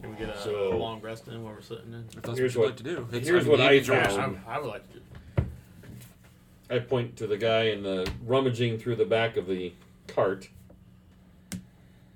Can 0.00 0.10
we 0.10 0.16
get 0.16 0.28
a 0.30 0.38
So- 0.40 0.76
long 0.78 1.00
rest 1.00 1.28
in 1.28 1.42
while 1.42 1.52
we're 1.54 1.60
sitting 1.60 1.92
in? 1.92 2.04
if 2.16 2.22
that's 2.22 2.38
Here's 2.38 2.56
what 2.56 2.60
you'd 2.60 2.60
what- 2.60 2.68
like 2.68 2.76
to 2.78 2.82
do. 2.82 3.16
It's, 3.18 3.28
here's 3.28 3.44
I 3.44 3.48
mean, 3.48 3.50
what 3.50 3.56
the 3.58 3.62
I 3.64 3.74
evening's 3.74 3.88
almost 3.90 4.16
found. 4.16 4.36
over. 4.36 4.50
I 4.50 4.58
would 4.58 4.68
like 4.68 4.88
to. 4.92 4.94
do- 4.98 5.04
I 6.70 6.78
point 6.78 7.16
to 7.16 7.26
the 7.26 7.36
guy 7.36 7.62
in 7.64 7.82
the 7.82 8.10
rummaging 8.24 8.78
through 8.78 8.96
the 8.96 9.04
back 9.04 9.36
of 9.36 9.46
the 9.48 9.72
cart. 10.06 10.48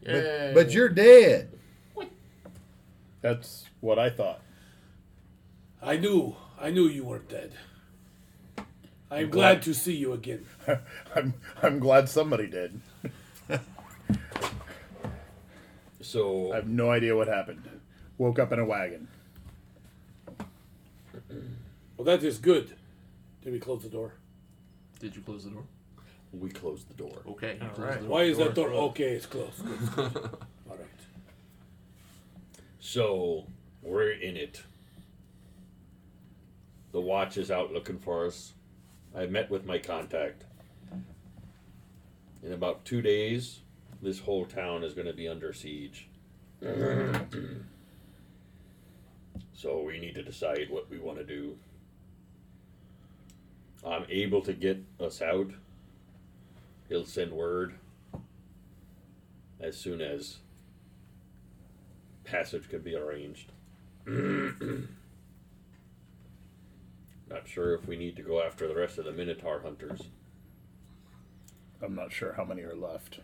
But, 0.06 0.54
but 0.54 0.70
you're 0.72 0.88
dead. 0.90 1.50
that's 3.20 3.66
what 3.80 3.98
I 3.98 4.10
thought. 4.10 4.42
I 5.82 5.96
knew, 5.96 6.36
I 6.60 6.70
knew 6.70 6.86
you 6.86 7.04
weren't 7.04 7.28
dead. 7.28 7.52
I'm 9.10 9.28
glad 9.30 9.62
to 9.62 9.74
see 9.74 9.94
you 9.96 10.12
again. 10.12 10.44
I'm 11.16 11.34
I'm 11.62 11.78
glad 11.78 12.08
somebody 12.08 12.46
did. 12.46 12.80
So 16.00 16.52
I 16.52 16.56
have 16.56 16.68
no 16.68 16.90
idea 16.90 17.16
what 17.16 17.28
happened. 17.28 17.62
Woke 18.18 18.38
up 18.38 18.52
in 18.52 18.58
a 18.58 18.64
wagon. 18.64 19.08
Well, 21.96 22.04
that 22.04 22.22
is 22.22 22.38
good. 22.38 22.74
Did 23.42 23.52
we 23.52 23.58
close 23.58 23.82
the 23.82 23.88
door? 23.88 24.14
Did 25.00 25.14
you 25.16 25.22
close 25.22 25.44
the 25.44 25.50
door? 25.50 25.64
we 26.32 26.50
closed 26.50 26.88
the 26.88 26.94
door. 26.94 27.22
Okay. 27.28 27.58
you 27.60 27.62
All 27.62 27.74
closed 27.74 27.90
right. 27.90 28.00
the 28.00 28.06
Why 28.08 28.22
is 28.22 28.38
that 28.38 28.54
door? 28.54 28.70
Door. 28.70 28.82
Okay, 28.90 29.12
it's 29.12 29.26
closed. 29.26 29.64
Good, 29.64 29.78
it's 29.80 29.88
closed. 29.94 30.16
All 30.16 30.76
right. 30.76 30.80
So 32.80 33.46
we're 33.82 34.10
in 34.10 34.36
it. 34.36 34.62
The 36.92 37.00
watch 37.00 37.36
is 37.36 37.50
out 37.50 37.72
looking 37.72 37.98
for 37.98 38.26
us. 38.26 38.52
I 39.16 39.26
met 39.26 39.50
with 39.50 39.64
my 39.64 39.78
contact. 39.78 40.44
In 42.42 42.52
about 42.52 42.84
two 42.84 43.00
days, 43.00 43.60
this 44.02 44.18
whole 44.20 44.44
town 44.44 44.82
is 44.84 44.92
going 44.92 45.06
to 45.06 45.12
be 45.14 45.28
under 45.28 45.52
siege. 45.52 46.08
so 49.64 49.80
we 49.80 49.98
need 49.98 50.14
to 50.14 50.22
decide 50.22 50.68
what 50.68 50.90
we 50.90 50.98
want 50.98 51.16
to 51.16 51.24
do. 51.24 51.56
I'm 53.82 54.04
able 54.10 54.42
to 54.42 54.52
get 54.52 54.84
us 55.00 55.22
out. 55.22 55.52
He'll 56.90 57.06
send 57.06 57.32
word 57.32 57.72
as 59.58 59.74
soon 59.74 60.02
as 60.02 60.36
passage 62.24 62.68
could 62.68 62.84
be 62.84 62.94
arranged. 62.94 63.52
Not 64.06 64.28
sure 67.46 67.74
if 67.74 67.88
we 67.88 67.96
need 67.96 68.16
to 68.16 68.22
go 68.22 68.42
after 68.42 68.68
the 68.68 68.76
rest 68.76 68.98
of 68.98 69.06
the 69.06 69.12
Minotaur 69.12 69.62
hunters. 69.62 70.02
I'm 71.82 71.94
not 71.94 72.12
sure 72.12 72.34
how 72.34 72.44
many 72.44 72.60
are 72.62 72.76
left. 72.76 73.20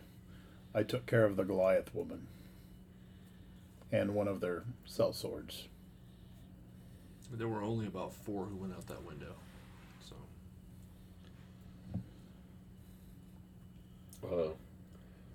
I 0.73 0.81
took 0.81 1.05
care 1.05 1.25
of 1.25 1.35
the 1.35 1.43
Goliath 1.43 1.93
woman 1.93 2.25
and 3.91 4.15
one 4.15 4.27
of 4.27 4.41
their 4.41 4.63
sell 4.85 5.13
swords. 5.13 5.67
There 7.31 7.47
were 7.47 7.63
only 7.63 7.87
about 7.87 8.13
four 8.13 8.45
who 8.45 8.57
went 8.57 8.73
out 8.73 8.87
that 8.87 9.03
window. 9.03 9.35
So 10.01 10.15
Uh, 14.23 14.49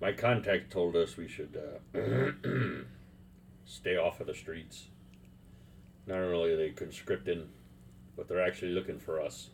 my 0.01 0.13
contact 0.13 0.71
told 0.71 0.95
us 0.95 1.17
we 1.17 1.27
should 1.27 1.57
uh, 1.95 1.99
stay 3.65 3.97
off 3.97 4.21
of 4.21 4.27
the 4.27 4.35
streets. 4.35 4.85
Not 6.07 6.19
only 6.19 6.53
are 6.53 6.57
they 6.57 6.71
conscripting, 6.71 7.49
but 8.17 8.29
they're 8.29 8.45
actually 8.45 8.73
looking 8.73 8.99
for 8.99 9.21
us. 9.21 9.49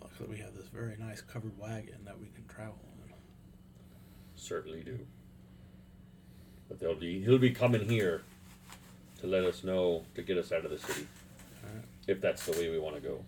Well, 0.00 0.10
so 0.18 0.26
we 0.28 0.36
have 0.38 0.54
this 0.54 0.68
very 0.68 0.96
nice 0.98 1.20
covered 1.22 1.58
wagon 1.58 2.04
that 2.04 2.20
we 2.20 2.28
can 2.28 2.46
travel 2.46 2.78
in. 3.04 3.12
Certainly 4.36 4.82
do. 4.82 4.98
But 6.68 6.78
they'll 6.78 6.94
be 6.94 7.22
he'll 7.22 7.38
be 7.38 7.50
coming 7.50 7.88
here 7.88 8.22
to 9.26 9.36
let 9.36 9.44
us 9.44 9.64
know 9.64 10.04
to 10.14 10.22
get 10.22 10.38
us 10.38 10.52
out 10.52 10.64
of 10.64 10.70
the 10.70 10.78
city. 10.78 11.06
Alright. 11.64 11.84
If 12.06 12.20
that's 12.20 12.46
the 12.46 12.52
way 12.52 12.70
we 12.70 12.78
want 12.78 12.96
to 12.96 13.00
go. 13.00 13.24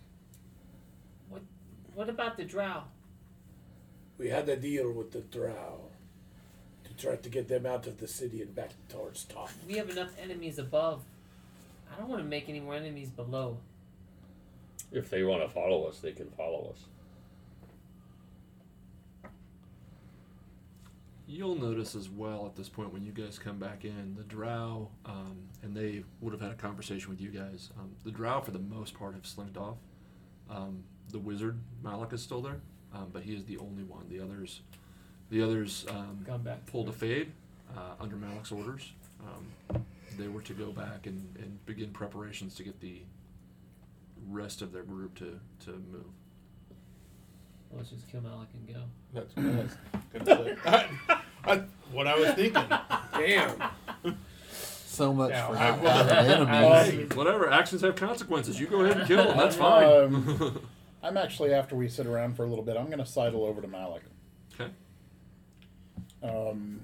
What 1.29 1.43
What 1.95 2.09
about 2.09 2.37
the 2.37 2.45
drow? 2.45 2.85
We 4.17 4.29
had 4.29 4.49
a 4.49 4.57
deal 4.57 4.91
with 4.91 5.13
the 5.13 5.21
Drow 5.21 5.79
to 6.83 6.95
try 6.95 7.15
to 7.17 7.29
get 7.29 7.47
them 7.47 7.67
out 7.67 7.87
of 7.87 7.99
the 7.99 8.09
city 8.09 8.43
and 8.43 8.53
back 8.53 8.71
towards 8.89 9.23
top. 9.25 9.51
We 9.67 9.75
have 9.75 9.91
enough 9.91 10.11
enemies 10.21 10.59
above. 10.59 11.03
I 11.93 11.97
don't 11.97 12.09
want 12.09 12.23
to 12.23 12.29
make 12.29 12.49
any 12.49 12.59
more 12.59 12.75
enemies 12.75 13.11
below. 13.11 13.59
If 14.91 15.09
they 15.09 15.23
want 15.23 15.43
to 15.43 15.49
follow 15.49 15.85
us, 15.85 16.01
they 16.01 16.11
can 16.11 16.31
follow 16.31 16.73
us. 16.75 16.85
You'll 21.31 21.57
notice 21.57 21.95
as 21.95 22.09
well 22.09 22.47
at 22.47 22.57
this 22.57 22.71
point 22.71 22.91
when 22.91 23.05
you 23.05 23.13
guys 23.13 23.39
come 23.39 23.59
back 23.59 23.85
in, 23.85 24.15
the 24.17 24.23
drow, 24.23 24.89
um, 25.05 25.37
and 25.63 25.77
they 25.77 26.03
would 26.23 26.33
have 26.33 26.41
had 26.41 26.53
a 26.53 26.55
conversation 26.55 27.11
with 27.11 27.21
you 27.21 27.29
guys. 27.29 27.69
Um, 27.79 27.91
the 28.03 28.11
drow, 28.11 28.41
for 28.41 28.51
the 28.51 28.59
most 28.59 28.95
part, 28.95 29.13
have 29.13 29.27
slinked 29.27 29.59
off. 29.59 29.77
Um, 30.49 30.85
the 31.11 31.19
wizard 31.19 31.59
Malik 31.85 32.15
is 32.15 32.23
still 32.23 32.41
there, 32.41 32.61
um, 32.95 33.11
but 33.13 33.23
he 33.25 33.35
is 33.35 33.45
the 33.45 33.59
only 33.59 33.83
one. 33.83 34.07
The 34.09 34.21
others, 34.21 34.63
the 35.29 35.43
others 35.43 35.85
um, 35.91 36.25
Gone 36.27 36.43
back. 36.43 36.65
pulled 36.65 36.89
a 36.89 36.93
fade 36.93 37.31
uh, 37.77 38.01
under 38.01 38.17
Malik's 38.17 38.51
orders. 38.51 38.93
Um, 39.21 39.83
they 40.17 40.29
were 40.29 40.43
to 40.43 40.55
go 40.55 40.73
back 40.73 41.07
and, 41.07 41.37
and 41.39 41.65
begin 41.67 41.91
preparations 41.91 42.55
to 42.55 42.63
get 42.63 42.81
the 42.81 43.03
rest 44.31 44.63
of 44.63 44.73
their 44.73 44.83
group 44.83 45.15
to, 45.19 45.39
to 45.67 45.73
move. 45.93 46.07
Let's 47.77 47.91
just 47.91 48.09
kill 48.11 48.21
Malik 48.23 48.49
and 48.55 48.75
go. 48.75 48.83
That's 49.15 49.37
what 49.37 49.47
I 49.47 50.23
was 50.25 50.25
gonna 50.27 50.57
say. 50.57 50.57
I- 51.45 51.63
what 51.93 52.07
I 52.07 52.19
was 52.19 52.31
thinking. 52.35 52.63
Damn. 53.15 53.63
So 54.51 55.15
much 55.15 55.31
Yeah, 55.31 55.47
for 55.47 55.57
I 55.57 55.71
not 55.71 55.81
will- 55.83 55.91
having 55.91 56.49
I 56.49 56.63
will- 57.09 57.17
Whatever, 57.17 57.51
actions 57.51 57.81
have 57.83 57.97
consequences. 57.97 58.59
You 58.61 58.67
go 58.67 58.81
ahead 58.83 58.99
and 58.99 59.07
kill 59.07 59.25
them. 59.25 59.37
That's 59.37 59.57
fine. 59.57 59.87
Um, 59.87 60.61
I'm 61.03 61.17
actually 61.25 61.55
after 61.55 61.77
we 61.77 61.89
sit 61.89 62.07
around 62.07 62.35
for 62.37 62.43
a 62.45 62.47
little 62.47 62.65
bit. 62.65 62.77
I'm 62.77 62.87
going 62.87 62.99
to 62.99 63.07
sidle 63.07 63.45
over 63.45 63.63
to 63.63 63.69
Malik. 63.69 64.03
okay. 64.61 64.71
um, 66.23 66.81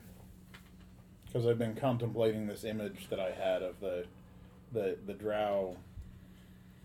because 1.27 1.47
I've 1.47 1.59
been 1.59 1.75
contemplating 1.75 2.47
this 2.47 2.63
image 2.65 3.09
that 3.11 3.19
I 3.21 3.33
had 3.33 3.63
of 3.63 3.81
the 3.81 4.07
the 4.73 4.97
the 5.07 5.13
drow, 5.15 5.77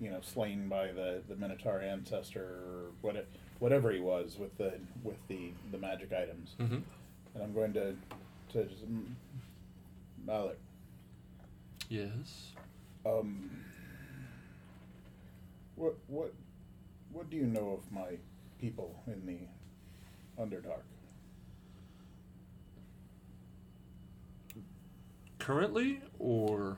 you 0.02 0.10
know, 0.10 0.20
slain 0.22 0.68
by 0.68 0.88
the 0.88 1.22
the 1.30 1.36
Minotaur 1.36 1.80
ancestor 1.82 2.42
or 2.44 2.86
what 3.02 3.28
whatever 3.60 3.92
he 3.92 4.00
was 4.00 4.38
with 4.38 4.58
the 4.58 4.74
with 5.04 5.18
the 5.28 5.52
the 5.72 5.78
magic 5.78 6.12
items, 6.14 6.56
Mhm. 6.60 6.82
and 7.36 7.44
I'm 7.44 7.54
going 7.54 7.74
to 7.74 7.96
to 8.54 8.66
just, 8.66 8.90
mm, 8.92 9.14
Malik. 10.26 10.58
Yes. 11.90 12.54
Um, 13.06 13.50
what 15.76 15.96
what 16.08 16.34
what 17.12 17.30
do 17.30 17.38
you 17.38 17.46
know 17.46 17.72
of 17.72 17.92
my 17.92 18.18
people 18.60 19.02
in 19.08 19.26
the 19.26 20.42
Underdark? 20.42 20.84
Currently, 25.40 26.02
or 26.20 26.78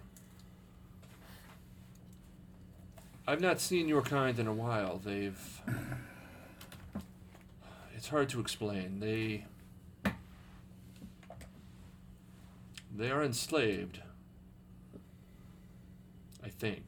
I've 3.28 3.42
not 3.42 3.60
seen 3.60 3.88
your 3.88 4.02
kind 4.02 4.38
in 4.40 4.48
a 4.48 4.54
while. 4.54 4.98
They've. 5.04 5.62
It's 8.02 8.10
hard 8.10 8.30
to 8.30 8.40
explain. 8.40 9.00
They. 9.00 9.46
They 12.98 13.12
are 13.12 13.24
enslaved. 13.24 14.02
I 16.44 16.50
think. 16.50 16.82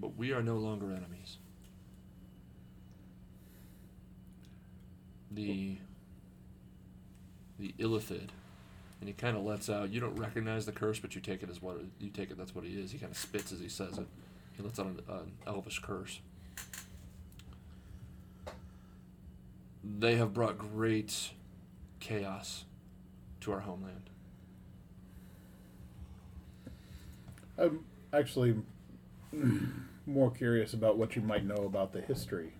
But 0.00 0.16
we 0.16 0.32
are 0.32 0.42
no 0.42 0.56
longer 0.56 0.86
enemies. 0.86 1.36
The 5.30 5.76
the 7.58 7.74
Illithid. 7.78 8.30
And 9.00 9.08
he 9.08 9.12
kind 9.12 9.36
of 9.36 9.42
lets 9.42 9.68
out. 9.68 9.90
You 9.90 10.00
don't 10.00 10.16
recognize 10.16 10.64
the 10.64 10.72
curse, 10.72 10.98
but 10.98 11.14
you 11.14 11.20
take 11.20 11.42
it 11.42 11.50
as 11.50 11.60
what 11.60 11.82
you 12.00 12.08
take 12.08 12.30
it. 12.30 12.38
That's 12.38 12.54
what 12.54 12.64
he 12.64 12.80
is. 12.80 12.92
He 12.92 12.98
kind 12.98 13.12
of 13.12 13.18
spits 13.18 13.52
as 13.52 13.60
he 13.60 13.68
says 13.68 13.98
it. 13.98 14.06
He 14.56 14.62
lets 14.62 14.78
out 14.78 14.86
an, 14.86 15.00
an 15.06 15.32
elvish 15.46 15.80
curse. 15.80 16.20
They 19.84 20.16
have 20.16 20.32
brought 20.32 20.58
great 20.58 21.30
chaos 21.98 22.64
to 23.40 23.52
our 23.52 23.60
homeland. 23.60 24.10
I'm 27.58 27.84
actually 28.12 28.56
more 30.06 30.30
curious 30.30 30.72
about 30.72 30.98
what 30.98 31.16
you 31.16 31.22
might 31.22 31.44
know 31.44 31.64
about 31.64 31.92
the 31.92 32.00
history 32.00 32.52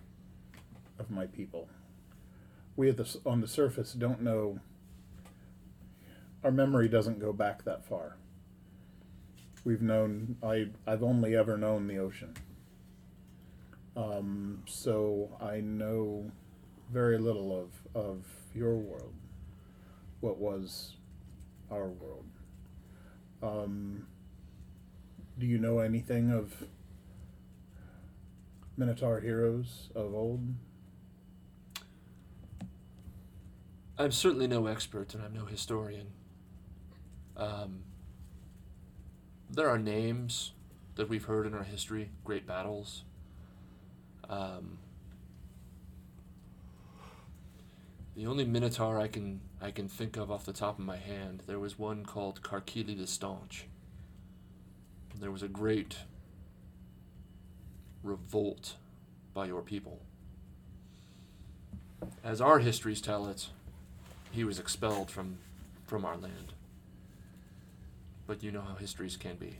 of 0.99 1.09
my 1.09 1.25
people. 1.25 1.67
We 2.75 2.91
the 2.91 3.17
on 3.25 3.41
the 3.41 3.47
surface 3.47 3.93
don't 3.93 4.21
know. 4.21 4.59
Our 6.43 6.51
memory 6.51 6.89
doesn't 6.89 7.19
go 7.19 7.31
back 7.31 7.63
that 7.63 7.85
far. 7.85 8.17
We've 9.63 9.81
known 9.81 10.37
I 10.43 10.67
I've 10.85 11.03
only 11.03 11.35
ever 11.35 11.57
known 11.57 11.87
the 11.87 11.97
ocean. 11.97 12.33
Um, 13.95 14.63
so 14.65 15.37
I 15.39 15.59
know 15.59 16.31
very 16.91 17.17
little 17.17 17.59
of 17.59 17.69
of 17.95 18.25
your 18.53 18.75
world. 18.75 19.13
What 20.19 20.37
was 20.37 20.95
our 21.71 21.87
world? 21.87 22.25
Um, 23.41 24.07
do 25.37 25.45
you 25.45 25.57
know 25.57 25.79
anything 25.79 26.31
of 26.31 26.63
Minotaur 28.77 29.19
heroes 29.19 29.89
of 29.95 30.13
old? 30.13 30.41
I'm 33.97 34.11
certainly 34.11 34.47
no 34.47 34.67
expert 34.67 35.13
and 35.13 35.23
I'm 35.23 35.33
no 35.33 35.45
historian. 35.45 36.07
Um, 37.37 37.83
there 39.49 39.69
are 39.69 39.77
names 39.77 40.53
that 40.95 41.09
we've 41.09 41.25
heard 41.25 41.45
in 41.45 41.53
our 41.53 41.63
history, 41.63 42.11
great 42.23 42.47
battles. 42.47 43.03
Um, 44.29 44.79
the 48.15 48.27
only 48.27 48.45
Minotaur 48.45 48.99
I 48.99 49.07
can 49.07 49.41
I 49.61 49.71
can 49.71 49.87
think 49.87 50.17
of 50.17 50.31
off 50.31 50.45
the 50.45 50.53
top 50.53 50.77
of 50.77 50.85
my 50.85 50.97
hand, 50.97 51.43
there 51.47 51.59
was 51.59 51.79
one 51.79 52.05
called 52.05 52.41
Karkili 52.41 52.97
the 52.97 53.07
Staunch. 53.07 53.65
There 55.19 55.31
was 55.31 55.43
a 55.43 55.47
great 55.47 55.97
revolt 58.03 58.75
by 59.33 59.45
your 59.45 59.61
people. 59.61 60.01
As 62.23 62.41
our 62.41 62.59
histories 62.59 63.01
tell 63.01 63.27
it, 63.27 63.47
he 64.31 64.43
was 64.43 64.59
expelled 64.59 65.09
from 65.09 65.37
from 65.85 66.05
our 66.05 66.17
land. 66.17 66.53
But 68.27 68.43
you 68.43 68.51
know 68.51 68.61
how 68.61 68.75
histories 68.75 69.17
can 69.17 69.35
be. 69.35 69.57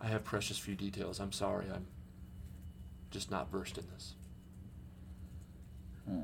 I 0.00 0.08
have 0.08 0.24
precious 0.24 0.58
few 0.58 0.74
details. 0.74 1.20
I'm 1.20 1.32
sorry. 1.32 1.66
I'm 1.72 1.86
just 3.12 3.30
not 3.30 3.50
versed 3.50 3.78
in 3.78 3.84
this. 3.92 4.14
Hmm. 6.08 6.20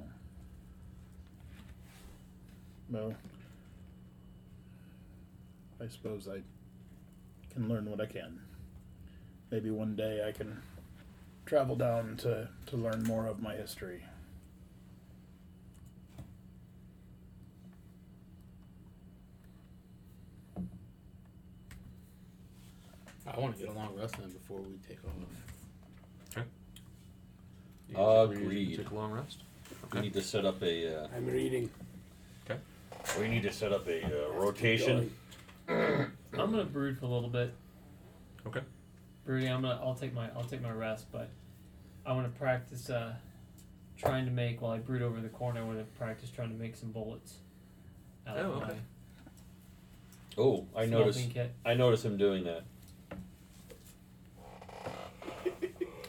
Well, 2.90 3.15
I 5.81 5.86
suppose 5.89 6.27
I 6.27 6.40
can 7.52 7.69
learn 7.69 7.89
what 7.89 8.01
I 8.01 8.06
can. 8.06 8.40
Maybe 9.51 9.70
one 9.70 9.94
day 9.94 10.24
I 10.27 10.32
can 10.32 10.62
travel 11.44 11.77
down 11.77 12.16
to, 12.19 12.48
to 12.66 12.77
learn 12.77 13.02
more 13.05 13.27
of 13.27 13.43
my 13.43 13.55
history. 13.55 14.02
I 23.27 23.39
want 23.39 23.56
to 23.56 23.62
get 23.62 23.74
a 23.74 23.78
long 23.78 23.94
rest 23.94 24.16
in 24.19 24.31
before 24.31 24.60
we 24.60 24.78
take 24.89 25.05
off. 25.05 25.47
You 27.89 27.97
guys 27.97 28.31
agree 28.31 28.36
to 28.36 28.44
Agreed. 28.44 28.77
Take 28.77 28.90
a 28.90 28.94
long 28.94 29.12
rest. 29.12 29.39
We 29.93 30.01
need 30.01 30.12
to 30.15 30.23
set 30.23 30.44
up 30.44 30.62
a. 30.62 31.05
Uh, 31.05 31.09
I'm 31.16 31.27
reading. 31.27 31.70
Okay. 32.48 32.60
We 33.19 33.28
need 33.28 33.43
to 33.44 33.52
set 33.52 33.73
up 33.73 33.86
a 33.89 34.05
uh, 34.05 34.32
rotation. 34.35 35.10
I'm 35.69 36.10
gonna 36.32 36.65
brood 36.65 36.98
for 36.98 37.06
a 37.06 37.09
little 37.09 37.28
bit. 37.31 37.55
Okay. 38.47 38.60
Brooding. 39.24 39.51
I'm 39.52 39.62
gonna. 39.62 39.81
I'll 39.82 39.94
take 39.94 40.15
my. 40.15 40.28
I'll 40.36 40.44
take 40.44 40.62
my 40.62 40.70
rest, 40.73 41.06
but 41.10 41.31
I 42.05 42.12
want 42.12 42.31
to 42.32 42.39
practice 42.39 42.90
uh, 42.90 43.15
trying 43.97 44.27
to 44.27 44.31
make 44.31 44.60
while 44.60 44.73
I 44.73 44.78
brood 44.78 45.02
over 45.02 45.20
the 45.20 45.28
corner. 45.31 45.60
I 45.60 45.65
want 45.65 45.78
to 45.78 45.85
practice 45.98 46.31
trying 46.31 46.51
to 46.51 46.56
make 46.56 46.77
some 46.77 46.90
bullets. 46.93 47.36
Out 48.27 48.36
Oh, 48.39 48.40
of 48.52 48.62
okay. 48.62 48.73
my 48.73 48.74
Oh, 50.36 50.66
I 50.77 50.85
noticed. 50.86 51.19
smelting 51.20 51.35
kit. 51.35 51.55
I 51.65 51.74
noticed 51.74 52.05
him 52.05 52.16
doing 52.19 52.44
that. 52.44 52.62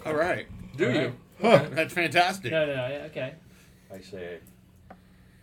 All 0.05 0.13
right. 0.13 0.45
Do 0.77 0.87
All 0.87 0.93
you? 0.95 1.13
Right. 1.41 1.71
That's 1.75 1.93
fantastic. 1.93 2.51
No, 2.51 2.65
no, 2.65 2.75
no. 2.75 2.87
yeah, 2.87 3.03
Okay. 3.07 3.33
I 3.93 3.99
say, 4.01 4.39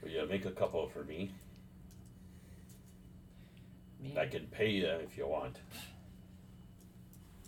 well, 0.03 0.11
yeah, 0.13 0.25
make 0.25 0.45
a 0.45 0.51
couple 0.51 0.89
for 0.89 1.03
me. 1.05 1.33
Me- 4.03 4.17
I 4.19 4.27
can 4.27 4.47
pay 4.47 4.71
you 4.71 4.87
if 4.87 5.17
you 5.17 5.27
want. 5.27 5.57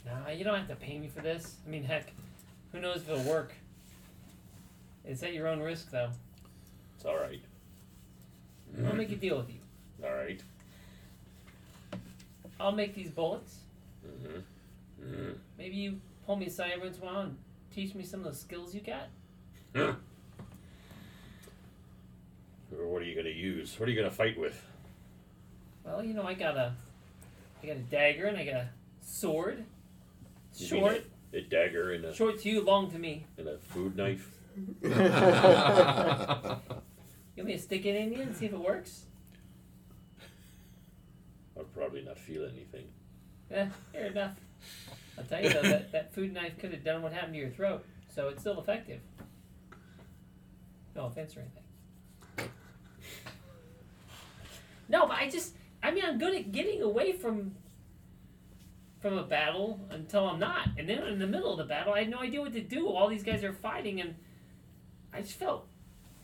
Nah, 0.06 0.30
you 0.30 0.44
don't 0.44 0.56
have 0.56 0.68
to 0.68 0.76
pay 0.76 0.98
me 0.98 1.08
for 1.08 1.20
this. 1.20 1.56
I 1.66 1.70
mean, 1.70 1.84
heck, 1.84 2.12
who 2.72 2.80
knows 2.80 2.96
if 2.96 3.08
it'll 3.10 3.22
work? 3.22 3.52
It's 5.04 5.22
at 5.22 5.32
your 5.34 5.46
own 5.48 5.60
risk, 5.60 5.90
though. 5.90 6.10
It's 6.96 7.04
all 7.04 7.16
right. 7.16 7.40
I'll 8.86 8.94
make 8.94 9.10
a 9.10 9.16
deal 9.16 9.38
with 9.38 9.48
you. 9.50 9.60
All 10.04 10.14
right. 10.14 10.42
I'll 12.60 12.72
make 12.72 12.94
these 12.94 13.10
bullets. 13.10 13.58
Mm-hmm. 14.06 15.04
Mm-hmm. 15.04 15.32
Maybe 15.58 15.76
you 15.76 16.00
pull 16.26 16.36
me 16.36 16.46
aside 16.46 16.72
every 16.74 16.88
once 16.88 16.98
in 16.98 17.02
a 17.02 17.06
while 17.06 17.20
and 17.20 17.36
teach 17.78 17.94
me 17.94 18.02
some 18.02 18.24
of 18.24 18.32
the 18.32 18.34
skills 18.36 18.74
you 18.74 18.80
got. 18.80 19.08
Or 19.76 19.96
what 22.88 23.02
are 23.02 23.04
you 23.04 23.14
gonna 23.14 23.28
use? 23.28 23.78
What 23.78 23.88
are 23.88 23.92
you 23.92 23.96
gonna 24.00 24.10
fight 24.10 24.36
with? 24.36 24.60
Well, 25.84 26.02
you 26.02 26.12
know, 26.12 26.24
I 26.24 26.34
got 26.34 26.56
a, 26.56 26.74
I 27.62 27.66
got 27.66 27.76
a 27.76 27.80
dagger 27.80 28.26
and 28.26 28.36
I 28.36 28.44
got 28.44 28.54
a 28.54 28.68
sword. 29.00 29.64
You 30.56 30.66
Short, 30.66 31.04
a, 31.32 31.36
a 31.36 31.40
dagger 31.42 31.92
and 31.92 32.04
a 32.06 32.12
short 32.12 32.40
to 32.40 32.48
you, 32.48 32.62
long 32.62 32.90
to 32.90 32.98
me. 32.98 33.26
and 33.36 33.46
a 33.46 33.58
food 33.58 33.96
knife. 33.96 34.32
You 37.36 37.44
want 37.44 37.52
me 37.52 37.52
to 37.52 37.62
stick 37.62 37.86
it 37.86 37.94
in 37.94 38.12
you 38.12 38.22
and 38.22 38.34
see 38.36 38.46
if 38.46 38.52
it 38.52 38.58
works? 38.58 39.04
I'll 41.56 41.62
probably 41.62 42.02
not 42.02 42.18
feel 42.18 42.44
anything. 42.44 42.88
Yeah, 43.48 43.68
fair 43.92 44.06
enough. 44.06 44.32
I'll 45.18 45.24
tell 45.24 45.42
you 45.42 45.50
though, 45.52 45.62
that, 45.62 45.92
that 45.92 46.14
food 46.14 46.32
knife 46.32 46.58
could 46.58 46.72
have 46.72 46.84
done 46.84 47.02
what 47.02 47.12
happened 47.12 47.34
to 47.34 47.40
your 47.40 47.50
throat, 47.50 47.84
so 48.14 48.28
it's 48.28 48.40
still 48.40 48.60
effective. 48.60 49.00
No 50.94 51.06
offense 51.06 51.36
or 51.36 51.40
anything. 51.40 52.50
No, 54.88 55.06
but 55.06 55.16
I 55.18 55.28
just, 55.28 55.54
I 55.82 55.90
mean, 55.90 56.04
I'm 56.04 56.18
good 56.18 56.34
at 56.34 56.52
getting 56.52 56.82
away 56.82 57.12
from 57.12 57.54
from 59.00 59.16
a 59.16 59.22
battle 59.22 59.78
until 59.90 60.26
I'm 60.28 60.40
not, 60.40 60.70
and 60.76 60.88
then 60.88 60.98
in 61.04 61.20
the 61.20 61.26
middle 61.26 61.52
of 61.52 61.58
the 61.58 61.64
battle, 61.64 61.92
I 61.92 62.00
had 62.00 62.10
no 62.10 62.18
idea 62.18 62.40
what 62.40 62.52
to 62.54 62.60
do. 62.60 62.88
All 62.88 63.08
these 63.08 63.22
guys 63.22 63.44
are 63.44 63.52
fighting, 63.52 64.00
and 64.00 64.16
I 65.12 65.20
just 65.20 65.38
felt 65.38 65.68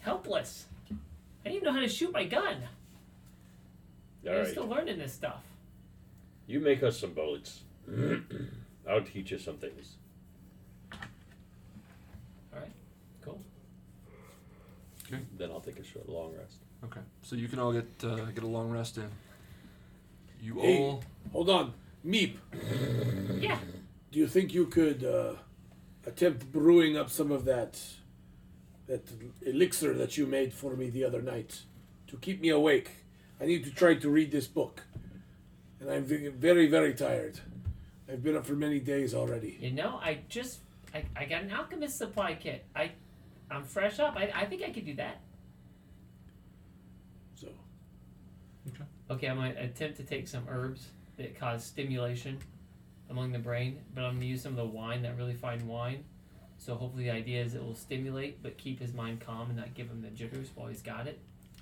helpless. 0.01 0.66
I 0.91 0.95
didn't 1.45 1.57
even 1.57 1.66
know 1.66 1.73
how 1.73 1.81
to 1.81 1.89
shoot 1.89 2.12
my 2.12 2.25
gun. 2.25 2.65
All 4.27 4.33
I'm 4.33 4.39
right. 4.39 4.49
still 4.49 4.66
learning 4.66 4.99
this 4.99 5.12
stuff. 5.12 5.43
You 6.49 6.59
make 6.59 6.83
us 6.83 6.99
some 6.99 7.12
bullets. 7.12 7.61
I'll 8.89 9.02
teach 9.02 9.31
you 9.31 9.39
some 9.39 9.56
things. 9.56 9.97
All 10.93 12.61
right, 12.61 12.70
cool. 13.23 13.40
Then 15.39 15.51
I'll 15.51 15.61
take 15.61 15.78
a 15.78 15.85
short, 15.85 16.09
long 16.09 16.32
rest. 16.36 16.56
Okay. 16.85 17.01
So 17.23 17.36
you 17.36 17.48
can 17.48 17.59
all 17.59 17.73
get 17.73 17.86
uh, 18.02 18.16
get 18.35 18.43
a 18.44 18.47
long 18.47 18.70
rest 18.70 18.98
in. 18.98 19.09
You 20.43 20.61
Hey. 20.61 20.78
all. 20.78 21.02
Hold 21.32 21.51
on. 21.51 21.73
Meep, 22.05 22.36
Yeah. 23.40 23.59
do 24.12 24.19
you 24.19 24.27
think 24.28 24.52
you 24.52 24.66
could 24.66 25.02
uh, 25.02 25.36
attempt 26.06 26.52
brewing 26.52 26.98
up 26.98 27.09
some 27.09 27.32
of 27.32 27.47
that 27.47 27.81
that 28.86 29.09
elixir 29.47 29.94
that 29.94 30.19
you 30.19 30.27
made 30.27 30.52
for 30.52 30.77
me 30.77 30.90
the 30.90 31.02
other 31.02 31.23
night 31.23 31.62
to 32.09 32.19
keep 32.19 32.43
me 32.43 32.51
awake? 32.51 32.90
I 33.40 33.47
need 33.47 33.65
to 33.65 33.70
try 33.70 33.94
to 33.94 34.11
read 34.11 34.31
this 34.31 34.47
book, 34.47 34.82
and 35.81 35.89
I'm 35.90 36.05
ve- 36.05 36.28
very, 36.28 36.66
very 36.66 36.93
tired. 36.93 37.40
I've 38.10 38.22
been 38.22 38.36
up 38.36 38.44
for 38.44 38.55
many 38.55 38.81
days 38.81 39.14
already. 39.14 39.59
You 39.60 39.72
know, 39.72 39.98
I 40.02 40.20
just 40.28 40.60
I, 40.94 41.05
I 41.16 41.24
got 41.24 41.43
an 41.43 41.52
alchemist 41.52 41.97
supply 41.98 42.35
kit. 42.35 42.64
I 42.76 42.93
I'm 43.51 43.64
fresh 43.64 43.98
up. 43.98 44.16
I, 44.16 44.31
I 44.35 44.47
think 44.47 44.62
I 44.62 44.70
could 44.70 44.86
do 44.86 44.94
that. 44.97 45.20
So 47.35 47.48
Okay, 48.68 48.85
Okay, 49.10 49.26
I'm 49.28 49.36
gonna 49.36 49.55
attempt 49.59 49.97
to 49.98 50.02
take 50.02 50.28
some 50.28 50.44
herbs 50.48 50.89
that 51.16 51.39
cause 51.39 51.64
stimulation 51.64 52.39
among 53.10 53.32
the 53.32 53.39
brain, 53.39 53.81
but 53.94 54.05
I'm 54.05 54.14
gonna 54.14 54.26
use 54.26 54.43
some 54.43 54.52
of 54.52 54.59
the 54.59 54.64
wine, 54.64 55.02
that 55.02 55.16
really 55.16 55.35
fine 55.35 55.66
wine. 55.66 56.05
So 56.56 56.74
hopefully 56.74 57.05
the 57.05 57.10
idea 57.10 57.43
is 57.43 57.55
it 57.55 57.62
will 57.62 57.74
stimulate, 57.74 58.43
but 58.43 58.56
keep 58.56 58.81
his 58.81 58.94
mind 58.94 59.20
calm 59.20 59.48
and 59.48 59.59
not 59.59 59.74
give 59.74 59.89
him 59.89 60.02
the 60.02 60.09
jitters 60.09 60.51
while 60.55 60.68
he's 60.68 60.82
got 60.82 61.06
it. 61.06 61.20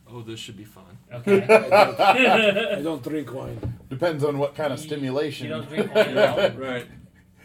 Oh, 0.09 0.21
this 0.23 0.39
should 0.41 0.57
be 0.57 0.65
fun. 0.65 0.99
Okay. 1.13 1.43
I 2.79 2.83
don't 2.83 3.03
drink 3.03 3.33
wine. 3.33 3.79
Depends 3.89 4.25
on 4.25 4.39
what 4.39 4.55
kind 4.55 4.73
of 4.73 4.79
stimulation. 4.79 5.47
You 5.47 5.53
don't 5.55 5.69
drink 5.69 5.95
wine 5.95 6.17
at 6.19 6.29
all. 6.57 6.59
Right. 6.61 6.87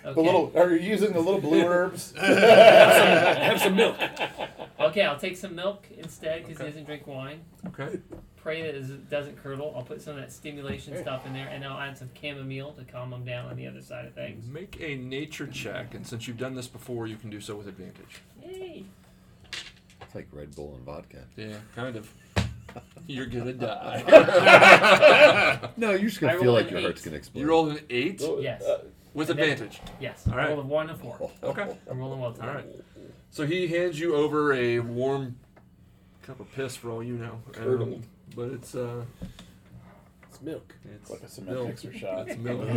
Okay. 0.05 0.13
The 0.13 0.21
little 0.21 0.51
are 0.55 0.71
you 0.71 0.89
using 0.89 1.11
the 1.11 1.19
little 1.19 1.41
blue 1.41 1.65
herbs? 1.65 2.13
Have 2.17 3.59
some 3.59 3.75
milk. 3.75 3.97
Okay, 4.79 5.01
I'll 5.03 5.17
take 5.19 5.35
some 5.35 5.53
milk 5.53 5.85
instead 5.97 6.43
because 6.45 6.55
Okay. 6.55 6.65
he 6.65 6.69
doesn't 6.71 6.85
drink 6.85 7.07
wine. 7.07 7.41
Okay. 7.67 7.99
Pray 8.37 8.61
that 8.61 8.75
it 8.75 9.09
doesn't 9.09 9.41
curdle. 9.43 9.73
I'll 9.75 9.83
put 9.83 10.01
some 10.01 10.13
of 10.15 10.21
that 10.21 10.31
stimulation 10.31 10.95
stuff 11.01 11.25
in 11.25 11.33
there, 11.33 11.49
and 11.49 11.65
I'll 11.65 11.77
add 11.79 11.97
some 11.97 12.09
chamomile 12.21 12.71
to 12.73 12.85
calm 12.85 13.11
him 13.11 13.25
down 13.25 13.47
on 13.49 13.57
the 13.57 13.67
other 13.67 13.81
side 13.81 14.05
of 14.05 14.13
things. 14.13 14.47
Make 14.47 14.77
a 14.79 14.95
nature 14.95 15.47
check, 15.47 15.93
and 15.93 16.07
since 16.07 16.25
you've 16.25 16.37
done 16.37 16.55
this 16.55 16.67
before, 16.67 17.07
you 17.07 17.17
can 17.17 17.29
do 17.29 17.41
so 17.41 17.55
with 17.57 17.67
advantage. 17.67 18.21
Yay! 18.41 18.85
It's 20.01 20.15
like 20.15 20.27
Red 20.31 20.55
Bull 20.55 20.75
and 20.75 20.85
vodka. 20.85 21.25
Yeah, 21.35 21.55
kind 21.75 21.97
of. 21.97 22.13
You're 23.07 23.25
gonna 23.27 23.53
die. 23.53 24.03
No, 25.77 25.91
you're 25.91 26.09
just 26.09 26.19
gonna 26.19 26.33
I 26.33 26.35
feel 26.37 26.45
roll 26.47 26.55
like 26.55 26.65
an 26.65 26.71
your 26.71 26.79
eight. 26.79 26.83
heart's 26.83 27.01
gonna 27.01 27.15
explode. 27.17 27.41
you 27.41 27.47
rolled 27.47 27.69
an 27.69 27.79
eight 27.89 28.21
Yes. 28.39 28.63
with 29.13 29.29
And 29.29 29.39
then- 29.39 29.49
advantage. 29.51 29.79
Yes. 30.01 30.27
All 30.29 30.35
right. 30.37 30.49
Roll 30.49 30.59
a 30.59 30.63
one 30.63 30.89
and 30.89 30.99
four. 30.99 31.31
Okay. 31.43 31.77
I'm 31.89 31.99
rolling 31.99 32.19
well 32.19 32.31
All 32.31 32.35
tonight. 32.35 32.65
So 33.31 33.45
he 33.45 33.67
hands 33.67 33.99
you 33.99 34.15
over 34.15 34.53
a 34.53 34.79
warm 34.79 35.35
cup 36.23 36.39
of 36.39 36.51
piss 36.53 36.75
for 36.75 36.89
all 36.91 37.01
you 37.03 37.13
know. 37.17 37.39
Um, 37.47 37.53
Curdled. 37.53 38.03
but 38.35 38.49
it's 38.49 38.75
uh, 38.75 39.03
It's 40.29 40.41
milk. 40.41 40.75
it's 40.93 41.09
like 41.09 41.21
a 41.23 41.29
cement 41.29 41.55
milk. 41.55 41.67
mixer 41.69 41.93
shot. 41.93 42.27
It's 42.27 42.37
milk. 42.37 42.67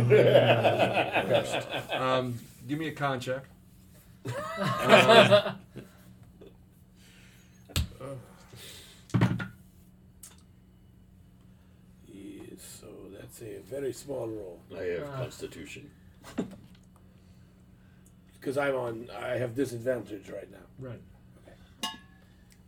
um, 2.01 2.39
give 2.67 2.79
me 2.79 2.87
a 2.87 2.91
con 2.93 3.19
check. 3.19 3.43
Um, 7.99 8.25
Yes, 12.07 12.61
so 12.81 12.87
that's 13.17 13.41
a 13.41 13.59
very 13.71 13.93
small 13.93 14.27
roll. 14.27 14.59
I 14.77 14.83
have 14.83 15.07
Ah. 15.13 15.17
Constitution. 15.23 15.89
Because 18.39 18.57
I'm 18.57 18.75
on, 18.75 19.07
I 19.15 19.37
have 19.37 19.53
disadvantage 19.53 20.27
right 20.29 20.49
now. 20.51 20.65
right. 20.79 20.99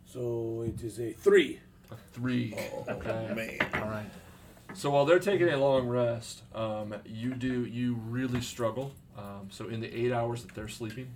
So 0.05 0.63
it 0.67 0.83
is 0.83 0.99
a 0.99 1.11
three. 1.13 1.59
A 1.89 1.95
three. 2.11 2.53
okay. 2.87 3.33
Man. 3.35 3.81
All 3.81 3.89
right. 3.89 4.05
So 4.75 4.91
while 4.91 5.05
they're 5.05 5.17
taking 5.19 5.49
a 5.49 5.57
long 5.57 5.87
rest, 5.87 6.43
um, 6.53 6.93
you 7.05 7.33
do 7.33 7.65
you 7.65 7.95
really 8.07 8.41
struggle. 8.41 8.91
Um, 9.17 9.47
so 9.49 9.67
in 9.67 9.79
the 9.81 9.91
eight 9.91 10.11
hours 10.11 10.43
that 10.43 10.53
they're 10.53 10.67
sleeping, 10.67 11.07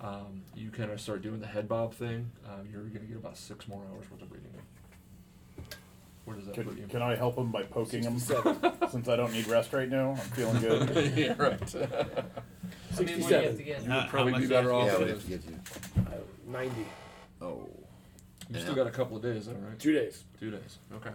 um, 0.00 0.42
you 0.56 0.70
kind 0.70 0.90
of 0.90 1.00
start 1.00 1.22
doing 1.22 1.38
the 1.40 1.46
head 1.46 1.68
bob 1.68 1.94
thing. 1.94 2.30
Um, 2.48 2.66
you're 2.72 2.82
going 2.82 3.02
to 3.02 3.06
get 3.06 3.16
about 3.16 3.36
six 3.36 3.68
more 3.68 3.82
hours 3.92 4.10
worth 4.10 4.22
of 4.22 4.32
reading. 4.32 4.50
Where 6.24 6.36
does 6.36 6.46
that 6.46 6.54
put 6.54 6.66
you? 6.76 6.82
Can, 6.82 6.88
can 6.88 7.02
I 7.02 7.16
help 7.16 7.36
him 7.36 7.50
by 7.52 7.64
poking 7.64 8.02
him? 8.02 8.18
Since 8.90 9.08
I 9.08 9.16
don't 9.16 9.32
need 9.32 9.46
rest 9.46 9.72
right 9.72 9.88
now, 9.88 10.10
I'm 10.12 10.16
feeling 10.16 10.60
good. 10.60 11.12
yeah, 11.16 11.34
right. 11.36 11.72
How 12.94 13.00
many 13.00 13.16
more 13.18 13.28
do 13.28 13.34
you 13.34 13.42
have 13.42 13.56
to 13.56 13.62
get? 13.62 13.82
You 13.82 13.90
would 13.90 14.08
probably 14.08 14.40
be 14.40 14.46
better 14.46 14.72
off. 14.72 14.86
Yeah, 14.86 14.98
we 14.98 15.04
with 15.04 15.14
have 15.14 15.22
to 15.22 15.28
get 15.28 15.44
you. 15.44 15.60
Uh, 16.06 16.50
90. 16.50 16.86
Oh. 17.42 17.68
You 18.48 18.60
still 18.60 18.74
got 18.74 18.86
a 18.86 18.90
couple 18.90 19.16
of 19.16 19.22
days, 19.22 19.46
though, 19.46 19.52
right? 19.52 19.78
Two 19.78 19.92
days. 19.92 20.24
Two 20.38 20.50
days. 20.50 20.78
Okay. 20.94 21.10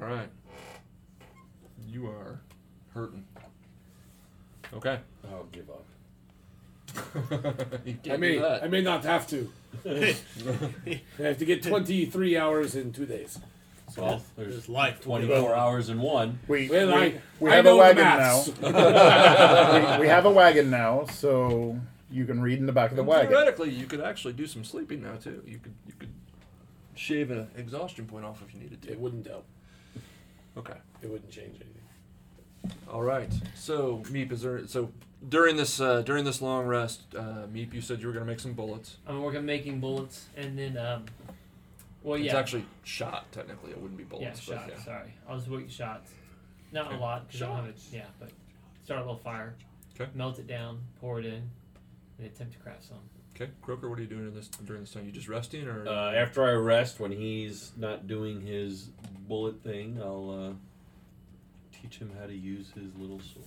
All 0.00 0.08
right. 0.08 0.28
You 1.86 2.08
are 2.08 2.40
hurting. 2.92 3.24
Okay. 4.74 4.98
I'll 5.30 5.44
give 5.44 5.70
up. 5.70 5.84
you 7.84 7.94
can't 8.02 8.14
I 8.14 8.16
may, 8.16 8.34
do 8.34 8.40
that. 8.40 8.64
I 8.64 8.68
may 8.68 8.82
not 8.82 9.04
have 9.04 9.26
to. 9.28 9.50
I 9.86 10.16
have 11.18 11.38
to 11.38 11.44
get 11.44 11.62
23 11.62 12.36
hours 12.36 12.74
in 12.74 12.92
two 12.92 13.06
days. 13.06 13.38
Well, 13.96 14.22
there's 14.36 14.52
There's 14.52 14.68
life. 14.68 15.00
24 15.00 15.54
hours 15.54 15.88
in 15.88 16.00
one. 16.00 16.40
We, 16.46 16.68
Well, 16.68 16.88
we, 16.88 16.92
I, 16.92 17.20
we 17.40 17.50
I 17.50 17.56
have 17.56 17.66
a 17.66 17.76
wagon 17.76 18.04
now. 18.04 18.44
we, 19.96 20.00
we 20.02 20.08
have 20.08 20.26
a 20.26 20.30
wagon 20.30 20.70
now, 20.70 21.06
so 21.06 21.78
you 22.10 22.24
can 22.26 22.40
read 22.40 22.58
in 22.58 22.66
the 22.66 22.72
back 22.72 22.90
of 22.90 22.96
the 22.96 23.02
And 23.02 23.08
wagon. 23.08 23.28
Theoretically, 23.30 23.70
you 23.70 23.86
could 23.86 24.00
actually 24.00 24.34
do 24.34 24.46
some 24.46 24.62
sleeping 24.64 25.02
now 25.02 25.14
too. 25.16 25.42
You 25.46 25.58
could 25.58 25.74
you 25.86 25.94
could 25.98 26.12
shave 26.94 27.30
an 27.30 27.48
exhaustion 27.56 28.06
point 28.06 28.24
off 28.24 28.42
if 28.46 28.54
you 28.54 28.60
needed 28.60 28.82
to. 28.82 28.92
It 28.92 29.00
wouldn't 29.00 29.26
help. 29.26 29.46
Okay. 30.56 30.76
It 31.02 31.10
wouldn't 31.10 31.30
change 31.30 31.56
anything. 31.56 32.76
All 32.90 33.02
right. 33.02 33.32
So 33.54 34.02
Meep, 34.06 34.32
is 34.32 34.42
there? 34.42 34.66
So 34.66 34.90
during 35.26 35.56
this 35.56 35.80
uh, 35.80 36.02
during 36.02 36.24
this 36.24 36.40
long 36.42 36.66
rest, 36.66 37.02
uh, 37.16 37.46
Meep, 37.52 37.72
you 37.74 37.80
said 37.80 38.00
you 38.00 38.06
were 38.06 38.12
going 38.12 38.24
to 38.24 38.30
make 38.30 38.40
some 38.40 38.52
bullets. 38.52 38.98
I'm 39.06 39.22
working 39.22 39.38
on 39.38 39.46
making 39.46 39.80
bullets, 39.80 40.26
and 40.36 40.58
then 40.58 40.76
um, 40.76 41.04
well, 42.02 42.16
It's 42.18 42.26
yeah, 42.32 42.38
actually 42.38 42.66
shot 42.84 43.30
technically. 43.32 43.70
It 43.72 43.80
wouldn't 43.80 43.96
be 43.98 44.04
yeah, 44.04 44.08
bullets. 44.10 44.46
but 44.46 44.54
shots. 44.56 44.72
yeah. 44.76 44.84
Sorry, 44.84 45.14
I 45.28 45.34
was 45.34 45.48
working 45.48 45.68
shots. 45.68 46.10
Not 46.72 46.86
Okay. 46.88 46.96
a 46.96 46.98
lot 47.00 47.26
because 47.26 47.42
I 47.42 47.46
don't 47.46 47.56
have 47.56 47.64
it. 47.66 47.76
Shots. 47.78 47.90
Yeah, 47.92 48.04
but 48.20 48.30
start 48.84 49.00
a 49.00 49.02
little 49.02 49.16
fire. 49.18 49.54
Okay. 49.98 50.10
Melt 50.14 50.38
it 50.38 50.46
down, 50.46 50.78
pour 51.00 51.18
it 51.18 51.24
in, 51.26 51.42
and 52.18 52.26
attempt 52.26 52.52
to 52.52 52.58
craft 52.60 52.84
some. 52.84 52.98
Okay, 53.34 53.50
Croker, 53.62 53.88
what 53.88 53.98
are 53.98 54.02
you 54.02 54.08
doing 54.08 54.26
in 54.26 54.34
this 54.34 54.48
during 54.48 54.82
this 54.82 54.92
time? 54.92 55.06
You 55.06 55.12
just 55.12 55.28
resting 55.28 55.66
or? 55.66 55.86
Uh, 55.88 56.12
after 56.12 56.44
I 56.44 56.52
rest, 56.52 56.98
when 57.00 57.12
he's 57.12 57.72
not 57.76 58.06
doing 58.06 58.40
his 58.40 58.88
bullet 59.28 59.62
thing, 59.62 59.98
I'll 60.02 60.30
uh, 60.30 61.76
teach 61.80 61.98
him 61.98 62.10
how 62.20 62.26
to 62.26 62.34
use 62.34 62.70
his 62.74 62.94
little 62.96 63.20
sword. 63.20 63.46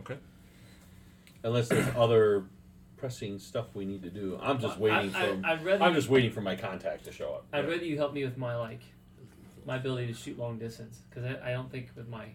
okay. 0.00 0.16
Unless 1.44 1.68
there's 1.68 1.88
other 1.96 2.44
pressing 2.96 3.38
stuff 3.38 3.66
we 3.74 3.84
need 3.84 4.02
to 4.02 4.10
do. 4.10 4.38
I'm 4.42 4.58
just 4.58 4.78
waiting 4.78 5.14
I, 5.14 5.36
for. 5.36 5.46
I, 5.46 5.52
I'd 5.52 5.64
rather 5.64 5.84
I'm 5.84 5.94
just 5.94 6.08
waiting 6.08 6.32
for 6.32 6.40
my 6.40 6.56
contact 6.56 7.04
to 7.04 7.12
show 7.12 7.30
up. 7.34 7.46
I'd 7.52 7.68
rather 7.68 7.84
you 7.84 7.96
help 7.96 8.12
me 8.12 8.24
with 8.24 8.36
my 8.36 8.56
like 8.56 8.80
my 9.64 9.76
ability 9.76 10.06
to 10.08 10.14
shoot 10.14 10.38
long 10.38 10.58
distance 10.58 11.02
because 11.08 11.24
I, 11.24 11.50
I 11.50 11.52
don't 11.52 11.70
think 11.70 11.90
with 11.94 12.08
my 12.08 12.26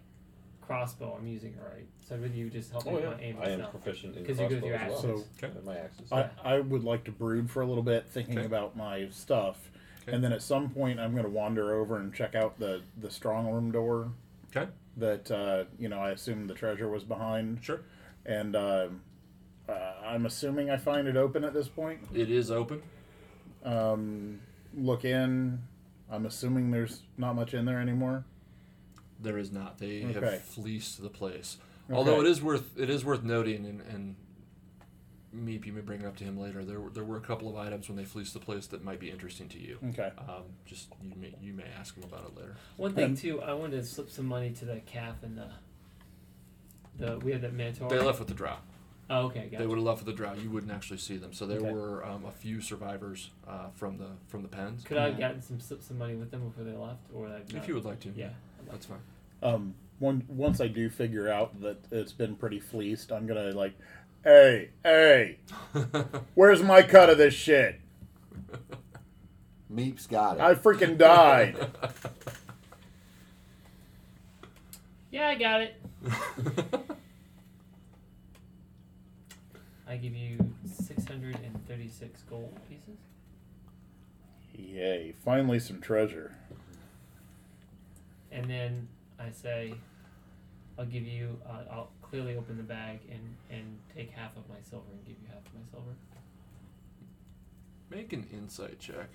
crossbow 0.62 1.18
I'm 1.20 1.28
using 1.28 1.54
it 1.54 1.60
right. 1.62 1.88
So 2.08 2.16
I'd 2.16 2.22
rather 2.22 2.34
you 2.34 2.50
just 2.50 2.72
help 2.72 2.86
me 2.86 2.92
Oh 2.92 2.96
with 2.96 3.04
yeah, 3.04 3.10
my 3.12 3.20
aim 3.22 3.38
I 3.42 3.50
am 3.50 3.60
stuff. 3.60 3.72
proficient 3.72 4.16
in 4.16 4.26
'Cause 4.26 4.40
you're 4.40 4.48
good 4.50 4.62
with 4.62 4.70
your 4.72 4.78
as 4.78 5.04
well. 5.04 5.12
axes. 5.14 5.26
So 5.40 5.48
Okay. 5.48 5.60
My 5.66 5.78
axes. 5.78 6.12
I, 6.12 6.30
I 6.44 6.60
would 6.62 6.84
like 6.86 7.04
to 7.06 7.12
brood 7.12 7.50
for 7.50 7.62
a 7.62 7.66
little 7.66 7.84
bit, 7.84 8.08
thinking 8.08 8.38
Okay. 8.38 8.46
about 8.46 8.78
my 8.78 9.10
stuff, 9.10 9.70
Okay. 10.04 10.14
and 10.16 10.24
then 10.24 10.32
at 10.32 10.42
some 10.42 10.70
point 10.70 11.00
I'm 11.00 11.12
going 11.12 11.26
to 11.26 11.30
wander 11.30 11.74
over 11.76 11.98
and 11.98 12.14
check 12.14 12.36
out 12.36 12.58
the 12.60 12.82
the 13.02 13.10
strong 13.12 13.52
room 13.52 13.72
door 13.72 14.12
Okay. 14.56 14.72
that 14.98 15.30
uh, 15.32 15.66
you 15.78 15.90
know 15.90 16.00
I 16.00 16.12
assume 16.12 16.48
the 16.48 16.54
treasure 16.54 16.88
was 16.88 17.04
behind, 17.04 17.60
Sure. 17.62 17.82
And 18.26 18.56
uh, 18.56 18.88
uh, 19.68 19.74
I'm 20.06 20.26
assuming 20.26 20.70
I 20.70 20.78
find 20.78 21.08
it 21.08 21.18
open 21.18 21.44
at 21.44 21.54
this 21.54 21.68
point. 21.68 22.00
It 22.14 22.30
is 22.30 22.52
open. 22.52 22.82
Um, 23.64 24.40
look 24.74 25.06
in. 25.06 25.60
I'm 26.12 26.26
assuming 26.26 26.72
there's 26.72 27.02
not 27.18 27.36
much 27.36 27.54
in 27.54 27.66
there 27.66 27.80
anymore. 27.80 28.26
There 29.20 29.38
is 29.38 29.52
not. 29.52 29.78
They 29.78 30.04
Okay. 30.04 30.20
have 30.20 30.42
fleeced 30.42 31.02
the 31.02 31.10
place. 31.10 31.58
Although 31.92 32.22
it 32.22 32.28
is 32.28 32.42
worth 32.42 32.78
it 32.78 32.90
is 32.90 33.04
worth 33.04 33.24
noting, 33.24 33.66
and, 33.66 33.82
and 33.82 34.16
Meep, 35.36 35.66
you 35.66 35.74
may 35.74 35.82
bring 35.82 36.02
it 36.02 36.06
up 36.06 36.16
to 36.18 36.24
him 36.24 36.40
later. 36.40 36.64
There 36.64 36.80
were, 36.80 36.90
there 36.90 37.04
were 37.04 37.18
a 37.18 37.22
couple 37.22 37.50
of 37.50 37.56
items 37.58 37.88
when 37.90 37.98
they 37.98 38.06
fleeced 38.06 38.34
the 38.34 38.40
place 38.40 38.68
that 38.68 38.84
might 38.84 39.00
be 39.00 39.10
interesting 39.10 39.50
to 39.50 39.60
you. 39.60 39.80
Okay. 39.90 40.12
Um, 40.20 40.44
just 40.66 40.90
you 41.02 41.14
may 41.20 41.34
you 41.42 41.54
may 41.54 41.66
ask 41.80 41.96
him 41.96 42.04
about 42.04 42.26
it 42.26 42.36
later. 42.38 42.56
One 42.78 42.94
thing 42.94 43.16
too, 43.18 43.42
I 43.42 43.54
wanted 43.54 43.78
to 43.82 43.86
slip 43.86 44.10
some 44.10 44.28
money 44.28 44.52
to 44.52 44.66
the 44.66 44.80
calf 44.82 45.24
and 45.24 45.38
the 45.38 45.48
the 46.98 47.20
we 47.20 47.32
have 47.32 47.42
that 47.42 47.54
mentor. 47.54 47.90
They 47.90 48.00
left 48.00 48.20
with 48.20 48.28
the 48.28 48.34
drow. 48.34 48.58
Oh, 49.10 49.26
okay, 49.26 49.48
Gotcha. 49.52 49.58
They 49.58 49.68
would 49.68 49.78
have 49.78 49.86
left 49.86 50.00
with 50.06 50.16
the 50.16 50.24
drow. 50.24 50.34
You 50.34 50.50
wouldn't 50.50 50.72
actually 50.72 50.98
see 50.98 51.18
them. 51.18 51.34
So 51.34 51.46
there 51.46 51.58
Okay. 51.60 51.72
were 51.72 52.06
um, 52.06 52.24
a 52.26 52.32
few 52.32 52.62
survivors 52.62 53.32
uh, 53.48 53.68
from 53.76 53.98
the 53.98 54.08
from 54.28 54.42
the 54.44 54.48
pens. 54.48 54.84
Could 54.84 54.98
I 54.98 55.10
have 55.10 55.20
gotten 55.20 55.42
some 55.42 55.60
slip 55.60 55.84
some 55.84 55.98
money 55.98 56.16
with 56.16 56.32
them 56.32 56.48
before 56.48 56.64
they 56.64 56.72
left, 56.72 57.02
or 57.14 57.24
would 57.28 57.54
If 57.54 57.68
you 57.68 57.74
would 57.76 57.86
like 57.86 58.00
to. 58.02 58.14
Yeah. 58.16 58.30
That's 58.72 58.86
fine. 58.86 59.00
Um, 59.42 59.76
one, 60.00 60.24
once 60.28 60.62
I 60.62 60.68
do 60.68 60.90
figure 60.90 61.30
out 61.30 61.62
that 61.62 61.78
it's 61.92 62.14
been 62.14 62.36
pretty 62.36 62.60
fleeced, 62.60 63.12
I'm 63.12 63.28
gonna 63.28 63.52
like, 63.52 63.74
hey, 64.24 64.70
hey, 64.84 65.40
where's 66.34 66.64
my 66.64 66.82
cut 66.82 67.10
of 67.10 67.18
this 67.18 67.34
shit? 67.34 67.80
Meep's 69.70 70.08
got 70.08 70.38
it. 70.38 70.42
I 70.42 70.56
freaking 70.56 70.98
died. 70.98 71.58
Yeah, 75.14 75.28
I 75.28 75.36
got 75.36 75.62
it. 75.62 75.76
I 79.88 79.96
give 79.96 80.16
you 80.16 80.56
six 80.66 81.06
hundred 81.06 81.36
and 81.36 81.68
thirty-six 81.68 82.24
gold 82.24 82.58
pieces. 82.68 82.98
Yay! 84.58 85.14
Finally, 85.24 85.60
some 85.60 85.80
treasure. 85.80 86.36
And 88.32 88.50
then 88.50 88.88
I 89.20 89.30
say, 89.30 89.76
I'll 90.80 90.86
give 90.86 91.04
you. 91.04 91.38
Uh, 91.48 91.72
I'll 91.72 91.92
clearly 92.02 92.36
open 92.36 92.58
the 92.58 92.64
bag 92.64 92.98
and 93.12 93.36
and 93.52 93.78
take 93.96 94.10
half 94.14 94.36
of 94.36 94.50
my 94.50 94.56
silver 94.68 94.88
and 94.92 95.06
give 95.06 95.18
you 95.22 95.28
half 95.28 95.46
of 95.46 95.54
my 95.54 95.62
silver. 95.72 95.92
Make 97.92 98.14
an 98.14 98.26
insight 98.34 98.80
check. 98.80 99.10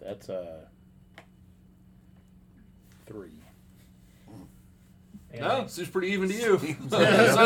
That's 0.00 0.30
uh 0.30 0.64
three. 3.08 3.32
And 5.32 5.40
No, 5.40 5.66
seems 5.66 5.88
pretty 5.92 6.08
even 6.08 6.28
to 6.28 6.34
you. 6.34 6.58
Sounds 6.88 6.92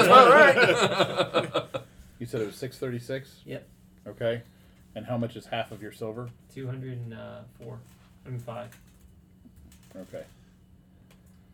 about 0.06 0.30
right. 0.30 1.64
You 2.18 2.26
said 2.26 2.40
it 2.40 2.46
was 2.46 2.54
six 2.54 2.78
thirty 2.78 3.00
six. 3.00 3.40
Yep. 3.46 3.66
Okay. 4.06 4.42
And 4.94 5.04
how 5.04 5.16
much 5.16 5.34
is 5.34 5.46
half 5.46 5.72
of 5.72 5.82
your 5.82 5.90
silver? 5.90 6.28
204. 6.54 7.78
I 8.24 8.28
mean, 8.28 8.38
5. 8.38 8.78
Okay. 9.96 10.22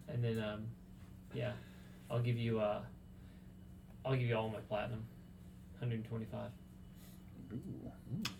And 0.09 0.23
then, 0.23 0.43
um, 0.43 0.65
yeah, 1.33 1.53
I'll 2.11 2.21
give 2.21 2.37
you, 2.37 2.61
uh, 2.61 2.81
I'll 4.05 4.13
give 4.17 4.29
you 4.29 4.37
all 4.37 4.51
my 4.51 4.59
platinum. 4.69 5.05
125. 5.79 6.51
Ooh. 7.53 7.59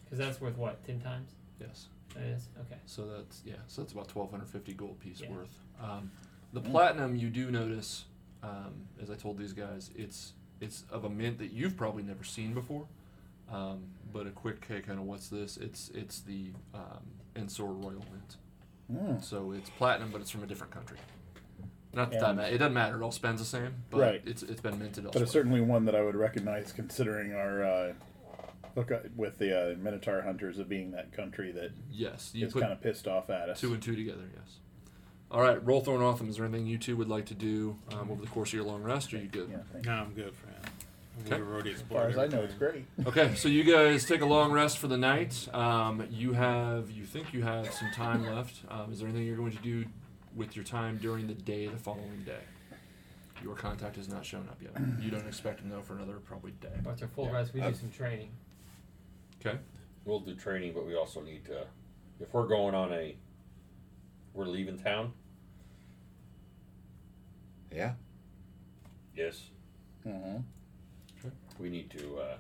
Because 0.05 0.19
that's 0.19 0.41
worth 0.41 0.57
what? 0.59 0.85
10 0.85 1.01
times? 1.01 1.31
yes. 1.61 1.87
That 2.15 2.25
is? 2.25 2.49
Okay. 2.61 2.81
So 2.87 3.07
that's 3.07 3.43
yeah. 3.45 3.55
So 3.67 3.83
that's 3.83 3.93
about 3.93 4.09
twelve 4.09 4.31
hundred 4.31 4.49
fifty 4.49 4.73
gold 4.75 4.99
piece 5.01 5.21
Yeah. 5.21 5.31
worth. 5.31 5.59
Um, 5.83 6.11
the 6.53 6.61
platinum 6.61 7.15
you 7.17 7.29
do 7.31 7.51
notice, 7.51 8.07
um, 8.43 8.87
as 9.03 9.11
I 9.11 9.15
told 9.15 9.39
these 9.39 9.53
guys, 9.53 9.91
it's 9.95 10.33
it's 10.61 10.85
of 10.91 11.05
a 11.05 11.11
mint 11.11 11.39
that 11.39 11.53
you've 11.53 11.77
probably 11.77 12.03
never 12.03 12.25
seen 12.25 12.55
before. 12.55 12.87
Um, 13.51 13.85
but 14.13 14.27
a 14.27 14.31
quick 14.31 14.65
hey, 14.67 14.81
kind 14.81 14.99
of 14.99 15.05
what's 15.07 15.29
this? 15.29 15.57
It's 15.59 15.91
it's 15.95 16.21
the 16.21 16.53
um, 16.75 17.05
Ensor 17.37 17.65
Royal 17.67 18.05
Mint. 18.13 18.37
Mm. 18.93 19.23
So 19.23 19.53
it's 19.53 19.69
platinum, 19.71 20.11
but 20.11 20.21
it's 20.23 20.31
from 20.31 20.43
a 20.43 20.47
different 20.47 20.73
country. 20.73 20.97
Not 21.95 22.11
that 22.11 22.21
that 22.21 22.29
And- 22.31 22.39
ma- 22.39 22.45
it 22.45 22.59
doesn't 22.59 22.75
matter. 22.75 22.97
It 23.01 23.03
all 23.03 23.11
spends 23.13 23.41
the 23.41 23.47
same, 23.47 23.75
but 23.91 24.01
Right. 24.01 24.23
it's 24.27 24.43
it's 24.43 24.61
been 24.61 24.79
minted 24.79 25.05
But 25.05 25.09
elsewhere. 25.09 25.23
it's 25.25 25.33
certainly 25.33 25.61
one 25.61 25.85
that 25.87 25.95
I 25.95 26.03
would 26.03 26.17
recognize 26.17 26.73
considering 26.73 27.35
our 27.35 27.63
uh, 27.65 27.93
look 28.77 28.91
with 29.17 29.39
the 29.39 29.73
uh, 29.73 29.77
Minotaur 29.79 30.23
hunters 30.23 30.59
of 30.59 30.69
being 30.69 30.91
that 30.93 31.13
country 31.13 31.53
that 31.53 31.71
yes, 31.91 32.31
you 32.35 32.47
is 32.47 32.53
put 32.53 32.61
kind 32.63 32.73
of 32.73 32.81
pissed 32.81 33.07
off 33.09 33.31
at 33.31 33.49
us. 33.49 33.61
two 33.61 33.73
and 33.73 33.83
two 33.83 33.97
together. 33.97 34.25
Yes. 34.35 34.59
All 35.31 35.43
right, 35.43 35.65
roll 35.67 35.81
thorn 35.81 36.01
off 36.03 36.19
them. 36.19 36.29
Is 36.31 36.37
there 36.37 36.47
anything 36.47 36.67
you 36.67 36.79
two 36.79 36.97
would 36.97 37.09
like 37.09 37.27
to 37.27 37.35
do 37.35 37.77
um, 37.93 38.11
over 38.11 38.23
the 38.23 38.29
course 38.29 38.49
of 38.51 38.55
your 38.55 38.65
long 38.65 38.83
rest? 38.83 39.13
Or 39.13 39.19
are 39.19 39.21
you 39.21 39.29
good? 39.29 39.49
Yeah, 39.51 39.59
thank 39.73 39.85
No, 39.85 39.93
I'm 39.93 40.15
good 40.15 40.35
for 40.35 40.47
now. 40.47 40.55
Okay. 41.27 41.37
We've 41.43 41.51
already 41.53 41.73
As 41.73 41.83
far 41.83 42.09
explored 42.09 42.11
as 42.13 42.19
I 42.19 42.37
know, 42.37 42.43
everything. 42.45 42.87
it's 42.97 43.05
great. 43.05 43.07
Okay, 43.25 43.35
so 43.35 43.49
you 43.49 43.65
guys 43.65 44.05
take 44.07 44.21
a 44.23 44.25
long 44.27 44.53
rest 44.53 44.79
for 44.79 44.87
the 44.87 44.97
night. 44.97 45.49
Um, 45.53 46.07
you 46.11 46.33
have, 46.33 46.91
you 46.93 47.05
think 47.05 47.35
you 47.35 47.43
have 47.43 47.71
some 47.75 47.91
time 47.93 48.25
left. 48.25 48.63
Um, 48.71 48.93
is 48.93 49.01
there 49.01 49.09
anything 49.09 49.27
you're 49.27 49.37
going 49.37 49.53
to 49.53 49.63
do 49.63 49.85
with 50.37 50.55
your 50.57 50.65
time 50.65 50.97
during 50.99 51.27
the 51.27 51.35
day 51.35 51.67
the 51.67 51.77
following 51.77 52.23
day? 52.25 52.39
Your 53.43 53.55
contact 53.55 53.97
has 53.97 54.09
not 54.09 54.25
shown 54.25 54.49
up 54.49 54.59
yet. 54.63 54.73
You 55.01 55.11
don't 55.11 55.27
expect 55.27 55.61
him 55.61 55.69
though 55.69 55.83
for 55.83 55.95
another 55.95 56.15
probably 56.25 56.53
day. 56.53 56.69
What's 56.85 57.03
our 57.03 57.09
full 57.09 57.27
Yeah. 57.27 57.33
rest? 57.33 57.53
We 57.53 57.61
do 57.61 57.67
I've- 57.67 57.77
some 57.77 57.91
training. 57.91 58.31
Okay. 59.41 59.59
We'll 60.05 60.21
do 60.21 60.35
training, 60.35 60.73
but 60.75 60.87
we 60.87 60.95
also 60.97 61.21
need 61.21 61.45
to. 61.47 61.67
If 62.21 62.33
we're 62.33 62.47
going 62.47 62.75
on 62.75 62.93
a, 62.93 63.17
we're 64.35 64.47
leaving 64.47 64.79
town. 64.79 65.13
Yeah. 67.73 67.93
Yes, 69.15 69.43
Mm-hmm. 70.07 70.39
we 71.59 71.69
need 71.69 71.91
to 71.91 72.19
uh, 72.19 72.37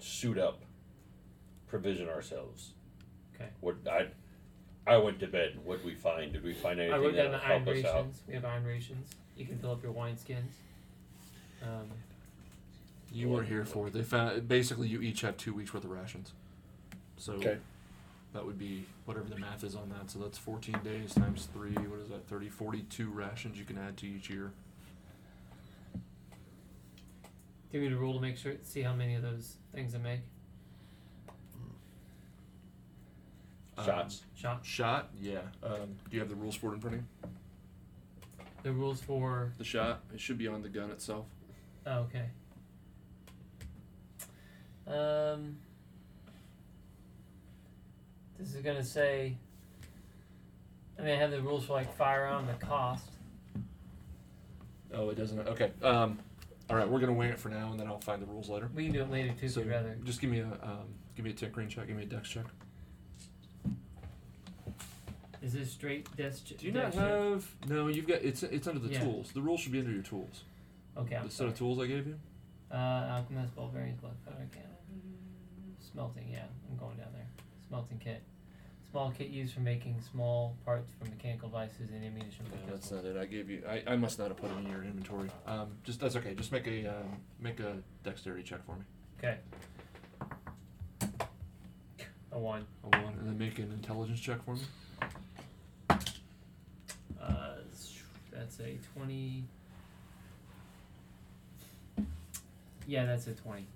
suit 0.00 0.36
up, 0.36 0.60
provision 1.68 2.08
ourselves. 2.08 2.72
Okay. 3.34 3.48
What 3.60 3.76
I, 3.90 4.08
I 4.86 4.96
went 4.98 5.20
to 5.20 5.28
bed. 5.28 5.58
What 5.64 5.78
did 5.78 5.86
we 5.86 5.94
find? 5.94 6.32
Did 6.32 6.42
we 6.42 6.52
find 6.52 6.80
I 6.80 6.84
anything 6.84 7.00
wrote 7.00 7.14
down 7.16 7.30
that'll 7.32 7.38
the 7.38 7.46
iron 7.46 7.64
help 7.64 7.76
us 7.76 7.84
out? 7.84 7.94
rations. 7.94 8.22
We 8.26 8.34
have 8.34 8.44
iron 8.44 8.64
rations. 8.64 9.08
You 9.36 9.46
can 9.46 9.58
fill 9.58 9.70
up 9.70 9.82
your 9.82 9.92
wine 9.92 10.18
skins. 10.18 10.52
Um, 11.62 11.88
You 13.12 13.28
were 13.28 13.42
here 13.42 13.64
for 13.64 13.88
it. 13.88 13.92
They 13.92 14.02
found 14.02 14.48
basically 14.48 14.88
you 14.88 15.00
each 15.02 15.20
have 15.20 15.36
two 15.36 15.52
weeks 15.54 15.72
worth 15.74 15.84
of 15.84 15.90
rations. 15.90 16.32
So 17.18 17.34
Okay. 17.34 17.58
that 18.32 18.44
would 18.44 18.58
be 18.58 18.86
whatever 19.04 19.28
the 19.28 19.38
math 19.38 19.64
is 19.64 19.74
on 19.74 19.90
that. 19.90 20.10
So 20.10 20.18
that's 20.18 20.38
14 20.38 20.76
days 20.82 21.14
times 21.14 21.48
three. 21.52 21.72
What 21.74 22.00
is 22.00 22.08
that? 22.08 22.26
30, 22.26 22.48
42 22.48 23.10
rations 23.10 23.58
you 23.58 23.64
can 23.64 23.76
add 23.78 23.96
to 23.98 24.06
each 24.06 24.30
year. 24.30 24.52
do 27.70 27.80
we 27.80 27.88
need 27.88 27.94
a 27.94 27.96
rule 27.96 28.12
to 28.12 28.20
make 28.20 28.36
sure, 28.36 28.52
see 28.62 28.82
how 28.82 28.92
many 28.94 29.14
of 29.14 29.22
those 29.22 29.56
things 29.74 29.94
I 29.94 29.98
make? 29.98 30.20
Um, 33.78 33.86
Shots. 33.86 34.22
Shot. 34.34 34.66
Shot, 34.66 35.10
yeah. 35.18 35.38
Um, 35.62 35.96
do 36.10 36.16
you 36.16 36.20
have 36.20 36.28
the 36.28 36.34
rules 36.34 36.54
for 36.54 36.72
it 36.72 36.74
in 36.74 36.80
front 36.80 36.96
of 36.96 37.02
you? 37.02 37.30
The 38.62 38.72
rules 38.72 39.00
for. 39.00 39.52
The 39.56 39.64
shot, 39.64 40.02
it 40.12 40.20
should 40.20 40.36
be 40.36 40.46
on 40.48 40.60
the 40.60 40.68
gun 40.68 40.90
itself. 40.90 41.24
Oh, 41.86 42.00
okay. 42.00 42.26
Um, 44.86 45.56
this 48.38 48.54
is 48.54 48.62
gonna 48.62 48.84
say. 48.84 49.36
I 50.98 51.02
mean, 51.02 51.12
I 51.12 51.16
have 51.16 51.30
the 51.30 51.40
rules 51.40 51.64
for 51.64 51.72
like 51.74 51.94
firearm, 51.96 52.46
the 52.46 52.54
cost. 52.64 53.04
Oh, 54.94 55.08
it 55.10 55.16
doesn't. 55.16 55.38
Okay. 55.48 55.70
Um, 55.82 56.18
all 56.68 56.76
right, 56.76 56.88
we're 56.88 57.00
gonna 57.00 57.12
wing 57.12 57.30
it 57.30 57.38
for 57.38 57.48
now, 57.48 57.70
and 57.70 57.80
then 57.80 57.86
I'll 57.86 58.00
find 58.00 58.20
the 58.20 58.26
rules 58.26 58.48
later. 58.48 58.68
We 58.74 58.84
can 58.84 58.92
do 58.92 59.02
it 59.02 59.10
later 59.10 59.32
too, 59.38 59.48
So 59.48 59.60
if 59.60 59.66
you'd 59.66 59.72
rather. 59.72 59.96
just 60.04 60.20
give 60.20 60.30
me 60.30 60.40
a 60.40 60.46
um, 60.62 60.86
give 61.16 61.24
me 61.24 61.30
a 61.30 61.34
tinkering 61.34 61.68
check. 61.68 61.86
Give 61.86 61.96
me 61.96 62.02
a 62.02 62.06
dex 62.06 62.28
check. 62.28 62.44
Is 65.42 65.54
this 65.54 65.72
straight 65.72 66.14
dex? 66.16 66.40
Do 66.40 66.64
you 66.64 66.72
not 66.72 66.94
have? 66.94 67.44
No, 67.68 67.88
you've 67.88 68.06
got. 68.06 68.22
It's 68.22 68.42
it's 68.42 68.66
under 68.68 68.80
the 68.80 68.92
Yeah. 68.92 69.02
tools. 69.02 69.32
The 69.32 69.40
rules 69.40 69.60
should 69.60 69.72
be 69.72 69.80
under 69.80 69.90
your 69.92 70.02
tools. 70.02 70.44
Okay, 70.96 71.16
I'm 71.16 71.24
the 71.24 71.30
set 71.30 71.36
sorry. 71.38 71.50
of 71.50 71.58
tools 71.58 71.78
I 71.80 71.86
gave 71.86 72.06
you. 72.06 72.18
Uh, 72.70 72.74
alchemist, 72.76 73.54
barbarians, 73.56 74.00
black 74.00 74.12
powder 74.24 74.46
can. 74.52 74.62
Smelting, 75.92 76.28
yeah, 76.30 76.44
I'm 76.70 76.76
going 76.78 76.96
down 76.96 77.12
there. 77.12 77.26
Smelting 77.68 77.98
kit. 77.98 78.22
Small 78.90 79.10
kit 79.10 79.28
used 79.28 79.54
for 79.54 79.60
making 79.60 79.96
small 80.10 80.54
parts 80.66 80.90
for 80.98 81.06
mechanical 81.08 81.48
devices 81.48 81.90
and 81.92 82.04
ammunition 82.04 82.44
for 82.44 82.70
that's 82.70 82.88
pistols. 82.88 83.04
not 83.04 83.10
it. 83.10 83.16
I 83.16 83.24
gave 83.24 83.48
you. 83.48 83.62
I, 83.68 83.82
I 83.86 83.96
must 83.96 84.18
not 84.18 84.28
have 84.28 84.36
put 84.36 84.50
it 84.50 84.58
in 84.58 84.68
your 84.70 84.82
inventory. 84.84 85.30
Um, 85.46 85.68
just 85.82 86.00
that's 86.00 86.14
okay. 86.16 86.34
Just 86.34 86.52
make 86.52 86.66
a 86.66 86.86
um, 86.86 87.16
make 87.40 87.58
a 87.60 87.76
dexterity 88.04 88.42
check 88.42 88.64
for 88.66 88.76
me. 88.76 88.82
Okay. 89.18 89.38
A 92.32 92.38
one. 92.38 92.66
A 92.84 92.88
one, 93.02 93.14
and 93.18 93.26
then 93.26 93.38
make 93.38 93.58
an 93.58 93.72
intelligence 93.72 94.20
check 94.20 94.44
for 94.44 94.56
me. 94.56 94.62
Uh, 97.20 97.54
that's 98.30 98.60
a 98.60 98.78
twenty. 98.94 99.44
Yeah, 102.86 103.06
that's 103.06 103.26
a 103.26 103.32
twenty. 103.32 103.66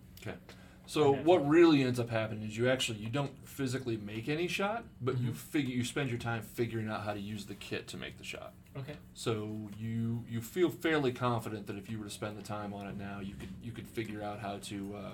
So 0.87 1.13
what 1.13 1.47
really 1.49 1.83
ends 1.83 1.99
up 2.01 2.11
happening 2.11 2.45
is 2.45 2.57
you 2.57 2.69
actually 2.69 2.99
you 2.99 3.09
don't 3.09 3.33
physically 3.47 3.97
make 3.97 4.29
any 4.29 4.47
shot, 4.49 4.85
but 5.01 5.19
you 5.19 5.31
Mhm. 5.31 5.37
figure 5.37 5.75
you 5.75 5.85
spend 5.85 6.11
your 6.11 6.19
time 6.19 6.43
figuring 6.43 6.89
out 6.89 7.03
how 7.03 7.13
to 7.13 7.21
use 7.21 7.47
the 7.47 7.55
kit 7.55 7.87
to 7.89 7.97
make 7.97 8.19
the 8.19 8.25
shot. 8.25 8.55
Okay. 8.77 8.95
So 9.15 9.69
you 9.79 10.25
you 10.29 10.41
feel 10.41 10.71
fairly 10.71 11.13
confident 11.13 11.67
that 11.67 11.77
if 11.77 11.91
you 11.91 11.99
were 11.99 12.05
to 12.05 12.11
spend 12.11 12.37
the 12.39 12.43
time 12.43 12.73
on 12.73 12.87
it 12.87 12.97
now, 12.97 13.21
you 13.21 13.35
could 13.35 13.49
you 13.63 13.73
could 13.73 13.87
figure 13.89 14.23
out 14.23 14.39
how 14.41 14.59
to 14.59 14.95
uh, 14.97 15.11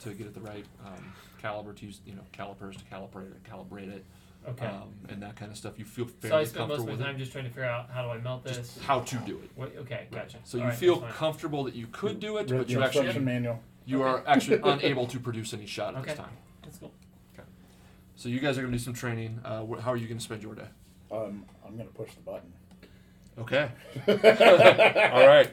to 0.00 0.14
get 0.14 0.26
it 0.26 0.34
the 0.34 0.40
right 0.40 0.64
um, 0.84 1.12
caliber 1.38 1.72
to 1.72 1.86
use 1.86 2.00
you 2.04 2.14
know 2.14 2.22
calipers 2.32 2.76
to 2.76 2.84
calibrate 2.84 3.30
it, 3.30 3.42
calibrate 3.44 3.88
it, 3.92 4.04
Okay. 4.48 4.66
um, 4.66 4.92
and 5.08 5.22
that 5.22 5.36
kind 5.36 5.50
of 5.50 5.56
stuff. 5.56 5.78
You 5.78 5.84
feel 5.84 6.06
fairly 6.06 6.20
so 6.20 6.26
I 6.26 6.30
fairly 6.30 6.46
spent 6.46 6.68
most 6.68 6.76
comfortable 6.78 6.92
of 6.94 6.98
with 6.98 7.00
my 7.00 7.06
time 7.06 7.16
it. 7.16 7.18
just 7.18 7.32
trying 7.32 7.44
to 7.44 7.50
figure 7.50 7.64
out 7.64 7.90
how 7.90 8.02
do 8.02 8.08
I 8.08 8.18
melt 8.18 8.44
this. 8.44 8.56
Just 8.56 8.80
how 8.82 9.00
to 9.00 9.16
do 9.18 9.38
it. 9.44 9.50
What, 9.54 9.76
okay, 9.76 10.06
gotcha. 10.10 10.38
So 10.44 10.56
you 10.56 10.64
Alright, 10.64 10.78
feel 10.78 11.00
comfortable 11.02 11.64
that 11.64 11.74
you 11.74 11.86
could 11.92 12.18
do 12.20 12.38
it, 12.38 12.50
Read 12.50 12.58
but 12.58 12.68
you 12.70 12.82
actually 12.82 13.00
instruction 13.06 13.24
manual. 13.24 13.60
You 13.86 14.02
Okay. 14.02 14.10
are 14.10 14.24
actually 14.26 14.60
unable 14.64 15.06
to 15.08 15.18
produce 15.20 15.52
any 15.54 15.66
shot 15.66 15.94
at 15.94 16.02
this 16.02 16.12
Okay. 16.12 16.22
time. 16.22 16.32
That's 16.62 16.78
cool. 16.78 16.92
Okay. 17.34 17.46
So 18.16 18.28
you 18.28 18.40
guys 18.40 18.56
are 18.58 18.62
going 18.62 18.72
to 18.72 18.78
do 18.78 18.82
some 18.84 18.94
training. 18.94 19.40
Uh, 19.44 19.64
wh- 19.64 19.80
how 19.80 19.92
are 19.92 19.96
you 19.96 20.06
going 20.06 20.18
to 20.18 20.24
spend 20.24 20.42
your 20.42 20.54
day? 20.54 20.68
Um, 21.12 21.44
I'm 21.66 21.76
gonna 21.76 21.88
push 21.90 22.10
the 22.14 22.22
button. 22.22 22.52
Okay. 23.38 23.68
All 25.12 25.26
right. 25.26 25.50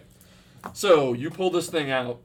So 0.73 1.13
you 1.13 1.29
pull 1.29 1.49
this 1.51 1.69
thing 1.69 1.91
out, 1.91 2.19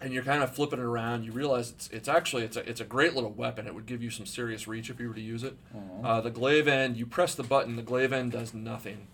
and 0.00 0.12
you're 0.12 0.22
kind 0.22 0.42
of 0.42 0.54
flipping 0.54 0.78
it 0.78 0.82
around. 0.84 1.24
You 1.24 1.32
realize 1.32 1.70
it's 1.70 1.88
it's 1.88 2.08
actually 2.08 2.44
it's 2.44 2.56
a 2.56 2.68
it's 2.68 2.80
a 2.80 2.84
great 2.84 3.14
little 3.14 3.32
weapon. 3.32 3.66
It 3.66 3.74
would 3.74 3.86
give 3.86 4.02
you 4.02 4.10
some 4.10 4.24
serious 4.26 4.66
reach 4.68 4.88
if 4.88 4.98
you 5.00 5.08
were 5.08 5.14
to 5.14 5.20
use 5.20 5.42
it. 5.42 5.56
Uh, 6.02 6.20
the 6.22 6.30
glaive 6.30 6.68
end. 6.68 6.96
You 6.96 7.04
press 7.06 7.34
the 7.34 7.42
button. 7.42 7.76
The 7.76 7.82
glaive 7.82 8.12
end 8.12 8.32
does 8.32 8.54
nothing. 8.54 9.06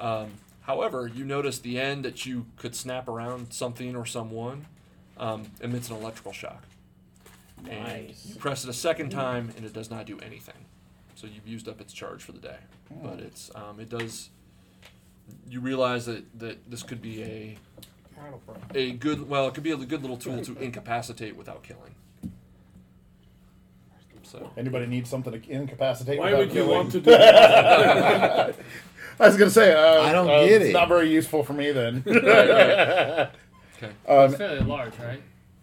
Um, 0.00 0.32
however, 0.62 1.06
you 1.06 1.24
notice 1.24 1.58
the 1.58 1.78
end 1.80 2.04
that 2.04 2.24
you 2.26 2.46
could 2.56 2.74
snap 2.74 3.08
around 3.08 3.52
something 3.52 3.94
or 3.96 4.06
someone 4.06 4.66
um, 5.22 5.44
emits 5.60 5.88
an 5.88 5.96
electrical 5.96 6.32
shock. 6.32 6.64
And 7.70 7.84
Nice. 8.08 8.26
you 8.26 8.34
press 8.34 8.64
it 8.64 8.70
a 8.70 8.72
second 8.72 9.10
time, 9.10 9.52
and 9.56 9.64
it 9.64 9.72
does 9.72 9.88
not 9.88 10.04
do 10.04 10.18
anything. 10.18 10.66
So 11.14 11.28
you've 11.28 11.46
used 11.46 11.68
up 11.68 11.80
its 11.80 11.92
charge 11.92 12.22
for 12.22 12.32
the 12.32 12.40
day. 12.40 12.56
But 13.02 13.20
it's 13.20 13.50
um, 13.54 13.78
it 13.78 13.88
does. 13.88 14.30
You 15.48 15.60
realize 15.60 16.04
that, 16.06 16.24
that 16.40 16.68
this 16.68 16.82
could 16.82 17.00
be 17.00 17.22
a 17.22 17.56
a 18.74 18.92
good 18.92 19.28
well, 19.28 19.46
it 19.46 19.54
could 19.54 19.62
be 19.62 19.70
a 19.70 19.76
good 19.76 20.02
little 20.02 20.16
tool 20.16 20.42
to 20.44 20.56
incapacitate 20.58 21.36
without 21.36 21.62
killing. 21.62 21.94
So 24.24 24.50
Anybody 24.56 24.86
need 24.86 25.06
something 25.06 25.32
to 25.40 25.50
incapacitate? 25.50 26.18
Why 26.18 26.26
without 26.26 26.38
would 26.38 26.48
you 26.48 26.54
killing? 26.54 26.70
want 26.70 26.92
to 26.92 27.00
do 27.00 27.10
that? 27.10 28.54
I 29.20 29.26
was 29.26 29.36
gonna 29.36 29.50
say. 29.50 29.72
Uh, 29.74 30.02
I 30.02 30.12
don't 30.12 30.28
uh, 30.28 30.44
get 30.46 30.62
it's 30.62 30.70
it. 30.70 30.72
Not 30.72 30.88
very 30.88 31.10
useful 31.10 31.44
for 31.44 31.52
me 31.52 31.70
then. 31.70 32.02
Okay. 33.82 33.92
it's 34.08 34.32
Um, 34.34 34.38
fairly 34.38 34.60
large, 34.60 34.96
right? 34.98 35.22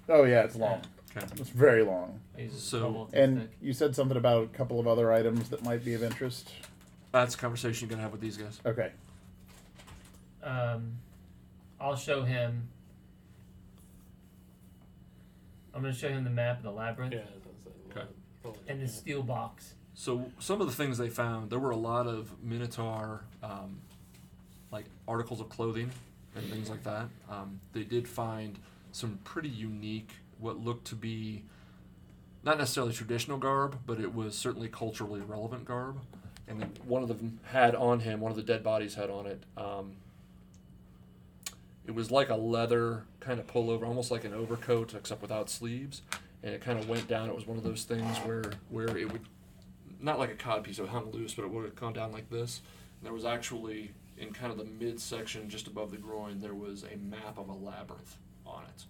oh 0.10 0.24
yeah, 0.24 0.42
it's 0.44 0.56
long. 0.56 0.82
Okay. 1.16 1.26
It's 1.40 1.50
very 1.50 1.84
long. 1.84 2.20
I 2.38 2.42
use 2.42 2.54
a 2.54 2.58
So- 2.60 3.10
And 3.14 3.40
stick. 3.42 3.52
you 3.62 3.74
said 3.74 3.96
something 3.96 4.18
about 4.18 4.44
a 4.44 4.48
couple 4.48 4.80
of 4.80 4.88
other 4.88 5.12
items 5.12 5.50
that 5.50 5.64
might 5.64 5.84
be 5.84 5.94
of 5.94 6.04
interest. 6.04 6.52
That's 7.12 7.34
a 7.36 7.38
conversation 7.38 7.88
you're 7.88 7.92
gonna 7.92 8.04
have 8.04 8.12
with 8.12 8.22
these 8.22 8.38
guys. 8.38 8.60
Okay. 8.66 8.92
um, 10.44 10.98
I'll 11.82 11.96
show 11.98 12.24
him. 12.24 12.70
I'm 15.74 15.82
gonna 15.82 15.94
show 15.94 16.10
him 16.10 16.24
the 16.24 16.30
map 16.30 16.58
of 16.58 16.64
the 16.64 16.72
labyrinth 16.72 17.14
Yeah. 17.14 17.26
Okay. 17.96 18.08
And 18.68 18.82
the 18.82 18.88
steel 18.88 19.22
box. 19.24 19.76
So 19.94 20.32
some 20.40 20.62
of 20.62 20.68
the 20.68 20.74
things 20.74 20.98
they 20.98 21.10
found, 21.10 21.50
there 21.50 21.60
were 21.60 21.72
a 21.72 21.76
lot 21.78 22.08
of 22.08 22.42
Minotaur, 22.42 23.26
um, 23.44 23.82
like 24.72 24.86
articles 25.08 25.42
of 25.42 25.50
clothing 25.50 25.92
and 26.40 26.52
things 26.52 26.70
like 26.70 26.84
that. 26.84 27.08
Um, 27.30 27.60
they 27.74 27.84
did 27.84 28.08
find 28.08 28.58
some 28.92 29.20
pretty 29.24 29.50
unique, 29.50 30.12
what 30.40 30.60
looked 30.60 30.88
to 30.88 30.96
be 30.96 31.44
not 32.44 32.58
necessarily 32.58 32.94
traditional 32.94 33.38
garb, 33.38 33.80
but 33.86 34.00
it 34.00 34.14
was 34.14 34.36
certainly 34.36 34.70
culturally 34.70 35.22
relevant 35.22 35.66
garb. 35.66 36.00
And 36.48 36.62
then 36.62 36.72
one 36.86 37.04
of 37.04 37.10
them 37.10 37.40
had 37.44 37.76
on 37.76 38.00
him, 38.00 38.22
one 38.22 38.32
of 38.32 38.38
the 38.38 38.44
dead 38.44 38.64
bodies 38.64 38.96
had 38.96 39.10
on 39.10 39.28
it. 39.28 39.44
Um, 39.56 39.98
it 41.86 41.94
was 41.94 42.12
like 42.12 42.30
a 42.30 42.36
leather 42.36 43.04
kind 43.20 43.40
of 43.40 43.48
pullover, 43.48 43.86
almost 43.86 44.10
like 44.10 44.24
an 44.24 44.34
overcoat, 44.34 44.94
except 44.94 45.22
without 45.22 45.50
sleeves. 45.50 46.02
And 46.42 46.54
it 46.54 46.62
kind 46.62 46.80
of 46.80 46.88
went 46.88 47.08
down. 47.08 47.30
It 47.30 47.36
was 47.36 47.46
one 47.46 47.58
of 47.58 47.64
those 47.64 47.84
things 47.84 48.18
where 48.20 48.44
where 48.70 48.98
it 48.98 49.12
would 49.12 49.26
not 50.00 50.18
like 50.18 50.32
a 50.32 50.36
cod 50.36 50.64
piece, 50.64 50.80
it 50.80 50.88
hung 50.88 51.12
loose, 51.12 51.34
but 51.34 51.44
it 51.44 51.52
would 51.52 51.66
have 51.66 51.76
gone 51.76 51.94
down 51.94 52.12
like 52.12 52.30
this. 52.30 52.62
And 53.00 53.06
there 53.06 53.14
was 53.14 53.26
actually 53.26 53.92
in 54.20 54.34
kind 54.34 54.52
of 54.52 54.58
the 54.58 54.66
midsection, 54.66 55.50
just 55.50 55.68
above 55.68 55.92
the 55.92 55.98
groin, 55.98 56.40
there 56.42 56.54
was 56.54 56.84
a 56.84 56.98
map 56.98 57.38
of 57.38 57.48
a 57.50 57.54
labyrinth 57.54 58.18
on 58.46 58.64
it. 58.66 58.86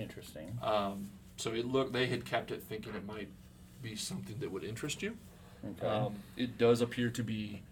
Interesting. 0.00 0.58
Um, 0.62 1.10
so 1.36 1.52
it 1.52 1.66
looked 1.66 1.92
they 1.92 2.06
had 2.06 2.24
kept 2.24 2.50
it 2.50 2.62
thinking 2.62 2.94
it 2.94 3.06
might 3.06 3.28
be 3.82 3.94
something 3.96 4.36
that 4.40 4.50
would 4.50 4.64
interest 4.64 5.02
you. 5.02 5.16
Okay. 5.64 5.86
Um, 5.86 6.14
it 6.36 6.58
does 6.58 6.80
appear 6.80 7.08
to 7.10 7.22
be. 7.22 7.62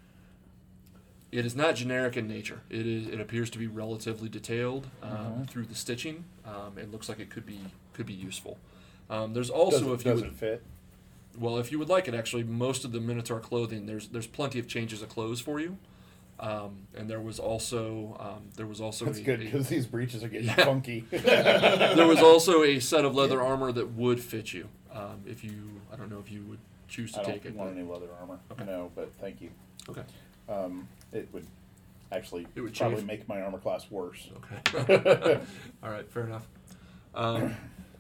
It 1.33 1.47
is 1.47 1.55
not 1.55 1.77
generic 1.77 2.17
in 2.17 2.27
nature. 2.27 2.61
It 2.71 2.87
is. 2.87 3.07
It 3.09 3.21
appears 3.21 3.51
to 3.51 3.59
be 3.59 3.67
relatively 3.67 4.29
detailed 4.29 4.89
um, 5.03 5.11
Mhm. 5.11 5.49
through 5.51 5.67
the 5.67 5.75
stitching. 5.75 6.25
Um, 6.45 6.77
it 6.77 6.91
looks 6.91 7.09
like 7.09 7.19
it 7.21 7.31
could 7.31 7.47
be 7.47 7.61
could 7.93 8.07
be 8.07 8.15
useful. 8.15 8.59
Um, 9.09 9.33
there's 9.35 9.51
also 9.51 9.81
does 9.81 9.87
it, 9.89 9.93
if 9.95 10.05
you 10.05 10.11
does 10.13 10.23
would, 10.23 10.33
fit? 10.35 10.63
well, 11.39 11.59
if 11.59 11.71
you 11.73 11.79
would 11.79 11.89
like 11.89 12.07
it, 12.09 12.15
actually, 12.15 12.45
most 12.45 12.85
of 12.85 12.93
the 12.93 13.01
Minotaur 13.01 13.41
clothing 13.41 13.87
there's 13.87 14.09
there's 14.09 14.27
plenty 14.27 14.59
of 14.59 14.67
changes 14.69 15.03
of 15.03 15.09
clothes 15.09 15.41
for 15.41 15.61
you, 15.61 15.79
um, 16.41 16.87
and 16.97 17.09
there 17.09 17.21
was 17.21 17.39
also 17.39 18.17
um, 18.19 18.49
there 18.57 18.67
was 18.67 18.81
also 18.81 19.05
That's 19.05 19.19
a, 19.19 19.23
good 19.23 19.41
because 19.41 19.69
these 19.69 19.87
breeches 19.87 20.25
are 20.25 20.29
getting 20.29 20.47
Yeah. 20.59 20.65
funky. 20.65 21.01
there 21.11 22.07
was 22.07 22.21
also 22.21 22.63
a 22.65 22.81
set 22.81 23.05
of 23.05 23.15
leather 23.15 23.41
armor 23.41 23.71
that 23.73 23.93
would 23.93 24.21
fit 24.21 24.53
you. 24.53 24.69
Um, 24.93 25.23
if 25.27 25.45
you, 25.45 25.81
I 25.93 25.97
don't 25.97 26.11
know 26.11 26.19
if 26.19 26.33
you 26.33 26.43
would 26.49 26.59
choose 26.89 27.13
to 27.13 27.21
I 27.21 27.25
take 27.25 27.45
don't 27.45 27.53
it. 27.53 27.57
want 27.59 27.75
but- 27.75 27.81
any 27.81 27.89
leather 27.89 28.09
armor. 28.21 28.39
Okay. 28.53 28.65
No, 28.65 28.91
but 28.97 29.13
thank 29.21 29.41
you. 29.41 29.51
Okay. 29.89 30.03
Um, 30.49 30.89
it 31.13 31.29
would 31.33 31.47
actually 32.11 32.47
It 32.57 32.61
would 32.63 32.75
probably 32.75 32.97
chafe. 32.99 33.07
make 33.07 33.29
my 33.29 33.41
armor 33.41 33.59
class 33.59 33.89
worse. 33.91 34.29
Okay. 34.75 35.41
All 35.83 35.91
right, 35.91 36.11
fair 36.11 36.25
enough. 36.25 36.49
Um, 37.15 37.55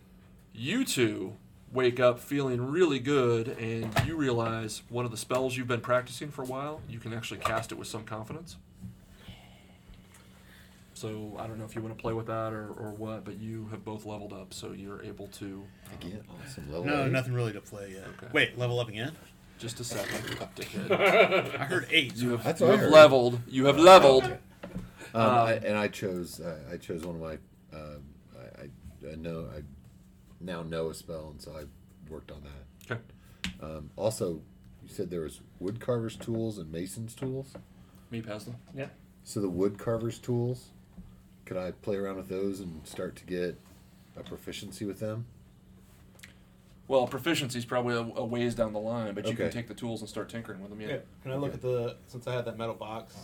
you 0.52 0.84
two 0.84 1.34
wake 1.72 2.00
up 2.00 2.18
feeling 2.18 2.70
really 2.70 2.98
good, 2.98 3.48
and 3.48 3.92
you 4.06 4.16
realize 4.16 4.82
one 4.88 5.04
of 5.04 5.10
the 5.10 5.16
spells 5.16 5.56
you've 5.56 5.68
been 5.68 5.80
practicing 5.80 6.30
for 6.30 6.42
a 6.42 6.46
while, 6.46 6.80
you 6.88 6.98
can 6.98 7.12
actually 7.12 7.40
cast 7.40 7.70
it 7.72 7.78
with 7.78 7.88
some 7.88 8.04
confidence. 8.04 8.56
So 10.94 11.34
I 11.38 11.46
don't 11.46 11.58
know 11.58 11.64
if 11.64 11.74
you 11.74 11.80
want 11.80 11.96
to 11.96 12.00
play 12.00 12.12
with 12.12 12.26
that 12.26 12.52
or, 12.52 12.68
or 12.68 12.90
what, 12.90 13.24
but 13.24 13.38
you 13.38 13.68
have 13.70 13.84
both 13.84 14.04
leveled 14.04 14.34
up, 14.34 14.52
so 14.52 14.72
you're 14.72 15.02
able 15.02 15.28
to. 15.28 15.62
Again, 15.94 16.22
awesome 16.44 16.66
level. 16.70 16.84
No, 16.84 17.04
eight. 17.06 17.12
nothing 17.12 17.32
really 17.32 17.52
to 17.52 17.60
play 17.60 17.92
yet. 17.94 18.04
Okay. 18.18 18.26
Wait, 18.32 18.58
level 18.58 18.78
up 18.80 18.88
again? 18.88 19.12
Just 19.58 19.80
a 19.80 19.84
second, 19.84 20.18
dickhead. 20.56 20.90
I 21.58 21.64
heard 21.64 21.86
eight. 21.90 22.16
You 22.16 22.30
have, 22.32 22.44
That's 22.44 22.60
you 22.60 22.66
what 22.66 22.72
I 22.74 22.76
have 22.76 22.84
heard. 22.86 22.92
leveled. 22.92 23.40
You 23.48 23.66
have 23.66 23.78
leveled. 23.78 24.24
Um, 24.24 24.36
I, 25.14 25.52
and 25.64 25.76
I 25.76 25.88
chose 25.88 26.40
uh, 26.40 26.58
I 26.72 26.76
chose 26.76 27.04
one 27.04 27.16
of 27.16 27.20
my 27.22 27.38
uh, 27.76 27.96
I, 28.38 28.62
I, 28.62 29.12
I 29.12 29.14
know 29.16 29.48
I 29.56 29.62
now 30.40 30.62
know 30.62 30.88
a 30.90 30.94
spell, 30.94 31.28
and 31.30 31.40
so 31.40 31.52
I 31.52 31.64
worked 32.10 32.30
on 32.30 32.42
that. 32.42 32.92
Okay. 32.92 33.00
Um, 33.62 33.90
also, 33.96 34.40
you 34.82 34.88
said 34.88 35.10
there 35.10 35.20
was 35.20 35.40
wood 35.58 35.80
carvers 35.80 36.16
tools 36.16 36.58
and 36.58 36.70
masons 36.72 37.14
tools. 37.14 37.54
Me 38.10 38.22
pass 38.22 38.44
them. 38.44 38.56
Yep. 38.74 38.90
So 39.24 39.40
the 39.40 39.48
wood 39.50 39.78
carvers 39.78 40.18
tools, 40.18 40.68
could 41.44 41.56
I 41.56 41.70
play 41.72 41.96
around 41.96 42.16
with 42.16 42.28
those 42.28 42.60
and 42.60 42.86
start 42.86 43.16
to 43.16 43.24
get 43.24 43.60
a 44.16 44.22
proficiency 44.22 44.84
with 44.84 44.98
them? 44.98 45.26
Well, 46.88 47.06
proficiency 47.06 47.58
is 47.58 47.64
probably 47.64 47.94
a, 47.94 48.00
a 48.00 48.24
ways 48.24 48.54
down 48.56 48.72
the 48.72 48.80
line, 48.80 49.14
but 49.14 49.28
you 49.28 49.36
can 49.36 49.50
take 49.50 49.68
the 49.68 49.74
tools 49.74 50.00
and 50.00 50.08
start 50.08 50.28
tinkering 50.28 50.60
with 50.60 50.70
them. 50.70 50.80
Yeah. 50.80 50.88
Yeah. 50.88 50.96
Can 51.22 51.32
I 51.32 51.36
look 51.36 51.50
Okay. 51.50 51.56
at 51.56 51.62
the 51.62 51.96
since 52.08 52.26
I 52.26 52.32
had 52.34 52.44
that 52.46 52.58
metal 52.58 52.74
box? 52.74 53.14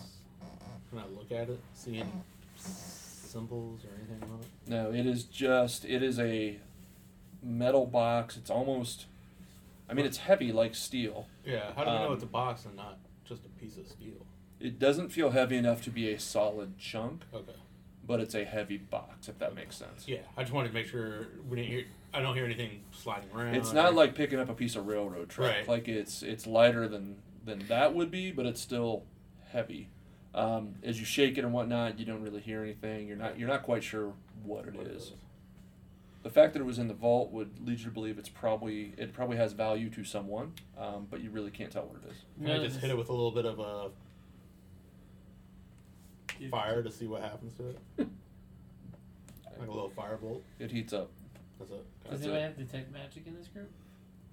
Can 0.91 1.01
I 1.01 1.07
look 1.17 1.33
at 1.33 1.49
it? 1.51 1.59
See 1.75 1.97
any 1.99 2.13
symbols 2.57 3.81
or 3.85 3.89
anything 3.99 4.23
on 4.31 4.39
it? 4.41 4.47
No, 4.69 4.93
it 4.93 5.05
is 5.05 5.25
just 5.25 5.85
it 5.85 6.03
is 6.03 6.21
a 6.21 6.59
metal 7.47 7.87
box. 7.87 8.37
It's 8.37 8.51
almost 8.51 9.07
I 9.89 9.95
mean 9.95 10.05
it's 10.07 10.19
heavy 10.19 10.53
like 10.53 10.75
steel. 10.75 11.27
Yeah. 11.45 11.73
How 11.75 11.85
do 11.85 11.91
we 11.91 11.97
know 11.97 12.07
Um, 12.09 12.13
it's 12.15 12.23
a 12.25 12.27
box 12.27 12.65
and 12.65 12.75
not 12.77 12.99
just 13.25 13.45
a 13.45 13.49
piece 13.61 13.77
of 13.77 13.87
steel? 13.87 14.27
It 14.61 14.79
doesn't 14.79 15.11
feel 15.11 15.31
heavy 15.31 15.57
enough 15.57 15.83
to 15.83 15.91
be 15.91 16.11
a 16.13 16.19
solid 16.19 16.79
chunk, 16.79 17.23
Okay. 17.33 17.53
but 18.07 18.21
it's 18.21 18.35
a 18.35 18.45
heavy 18.45 18.79
box 18.79 19.29
if 19.29 19.39
that 19.39 19.55
makes 19.55 19.77
sense. 19.77 20.09
Yeah. 20.09 20.21
I 20.37 20.43
just 20.43 20.53
wanted 20.53 20.69
to 20.69 20.75
make 20.75 20.87
sure 20.87 21.27
we 21.49 21.57
didn't 21.57 21.69
hear. 21.69 21.85
I 22.15 22.21
don't 22.21 22.35
hear 22.35 22.47
anything 22.47 22.83
sliding 22.93 23.29
around. 23.35 23.55
It's 23.55 23.73
or- 23.73 23.75
not 23.75 23.95
like 23.95 24.15
picking 24.15 24.39
up 24.39 24.49
a 24.49 24.55
piece 24.55 24.75
of 24.77 24.87
railroad 24.87 25.29
track. 25.29 25.57
Right. 25.57 25.69
Like 25.69 25.89
it's 25.89 26.23
it's 26.23 26.47
lighter 26.47 26.89
than 26.89 27.17
than 27.45 27.67
that 27.69 27.95
would 27.95 28.11
be, 28.11 28.33
but 28.33 28.47
it's 28.47 28.61
still 28.61 29.05
heavy. 29.53 29.89
Um, 30.35 30.75
as 30.83 30.99
you 30.99 31.07
shake 31.07 31.39
it 31.39 31.45
and 31.45 31.53
whatnot, 31.53 31.99
you 31.99 32.05
don't 32.05 32.21
really 32.23 32.41
hear 32.41 32.63
anything. 32.63 33.07
You're 33.09 33.17
not 33.17 33.39
you're 33.39 33.49
not 33.49 33.63
quite 33.63 33.85
sure 33.85 34.13
what 34.43 34.67
it 34.67 34.75
what 34.75 34.87
it 34.87 34.93
is. 34.97 35.13
Is. 36.27 36.33
The 36.33 36.41
fact 36.41 36.53
that 36.55 36.61
it 36.61 36.65
was 36.67 36.79
in 36.79 36.89
the 36.89 36.95
vault 36.95 37.31
would 37.33 37.67
lead 37.67 37.79
you 37.79 37.85
to 37.87 37.91
believe 37.91 38.19
it's 38.19 38.29
probably 38.29 38.93
it 38.97 39.13
probably 39.13 39.37
has 39.37 39.53
value 39.53 39.89
to 39.91 40.05
someone, 40.05 40.53
um, 40.79 41.07
but 41.11 41.21
you 41.23 41.31
really 41.31 41.51
can't 41.51 41.71
tell 41.71 41.85
what 41.87 41.97
it 42.05 42.11
is. 42.11 42.17
Can 42.45 42.51
I 42.61 42.65
just 42.65 42.81
hit 42.81 42.91
it 42.91 42.97
with 42.97 43.09
a 43.09 43.13
little 43.13 43.31
bit 43.33 43.45
of 43.47 43.59
a 43.59 43.91
fire 46.51 46.83
to 46.83 46.91
see 46.91 47.07
what 47.07 47.23
happens 47.23 47.57
to 47.57 47.69
it? 47.71 47.79
like 49.59 49.69
a 49.69 49.73
little 49.73 49.91
firebolt. 49.97 50.43
It 50.59 50.71
heats 50.71 50.93
up. 50.93 51.11
That's 51.59 51.71
it. 51.71 51.85
Does 52.03 52.11
That's 52.11 52.23
anybody 52.23 52.43
have 52.43 52.57
detect 52.59 52.93
magic 52.93 53.27
in 53.27 53.35
this 53.35 53.49
group? 53.49 53.71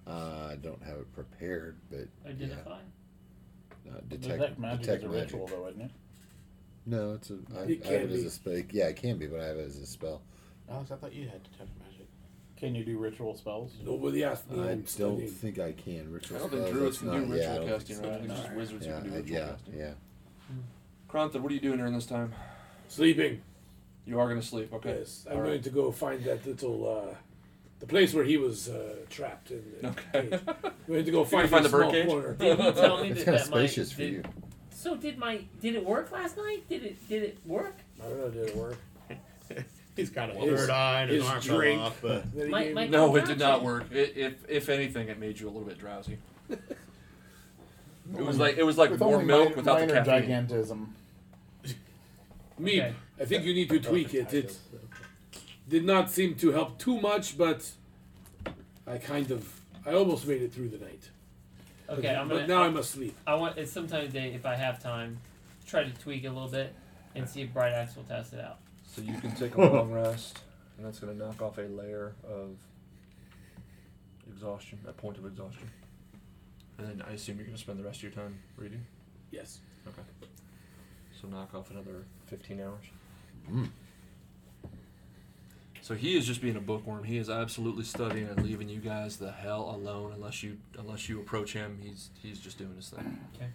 Uh, 0.06 0.48
I 0.52 0.56
don't 0.60 0.82
have 0.82 0.98
it 0.98 1.10
prepared, 1.14 1.76
but 1.90 2.06
Identify. 2.28 2.78
yeah, 3.86 3.92
uh, 3.92 4.00
detect, 4.08 4.38
Detect 4.38 4.58
magic 4.58 4.80
detect 4.82 5.04
is 5.04 5.08
a 5.10 5.12
magic. 5.12 5.32
ritual, 5.32 5.46
though, 5.46 5.68
isn't 5.68 5.80
it? 5.80 5.90
No, 6.84 7.14
it's 7.14 7.30
a. 7.30 7.38
I, 7.56 7.62
It 7.62 7.86
I 7.86 7.92
have 7.92 8.00
can 8.02 8.10
it 8.10 8.10
as 8.12 8.20
be. 8.20 8.26
a 8.26 8.30
spell. 8.30 8.62
Yeah, 8.70 8.84
it 8.88 8.96
can 8.96 9.16
be, 9.16 9.26
but 9.26 9.40
I 9.40 9.46
have 9.46 9.56
it 9.56 9.66
as 9.66 9.78
a 9.78 9.86
spell. 9.86 10.20
Alex, 10.70 10.90
I 10.90 10.96
thought 10.96 11.14
you 11.14 11.26
had 11.26 11.42
detect 11.42 11.70
magic. 11.78 11.83
Can 12.56 12.74
you 12.74 12.84
do 12.84 12.98
ritual 12.98 13.34
spells? 13.36 13.72
Nobody 13.84 14.24
asked 14.24 14.50
me. 14.50 14.58
I 14.60 14.62
I'm 14.62 14.68
don't 14.78 14.88
studying. 14.88 15.28
think 15.28 15.58
I 15.58 15.72
can. 15.72 16.06
I 16.08 16.14
Ritual 16.14 16.38
don't 16.38 16.50
think 16.50 16.62
spells, 16.62 16.70
druids 16.70 17.00
that's 17.00 17.10
can 17.12 17.20
do 17.22 17.26
not- 17.26 17.36
yeah, 17.38 17.42
I 17.44 17.48
ritual 17.48 17.66
don't 17.66 17.68
casting, 17.78 17.96
think 17.96 18.06
right? 18.06 18.14
I 18.14 18.18
think 18.18 18.30
it's 18.32 18.40
just 18.40 18.54
wizards 18.54 18.86
Yeah, 18.86 18.92
who 18.94 19.00
can 19.02 19.10
do 19.10 19.16
ritual 19.16 19.36
yeah, 19.36 19.46
casting. 19.48 19.78
yeah. 19.78 19.90
Krantha, 21.10 21.40
what 21.40 21.50
are 21.50 21.54
you 21.54 21.60
doing 21.60 21.78
during 21.78 21.94
this 21.94 22.06
time? 22.06 22.32
Sleeping. 22.88 23.40
You 24.06 24.20
are 24.20 24.28
going 24.28 24.40
to 24.40 24.46
sleep, 24.46 24.72
okay? 24.72 24.98
Yes, 24.98 25.24
I'm 25.28 25.36
All 25.36 25.42
going 25.42 25.52
right. 25.54 25.62
to 25.62 25.70
go 25.70 25.90
find 25.90 26.22
that 26.24 26.46
little, 26.46 27.08
uh, 27.10 27.14
the 27.80 27.86
place 27.86 28.12
where 28.14 28.24
he 28.24 28.36
was 28.36 28.68
uh, 28.68 28.96
trapped 29.10 29.50
in. 29.50 29.62
The 29.80 29.88
Okay. 29.88 30.28
cage. 30.30 30.40
I'm 30.64 30.72
going 30.86 31.04
to 31.04 31.10
go 31.10 31.24
find 31.24 31.48
find 31.48 31.64
the 31.64 31.68
bird 31.70 31.80
small 31.82 31.92
cage? 31.92 32.06
corner. 32.06 32.34
Did 32.34 32.58
you 32.58 32.72
tell 32.72 33.02
me 33.02 33.10
It's 33.10 33.18
that, 33.24 33.24
kind 33.24 33.36
of 33.38 33.44
that 33.44 33.50
my 33.50 33.66
spacious 33.66 33.92
for 33.92 33.98
did, 33.98 34.12
you. 34.12 34.22
So 34.70 34.96
did 34.96 35.18
my 35.18 35.40
did 35.60 35.74
it 35.76 35.84
work 35.84 36.12
last 36.12 36.36
night? 36.36 36.68
Did 36.68 36.84
it 36.84 37.08
did 37.08 37.22
it 37.22 37.38
work? 37.46 37.76
I 38.04 38.08
don't 38.08 38.18
know, 38.18 38.28
did 38.30 38.48
it 38.50 38.56
work? 38.56 38.76
He's 39.96 40.10
got 40.10 40.30
a 40.30 40.34
His- 40.34 40.60
third 40.60 40.70
eye 40.70 41.02
and 41.02 41.10
his, 41.10 41.22
his 41.22 41.30
arm 41.30 41.40
drink. 41.40 41.80
off, 41.80 41.98
but 42.02 42.34
My- 42.48 42.70
my- 42.70 42.86
No, 42.88 43.14
it 43.16 43.26
did 43.26 43.38
not 43.38 43.62
work. 43.62 43.90
It, 43.92 44.16
if 44.16 44.48
if 44.48 44.68
anything, 44.68 45.08
it 45.08 45.18
made 45.18 45.38
you 45.38 45.46
a 45.46 45.50
little 45.50 45.66
bit 45.68 45.78
drowsy. 45.78 46.18
It 46.50 48.20
was 48.22 48.38
like 48.38 48.56
it 48.58 48.64
was 48.64 48.76
like 48.76 48.90
With 48.90 49.00
more 49.00 49.22
milk 49.22 49.44
minor, 49.50 49.56
without 49.56 49.80
the 49.80 49.86
minor 49.86 50.04
caffeine. 50.04 50.28
gigantism. 50.48 50.86
Me, 52.58 52.80
Okay. 52.80 52.94
I 53.20 53.24
think 53.24 53.44
you 53.44 53.54
need 53.54 53.68
to 53.70 53.80
tweak 53.80 54.14
it. 54.14 54.32
It 54.32 54.56
did 55.68 55.84
not 55.84 56.10
seem 56.10 56.34
to 56.36 56.52
help 56.52 56.78
too 56.78 57.00
much, 57.00 57.36
but 57.38 57.68
I 58.86 58.98
kind 58.98 59.30
of, 59.30 59.60
I 59.86 59.92
almost 59.94 60.26
made 60.26 60.42
it 60.42 60.52
through 60.52 60.68
the 60.68 60.78
night. 60.78 61.10
Okay, 61.88 62.02
but, 62.02 62.16
I'm 62.16 62.28
but 62.28 62.34
gonna. 62.34 62.46
now 62.46 62.62
I'm 62.62 62.76
asleep. 62.76 63.16
I 63.26 63.34
want 63.34 63.56
it's 63.58 63.72
sometime 63.72 64.06
today 64.06 64.34
if 64.34 64.44
I 64.46 64.54
have 64.54 64.80
time, 64.82 65.18
try 65.66 65.82
to 65.84 65.90
tweak 65.90 66.24
it 66.24 66.28
a 66.28 66.32
little 66.32 66.48
bit 66.48 66.74
and 67.14 67.28
see 67.28 67.40
if 67.42 67.52
Bright 67.52 67.72
Axe 67.72 67.96
will 67.96 68.04
test 68.04 68.32
it 68.34 68.40
out. 68.40 68.58
So 68.94 69.02
you 69.02 69.18
can 69.20 69.32
take 69.32 69.56
a 69.56 69.60
long 69.72 69.90
rest, 69.90 70.38
and 70.76 70.86
that's 70.86 71.00
going 71.00 71.12
to 71.12 71.18
knock 71.18 71.42
off 71.42 71.58
a 71.58 71.62
layer 71.62 72.14
of 72.28 72.56
exhaustion, 74.30 74.78
a 74.86 74.92
point 74.92 75.18
of 75.18 75.26
exhaustion. 75.26 75.68
And 76.78 76.88
then 76.88 77.02
I 77.08 77.12
assume 77.14 77.36
you're 77.36 77.46
going 77.46 77.56
to 77.56 77.60
spend 77.60 77.78
the 77.78 77.84
rest 77.84 77.98
of 77.98 78.02
your 78.04 78.12
time 78.12 78.38
reading. 78.56 78.84
Yes. 79.32 79.58
Okay. 79.88 80.02
So 81.20 81.26
knock 81.28 81.54
off 81.54 81.70
another 81.70 82.04
15 82.26 82.60
hours. 82.60 82.84
Mm. 83.50 83.68
So 85.82 85.94
he 85.94 86.16
is 86.16 86.26
just 86.26 86.40
being 86.40 86.56
a 86.56 86.60
bookworm. 86.60 87.04
He 87.04 87.18
is 87.18 87.28
absolutely 87.28 87.84
studying 87.84 88.28
and 88.28 88.42
leaving 88.42 88.68
you 88.68 88.80
guys 88.80 89.16
the 89.16 89.32
hell 89.32 89.74
alone 89.76 90.12
unless 90.14 90.42
you 90.42 90.56
unless 90.78 91.08
you 91.08 91.20
approach 91.20 91.52
him. 91.52 91.78
He's 91.82 92.08
he's 92.22 92.38
just 92.38 92.56
doing 92.56 92.74
his 92.74 92.88
thing. 92.88 93.18
Okay. 93.34 93.50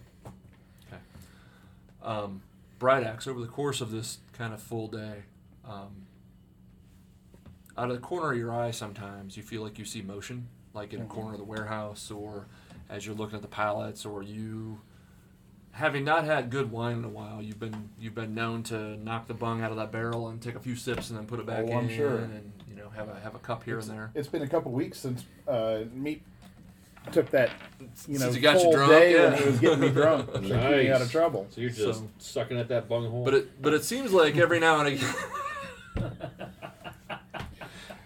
Okay. 0.86 1.02
Um, 2.04 2.42
Bright 2.78 3.04
Axe, 3.04 3.26
over 3.26 3.40
the 3.40 3.46
course 3.46 3.80
of 3.80 3.90
this 3.90 4.18
kind 4.32 4.54
of 4.54 4.62
full 4.62 4.86
day, 4.86 5.24
um, 5.70 6.06
out 7.78 7.88
of 7.90 7.96
the 7.96 8.02
corner 8.02 8.32
of 8.32 8.38
your 8.38 8.52
eye, 8.52 8.70
sometimes 8.72 9.36
you 9.36 9.42
feel 9.42 9.62
like 9.62 9.78
you 9.78 9.84
see 9.84 10.02
motion, 10.02 10.48
like 10.74 10.92
in 10.92 11.00
a 11.00 11.06
corner 11.06 11.32
of 11.32 11.38
the 11.38 11.44
warehouse, 11.44 12.10
or 12.10 12.46
as 12.88 13.06
you're 13.06 13.14
looking 13.14 13.36
at 13.36 13.42
the 13.42 13.48
pallets, 13.48 14.04
or 14.04 14.22
you, 14.22 14.80
having 15.72 16.04
not 16.04 16.24
had 16.24 16.50
good 16.50 16.70
wine 16.70 16.98
in 16.98 17.04
a 17.04 17.08
while, 17.08 17.40
you've 17.40 17.60
been 17.60 17.88
you've 17.98 18.14
been 18.14 18.34
known 18.34 18.62
to 18.64 18.96
knock 19.02 19.28
the 19.28 19.34
bung 19.34 19.62
out 19.62 19.70
of 19.70 19.76
that 19.76 19.92
barrel 19.92 20.28
and 20.28 20.42
take 20.42 20.56
a 20.56 20.60
few 20.60 20.76
sips 20.76 21.10
and 21.10 21.18
then 21.18 21.26
put 21.26 21.38
it 21.40 21.46
back 21.46 21.64
Oh, 21.66 21.68
in, 21.72 21.78
I'm 21.78 21.88
sure. 21.88 22.16
and 22.18 22.52
you 22.68 22.74
know 22.76 22.90
have 22.90 23.08
a 23.08 23.18
have 23.20 23.34
a 23.34 23.38
cup 23.38 23.62
here 23.64 23.78
it's, 23.78 23.88
and 23.88 23.96
there. 23.96 24.10
It's 24.14 24.28
been 24.28 24.42
a 24.42 24.48
couple 24.48 24.72
weeks 24.72 24.98
since 24.98 25.24
uh, 25.48 25.84
Meep 25.96 26.20
took 27.12 27.30
that 27.30 27.50
you 28.06 28.14
know 28.18 28.26
Since 28.26 28.34
he 28.34 28.40
got 28.42 28.56
you 28.56 28.62
full 28.64 28.72
drunk, 28.72 28.90
day 28.92 29.14
yeah. 29.14 29.30
when 29.30 29.38
he 29.42 29.48
was 29.48 29.58
getting 29.60 29.80
me 29.80 29.88
drunk, 30.00 30.32
to 30.34 30.40
keep 30.40 30.50
me 30.50 30.90
out 30.90 31.00
of 31.00 31.10
trouble. 31.10 31.46
So 31.50 31.60
you're 31.62 31.70
just 31.70 32.00
So- 32.00 32.08
sucking 32.18 32.58
at 32.58 32.68
that 32.68 32.88
bunghole. 32.90 33.24
But 33.24 33.34
it 33.34 33.62
but 33.62 33.72
it 33.72 33.84
seems 33.84 34.12
like 34.12 34.36
every 34.36 34.60
now 34.60 34.80
and 34.80 34.88
again. 34.88 35.14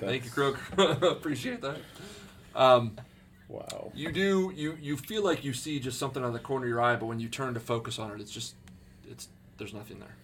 Thank 0.00 0.24
you, 0.24 0.30
Crook. 0.30 0.58
Appreciate 0.78 1.60
that. 1.62 1.76
Um, 2.54 2.96
Wow. 3.48 3.92
you 3.94 4.10
do 4.10 4.52
you 4.56 4.76
you 4.80 4.96
feel 4.96 5.22
like 5.22 5.44
you 5.44 5.52
see 5.52 5.78
just 5.78 5.98
something 5.98 6.22
out 6.22 6.28
of 6.28 6.32
the 6.32 6.38
corner 6.38 6.64
of 6.66 6.68
your 6.70 6.80
eye, 6.80 6.96
but 6.96 7.06
when 7.06 7.20
you 7.20 7.28
turn 7.28 7.54
to 7.54 7.60
focus 7.60 7.98
on 7.98 8.10
it, 8.10 8.20
it's 8.20 8.30
just 8.32 8.54
it's 9.08 9.28
there's 9.58 9.74
nothing 9.74 10.00
there. 10.00 10.16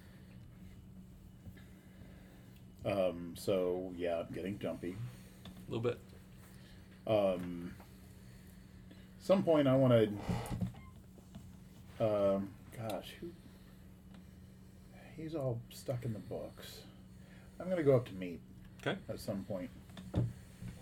Um, 2.92 3.34
so 3.36 3.92
yeah, 3.96 4.20
I'm 4.20 4.34
getting 4.34 4.58
jumpy. 4.58 4.96
A 5.46 5.70
little 5.70 5.82
bit. 5.82 5.98
Um, 7.06 7.74
some 9.20 9.42
point 9.42 9.68
I 9.68 9.76
want 9.76 9.92
to. 11.98 12.04
Um, 12.04 12.48
gosh, 12.76 13.12
who? 13.20 13.28
He's 15.16 15.34
all 15.34 15.60
stuck 15.70 16.04
in 16.04 16.14
the 16.14 16.18
books. 16.18 16.78
I'm 17.60 17.68
gonna 17.68 17.82
go 17.82 17.96
up 17.96 18.06
to 18.06 18.12
Meep 18.12 18.38
Okay. 18.80 18.96
at 19.08 19.20
some 19.20 19.44
point 19.44 19.70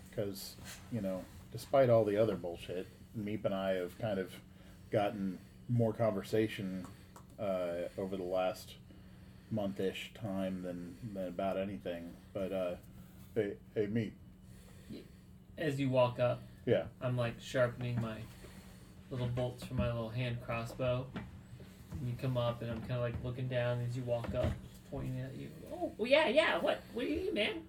because 0.09 0.55
you 0.91 1.01
know, 1.01 1.23
despite 1.51 1.89
all 1.89 2.05
the 2.05 2.17
other 2.17 2.35
bullshit, 2.35 2.87
Meep 3.17 3.45
and 3.45 3.53
I 3.53 3.71
have 3.73 3.97
kind 3.99 4.19
of 4.19 4.31
gotten 4.91 5.37
more 5.67 5.93
conversation 5.93 6.85
uh, 7.39 7.87
over 7.97 8.17
the 8.17 8.23
last 8.23 8.75
month-ish 9.51 10.11
time 10.19 10.61
than, 10.63 10.95
than 11.13 11.27
about 11.27 11.57
anything. 11.57 12.13
But 12.33 12.51
uh, 12.51 12.75
hey, 13.35 13.53
hey, 13.75 13.87
Meep, 13.87 14.11
As 15.57 15.79
you 15.79 15.89
walk 15.89 16.19
up, 16.19 16.41
yeah. 16.65 16.83
I'm 17.01 17.17
like 17.17 17.35
sharpening 17.39 17.99
my 18.01 18.17
little 19.11 19.27
bolts 19.27 19.63
for 19.63 19.73
my 19.73 19.87
little 19.87 20.09
hand 20.09 20.37
crossbow. 20.45 21.05
And 21.91 22.07
you 22.07 22.13
come 22.21 22.37
up, 22.37 22.61
and 22.61 22.69
I'm 22.71 22.79
kind 22.81 22.93
of 22.93 23.01
like 23.01 23.15
looking 23.23 23.47
down 23.47 23.81
as 23.87 23.95
you 23.97 24.03
walk 24.03 24.33
up, 24.35 24.51
pointing 24.91 25.19
at 25.19 25.35
you. 25.35 25.49
Oh, 25.73 25.91
well, 25.97 26.09
yeah, 26.09 26.27
yeah. 26.27 26.57
What? 26.59 26.81
What 26.93 27.05
do 27.05 27.11
you 27.11 27.17
need, 27.21 27.33
man? 27.33 27.61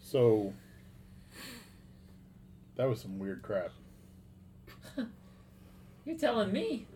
So 0.00 0.52
that 2.76 2.88
was 2.88 3.00
some 3.00 3.18
weird 3.18 3.42
crap. 3.42 3.70
You're 6.04 6.18
telling 6.18 6.52
me. 6.52 6.86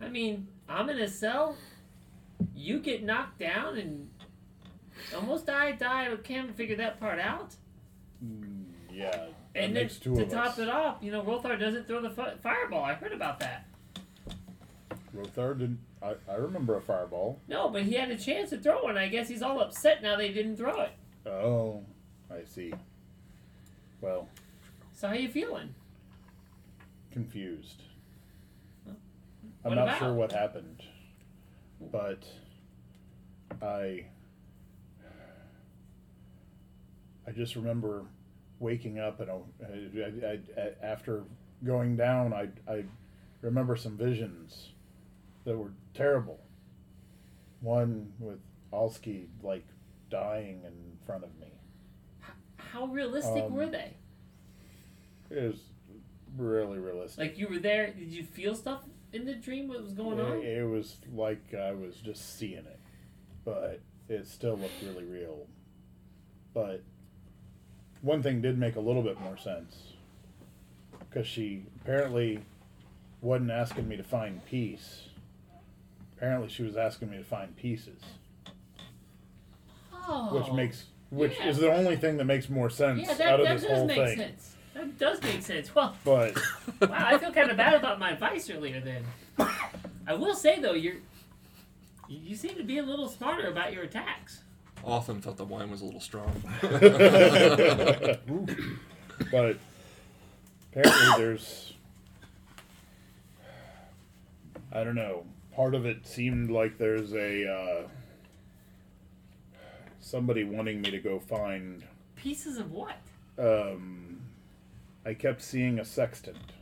I 0.00 0.08
mean, 0.08 0.46
I'm 0.68 0.88
in 0.90 0.98
a 0.98 1.08
cell. 1.08 1.56
You 2.54 2.78
get 2.80 3.02
knocked 3.02 3.38
down 3.38 3.78
and 3.78 4.10
almost 5.14 5.46
die. 5.46 5.72
Die. 5.72 6.12
I 6.12 6.16
can't 6.16 6.54
figure 6.56 6.76
that 6.76 7.00
part 7.00 7.18
out. 7.18 7.54
Mm, 8.24 8.64
yeah, 8.90 9.26
And 9.54 9.76
then 9.76 9.88
to 9.88 10.24
top 10.26 10.46
us. 10.46 10.58
it 10.58 10.68
off, 10.70 10.98
you 11.02 11.12
know, 11.12 11.22
Rothar 11.22 11.58
doesn't 11.60 11.86
throw 11.86 12.00
the 12.00 12.08
fi- 12.10 12.34
fireball. 12.42 12.82
I 12.82 12.94
heard 12.94 13.12
about 13.12 13.38
that. 13.40 13.66
Rothar 15.14 15.58
didn't. 15.58 15.80
I, 16.02 16.14
I 16.30 16.34
remember 16.34 16.76
a 16.76 16.80
fireball. 16.82 17.40
No, 17.48 17.68
but 17.68 17.82
he 17.84 17.94
had 17.94 18.10
a 18.10 18.18
chance 18.18 18.50
to 18.50 18.58
throw 18.58 18.82
one. 18.84 18.96
I 18.98 19.08
guess 19.08 19.28
he's 19.28 19.42
all 19.42 19.60
upset 19.60 20.02
now 20.02 20.16
they 20.16 20.30
didn't 20.32 20.56
throw 20.56 20.82
it. 20.82 20.90
Oh, 21.28 21.82
I 22.30 22.44
see. 22.44 22.72
Well, 24.00 24.28
So 24.92 25.08
how 25.08 25.14
you 25.14 25.28
feeling? 25.28 25.74
confused. 27.12 27.82
I'm 29.64 29.74
not 29.74 29.84
about? 29.84 29.98
sure 29.98 30.12
what 30.12 30.32
happened, 30.32 30.82
but 31.90 32.24
I 33.62 34.04
I 37.26 37.30
just 37.32 37.56
remember 37.56 38.04
waking 38.60 38.98
up 38.98 39.20
and 39.20 39.30
I, 39.30 39.34
I, 39.66 40.28
I, 40.28 40.38
I- 40.62 40.72
after 40.86 41.24
going 41.64 41.96
down, 41.96 42.32
I 42.32 42.48
I 42.70 42.84
remember 43.40 43.76
some 43.76 43.96
visions 43.96 44.68
that 45.44 45.56
were 45.56 45.70
terrible. 45.96 46.40
One 47.60 48.12
with 48.18 48.38
Alski 48.72 49.26
like 49.42 49.66
dying 50.10 50.62
in 50.64 50.98
front 51.06 51.24
of 51.24 51.30
me. 51.40 51.48
How 52.56 52.86
realistic 52.86 53.44
Um, 53.44 53.54
were 53.54 53.66
they? 53.66 53.94
It 55.30 55.42
was 55.42 55.60
really 56.36 56.78
realistic. 56.78 57.18
Like 57.18 57.38
you 57.38 57.48
were 57.48 57.58
there. 57.58 57.88
Did 57.92 58.12
you 58.12 58.22
feel 58.24 58.54
stuff 58.54 58.84
in 59.12 59.24
the 59.24 59.34
dream? 59.34 59.68
What 59.68 59.82
was 59.82 59.92
going 59.94 60.20
on? 60.20 60.38
It, 60.38 60.58
it 60.58 60.64
was 60.64 60.96
like 61.14 61.54
I 61.54 61.72
was 61.72 61.96
just 61.96 62.38
seeing 62.38 62.58
it, 62.58 62.80
but 63.44 63.80
it 64.08 64.26
still 64.26 64.56
looked 64.56 64.82
really 64.82 65.04
real. 65.04 65.46
But 66.52 66.82
one 68.02 68.22
thing 68.22 68.40
did 68.42 68.58
make 68.58 68.76
a 68.76 68.80
little 68.80 69.02
bit 69.02 69.20
more 69.20 69.36
sense 69.36 69.94
because 71.00 71.26
she 71.26 71.64
apparently 71.80 72.40
wasn't 73.20 73.50
asking 73.50 73.88
me 73.88 73.96
to 73.96 74.04
find 74.04 74.44
peace. 74.44 75.05
Apparently, 76.16 76.48
she 76.48 76.62
was 76.62 76.76
asking 76.76 77.10
me 77.10 77.18
to 77.18 77.24
find 77.24 77.54
pieces, 77.56 78.00
Oh, 80.08 80.38
which 80.38 80.50
makes 80.52 80.84
which 81.10 81.36
yeah. 81.38 81.48
is 81.48 81.58
the 81.58 81.72
only 81.72 81.96
thing 81.96 82.16
that 82.16 82.24
makes 82.24 82.48
more 82.48 82.70
sense 82.70 83.00
yeah, 83.02 83.14
that, 83.14 83.26
out 83.28 83.40
of 83.40 83.46
that 83.46 83.54
this 83.54 83.62
does 83.62 83.70
whole 83.78 83.86
make 83.86 83.96
thing. 83.96 84.16
sense. 84.18 84.54
That 84.74 84.98
does 84.98 85.22
make 85.22 85.42
sense. 85.42 85.74
Well, 85.74 85.96
But 86.04 86.36
wow, 86.80 86.88
I 86.90 87.18
feel 87.18 87.32
kind 87.32 87.50
of 87.50 87.56
bad 87.56 87.74
about 87.74 87.98
my 87.98 88.10
advice 88.12 88.48
earlier. 88.50 88.80
Then 88.80 89.04
I 90.06 90.14
will 90.14 90.34
say 90.34 90.60
though, 90.60 90.72
you're 90.74 90.94
you 92.08 92.18
you 92.22 92.36
seem 92.36 92.54
to 92.56 92.62
be 92.62 92.78
a 92.78 92.82
little 92.82 93.08
smarter 93.08 93.48
about 93.48 93.72
your 93.72 93.82
attacks. 93.84 94.42
Often 94.84 95.20
thought 95.22 95.36
the 95.36 95.44
wine 95.44 95.70
was 95.70 95.80
a 95.80 95.84
little 95.84 96.00
strong. 96.00 96.30
but 99.30 99.56
apparently 100.72 101.08
there's 101.18 101.72
I 104.72 104.84
don't 104.84 104.94
know. 104.94 105.24
Part 105.56 105.74
of 105.74 105.86
it 105.86 106.06
seemed 106.06 106.50
like 106.50 106.76
there's 106.76 107.14
a 107.14 107.50
uh, 107.50 107.88
somebody 109.98 110.44
wanting 110.44 110.82
me 110.82 110.90
to 110.90 110.98
go 110.98 111.18
find. 111.18 111.82
Pieces 112.14 112.58
of 112.58 112.72
what? 112.72 112.98
Um, 113.38 114.20
I 115.06 115.14
kept 115.14 115.40
seeing 115.40 115.78
a 115.78 115.84
sextant, 115.86 116.52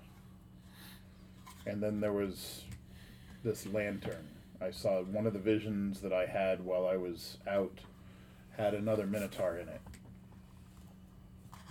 and 1.66 1.82
then 1.82 1.98
there 1.98 2.12
was 2.12 2.62
this 3.42 3.66
lantern. 3.66 4.28
I 4.60 4.70
saw 4.70 5.02
one 5.02 5.26
of 5.26 5.32
the 5.32 5.40
visions 5.40 6.00
that 6.02 6.12
I 6.12 6.26
had 6.26 6.64
while 6.64 6.86
I 6.86 6.96
was 6.96 7.38
out 7.48 7.80
had 8.56 8.74
another 8.74 9.06
minotaur 9.06 9.58
in 9.58 9.68
it 9.68 9.80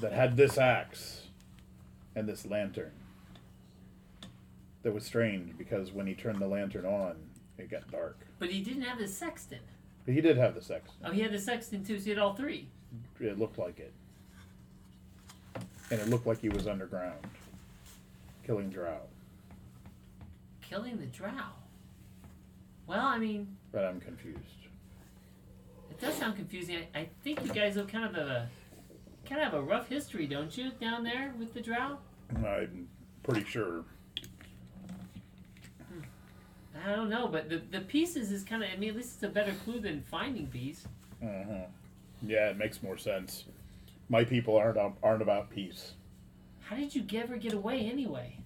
that 0.02 0.12
had 0.12 0.36
this 0.36 0.58
axe 0.58 1.22
and 2.18 2.28
this 2.28 2.46
lantern. 2.46 2.92
That 4.84 4.94
was 4.94 5.06
strange 5.06 5.58
because 5.58 5.92
when 5.92 6.06
he 6.08 6.14
turned 6.14 6.40
the 6.40 6.48
lantern 6.48 6.86
on, 6.86 7.16
it 7.58 7.70
got 7.72 7.90
dark. 7.90 8.18
But 8.40 8.50
he 8.50 8.62
didn't 8.62 8.82
have 8.84 8.98
the 9.00 9.08
sextant. 9.08 9.62
But 10.06 10.14
he 10.14 10.22
did 10.22 10.38
have 10.38 10.56
the 10.56 10.62
sextant. 10.62 11.00
Oh, 11.06 11.12
he 11.12 11.22
had 11.22 11.32
the 11.32 11.40
sextant 11.40 11.88
too. 11.88 11.98
So 11.98 12.04
he 12.04 12.10
had 12.10 12.20
all 12.20 12.34
three. 12.36 12.68
It 13.20 13.40
looked 13.40 13.58
like 13.58 13.80
it. 13.80 13.94
And 15.90 16.00
it 16.02 16.10
looked 16.10 16.28
like 16.28 16.40
he 16.42 16.50
was 16.50 16.68
underground, 16.68 17.20
killing 18.46 18.70
drow. 18.70 19.00
Killing 20.62 20.98
the 20.98 21.06
drow. 21.06 21.32
Well, 22.88 23.06
I 23.06 23.18
mean, 23.18 23.56
But 23.72 23.86
I'm 23.86 24.00
confused. 24.02 24.40
it 25.92 26.00
does 26.02 26.16
sound 26.16 26.36
confusing. 26.36 26.78
I, 26.96 27.00
I 27.00 27.10
think 27.24 27.46
you 27.46 27.54
guys 27.54 27.76
have 27.76 27.88
kind 27.88 28.06
of 28.06 28.16
a 28.28 28.50
kind 29.30 29.42
of 29.42 29.54
a 29.54 29.62
rough 29.62 29.88
history, 29.88 30.26
don't 30.28 30.56
you, 30.58 30.72
down 30.82 31.04
there 31.04 31.34
with 31.40 31.54
the 31.54 31.62
drow? 31.62 31.98
I'm 32.36 32.88
pretty 33.24 33.46
sure. 33.46 33.86
I 36.86 36.96
don't 36.96 37.10
know, 37.10 37.28
but 37.28 37.50
the 37.50 37.62
the 37.72 37.82
pieces 37.82 38.32
is 38.32 38.44
kind 38.44 38.64
of. 38.64 38.70
I 38.72 38.76
mean, 38.78 38.90
at 38.90 38.96
least 38.96 39.16
it's 39.16 39.24
a 39.24 39.28
better 39.30 39.54
clue 39.64 39.80
than 39.80 40.02
finding 40.02 40.48
peace. 40.48 40.86
uh 41.22 41.28
Yeah, 42.26 42.50
it 42.50 42.58
makes 42.58 42.82
more 42.82 42.98
sense. 42.98 43.46
My 44.10 44.24
people 44.24 44.56
aren't 44.58 44.78
aren't 45.04 45.22
about 45.22 45.50
peace. 45.50 45.94
How 46.62 46.76
did 46.76 46.96
you 46.96 47.06
ever 47.20 47.38
get 47.38 47.54
away 47.54 47.80
anyway? 47.90 48.38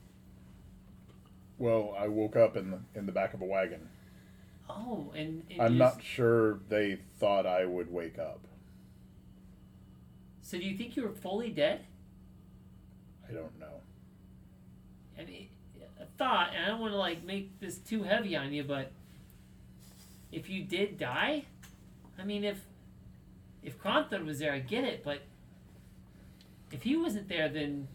Well, 1.57 1.95
I 1.97 2.07
woke 2.07 2.35
up 2.35 2.57
in 2.57 2.71
the 2.71 2.79
in 2.95 3.05
the 3.05 3.11
back 3.11 3.33
of 3.33 3.41
a 3.41 3.45
wagon. 3.45 3.87
Oh, 4.69 5.11
and, 5.15 5.43
and 5.49 5.61
I'm 5.61 5.77
not 5.77 5.97
just- 5.99 6.07
sure 6.07 6.59
they 6.67 6.99
thought 7.19 7.45
I 7.45 7.63
would 7.65 7.91
wake 7.91 8.19
up. 8.19 8.41
So 10.41 10.57
do 10.57 10.65
you 10.65 10.77
think 10.77 10.95
you 10.97 11.03
were 11.03 11.13
fully 11.13 11.49
dead? 11.49 11.85
I 13.29 13.31
don't 13.33 13.57
know. 13.59 13.81
I 15.17 15.23
mean, 15.25 15.47
thought, 16.17 16.51
and 16.55 16.65
I 16.65 16.67
don't 16.69 16.79
want 16.79 16.93
to 16.93 16.97
like 16.97 17.23
make 17.23 17.59
this 17.59 17.77
too 17.77 18.03
heavy 18.03 18.35
on 18.35 18.53
you, 18.53 18.63
but 18.63 18.91
if 20.31 20.49
you 20.49 20.63
did 20.63 20.97
die, 20.97 21.45
I 22.19 22.23
mean, 22.23 22.43
if 22.43 22.59
if 23.63 23.81
Kronthud 23.81 24.25
was 24.25 24.39
there, 24.39 24.53
I 24.53 24.59
get 24.59 24.83
it, 24.83 25.03
but 25.03 25.21
if 26.71 26.83
he 26.83 26.95
wasn't 26.95 27.27
there, 27.27 27.49
then 27.49 27.87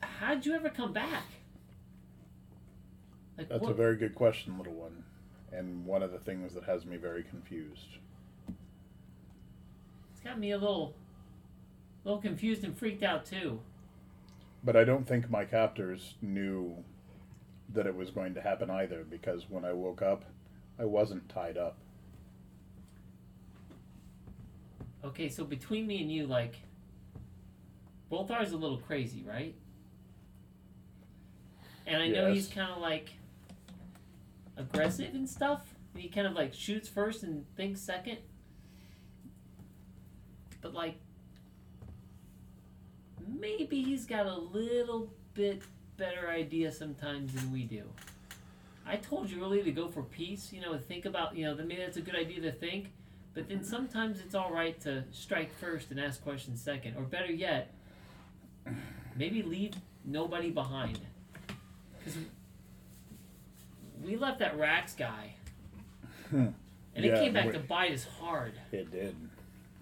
how'd 0.00 0.44
you 0.44 0.54
ever 0.54 0.68
come 0.68 0.92
back? 0.92 1.24
Like 3.36 3.48
That's 3.48 3.66
a 3.66 3.72
very 3.74 3.96
good 3.96 4.14
question, 4.14 4.56
little 4.58 4.74
one, 4.74 5.04
and 5.52 5.84
one 5.84 6.02
of 6.02 6.12
the 6.12 6.18
things 6.18 6.54
that 6.54 6.64
has 6.64 6.86
me 6.86 6.96
very 6.96 7.24
confused. 7.24 7.98
it's 10.12 10.20
got 10.22 10.38
me 10.38 10.52
a 10.52 10.58
little, 10.58 10.94
little 12.04 12.20
confused 12.20 12.64
and 12.64 12.76
freaked 12.76 13.02
out 13.02 13.26
too. 13.26 13.60
But 14.64 14.76
I 14.76 14.84
don't 14.84 15.06
think 15.06 15.28
my 15.28 15.44
captors 15.44 16.14
knew 16.22 16.82
that 17.74 17.86
it 17.86 17.94
was 17.94 18.10
going 18.10 18.34
to 18.34 18.40
happen 18.40 18.70
either, 18.70 19.04
because 19.08 19.44
when 19.48 19.64
I 19.64 19.72
woke 19.72 20.00
up, 20.00 20.24
I 20.78 20.86
wasn't 20.86 21.28
tied 21.28 21.58
up. 21.58 21.76
Okay, 25.04 25.28
so 25.28 25.44
between 25.44 25.86
me 25.86 26.00
and 26.00 26.10
you, 26.10 26.26
like, 26.26 26.56
Bolthar's 28.10 28.52
a 28.52 28.56
little 28.56 28.78
crazy, 28.78 29.22
right? 29.28 29.54
And 31.86 32.02
I 32.02 32.08
know 32.08 32.32
he's 32.32 32.48
kind 32.48 32.70
of 32.70 32.78
like 32.78 33.10
aggressive 34.56 35.14
and 35.14 35.28
stuff. 35.28 35.74
He 35.94 36.08
kind 36.08 36.26
of 36.26 36.32
like 36.32 36.54
shoots 36.54 36.88
first 36.88 37.22
and 37.22 37.44
thinks 37.56 37.80
second. 37.80 38.18
But 40.62 40.72
like, 40.72 40.96
maybe 43.38 43.82
he's 43.82 44.06
got 44.06 44.26
a 44.26 44.36
little 44.36 45.10
bit 45.34 45.62
better 45.96 46.28
idea 46.28 46.72
sometimes 46.72 47.32
than 47.32 47.52
we 47.52 47.64
do. 47.64 47.82
I 48.86 48.96
told 48.96 49.30
you 49.30 49.42
earlier 49.42 49.64
to 49.64 49.72
go 49.72 49.88
for 49.88 50.02
peace. 50.02 50.52
You 50.52 50.60
know, 50.60 50.76
think 50.78 51.04
about 51.04 51.36
you 51.36 51.44
know, 51.44 51.54
maybe 51.56 51.76
that's 51.76 51.96
a 51.96 52.02
good 52.02 52.16
idea 52.16 52.40
to 52.42 52.52
think. 52.52 52.90
But 53.34 53.48
then 53.48 53.64
sometimes 53.64 54.20
it's 54.20 54.34
all 54.34 54.52
right 54.52 54.78
to 54.82 55.04
strike 55.10 55.52
first 55.58 55.90
and 55.90 55.98
ask 55.98 56.22
questions 56.22 56.60
second, 56.60 56.96
or 56.96 57.02
better 57.02 57.32
yet, 57.32 57.72
maybe 59.16 59.42
leave 59.42 59.74
nobody 60.04 60.50
behind. 60.50 61.00
Because 61.98 62.18
we 64.04 64.16
left 64.16 64.38
that 64.38 64.56
Rax 64.56 64.94
guy, 64.94 65.34
and 66.30 66.54
it 66.94 67.06
Yeah, 67.06 67.18
came 67.18 67.32
back 67.32 67.50
to 67.52 67.58
bite 67.58 67.92
us 67.92 68.04
hard. 68.04 68.52
It 68.70 68.92
did. 68.92 69.16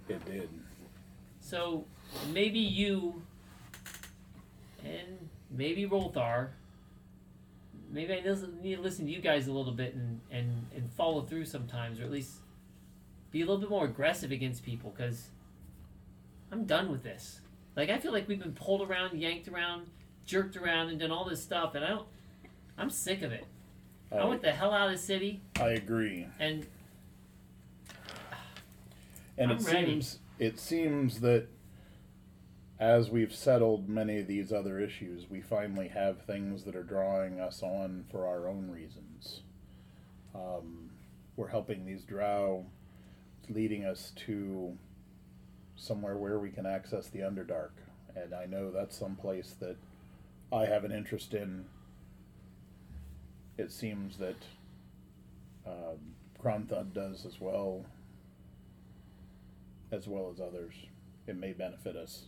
It 0.08 0.24
did. 0.24 0.48
So 1.40 1.84
maybe 2.32 2.58
you 2.58 3.22
and 4.84 5.28
maybe 5.50 5.86
Rolthar. 5.86 6.48
Maybe 7.90 8.12
I 8.14 8.20
need 8.62 8.76
to 8.76 8.80
listen 8.82 9.04
to 9.06 9.12
you 9.12 9.20
guys 9.20 9.48
a 9.48 9.52
little 9.52 9.72
bit 9.72 9.94
and, 9.94 10.20
and, 10.30 10.66
and 10.74 10.90
follow 10.92 11.20
through 11.22 11.44
sometimes, 11.44 12.00
or 12.00 12.04
at 12.04 12.10
least 12.10 12.36
be 13.30 13.42
a 13.42 13.44
little 13.44 13.60
bit 13.60 13.68
more 13.68 13.84
aggressive 13.84 14.30
against 14.32 14.64
people 14.64 14.94
because 14.96 15.26
I'm 16.50 16.64
done 16.64 16.90
with 16.90 17.02
this. 17.02 17.40
Like 17.76 17.90
I 17.90 17.98
feel 17.98 18.12
like 18.12 18.28
we've 18.28 18.38
been 18.38 18.54
pulled 18.54 18.82
around, 18.88 19.18
yanked 19.20 19.48
around, 19.48 19.86
jerked 20.24 20.56
around, 20.56 20.88
and 20.88 20.98
done 20.98 21.10
all 21.10 21.24
this 21.28 21.42
stuff, 21.42 21.74
and 21.74 21.84
I 21.84 21.88
don't. 21.88 22.06
I'm 22.78 22.88
sick 22.90 23.22
of 23.22 23.32
it. 23.32 23.44
I 24.10 24.16
I, 24.16 24.24
want 24.24 24.42
the 24.42 24.52
hell 24.52 24.72
out 24.72 24.88
of 24.88 24.92
the 24.92 24.98
city, 25.02 25.40
I 25.60 25.68
agree. 25.70 26.26
and 26.38 26.66
And 29.38 29.50
I'm 29.52 29.58
it 29.58 29.66
ready. 29.66 29.86
seems 29.86 30.18
it 30.38 30.58
seems 30.58 31.20
that 31.20 31.46
as 32.82 33.10
we've 33.10 33.32
settled 33.32 33.88
many 33.88 34.18
of 34.18 34.26
these 34.26 34.52
other 34.52 34.80
issues, 34.80 35.30
we 35.30 35.40
finally 35.40 35.86
have 35.86 36.20
things 36.22 36.64
that 36.64 36.74
are 36.74 36.82
drawing 36.82 37.38
us 37.38 37.62
on 37.62 38.04
for 38.10 38.26
our 38.26 38.48
own 38.48 38.68
reasons. 38.68 39.42
Um, 40.34 40.90
we're 41.36 41.46
helping 41.46 41.86
these 41.86 42.02
drow, 42.02 42.66
leading 43.48 43.84
us 43.84 44.12
to 44.26 44.76
somewhere 45.76 46.16
where 46.16 46.40
we 46.40 46.50
can 46.50 46.66
access 46.66 47.06
the 47.06 47.20
Underdark, 47.20 47.70
and 48.16 48.34
I 48.34 48.46
know 48.46 48.72
that's 48.72 48.98
some 48.98 49.14
place 49.14 49.54
that 49.60 49.76
I 50.52 50.66
have 50.66 50.82
an 50.82 50.90
interest 50.90 51.34
in. 51.34 51.66
It 53.58 53.70
seems 53.70 54.16
that 54.16 54.42
um, 55.64 56.16
does 56.92 57.24
as 57.26 57.40
well 57.40 57.86
as 59.92 60.08
well 60.08 60.32
as 60.34 60.40
others. 60.40 60.74
It 61.28 61.36
may 61.36 61.52
benefit 61.52 61.94
us. 61.94 62.24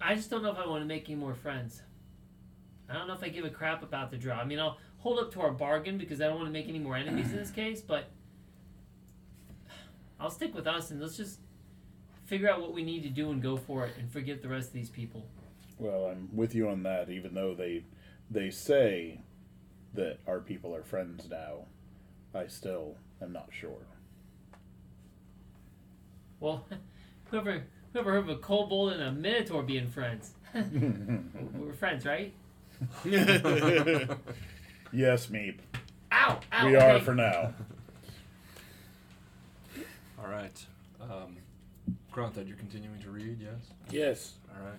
I 0.00 0.14
just 0.14 0.30
don't 0.30 0.42
know 0.42 0.50
if 0.50 0.58
I 0.58 0.66
want 0.66 0.82
to 0.82 0.86
make 0.86 1.08
any 1.08 1.16
more 1.16 1.34
friends. 1.34 1.82
I 2.88 2.94
don't 2.94 3.06
know 3.06 3.14
if 3.14 3.22
I 3.22 3.28
give 3.28 3.44
a 3.44 3.50
crap 3.50 3.82
about 3.82 4.10
the 4.10 4.16
drow. 4.16 4.36
I 4.36 4.44
mean, 4.44 4.58
I'll 4.58 4.78
hold 4.98 5.18
up 5.18 5.32
to 5.32 5.40
our 5.40 5.50
bargain 5.50 5.98
because 5.98 6.20
I 6.20 6.26
don't 6.26 6.36
want 6.36 6.48
to 6.48 6.52
make 6.52 6.68
any 6.68 6.78
more 6.78 6.96
enemies 6.96 7.30
in 7.30 7.36
this 7.36 7.50
case, 7.62 7.80
but 7.80 8.08
I'll 10.20 10.30
stick 10.30 10.54
with 10.54 10.66
us 10.66 10.90
and 10.90 11.00
let's 11.00 11.16
just 11.16 11.40
figure 12.24 12.50
out 12.50 12.60
what 12.60 12.72
we 12.72 12.82
need 12.82 13.02
to 13.02 13.08
do 13.08 13.30
and 13.30 13.42
go 13.42 13.56
for 13.56 13.86
it 13.86 13.94
and 13.98 14.10
forget 14.10 14.42
the 14.42 14.48
rest 14.48 14.68
of 14.68 14.74
these 14.74 14.90
people. 14.90 15.26
Well, 15.78 16.06
I'm 16.06 16.28
with 16.34 16.54
you 16.54 16.68
on 16.68 16.82
that, 16.84 17.08
even 17.08 17.34
though 17.34 17.54
they 17.54 17.84
they 18.30 18.50
say 18.50 19.20
that 19.94 20.18
our 20.26 20.40
people 20.40 20.74
are 20.74 20.82
friends 20.82 21.28
now. 21.30 21.66
I 22.34 22.46
still 22.46 22.96
am 23.22 23.32
not 23.32 23.48
sure. 23.50 23.86
Well, 26.40 26.66
whoever 27.30 27.64
whoever 27.98 28.12
heard 28.12 28.30
of 28.30 28.36
a 28.36 28.36
kobold 28.36 28.92
and 28.92 29.02
a 29.02 29.10
minotaur 29.10 29.60
being 29.64 29.88
friends? 29.88 30.30
We're 30.54 31.72
friends, 31.72 32.06
right? 32.06 32.32
Yes, 34.90 35.26
Meep. 35.26 35.58
Ow! 36.10 36.40
Ow! 36.50 36.66
we 36.66 36.74
are 36.74 36.98
for 37.00 37.14
now. 37.14 37.52
All 40.18 40.30
right. 40.30 40.64
Um, 41.02 41.36
Gronthad, 42.10 42.48
you're 42.48 42.56
continuing 42.56 42.98
to 43.02 43.10
read, 43.10 43.38
yes? 43.38 43.70
Yes. 43.90 44.32
All 44.50 44.64
right. 44.64 44.78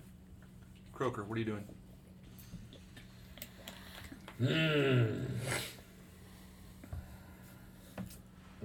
Croker, 0.92 1.22
what 1.22 1.36
are 1.36 1.38
you 1.38 1.44
doing? 1.44 1.64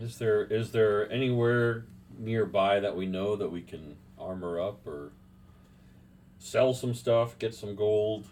Is 0.01 0.17
there 0.17 0.43
is 0.45 0.71
there 0.71 1.11
anywhere 1.11 1.85
nearby 2.17 2.79
that 2.79 2.95
we 2.95 3.05
know 3.05 3.35
that 3.35 3.51
we 3.51 3.61
can 3.61 3.97
armor 4.25 4.59
up 4.59 4.85
or 4.87 5.11
sell 6.39 6.73
some 6.73 6.93
stuff, 6.93 7.37
get 7.39 7.53
some 7.53 7.75
gold? 7.75 8.27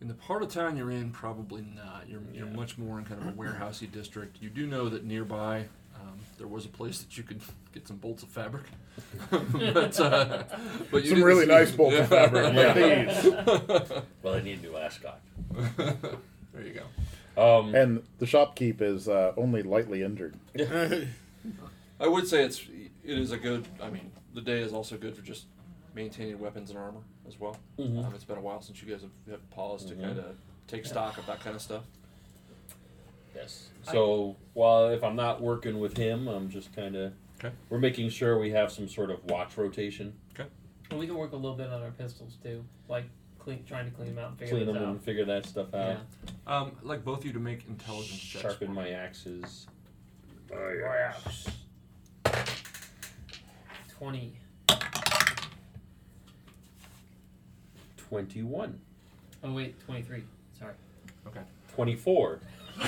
In 0.00 0.08
the 0.08 0.14
part 0.14 0.42
of 0.42 0.48
town 0.52 0.76
you're 0.76 0.90
in, 0.90 1.10
probably 1.10 1.64
not. 1.74 2.08
You're, 2.08 2.20
you're 2.32 2.46
much 2.46 2.78
more 2.78 2.98
in 2.98 3.04
kind 3.04 3.20
of 3.20 3.28
a 3.28 3.32
warehousey 3.32 3.90
district. 3.90 4.38
You 4.40 4.48
do 4.48 4.66
know 4.66 4.88
that 4.88 5.04
nearby 5.04 5.64
um, 5.96 6.18
there 6.38 6.46
was 6.46 6.64
a 6.64 6.68
place 6.68 7.00
that 7.00 7.16
you 7.18 7.24
could 7.24 7.40
get 7.72 7.88
some 7.88 7.96
bolts 7.96 8.22
of 8.22 8.28
fabric. 8.28 8.64
but, 9.30 9.98
uh, 10.00 10.44
but 10.90 11.04
you 11.04 11.10
Some 11.10 11.22
really 11.22 11.46
see- 11.46 11.50
nice 11.52 11.72
bolts 11.72 11.96
of 11.96 12.08
fabric, 12.08 12.54
like 12.54 12.76
Yeah. 12.76 14.00
Well, 14.22 14.34
I 14.34 14.40
need 14.40 14.60
a 14.60 14.62
new 14.62 14.76
ascot. 14.76 15.20
there 15.76 16.64
you 16.64 16.80
go. 17.36 17.58
Um, 17.60 17.74
And 17.74 18.02
the 18.18 18.26
shopkeep 18.26 18.80
is 18.80 19.08
uh, 19.08 19.32
only 19.36 19.62
lightly 19.62 20.02
injured. 20.02 20.36
I 22.00 22.06
would 22.06 22.26
say 22.28 22.44
it's 22.44 22.60
it 23.04 23.18
is 23.18 23.32
a 23.32 23.36
good. 23.36 23.66
I 23.82 23.90
mean, 23.90 24.10
the 24.34 24.40
day 24.40 24.60
is 24.60 24.72
also 24.72 24.96
good 24.96 25.16
for 25.16 25.22
just 25.22 25.46
maintaining 25.94 26.38
weapons 26.38 26.70
and 26.70 26.78
armor 26.78 27.00
as 27.26 27.38
well. 27.40 27.56
Mm-hmm. 27.78 27.98
Um, 27.98 28.14
it's 28.14 28.24
been 28.24 28.38
a 28.38 28.40
while 28.40 28.62
since 28.62 28.82
you 28.82 28.90
guys 28.90 29.02
have, 29.02 29.10
have 29.30 29.50
paused 29.50 29.88
mm-hmm. 29.88 30.00
to 30.00 30.06
kind 30.06 30.18
of 30.18 30.36
take 30.66 30.84
yeah. 30.84 30.90
stock 30.90 31.18
of 31.18 31.26
that 31.26 31.40
kind 31.40 31.56
of 31.56 31.62
stuff. 31.62 31.82
Yes. 33.34 33.68
So 33.92 34.36
while 34.54 34.88
if 34.88 35.04
I'm 35.04 35.16
not 35.16 35.40
working 35.40 35.80
with 35.80 35.96
him, 35.96 36.28
I'm 36.28 36.50
just 36.50 36.74
kind 36.74 36.96
of 36.96 37.12
okay. 37.38 37.54
we're 37.68 37.78
making 37.78 38.10
sure 38.10 38.38
we 38.38 38.50
have 38.50 38.72
some 38.72 38.88
sort 38.88 39.10
of 39.10 39.24
watch 39.26 39.56
rotation. 39.56 40.12
Okay. 40.34 40.48
Well, 40.90 40.98
we 41.00 41.06
can 41.06 41.16
work 41.16 41.32
a 41.32 41.36
little 41.36 41.56
bit 41.56 41.70
on 41.70 41.82
our 41.82 41.90
pistols 41.90 42.36
too, 42.42 42.64
like 42.88 43.04
clean, 43.38 43.64
trying 43.64 43.84
to 43.84 43.96
clean 43.96 44.14
them 44.14 44.24
out, 44.24 44.30
and 44.30 44.38
figure 44.38 44.54
clean 44.54 44.66
them 44.66 44.76
out. 44.76 44.88
and 44.88 45.02
figure 45.02 45.24
that 45.24 45.46
stuff 45.46 45.72
out. 45.74 45.98
Yeah. 46.46 46.56
Um, 46.58 46.72
like 46.82 47.04
both 47.04 47.20
of 47.20 47.26
you 47.26 47.32
to 47.32 47.38
make 47.38 47.66
intelligence 47.68 48.18
Sharpen 48.18 48.68
checks. 48.68 48.70
My 48.70 48.90
axes. 48.90 49.66
My 50.50 50.96
axe. 50.96 51.46
20. 53.98 54.32
21. 57.96 58.80
Oh, 59.44 59.52
wait, 59.52 59.78
23. 59.84 60.22
Sorry. 60.58 60.72
Okay. 61.26 61.40
24. 61.74 62.40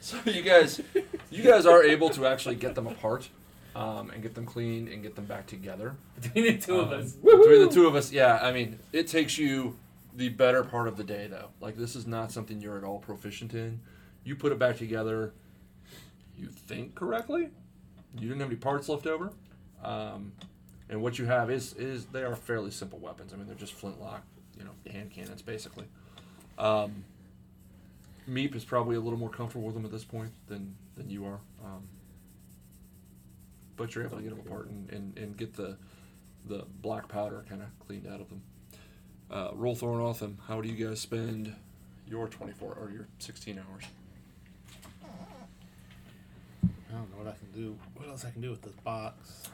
so 0.00 0.18
you 0.24 0.42
guys, 0.42 0.80
you 1.30 1.44
guys 1.44 1.64
are 1.64 1.84
able 1.84 2.10
to 2.10 2.26
actually 2.26 2.56
get 2.56 2.74
them 2.74 2.88
apart, 2.88 3.28
um, 3.76 4.10
and 4.10 4.20
get 4.20 4.34
them 4.34 4.44
cleaned 4.44 4.88
and 4.88 5.00
get 5.02 5.14
them 5.14 5.26
back 5.26 5.46
together. 5.46 5.94
Between 6.20 6.44
the 6.44 6.58
two 6.58 6.80
of 6.80 6.92
um, 6.92 7.00
us. 7.00 7.12
Between 7.12 7.66
the 7.66 7.70
two 7.72 7.86
of 7.86 7.94
us, 7.94 8.10
yeah. 8.10 8.40
I 8.42 8.50
mean, 8.52 8.80
it 8.92 9.06
takes 9.06 9.38
you 9.38 9.76
the 10.14 10.28
better 10.28 10.64
part 10.64 10.88
of 10.88 10.96
the 10.96 11.04
day, 11.04 11.28
though. 11.28 11.50
Like 11.60 11.76
this 11.76 11.94
is 11.94 12.04
not 12.06 12.32
something 12.32 12.60
you're 12.60 12.76
at 12.76 12.84
all 12.84 12.98
proficient 12.98 13.54
in. 13.54 13.80
You 14.24 14.34
put 14.34 14.50
it 14.50 14.58
back 14.58 14.76
together. 14.76 15.32
You 16.36 16.48
think 16.48 16.96
correctly. 16.96 17.50
You 18.14 18.28
didn't 18.28 18.40
have 18.40 18.50
any 18.50 18.56
parts 18.56 18.88
left 18.88 19.06
over, 19.06 19.32
um, 19.82 20.32
and 20.88 21.02
what 21.02 21.18
you 21.18 21.24
have 21.26 21.50
is 21.50 21.72
is 21.74 22.06
they 22.06 22.22
are 22.22 22.36
fairly 22.36 22.70
simple 22.70 22.98
weapons. 22.98 23.32
I 23.32 23.36
mean, 23.36 23.46
they're 23.46 23.54
just 23.54 23.72
flintlock, 23.72 24.22
you 24.58 24.64
know, 24.64 24.72
hand 24.90 25.10
cannons 25.10 25.42
basically. 25.42 25.86
Um, 26.58 27.04
Meep 28.28 28.54
is 28.54 28.64
probably 28.64 28.96
a 28.96 29.00
little 29.00 29.18
more 29.18 29.30
comfortable 29.30 29.66
with 29.66 29.74
them 29.74 29.84
at 29.84 29.90
this 29.90 30.04
point 30.04 30.32
than 30.46 30.76
than 30.96 31.08
you 31.10 31.24
are, 31.24 31.40
um, 31.64 31.82
but 33.76 33.94
you're 33.94 34.04
able 34.04 34.18
to 34.18 34.22
get 34.22 34.30
them 34.30 34.40
apart 34.46 34.68
and, 34.68 34.90
and, 34.90 35.18
and 35.18 35.36
get 35.36 35.54
the 35.54 35.76
the 36.46 36.66
black 36.80 37.08
powder 37.08 37.44
kind 37.48 37.62
of 37.62 37.68
cleaned 37.86 38.06
out 38.06 38.20
of 38.20 38.28
them. 38.28 38.42
Uh, 39.30 39.50
roll 39.54 39.74
Thornotham, 39.74 40.38
how 40.46 40.60
do 40.60 40.68
you 40.68 40.86
guys 40.86 41.00
spend 41.00 41.54
your 42.06 42.28
24 42.28 42.74
or 42.74 42.90
your 42.90 43.06
16 43.18 43.58
hours? 43.58 43.84
I 46.92 46.96
don't 46.98 47.10
know 47.10 47.24
what 47.24 47.26
I 47.26 47.36
can 47.38 47.50
do. 47.52 47.78
What 47.96 48.08
else 48.08 48.24
I 48.24 48.30
can 48.30 48.42
do 48.42 48.50
with 48.50 48.60
this 48.62 48.74
box? 48.84 49.44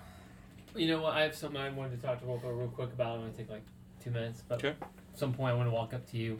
You 0.75 0.89
know 0.89 1.03
what? 1.03 1.15
I 1.15 1.23
have 1.23 1.37
something 1.37 1.61
I 1.61 1.71
wanted 1.71 2.01
to 2.01 2.07
talk 2.07 2.19
to 2.21 2.27
Rolko 2.27 2.59
real 2.59 2.69
quick 2.69 2.93
about. 2.93 3.15
I'm 3.15 3.21
going 3.21 3.33
to 3.33 3.39
take 3.39 3.49
like 3.51 3.63
two 4.03 4.11
minutes, 4.11 4.43
but 4.47 4.59
Okay. 4.59 4.75
at 4.81 5.19
some 5.19 5.33
point 5.33 5.53
I 5.53 5.57
want 5.57 5.69
to 5.69 5.75
walk 5.75 5.95
up 5.95 6.09
to 6.11 6.17
you. 6.17 6.39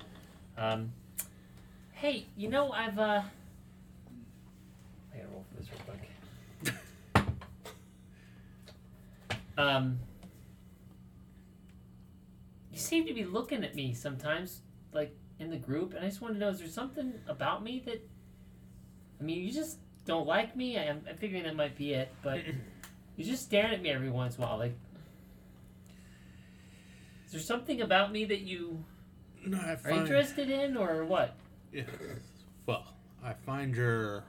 Um, 0.57 0.93
hey, 1.93 2.27
you 2.37 2.49
know 2.49 2.73
I've 2.73 2.99
uh, 2.99 3.23
I 5.13 5.17
gotta 5.17 5.29
roll 5.29 5.45
for 5.49 5.61
this 5.61 5.69
real 5.71 6.75
quick. 6.75 7.25
um, 9.59 9.99
you 12.73 12.79
seem 12.79 13.07
to 13.07 13.15
be 13.15 13.25
looking 13.25 13.63
at 13.63 13.77
me 13.77 13.95
sometimes, 13.95 14.63
like 14.93 15.15
in 15.39 15.51
the 15.51 15.57
group, 15.57 15.95
and 15.95 16.05
I 16.05 16.09
just 16.09 16.21
want 16.21 16.35
to 16.35 16.41
know: 16.41 16.49
is 16.49 16.59
there 16.59 16.69
something 16.69 17.15
about 17.29 17.63
me 17.63 17.83
that? 17.87 18.03
I 19.21 19.23
mean, 19.23 19.45
you 19.45 19.53
just 19.53 19.79
don't 20.09 20.27
like 20.27 20.57
me. 20.57 20.77
I, 20.79 20.89
I'm 20.89 21.03
I'm 21.09 21.17
figuring 21.19 21.45
that 21.45 21.55
might 21.55 21.77
be 21.77 21.93
it, 21.93 22.13
but 22.23 22.41
you're 23.17 23.29
just 23.29 23.45
staring 23.45 23.75
at 23.75 23.83
me 23.83 23.91
every 23.91 24.11
once 24.11 24.37
in 24.37 24.43
a 24.43 24.47
while. 24.47 24.59
Like, 24.59 24.75
is 27.27 27.33
there 27.33 27.41
something 27.41 27.83
about 27.83 28.11
me 28.11 28.25
that 28.25 28.41
you 28.41 28.83
No, 29.45 29.59
I 29.59 29.77
are 29.85 29.91
interested 29.91 30.51
in, 30.51 30.77
or 30.79 31.05
what? 31.05 31.37
Yeah. 31.73 31.83
Well, 32.67 32.87
I 33.23 33.35
find 33.35 33.77
your 33.77 34.25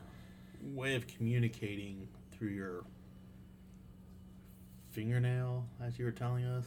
way 0.61 0.95
of 0.95 1.07
communicating 1.07 2.07
through 2.33 2.49
your 2.49 2.83
fingernail, 4.91 5.65
as 5.81 5.97
you 5.97 6.03
were 6.03 6.11
telling 6.11 6.43
us, 6.43 6.65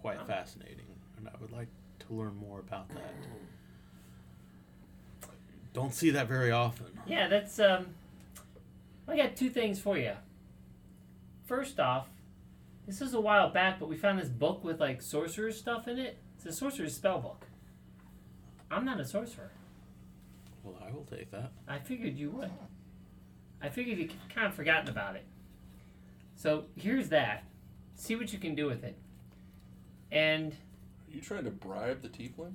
quite 0.00 0.18
Oh. 0.22 0.24
fascinating, 0.24 0.86
and 1.18 1.28
I 1.28 1.32
would 1.42 1.52
like 1.52 1.68
to 2.08 2.14
learn 2.14 2.36
more 2.36 2.60
about 2.60 2.88
that. 2.88 3.14
Don't 5.74 5.92
see 5.92 6.08
that 6.10 6.26
very 6.26 6.50
often. 6.50 6.86
Yeah, 7.06 7.28
that's 7.28 7.58
um. 7.60 7.88
I 9.10 9.16
got 9.16 9.36
two 9.36 9.50
things 9.50 9.80
for 9.80 9.98
you. 9.98 10.12
First 11.46 11.80
off, 11.80 12.06
this 12.86 13.00
is 13.00 13.12
a 13.14 13.20
while 13.20 13.50
back, 13.50 13.80
but 13.80 13.88
we 13.88 13.96
found 13.96 14.18
this 14.20 14.28
book 14.28 14.62
with 14.62 14.80
like 14.80 15.02
sorcerer 15.02 15.50
stuff 15.52 15.88
in 15.88 15.98
it. 15.98 16.18
It's 16.36 16.46
a 16.46 16.52
sorcerer's 16.52 16.94
spell 16.94 17.18
book. 17.18 17.46
I'm 18.70 18.84
not 18.84 19.00
a 19.00 19.04
sorcerer. 19.04 19.50
Well, 20.62 20.76
I 20.86 20.92
will 20.92 21.04
take 21.04 21.30
that. 21.32 21.50
I 21.66 21.78
figured 21.78 22.16
you 22.16 22.30
would. 22.30 22.50
I 23.60 23.68
figured 23.68 23.98
you 23.98 24.08
kind 24.32 24.46
of 24.46 24.54
forgotten 24.54 24.88
about 24.88 25.16
it. 25.16 25.24
So 26.36 26.64
here's 26.76 27.08
that. 27.08 27.44
See 27.96 28.14
what 28.16 28.32
you 28.32 28.38
can 28.38 28.54
do 28.54 28.66
with 28.66 28.84
it. 28.84 28.96
And 30.12 30.52
Are 30.52 31.14
you 31.14 31.20
trying 31.20 31.44
to 31.44 31.50
bribe 31.50 32.02
the 32.02 32.08
tiefling? 32.08 32.52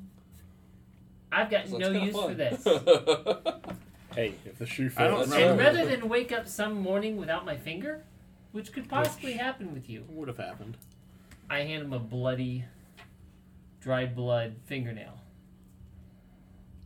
I've 1.31 1.49
got 1.49 1.63
'Cause 1.65 1.71
that's 1.71 1.81
no 1.81 1.91
kinda 1.91 2.05
use 2.05 2.15
for 2.15 2.27
fun. 2.29 2.37
this. 2.37 3.75
Hey, 4.13 4.35
if 4.45 4.57
the 4.57 4.65
shoe 4.65 4.89
fits. 4.89 4.99
I 4.99 5.07
don't 5.07 5.33
and 5.33 5.59
rather 5.59 5.85
than 5.85 6.07
wake 6.07 6.31
up 6.31 6.47
some 6.47 6.81
morning 6.81 7.17
without 7.17 7.45
my 7.45 7.57
finger, 7.57 8.03
which 8.51 8.71
could 8.71 8.87
possibly 8.87 9.33
happen 9.33 9.73
with 9.73 9.89
you, 9.89 10.05
Would 10.09 10.27
have 10.27 10.37
happened. 10.37 10.77
I 11.49 11.59
hand 11.59 11.83
him 11.83 11.93
a 11.93 11.99
bloody, 11.99 12.65
dried 13.81 14.15
blood 14.15 14.55
fingernail. 14.65 15.19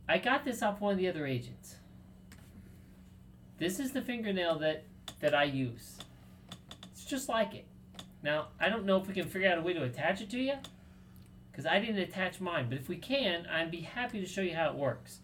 I 0.08 0.18
got 0.18 0.44
this 0.44 0.62
off 0.62 0.80
one 0.80 0.92
of 0.92 0.98
the 0.98 1.08
other 1.08 1.26
agents. 1.26 1.76
This 3.58 3.78
is 3.78 3.92
the 3.92 4.02
fingernail 4.02 4.58
that, 4.58 4.84
that 5.20 5.34
I 5.34 5.44
use. 5.44 5.98
It's 6.92 7.04
just 7.04 7.28
like 7.28 7.54
it. 7.54 7.66
Now, 8.22 8.48
I 8.58 8.68
don't 8.68 8.84
know 8.84 8.96
if 8.96 9.06
we 9.06 9.14
can 9.14 9.28
figure 9.28 9.50
out 9.50 9.58
a 9.58 9.60
way 9.62 9.72
to 9.72 9.84
attach 9.84 10.20
it 10.20 10.30
to 10.30 10.38
you, 10.38 10.54
because 11.50 11.66
I 11.66 11.78
didn't 11.78 11.98
attach 11.98 12.40
mine, 12.40 12.66
but 12.68 12.78
if 12.78 12.88
we 12.88 12.96
can, 12.96 13.46
I'd 13.46 13.70
be 13.70 13.80
happy 13.80 14.20
to 14.20 14.26
show 14.26 14.40
you 14.40 14.54
how 14.54 14.70
it 14.70 14.74
works. 14.74 15.20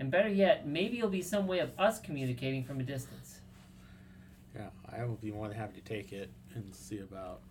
And 0.00 0.10
better 0.10 0.30
yet, 0.30 0.66
maybe 0.66 0.96
it'll 0.96 1.10
be 1.10 1.20
some 1.20 1.46
way 1.46 1.58
of 1.58 1.70
us 1.78 2.00
communicating 2.00 2.64
from 2.64 2.80
a 2.80 2.82
distance. 2.82 3.40
Yeah, 4.56 4.70
I 4.90 5.04
will 5.04 5.16
be 5.16 5.30
more 5.30 5.46
than 5.46 5.58
happy 5.58 5.78
to 5.78 5.86
take 5.86 6.10
it 6.10 6.30
and 6.54 6.74
see 6.74 7.00
about. 7.00 7.42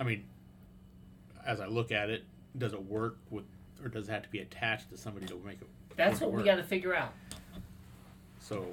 I 0.00 0.02
mean, 0.02 0.24
as 1.46 1.60
I 1.60 1.66
look 1.66 1.92
at 1.92 2.10
it, 2.10 2.24
does 2.58 2.72
it 2.72 2.84
work 2.84 3.16
with, 3.30 3.44
or 3.80 3.88
does 3.88 4.08
it 4.08 4.12
have 4.12 4.24
to 4.24 4.28
be 4.28 4.40
attached 4.40 4.90
to 4.90 4.96
somebody 4.96 5.26
to 5.26 5.40
make 5.46 5.60
it? 5.60 5.68
That's 5.96 6.20
what 6.20 6.32
we 6.32 6.42
got 6.42 6.56
to 6.56 6.64
figure 6.64 6.96
out. 6.96 7.12
So, 8.40 8.66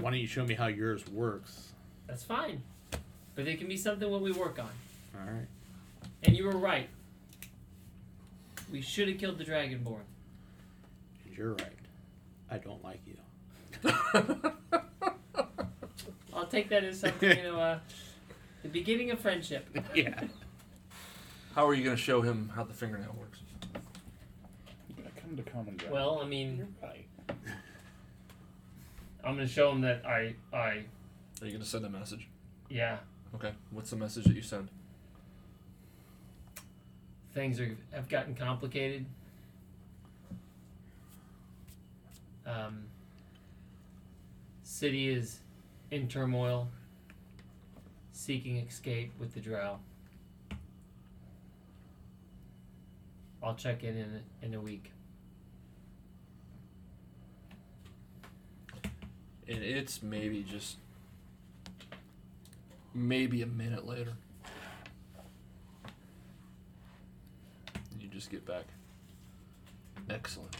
why 0.00 0.10
don't 0.10 0.20
you 0.20 0.26
show 0.26 0.44
me 0.44 0.52
how 0.52 0.66
yours 0.66 1.08
works? 1.08 1.72
That's 2.06 2.24
fine. 2.24 2.62
But 3.34 3.48
it 3.48 3.58
can 3.58 3.68
be 3.68 3.78
something 3.78 4.10
when 4.10 4.20
we 4.20 4.32
work 4.32 4.58
on. 4.58 4.68
All 5.14 5.32
right. 5.32 5.46
And 6.24 6.36
you 6.36 6.44
were 6.44 6.58
right. 6.58 6.90
We 8.70 8.82
should 8.82 9.08
have 9.08 9.16
killed 9.16 9.38
the 9.38 9.44
Dragonborn. 9.44 10.02
You're 11.36 11.54
right. 11.54 11.78
I 12.50 12.58
don't 12.58 12.82
like 12.84 13.00
you. 13.06 13.16
I'll 16.34 16.46
take 16.46 16.68
that 16.68 16.84
as 16.84 17.00
something, 17.00 17.36
you 17.36 17.42
know, 17.44 17.58
uh, 17.58 17.78
the 18.62 18.68
beginning 18.68 19.10
of 19.10 19.18
friendship. 19.18 19.66
yeah. 19.94 20.24
How 21.54 21.66
are 21.66 21.74
you 21.74 21.84
going 21.84 21.96
to 21.96 22.02
show 22.02 22.22
him 22.22 22.50
how 22.54 22.64
the 22.64 22.74
fingernail 22.74 23.14
works? 23.18 23.40
Come 25.20 25.36
to 25.36 25.42
common 25.42 25.76
ground. 25.76 25.92
Well, 25.92 26.20
I 26.22 26.26
mean, 26.26 26.74
right. 26.82 27.06
I'm 29.24 29.36
gonna 29.36 29.46
show 29.46 29.70
him 29.70 29.82
that 29.82 30.04
I, 30.04 30.34
I, 30.52 30.58
Are 30.60 30.84
you 31.44 31.50
going 31.50 31.60
to 31.60 31.64
send 31.64 31.86
a 31.86 31.90
message? 31.90 32.26
yeah, 32.68 32.98
Okay. 33.34 33.52
What's 33.70 33.90
the 33.90 33.96
message 33.96 34.24
that 34.24 34.34
you 34.34 34.42
send? 34.42 34.68
things 37.32 37.58
are 37.60 37.76
have 37.92 38.08
gotten 38.10 38.34
complicated. 38.34 39.06
Um, 42.46 42.84
city 44.62 45.08
is 45.08 45.40
in 45.90 46.08
turmoil, 46.08 46.68
seeking 48.12 48.56
escape 48.56 49.12
with 49.18 49.34
the 49.34 49.40
Drow. 49.40 49.78
I'll 53.42 53.54
check 53.54 53.82
in 53.82 53.96
in 53.96 54.20
in 54.40 54.54
a 54.54 54.60
week. 54.60 54.92
And 59.48 59.62
it's 59.62 60.02
maybe 60.02 60.42
just 60.42 60.76
maybe 62.94 63.42
a 63.42 63.46
minute 63.46 63.86
later. 63.86 64.12
You 68.00 68.08
just 68.08 68.30
get 68.30 68.46
back. 68.46 68.64
Excellent. 70.08 70.56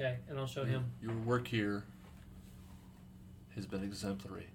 Okay, 0.00 0.16
and 0.30 0.38
I'll 0.38 0.46
show 0.46 0.64
him. 0.64 0.86
Your 1.02 1.12
work 1.12 1.46
here 1.46 1.84
has 3.54 3.66
been 3.66 3.84
exemplary. 3.84 4.46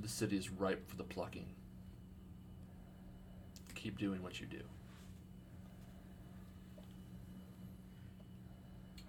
The 0.00 0.08
city 0.08 0.38
is 0.38 0.48
ripe 0.48 0.88
for 0.88 0.96
the 0.96 1.04
plucking. 1.04 1.44
Keep 3.74 3.98
doing 3.98 4.22
what 4.22 4.40
you 4.40 4.46
do. 4.46 4.62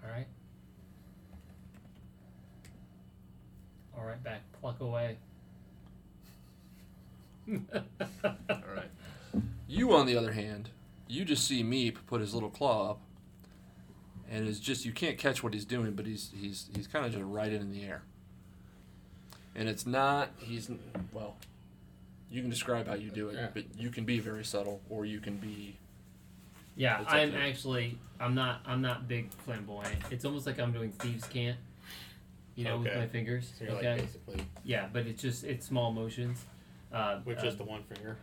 All 0.04 0.12
right. 0.12 0.28
All 3.98 4.04
right, 4.04 4.22
back. 4.22 4.42
Pluck 4.60 4.82
away. 4.82 5.16
All 7.50 7.56
right. 8.76 8.92
You, 9.66 9.94
on 9.96 10.08
the 10.08 10.18
other 10.18 10.34
hand, 10.34 10.72
you 11.08 11.24
just 11.24 11.48
see 11.48 11.64
Meep 11.64 11.96
put 12.06 12.20
his 12.20 12.34
little 12.34 12.50
claw 12.50 12.92
up, 12.92 13.02
and 14.30 14.48
it's 14.48 14.60
just 14.60 14.86
you 14.86 14.92
can't 14.92 15.18
catch 15.18 15.44
what 15.44 15.54
he's 15.54 15.66
doing, 15.66 15.92
but 15.92 16.06
he's 16.06 16.32
he's 16.40 16.70
he's 16.76 16.88
kind 16.88 17.06
of 17.06 17.12
just 17.12 17.24
right 17.26 17.52
in 17.52 17.72
the 17.72 17.84
air. 17.84 18.04
And 19.56 19.68
it's 19.68 19.86
not 19.86 20.30
he's 20.38 20.70
well, 21.12 21.36
you 22.32 22.42
can 22.42 22.50
describe 22.50 22.88
how 22.88 22.94
you 22.94 23.10
do 23.10 23.30
it, 23.30 23.36
Yeah. 23.36 23.48
but 23.54 23.64
you 23.78 23.90
can 23.90 24.06
be 24.06 24.20
very 24.20 24.46
subtle, 24.46 24.82
or 24.90 25.06
you 25.06 25.20
can 25.20 25.38
be 25.38 25.76
Yeah, 26.76 27.04
I'm 27.08 27.36
actually 27.36 27.98
I'm 28.20 28.36
not 28.36 28.62
I'm 28.66 28.82
not 28.82 29.08
big 29.08 29.32
flamboyant. 29.46 29.98
It's 30.12 30.26
almost 30.26 30.46
like 30.46 30.60
I'm 30.60 30.72
doing 30.72 30.92
thieves 30.92 31.26
can't. 31.28 31.58
You 32.56 32.66
know, 32.66 32.78
with 32.80 32.94
my 32.94 33.08
fingers. 33.08 33.54
So 33.58 33.64
you're 33.64 33.74
okay. 33.76 33.92
like 33.94 34.02
basically, 34.02 34.46
yeah, 34.66 34.88
but 34.92 35.08
it's 35.08 35.22
just 35.22 35.44
it's 35.46 35.66
small 35.66 35.94
motions. 35.94 36.46
Uh, 36.92 37.20
which 37.20 37.40
uh, 37.44 37.48
is 37.48 37.56
the 37.56 37.64
one 37.64 37.84
finger. 37.84 38.18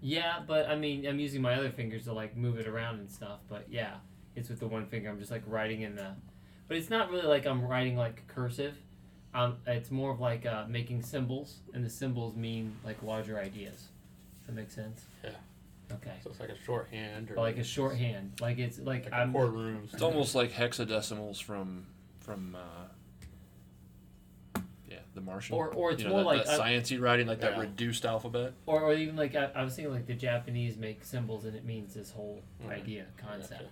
Yeah, 0.00 0.40
but 0.46 0.68
I 0.68 0.76
mean 0.76 1.06
I'm 1.06 1.18
using 1.18 1.40
my 1.40 1.54
other 1.54 1.70
fingers 1.70 2.04
to 2.04 2.12
like 2.12 2.36
move 2.36 2.58
it 2.58 2.66
around 2.66 2.98
and 2.98 3.10
stuff. 3.10 3.38
But 3.48 3.66
yeah, 3.70 3.94
it's 4.36 4.48
with 4.48 4.60
the 4.60 4.66
one 4.66 4.86
finger. 4.86 5.10
I'm 5.10 5.18
just 5.18 5.30
like 5.30 5.42
writing 5.46 5.82
in 5.82 5.96
the, 5.96 6.12
but 6.68 6.76
it's 6.76 6.90
not 6.90 7.10
really 7.10 7.26
like 7.26 7.46
I'm 7.46 7.64
writing 7.66 7.96
like 7.96 8.26
cursive. 8.28 8.74
Um, 9.32 9.56
it's 9.66 9.90
more 9.90 10.10
of 10.10 10.20
like 10.20 10.44
uh, 10.46 10.64
making 10.68 11.02
symbols, 11.02 11.58
and 11.72 11.84
the 11.84 11.90
symbols 11.90 12.34
mean 12.36 12.76
like 12.84 13.02
larger 13.02 13.38
ideas. 13.38 13.88
Does 14.40 14.46
that 14.46 14.52
make 14.54 14.70
sense? 14.70 15.02
Yeah. 15.22 15.30
Okay. 15.92 16.14
So 16.24 16.30
it's 16.30 16.40
like 16.40 16.48
a 16.50 16.58
shorthand 16.64 17.30
or 17.30 17.34
Or 17.34 17.42
like 17.42 17.58
a 17.58 17.64
shorthand, 17.64 18.32
like 18.40 18.58
it's 18.58 18.78
like, 18.78 19.04
like 19.04 19.12
a 19.12 19.16
I'm. 19.16 19.32
courtroom. 19.32 19.88
It's 19.92 20.02
almost 20.02 20.34
like 20.34 20.52
hexadecimals 20.52 21.42
from 21.42 21.86
from 22.20 22.56
uh, 22.56 22.60
yeah, 24.88 24.98
The 25.14 25.20
Martian. 25.20 25.56
Or- 25.56 25.68
or 25.74 25.92
it's 25.92 26.02
You 26.02 26.08
know, 26.08 26.14
more 26.14 26.20
that, 26.34 26.38
like 26.38 26.46
that 26.46 26.58
a- 26.60 26.62
sciencey 26.62 27.00
writing, 27.00 27.26
like 27.26 27.40
that 27.40 27.58
reduced 27.58 28.04
alphabet. 28.04 28.52
Or, 28.66 28.80
or 28.82 28.94
even 28.94 29.16
like 29.16 29.34
I, 29.36 29.50
I 29.54 29.62
was 29.64 29.74
thinking 29.76 29.92
like 29.94 30.06
the 30.06 30.14
Japanese 30.14 30.76
make 30.76 31.04
symbols 31.04 31.44
and 31.44 31.54
it 31.56 31.64
means 31.64 31.94
this 31.94 32.10
whole 32.10 32.42
Mhm. 32.64 32.70
idea 32.70 33.06
concept. 33.16 33.50
Gotcha. 33.50 33.64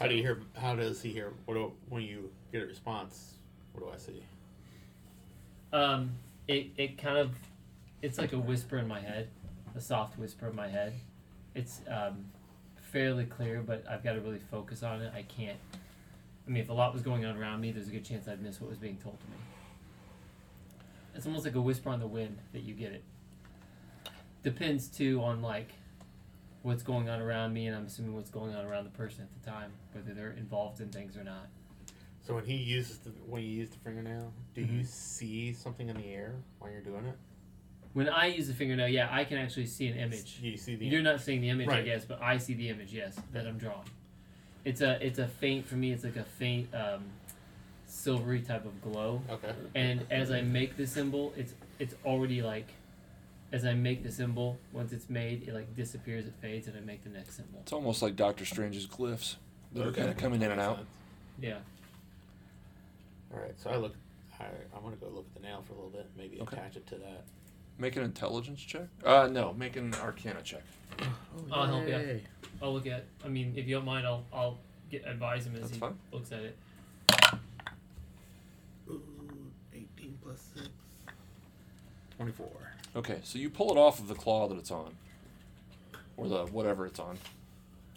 How 0.00 0.08
do 0.08 0.14
you 0.14 0.22
hear? 0.22 0.40
How 0.56 0.74
does 0.74 1.02
he 1.02 1.10
hear? 1.10 1.34
What 1.44 1.54
do, 1.54 1.72
when 1.90 2.02
you 2.02 2.30
get 2.52 2.62
a 2.62 2.66
response? 2.66 3.34
What 3.72 3.84
do 3.84 3.92
I 3.92 3.98
see? 3.98 4.22
Um, 5.74 6.12
it 6.48 6.68
it 6.78 6.96
kind 6.96 7.18
of 7.18 7.32
it's 8.00 8.16
like 8.16 8.32
a 8.32 8.38
whisper 8.38 8.78
in 8.78 8.88
my 8.88 8.98
head, 8.98 9.28
a 9.76 9.80
soft 9.80 10.18
whisper 10.18 10.48
in 10.48 10.56
my 10.56 10.68
head. 10.68 10.94
It's 11.54 11.82
um, 11.86 12.24
fairly 12.80 13.26
clear, 13.26 13.60
but 13.60 13.84
I've 13.90 14.02
got 14.02 14.14
to 14.14 14.20
really 14.20 14.40
focus 14.50 14.82
on 14.82 15.02
it. 15.02 15.12
I 15.14 15.20
can't. 15.20 15.58
I 16.46 16.50
mean, 16.50 16.62
if 16.62 16.70
a 16.70 16.72
lot 16.72 16.94
was 16.94 17.02
going 17.02 17.26
on 17.26 17.36
around 17.36 17.60
me, 17.60 17.70
there's 17.70 17.88
a 17.88 17.92
good 17.92 18.04
chance 18.04 18.26
I'd 18.26 18.40
miss 18.40 18.58
what 18.58 18.70
was 18.70 18.78
being 18.78 18.96
told 18.96 19.20
to 19.20 19.26
me. 19.26 19.36
It's 21.14 21.26
almost 21.26 21.44
like 21.44 21.56
a 21.56 21.60
whisper 21.60 21.90
on 21.90 22.00
the 22.00 22.06
wind 22.06 22.38
that 22.54 22.62
you 22.62 22.72
get 22.72 22.92
it. 22.92 23.04
Depends 24.42 24.88
too 24.88 25.22
on 25.22 25.42
like 25.42 25.72
what's 26.62 26.82
going 26.82 27.08
on 27.08 27.20
around 27.20 27.52
me, 27.52 27.66
and 27.66 27.76
I'm 27.76 27.86
assuming 27.86 28.14
what's 28.14 28.30
going 28.30 28.54
on 28.54 28.64
around 28.66 28.84
the 28.84 28.90
person 28.90 29.22
at 29.24 29.42
the 29.42 29.50
time, 29.50 29.72
whether 29.92 30.12
they're 30.14 30.32
involved 30.32 30.80
in 30.80 30.88
things 30.90 31.16
or 31.16 31.24
not. 31.24 31.48
So 32.22 32.34
when 32.34 32.44
he 32.44 32.56
uses 32.56 32.98
the 32.98 33.10
when 33.26 33.42
you 33.42 33.48
use 33.48 33.70
the 33.70 33.78
fingernail, 33.78 34.32
do 34.54 34.60
Mm-hmm. 34.62 34.78
you 34.78 34.84
see 34.84 35.52
something 35.52 35.88
in 35.88 35.96
the 35.96 36.06
air 36.12 36.34
while 36.58 36.70
you're 36.70 36.82
doing 36.82 37.06
it? 37.06 37.16
When 37.92 38.08
I 38.08 38.26
use 38.26 38.46
the 38.46 38.54
fingernail, 38.54 38.88
yeah, 38.88 39.08
I 39.10 39.24
can 39.24 39.36
actually 39.38 39.66
see 39.66 39.88
an 39.88 39.96
image. 39.98 40.38
You 40.40 40.56
see 40.56 40.76
the 40.76 40.86
You're 40.86 41.02
not 41.02 41.20
seeing 41.20 41.40
the 41.40 41.48
image, 41.48 41.68
I 41.70 41.82
guess, 41.82 42.04
but 42.04 42.22
I 42.22 42.36
see 42.36 42.54
the 42.54 42.68
image, 42.68 42.92
yes, 42.92 43.18
that 43.32 43.46
I'm 43.46 43.58
drawing. 43.58 43.88
It's 44.64 44.80
a 44.80 45.04
it's 45.04 45.18
a 45.18 45.26
faint 45.26 45.66
for 45.66 45.74
me. 45.76 45.90
It's 45.92 46.04
like 46.04 46.16
a 46.16 46.22
faint 46.24 46.68
um, 46.74 47.04
silvery 47.86 48.42
type 48.42 48.64
of 48.64 48.80
glow. 48.82 49.22
okay. 49.30 49.52
And 49.74 50.06
as 50.10 50.30
I 50.30 50.42
make 50.42 50.76
the 50.76 50.86
symbol, 50.86 51.32
it's 51.36 51.54
it's 51.78 51.94
already 52.04 52.42
like, 52.42 52.68
as 53.52 53.64
I 53.64 53.74
make 53.74 54.02
the 54.02 54.12
symbol, 54.12 54.58
once 54.72 54.92
it's 54.92 55.10
made, 55.10 55.46
it 55.48 55.54
like 55.54 55.74
disappears, 55.74 56.26
it 56.26 56.34
fades, 56.40 56.66
and 56.68 56.76
I 56.76 56.80
make 56.80 57.02
the 57.02 57.10
next 57.10 57.36
symbol. 57.36 57.60
It's 57.62 57.72
almost 57.72 58.00
like 58.02 58.16
Doctor 58.16 58.44
Strange's 58.44 58.86
glyphs 58.86 59.36
that 59.72 59.82
are 59.84 59.88
Okay. 59.88 60.00
kind 60.02 60.10
of 60.10 60.16
coming 60.18 60.42
in 60.42 60.50
and 60.50 60.60
out. 60.60 60.84
Yeah. 61.40 61.58
All 63.32 63.40
right. 63.40 63.58
So 63.60 63.70
I 63.70 63.76
look. 63.76 63.94
I 64.38 64.44
I 64.74 64.78
want 64.80 64.98
to 64.98 65.04
go 65.04 65.10
look 65.12 65.26
at 65.34 65.42
the 65.42 65.46
nail 65.46 65.62
for 65.66 65.72
a 65.72 65.76
little 65.76 65.90
bit. 65.90 66.06
Maybe 66.16 66.40
Okay. 66.40 66.56
attach 66.56 66.76
it 66.76 66.86
to 66.88 66.96
that. 66.96 67.24
Make 67.78 67.96
an 67.96 68.02
intelligence 68.04 68.60
check. 68.60 68.88
Uh, 69.04 69.28
no, 69.30 69.52
make 69.54 69.76
an 69.76 69.94
Arcana 69.94 70.42
check. 70.42 70.62
I'll 71.50 71.66
help 71.66 71.88
you. 71.88 72.20
I'll 72.62 72.72
look 72.74 72.86
at. 72.86 73.04
I 73.24 73.28
mean, 73.28 73.54
if 73.56 73.66
you 73.66 73.76
don't 73.76 73.84
mind, 73.86 74.06
I'll 74.06 74.24
I'll 74.32 74.58
get 74.90 75.06
advise 75.06 75.46
him 75.46 75.54
as 75.54 75.60
That's 75.62 75.72
he 75.74 75.78
fine. 75.78 75.98
looks 76.12 76.30
at 76.32 76.40
it. 76.42 76.56
Ooh, 78.88 79.02
18 79.74 80.18
plus 80.22 80.40
six. 80.54 80.68
Twenty-four. 82.16 82.69
Okay, 82.96 83.20
so 83.22 83.38
you 83.38 83.50
pull 83.50 83.70
it 83.70 83.78
off 83.78 84.00
of 84.00 84.08
the 84.08 84.14
claw 84.14 84.48
that 84.48 84.58
it's 84.58 84.70
on, 84.70 84.92
or 86.16 86.28
the 86.28 86.46
whatever 86.46 86.86
it's 86.86 86.98
on. 86.98 87.18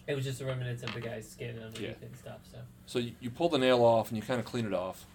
It 0.05 0.15
was 0.15 0.23
just 0.25 0.41
a 0.41 0.45
remnants 0.45 0.83
of 0.83 0.93
the 0.93 0.99
guys 1.01 1.29
skin 1.29 1.57
underneath 1.57 1.81
Yeah. 1.81 2.05
and 2.07 2.15
stuff. 2.15 2.39
So 2.51 2.57
So 2.85 2.99
you, 2.99 3.13
you 3.21 3.29
pull 3.31 3.49
the 3.49 3.57
nail 3.57 3.83
off 3.83 4.09
and 4.09 4.17
you 4.17 4.21
kind 4.23 4.39
of 4.39 4.45
clean 4.45 4.65
it 4.65 4.73
off, 4.73 5.05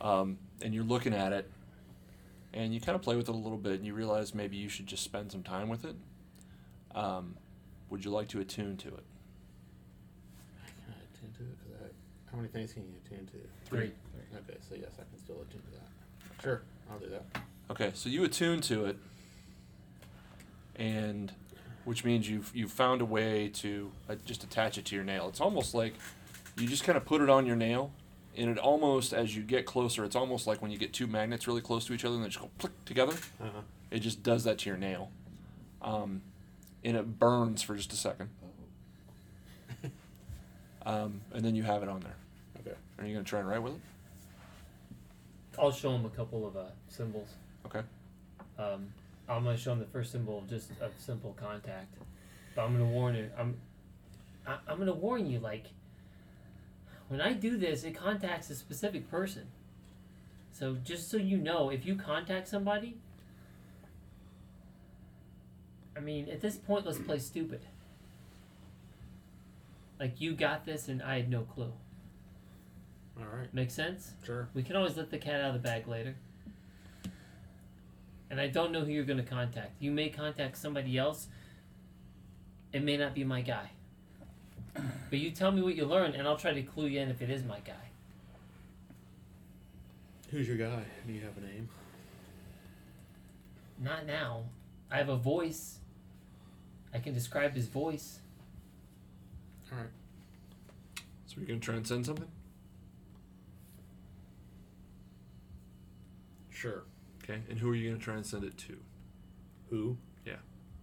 um, 0.00 0.38
and 0.62 0.74
you're 0.74 0.84
looking 0.84 1.14
at 1.14 1.32
it, 1.32 1.48
and 2.52 2.74
you 2.74 2.80
kind 2.80 2.96
of 2.96 3.02
play 3.02 3.14
with 3.14 3.28
it 3.28 3.34
a 3.34 3.38
little 3.38 3.58
bit, 3.58 3.74
and 3.74 3.86
you 3.86 3.94
realize 3.94 4.34
maybe 4.34 4.56
you 4.56 4.68
should 4.68 4.86
just 4.86 5.04
spend 5.04 5.30
some 5.30 5.42
time 5.42 5.68
with 5.68 5.84
it. 5.84 5.94
Um, 6.94 7.36
would 7.90 8.04
you 8.04 8.10
like 8.10 8.28
to 8.28 8.40
attune 8.40 8.76
to 8.78 8.88
it? 8.88 9.04
I 10.64 10.66
can 10.66 10.94
I 10.94 10.98
attune 11.14 11.32
to 11.34 11.42
it? 11.52 11.58
'Cause 11.62 11.86
I, 11.86 12.30
how 12.30 12.36
many 12.38 12.48
things 12.48 12.72
can 12.72 12.82
you 12.82 12.94
attune 13.04 13.26
to? 13.26 13.48
three. 13.66 13.92
Okay, 14.34 14.58
so 14.68 14.74
yes, 14.74 14.90
I 14.98 15.02
can 15.04 15.18
still 15.18 15.36
attune 15.42 15.62
to 15.62 15.70
that. 15.78 16.42
Sure, 16.42 16.62
I'll 16.90 16.98
do 16.98 17.08
that. 17.10 17.24
Okay, 17.70 17.90
so 17.94 18.08
you 18.08 18.22
attune 18.24 18.60
to 18.62 18.84
it, 18.86 18.96
and 20.76 21.32
which 21.84 22.04
means 22.04 22.28
you've 22.28 22.50
you've 22.54 22.70
found 22.70 23.00
a 23.00 23.04
way 23.04 23.48
to 23.48 23.90
uh, 24.08 24.14
just 24.24 24.44
attach 24.44 24.78
it 24.78 24.84
to 24.86 24.94
your 24.94 25.04
nail. 25.04 25.28
It's 25.28 25.40
almost 25.40 25.74
like 25.74 25.94
you 26.56 26.66
just 26.68 26.84
kind 26.84 26.96
of 26.96 27.04
put 27.04 27.20
it 27.20 27.28
on 27.28 27.44
your 27.44 27.56
nail, 27.56 27.90
and 28.36 28.48
it 28.50 28.58
almost 28.58 29.12
as 29.12 29.34
you 29.36 29.42
get 29.42 29.66
closer, 29.66 30.04
it's 30.04 30.14
almost 30.14 30.46
like 30.46 30.62
when 30.62 30.70
you 30.70 30.78
get 30.78 30.92
two 30.92 31.08
magnets 31.08 31.48
really 31.48 31.60
close 31.60 31.84
to 31.86 31.92
each 31.92 32.04
other 32.04 32.14
and 32.14 32.24
they 32.24 32.28
just 32.28 32.40
go 32.40 32.50
click 32.58 32.72
together. 32.84 33.14
Uh-huh. 33.40 33.60
It 33.90 33.98
just 33.98 34.22
does 34.22 34.44
that 34.44 34.58
to 34.58 34.68
your 34.68 34.78
nail, 34.78 35.10
um, 35.82 36.22
and 36.84 36.96
it 36.96 37.18
burns 37.18 37.62
for 37.62 37.74
just 37.74 37.92
a 37.92 37.96
second, 37.96 38.30
um, 40.86 41.20
and 41.32 41.44
then 41.44 41.56
you 41.56 41.64
have 41.64 41.82
it 41.82 41.88
on 41.88 42.00
there. 42.00 42.16
Okay. 42.60 42.76
Are 42.98 43.06
you 43.06 43.12
gonna 43.12 43.24
try 43.24 43.40
and 43.40 43.48
write 43.48 43.62
with 43.62 43.74
it? 43.74 43.80
I'll 45.58 45.72
show 45.72 45.90
him 45.90 46.04
a 46.04 46.10
couple 46.10 46.46
of 46.46 46.56
uh, 46.56 46.64
symbols. 46.88 47.28
Okay. 47.66 47.82
Um, 48.58 48.92
I'm 49.28 49.44
gonna 49.44 49.56
show 49.56 49.72
him 49.72 49.80
the 49.80 49.86
first 49.86 50.12
symbol 50.12 50.38
of 50.38 50.48
just 50.48 50.70
of 50.80 50.92
simple 50.98 51.36
contact, 51.38 51.94
but 52.54 52.62
I'm 52.62 52.72
gonna 52.72 52.90
warn 52.90 53.16
you. 53.16 53.28
I'm 53.38 53.56
I, 54.46 54.58
I'm 54.68 54.78
gonna 54.78 54.94
warn 54.94 55.26
you. 55.26 55.40
Like 55.40 55.66
when 57.08 57.20
I 57.20 57.32
do 57.32 57.58
this, 57.58 57.84
it 57.84 57.92
contacts 57.92 58.48
a 58.50 58.54
specific 58.54 59.10
person. 59.10 59.48
So 60.52 60.76
just 60.84 61.10
so 61.10 61.16
you 61.16 61.36
know, 61.36 61.70
if 61.70 61.84
you 61.84 61.96
contact 61.96 62.48
somebody, 62.48 62.96
I 65.96 66.00
mean, 66.00 66.28
at 66.28 66.40
this 66.40 66.56
point, 66.56 66.86
let's 66.86 66.98
play 66.98 67.18
stupid. 67.18 67.60
Like 69.98 70.20
you 70.20 70.34
got 70.34 70.64
this, 70.64 70.88
and 70.88 71.02
I 71.02 71.16
had 71.16 71.28
no 71.28 71.42
clue. 71.42 71.72
All 73.18 73.26
right. 73.26 73.52
Make 73.52 73.70
sense? 73.70 74.12
Sure. 74.24 74.48
We 74.54 74.62
can 74.62 74.76
always 74.76 74.96
let 74.96 75.10
the 75.10 75.18
cat 75.18 75.40
out 75.40 75.48
of 75.48 75.54
the 75.54 75.68
bag 75.68 75.88
later. 75.88 76.16
And 78.30 78.40
I 78.40 78.48
don't 78.48 78.72
know 78.72 78.84
who 78.84 78.90
you're 78.90 79.04
going 79.04 79.22
to 79.22 79.30
contact. 79.30 79.80
You 79.80 79.90
may 79.90 80.08
contact 80.08 80.56
somebody 80.56 80.98
else. 80.98 81.28
It 82.72 82.82
may 82.82 82.96
not 82.96 83.14
be 83.14 83.24
my 83.24 83.40
guy. 83.40 83.70
But 84.74 85.18
you 85.20 85.30
tell 85.30 85.52
me 85.52 85.62
what 85.62 85.74
you 85.74 85.86
learn, 85.86 86.12
and 86.12 86.26
I'll 86.26 86.36
try 86.36 86.52
to 86.52 86.62
clue 86.62 86.86
you 86.86 87.00
in 87.00 87.08
if 87.08 87.22
it 87.22 87.30
is 87.30 87.44
my 87.44 87.60
guy. 87.60 87.72
Who's 90.30 90.48
your 90.48 90.56
guy? 90.56 90.82
Do 91.06 91.12
you 91.12 91.20
have 91.20 91.38
a 91.38 91.40
name? 91.40 91.68
Not 93.78 94.06
now. 94.06 94.42
I 94.90 94.96
have 94.96 95.08
a 95.08 95.16
voice. 95.16 95.78
I 96.92 96.98
can 96.98 97.14
describe 97.14 97.54
his 97.54 97.68
voice. 97.68 98.18
All 99.70 99.78
right. 99.78 99.86
So 101.26 101.36
you're 101.38 101.46
gonna 101.46 101.60
transcend 101.60 102.06
something? 102.06 102.28
Sure. 106.50 106.84
Okay. 107.28 107.40
And 107.50 107.58
who 107.58 107.68
are 107.70 107.74
you 107.74 107.90
gonna 107.90 108.00
try 108.02 108.14
and 108.14 108.24
send 108.24 108.44
it 108.44 108.56
to? 108.58 108.76
Who? 109.70 109.96
Yeah. 110.24 110.36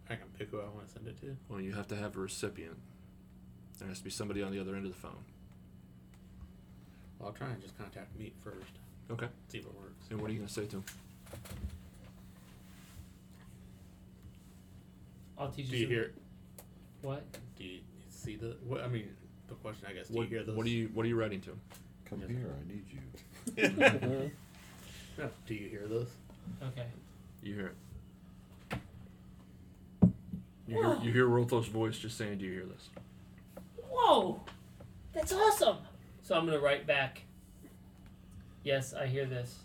I 0.10 0.16
can 0.16 0.28
pick 0.38 0.50
who 0.50 0.60
I 0.60 0.66
want 0.66 0.88
to 0.88 0.94
send 0.94 1.08
it 1.08 1.20
to. 1.22 1.38
Well, 1.48 1.62
you 1.62 1.72
have 1.74 1.88
to 1.88 1.96
have 1.96 2.18
a 2.18 2.20
recipient. 2.20 2.78
There 3.80 3.88
has 3.88 4.00
to 4.00 4.04
be 4.04 4.10
somebody 4.10 4.44
on 4.44 4.52
the 4.52 4.60
other 4.60 4.76
end 4.76 4.86
of 4.86 4.92
the 4.92 4.98
phone. 4.98 5.24
Well, 7.20 7.30
I'll 7.30 7.34
try 7.36 7.48
and 7.48 7.62
just 7.62 7.78
contact 7.78 8.18
Meep 8.20 8.34
first. 8.44 8.72
Okay. 9.10 9.28
See 9.48 9.60
if 9.60 9.66
it 9.66 9.74
works. 9.74 10.06
And 10.10 10.20
what 10.22 10.30
are 10.30 10.34
you 10.34 10.40
gonna 10.40 10.50
say 10.50 10.66
to 10.66 10.78
him? 10.78 10.84
I'll 15.38 15.50
teach 15.50 15.70
Do 15.70 15.78
you. 15.78 15.80
you 15.82 15.86
some- 15.86 15.92
hear? 15.94 16.14
What? 17.02 17.24
Do 17.58 17.64
you 17.64 17.80
see 18.10 18.36
the? 18.36 18.56
What 18.66 18.82
I 18.82 18.88
mean, 18.88 19.10
the 19.48 19.56
question 19.56 19.88
I 19.90 19.94
guess. 19.94 20.08
Do 20.08 20.14
What, 20.16 20.24
you 20.24 20.30
hear 20.38 20.44
those? 20.44 20.56
what 20.56 20.66
are 20.66 20.70
you 20.70 20.90
What 20.94 21.06
are 21.06 21.10
you 21.10 21.16
writing 21.16 21.42
to 21.42 21.52
him? 21.52 21.62
Come 22.06 22.20
here, 22.20 22.54
I 22.54 22.68
need 22.68 22.86
you. 22.90 24.32
No, 25.16 25.30
do 25.46 25.54
you 25.54 25.70
hear 25.70 25.86
those? 25.88 26.08
Okay. 26.64 26.88
You 27.42 27.56
hear 27.56 27.68
it. 27.68 27.76
You 30.66 30.76
hear, 30.76 30.98
you 31.04 31.12
hear 31.12 31.28
Rolthos' 31.28 31.68
voice 31.68 32.00
just 32.00 32.18
saying, 32.18 32.38
"Do 32.38 32.46
you 32.46 32.54
hear 32.54 32.66
this?" 32.66 32.90
Whoa! 33.90 34.40
That's 35.14 35.34
awesome! 35.34 35.78
So 36.24 36.36
I'm 36.36 36.46
going 36.46 36.58
to 36.58 36.64
write 36.64 36.88
back. 36.88 37.24
Yes, 38.64 38.94
I 38.94 39.08
hear 39.08 39.26
this. 39.26 39.58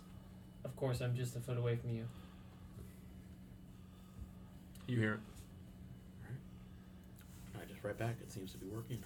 Of 0.65 0.75
course, 0.75 0.99
I'm 0.99 1.15
just 1.15 1.37
a 1.37 1.39
foot 1.39 1.57
away 1.57 1.77
from 1.77 1.91
you. 1.91 2.05
You 4.87 4.97
hear 4.97 5.13
it. 5.13 5.19
All 6.25 6.31
right. 7.55 7.63
I 7.63 7.65
just 7.71 7.81
write 7.83 7.97
back. 7.97 8.15
It 8.21 8.29
seems 8.31 8.51
to 8.51 8.57
be 8.57 8.67
working. 8.67 9.01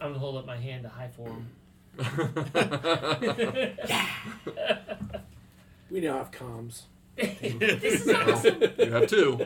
I'm 0.00 0.08
gonna 0.08 0.18
hold 0.18 0.36
up 0.36 0.44
my 0.44 0.58
hand 0.58 0.82
to 0.82 0.90
high 0.90 1.08
for 1.08 1.28
him. 1.28 1.48
We 5.90 6.00
now 6.00 6.18
have 6.18 6.30
comms. 6.30 6.82
this 7.16 8.06
is 8.06 8.08
awesome. 8.10 8.62
You 8.78 8.90
have 8.92 9.06
two. 9.06 9.40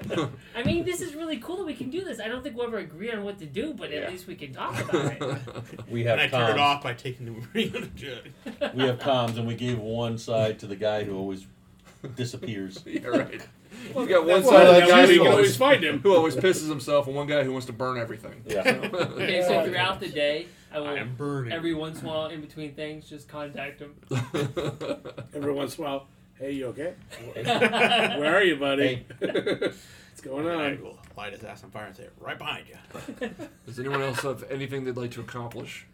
I 0.56 0.64
mean, 0.64 0.84
this 0.84 1.00
is 1.00 1.14
really 1.14 1.36
cool 1.36 1.58
that 1.58 1.66
we 1.66 1.74
can 1.74 1.88
do 1.88 2.02
this. 2.02 2.18
I 2.18 2.26
don't 2.26 2.42
think 2.42 2.56
we'll 2.56 2.66
ever 2.66 2.78
agree 2.78 3.12
on 3.12 3.22
what 3.22 3.38
to 3.38 3.46
do, 3.46 3.74
but 3.74 3.92
at 3.92 4.02
Yeah. 4.02 4.10
least 4.10 4.26
we 4.26 4.34
can 4.34 4.52
talk 4.52 4.76
about 4.90 5.12
it. 5.12 5.22
We 5.88 6.02
have 6.04 6.18
And 6.18 6.22
I 6.22 6.26
turned 6.28 6.48
comms. 6.48 6.54
it 6.54 6.58
off 6.58 6.82
by 6.82 6.94
taking 6.94 7.26
the 7.26 7.32
ring 7.54 7.68
of 7.76 7.82
the 7.82 7.86
judge. 7.94 8.32
We 8.74 8.82
have 8.84 8.98
comms, 8.98 9.36
and 9.38 9.46
we 9.46 9.54
gave 9.54 9.78
one 9.78 10.18
side 10.18 10.58
to 10.60 10.66
the 10.66 10.74
guy 10.74 11.04
who 11.04 11.16
always 11.16 11.46
disappears. 12.16 12.82
yeah, 12.84 13.06
right. 13.06 13.40
You 13.94 14.08
got 14.08 14.26
one 14.26 14.42
side 14.42 14.66
of 14.66 14.74
the 14.74 14.90
guy 14.90 15.04
you 15.04 15.14
who 15.22 15.28
always 15.28 15.34
always, 15.34 15.56
find 15.56 15.84
him. 15.84 16.00
who 16.00 16.12
always 16.16 16.34
pisses 16.34 16.68
himself, 16.68 17.06
and 17.06 17.14
one 17.14 17.28
guy 17.28 17.44
who 17.44 17.52
wants 17.52 17.66
to 17.68 17.72
burn 17.72 17.98
everything. 17.98 18.42
Yeah. 18.46 18.62
Okay, 18.92 19.42
so 19.46 19.64
throughout 19.64 20.00
the 20.00 20.08
day, 20.08 20.46
I 20.72 20.80
will 20.80 20.88
I 20.88 20.94
am 20.96 21.14
burning. 21.14 21.52
every 21.52 21.74
once 21.74 22.00
in 22.00 22.06
a 22.06 22.08
while, 22.08 22.26
in 22.26 22.40
between 22.40 22.74
things, 22.74 23.08
just 23.08 23.28
contact 23.28 23.80
him. 23.80 23.94
Every 25.34 25.52
once 25.52 25.78
in 25.78 25.84
a 25.84 25.86
while, 25.86 26.08
hey, 26.40 26.52
you 26.52 26.66
okay? 26.68 26.94
Where 27.34 28.34
are 28.36 28.42
you, 28.42 28.56
buddy? 28.56 29.06
What's 29.20 30.20
going 30.22 30.46
on? 30.48 30.60
I 30.60 30.66
on? 30.72 30.82
will 30.82 30.98
light 31.16 31.32
his 31.32 31.44
ass 31.44 31.62
on 31.62 31.70
fire 31.70 31.86
and 31.86 31.96
say, 31.96 32.08
right 32.18 32.38
behind 32.38 32.66
you. 32.68 33.28
Does 33.66 33.78
anyone 33.78 34.02
else 34.02 34.20
have 34.22 34.44
anything 34.50 34.84
they'd 34.84 34.96
like 34.96 35.10
to 35.12 35.20
accomplish 35.20 35.86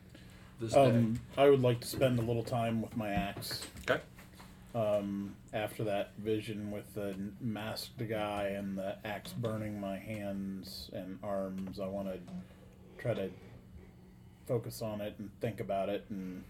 this 0.61 0.73
day? 0.73 0.87
Um, 0.87 1.21
I 1.37 1.51
would 1.51 1.63
like 1.63 1.81
to 1.81 1.87
spend 1.87 2.19
a 2.19 2.23
little 2.23 2.45
time 2.45 2.81
with 2.81 2.97
my 2.97 3.11
axe. 3.11 3.67
Okay. 3.91 4.01
Um, 4.75 5.35
after 5.53 5.85
that 5.85 6.13
vision 6.19 6.71
with 6.71 6.95
the 6.95 7.15
masked 7.41 8.07
guy 8.09 8.49
and 8.57 8.77
the 8.79 8.97
axe 9.05 9.33
burning 9.33 9.81
my 9.81 9.99
hands 9.99 10.91
and 10.93 11.19
arms, 11.23 11.81
I 11.81 11.87
want 11.87 12.09
to 12.09 12.19
try 13.03 13.15
to 13.15 13.31
focus 14.47 14.81
on 14.83 15.01
it 15.01 15.15
and 15.19 15.31
think 15.41 15.61
about 15.61 15.89
it 15.89 16.05
and 16.11 16.45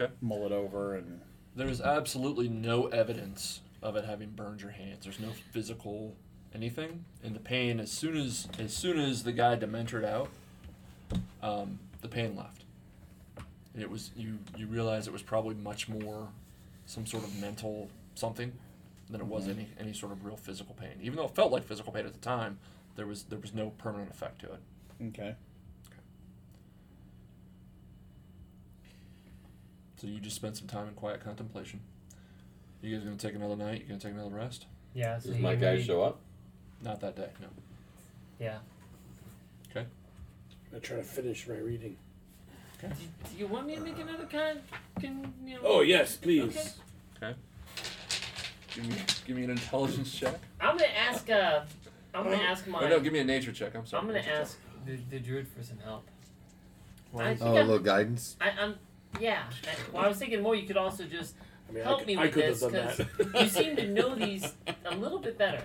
Okay. 0.00 0.12
mull 0.20 0.44
it 0.46 0.50
over 0.52 0.96
and 0.96 1.20
There's 1.56 1.80
absolutely 1.80 2.48
no 2.48 2.86
evidence 2.86 3.60
of 3.82 3.96
it 3.96 4.04
having 4.04 4.30
burned 4.30 4.60
your 4.60 4.72
hands. 4.72 5.04
There's 5.04 5.20
no 5.20 5.30
physical 5.52 6.16
anything, 6.54 7.04
and 7.22 7.34
the 7.34 7.40
pain 7.40 7.80
as 7.80 7.90
soon 7.90 8.16
as 8.16 8.48
as 8.58 8.74
soon 8.74 8.98
as 8.98 9.22
the 9.22 9.32
guy 9.32 9.56
dementored 9.56 10.04
out, 10.04 10.28
um, 11.42 11.78
the 12.00 12.08
pain 12.08 12.36
left. 12.36 12.64
It 13.78 13.90
was 13.90 14.10
you 14.16 14.38
you 14.56 14.66
realize 14.66 15.06
it 15.06 15.12
was 15.12 15.22
probably 15.22 15.54
much 15.56 15.88
more 15.88 16.28
some 16.86 17.06
sort 17.06 17.24
of 17.24 17.40
mental 17.40 17.88
something 18.14 18.52
than 19.10 19.20
it 19.20 19.26
was 19.26 19.48
any 19.48 19.68
any 19.78 19.92
sort 19.92 20.12
of 20.12 20.24
real 20.24 20.36
physical 20.36 20.74
pain. 20.74 20.94
Even 21.02 21.16
though 21.16 21.26
it 21.26 21.34
felt 21.34 21.52
like 21.52 21.64
physical 21.64 21.92
pain 21.92 22.06
at 22.06 22.12
the 22.12 22.20
time, 22.20 22.58
there 22.96 23.06
was 23.06 23.24
there 23.24 23.38
was 23.38 23.52
no 23.52 23.70
permanent 23.70 24.10
effect 24.10 24.40
to 24.40 24.46
it. 24.46 24.60
okay. 25.08 25.34
So 30.04 30.10
you 30.10 30.20
just 30.20 30.36
spent 30.36 30.54
some 30.54 30.66
time 30.68 30.86
in 30.86 30.92
quiet 30.92 31.24
contemplation. 31.24 31.80
You 32.82 32.94
guys 32.94 33.04
gonna 33.04 33.16
take 33.16 33.34
another 33.34 33.56
night? 33.56 33.80
You 33.80 33.86
gonna 33.88 33.98
take 33.98 34.12
another 34.12 34.28
rest? 34.36 34.66
Yeah, 34.92 35.18
so 35.18 35.30
Does 35.30 35.38
my 35.38 35.52
can 35.52 35.60
guy 35.62 35.82
show 35.82 36.02
up? 36.02 36.20
Not 36.82 37.00
that 37.00 37.16
day, 37.16 37.28
no. 37.40 37.46
Yeah. 38.38 38.58
Okay. 39.70 39.86
I 40.76 40.78
try 40.80 40.98
to 40.98 41.02
finish 41.02 41.48
my 41.48 41.54
reading. 41.56 41.96
Do, 42.82 42.88
do 42.88 43.38
you 43.38 43.46
want 43.46 43.66
me 43.66 43.76
to 43.76 43.80
make 43.80 43.98
another 43.98 44.26
con? 44.30 44.58
Can 45.00 45.32
you 45.46 45.54
know? 45.54 45.60
Oh 45.64 45.80
yes, 45.80 46.18
please. 46.18 46.54
Okay. 47.16 47.30
Okay. 47.30 47.38
Give 48.74 48.86
me, 48.86 48.96
give 49.26 49.36
me 49.38 49.44
an 49.44 49.50
intelligence 49.52 50.12
check. 50.14 50.38
I'm 50.60 50.76
gonna 50.76 50.90
ask. 51.08 51.30
Uh, 51.30 51.62
I'm 52.12 52.24
gonna 52.24 52.36
ask 52.36 52.66
my. 52.66 52.84
Oh 52.84 52.88
no, 52.90 53.00
give 53.00 53.14
me 53.14 53.20
a 53.20 53.24
nature 53.24 53.52
check. 53.52 53.74
I'm 53.74 53.86
sorry. 53.86 54.02
I'm 54.02 54.06
gonna 54.08 54.18
Nature 54.18 54.32
ask 54.34 54.58
the, 54.84 54.98
the 55.08 55.18
druid 55.18 55.48
for 55.48 55.62
some 55.62 55.78
help. 55.78 56.04
Why 57.10 57.28
I 57.28 57.30
is- 57.30 57.38
think 57.38 57.50
Oh, 57.50 57.54
a 57.54 57.56
I'm- 57.60 57.68
little 57.68 57.82
guidance. 57.82 58.36
I, 58.38 58.50
I'm. 58.50 58.74
Yeah. 59.20 59.42
I, 59.64 59.92
well, 59.92 60.04
I 60.04 60.08
was 60.08 60.18
thinking 60.18 60.42
more. 60.42 60.54
You 60.54 60.66
could 60.66 60.76
also 60.76 61.04
just 61.04 61.34
I 61.68 61.72
mean, 61.72 61.84
help 61.84 61.98
could- 62.00 62.06
me 62.08 62.16
I 62.16 62.24
with 62.24 62.34
could 62.34 62.44
this 62.44 62.62
because 62.64 63.00
you 63.34 63.48
seem 63.48 63.76
to 63.76 63.88
know 63.88 64.14
these 64.26 64.52
a 64.84 64.94
little 64.96 65.18
bit 65.20 65.38
better. 65.38 65.62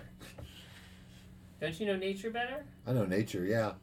Don't 1.62 1.78
you 1.80 1.88
know 1.88 1.98
nature 1.98 2.30
better? 2.32 2.64
I 2.88 2.94
know 2.94 3.06
nature. 3.06 3.44
Yeah. 3.46 3.74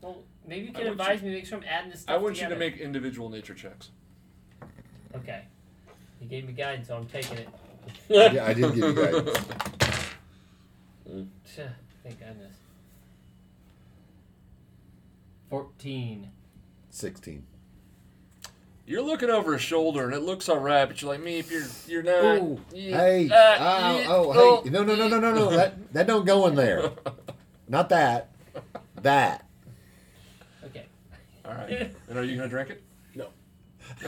Well, 0.00 0.22
maybe 0.46 0.66
you 0.66 0.72
can 0.72 0.82
want 0.86 0.92
advise 1.00 1.22
me. 1.22 1.30
Make 1.30 1.46
sure 1.46 1.58
I'm 1.58 1.64
adding 1.64 1.90
this 1.90 2.02
stuff 2.02 2.14
I 2.14 2.18
want 2.18 2.36
together. 2.36 2.54
you 2.54 2.60
to 2.60 2.66
make 2.70 2.80
individual 2.80 3.28
nature 3.28 3.54
checks. 3.54 3.90
Okay. 5.14 5.42
You 6.20 6.28
gave 6.28 6.46
me 6.46 6.52
guidance, 6.52 6.88
so 6.88 6.96
I'm 6.96 7.06
taking 7.06 7.38
it. 7.38 7.48
yeah, 8.08 8.44
I 8.46 8.54
did 8.54 8.74
give 8.74 8.76
you 8.76 8.92
guidance. 8.94 9.38
Tch, 11.44 11.60
Thank 12.02 12.18
goodness. 12.18 12.54
Fourteen. 15.50 16.30
Sixteen. 16.90 17.44
You're 18.86 19.02
looking 19.02 19.30
over 19.30 19.52
his 19.54 19.62
shoulder 19.62 20.04
and 20.04 20.14
it 20.14 20.20
looks 20.22 20.48
alright, 20.48 20.86
but 20.88 21.02
you're 21.02 21.10
like 21.10 21.20
me. 21.20 21.38
If 21.40 21.50
you're 21.50 21.64
you're 21.88 22.02
not. 22.04 22.38
Ooh. 22.42 22.60
yeah, 22.72 22.96
Hey. 22.96 23.28
uh, 23.28 23.34
oh, 23.34 23.98
yeah, 23.98 24.06
oh, 24.08 24.60
hey. 24.62 24.70
No, 24.70 24.84
no, 24.84 24.94
no, 24.94 25.08
no, 25.08 25.18
no, 25.18 25.32
no. 25.34 25.50
That 25.50 25.92
that 25.92 26.06
don't 26.06 26.24
go 26.24 26.46
in 26.46 26.54
there. 26.54 26.90
Not 27.68 27.88
that. 27.88 28.30
That. 29.02 29.44
Okay. 30.66 30.86
All 31.44 31.52
right. 31.54 31.92
And 32.08 32.18
are 32.18 32.22
you 32.22 32.36
gonna 32.36 32.48
drink 32.48 32.70
it? 32.70 32.82
No. 33.16 33.26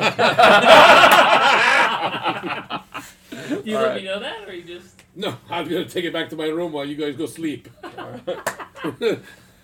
Do 3.31 3.63
you 3.65 3.77
All 3.77 3.83
let 3.83 3.89
right. 3.91 4.03
me 4.03 4.05
know 4.09 4.21
that, 4.21 4.49
or 4.49 4.53
you 4.55 4.63
just? 4.63 4.95
No, 5.17 5.37
I'm 5.51 5.65
gonna 5.65 5.85
take 5.87 6.05
it 6.05 6.13
back 6.13 6.29
to 6.31 6.37
my 6.37 6.47
room 6.47 6.71
while 6.73 6.85
you 6.85 6.95
guys 6.95 7.17
go 7.17 7.27
sleep. 7.27 7.69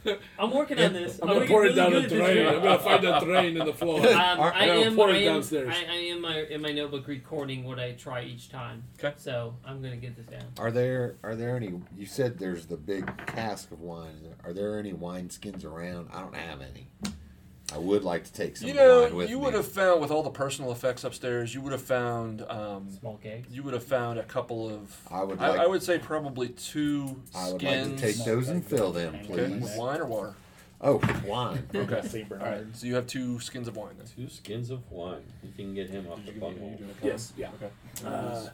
I'm 0.39 0.51
working 0.51 0.79
on 0.81 0.93
this. 0.93 1.19
I'm 1.23 1.29
gonna 1.29 1.47
pour 1.47 1.65
it 1.65 1.75
really 1.75 1.77
down 1.77 1.93
the 1.93 2.09
drain. 2.09 2.47
I'm 2.47 2.63
gonna 2.63 2.79
find 2.79 3.05
a 3.05 3.21
drain 3.21 3.57
in 3.57 3.67
the 3.67 3.73
floor. 3.73 4.01
Um, 4.01 4.07
I 4.15 4.51
I'm 4.55 4.69
gonna 4.69 4.81
am. 4.81 4.97
pour 4.97 5.09
I 5.11 5.13
it 5.17 5.27
am. 5.27 5.35
downstairs. 5.35 5.75
I, 5.75 5.93
I 5.93 5.97
am 5.97 6.21
my 6.21 6.39
in 6.43 6.61
my 6.63 6.73
notebook 6.73 7.07
recording 7.09 7.65
what 7.65 7.79
I 7.79 7.93
try 7.93 8.23
each 8.25 8.51
time. 8.51 8.85
'Kay. 8.99 9.13
So 9.17 9.55
I'm 9.65 9.83
gonna 9.83 9.97
get 9.97 10.17
this 10.17 10.27
down. 10.27 10.49
Are 10.59 10.71
there 10.71 11.17
are 11.23 11.35
there 11.35 11.57
any? 11.57 11.73
You 11.97 12.07
said 12.07 12.39
there's 12.39 12.67
the 12.67 12.77
big 12.77 13.11
cask 13.27 13.71
of 13.73 13.81
wine. 13.81 14.35
Are 14.45 14.53
there 14.53 14.79
any 14.79 14.93
wine 14.93 15.31
skins 15.31 15.65
around? 15.65 16.09
I 16.13 16.21
don't 16.21 16.35
have 16.37 16.61
any. 16.61 16.89
I 17.73 17.79
would 17.79 18.05
like 18.05 18.25
to 18.25 18.33
take 18.33 18.57
some 18.57 18.69
You 18.69 18.75
of 18.75 18.77
the 18.79 18.85
know, 18.85 19.03
wine 19.05 19.15
with 19.17 19.31
you 19.31 19.39
me. 19.39 19.45
would 19.45 19.55
have 19.55 19.67
found 19.67 20.01
with 20.01 20.11
all 20.11 20.23
the 20.23 20.31
personal 20.31 20.71
effects 20.71 21.03
upstairs. 21.03 21.55
You 21.55 21.61
would 21.63 21.73
have 21.73 21.83
found. 21.83 22.43
Um, 22.43 22.89
Small 23.01 23.17
cake. 23.17 23.45
you 23.51 23.63
would 23.63 23.73
have 23.75 23.85
found 23.85 24.19
a 24.19 24.23
couple 24.23 24.69
of. 24.69 24.95
I 25.11 25.23
would 25.25 25.39
I, 25.41 25.49
like. 25.49 25.61
I 25.61 25.67
would 25.67 25.83
say 25.83 25.99
probably 25.99 26.49
two 26.51 27.23
I 27.35 27.51
would 27.53 27.61
skins. 27.61 27.89
like 27.89 27.97
to 28.01 28.13
take 28.19 28.25
those 28.27 28.49
and 28.49 28.65
fill 28.65 28.93
them, 28.93 29.15
Okay, 29.15 29.27
please. 29.27 29.63
with 29.63 29.77
wine 29.77 30.01
or 30.01 30.05
water. 30.07 30.35
Oh, 30.81 31.01
wine. 31.27 31.67
Okay. 31.75 32.07
Saint 32.07 32.31
All 32.31 32.39
right. 32.39 32.65
So 32.75 32.87
you 32.87 32.95
have 32.97 33.07
two 33.07 33.41
skins 33.41 33.67
of 33.69 33.77
wine 33.77 33.95
then. 33.97 34.07
Two 34.15 34.29
skins 34.29 34.69
of 34.71 34.91
wine. 34.93 35.23
You 35.43 35.51
can 35.57 35.75
get 35.75 35.89
him 35.89 36.07
off 36.13 36.21
the 36.27 36.33
bunghole. 36.33 36.79
Yes, 37.03 37.33
yeah. 37.37 37.49
Okay. 37.55 37.71
Uh, 38.07 38.49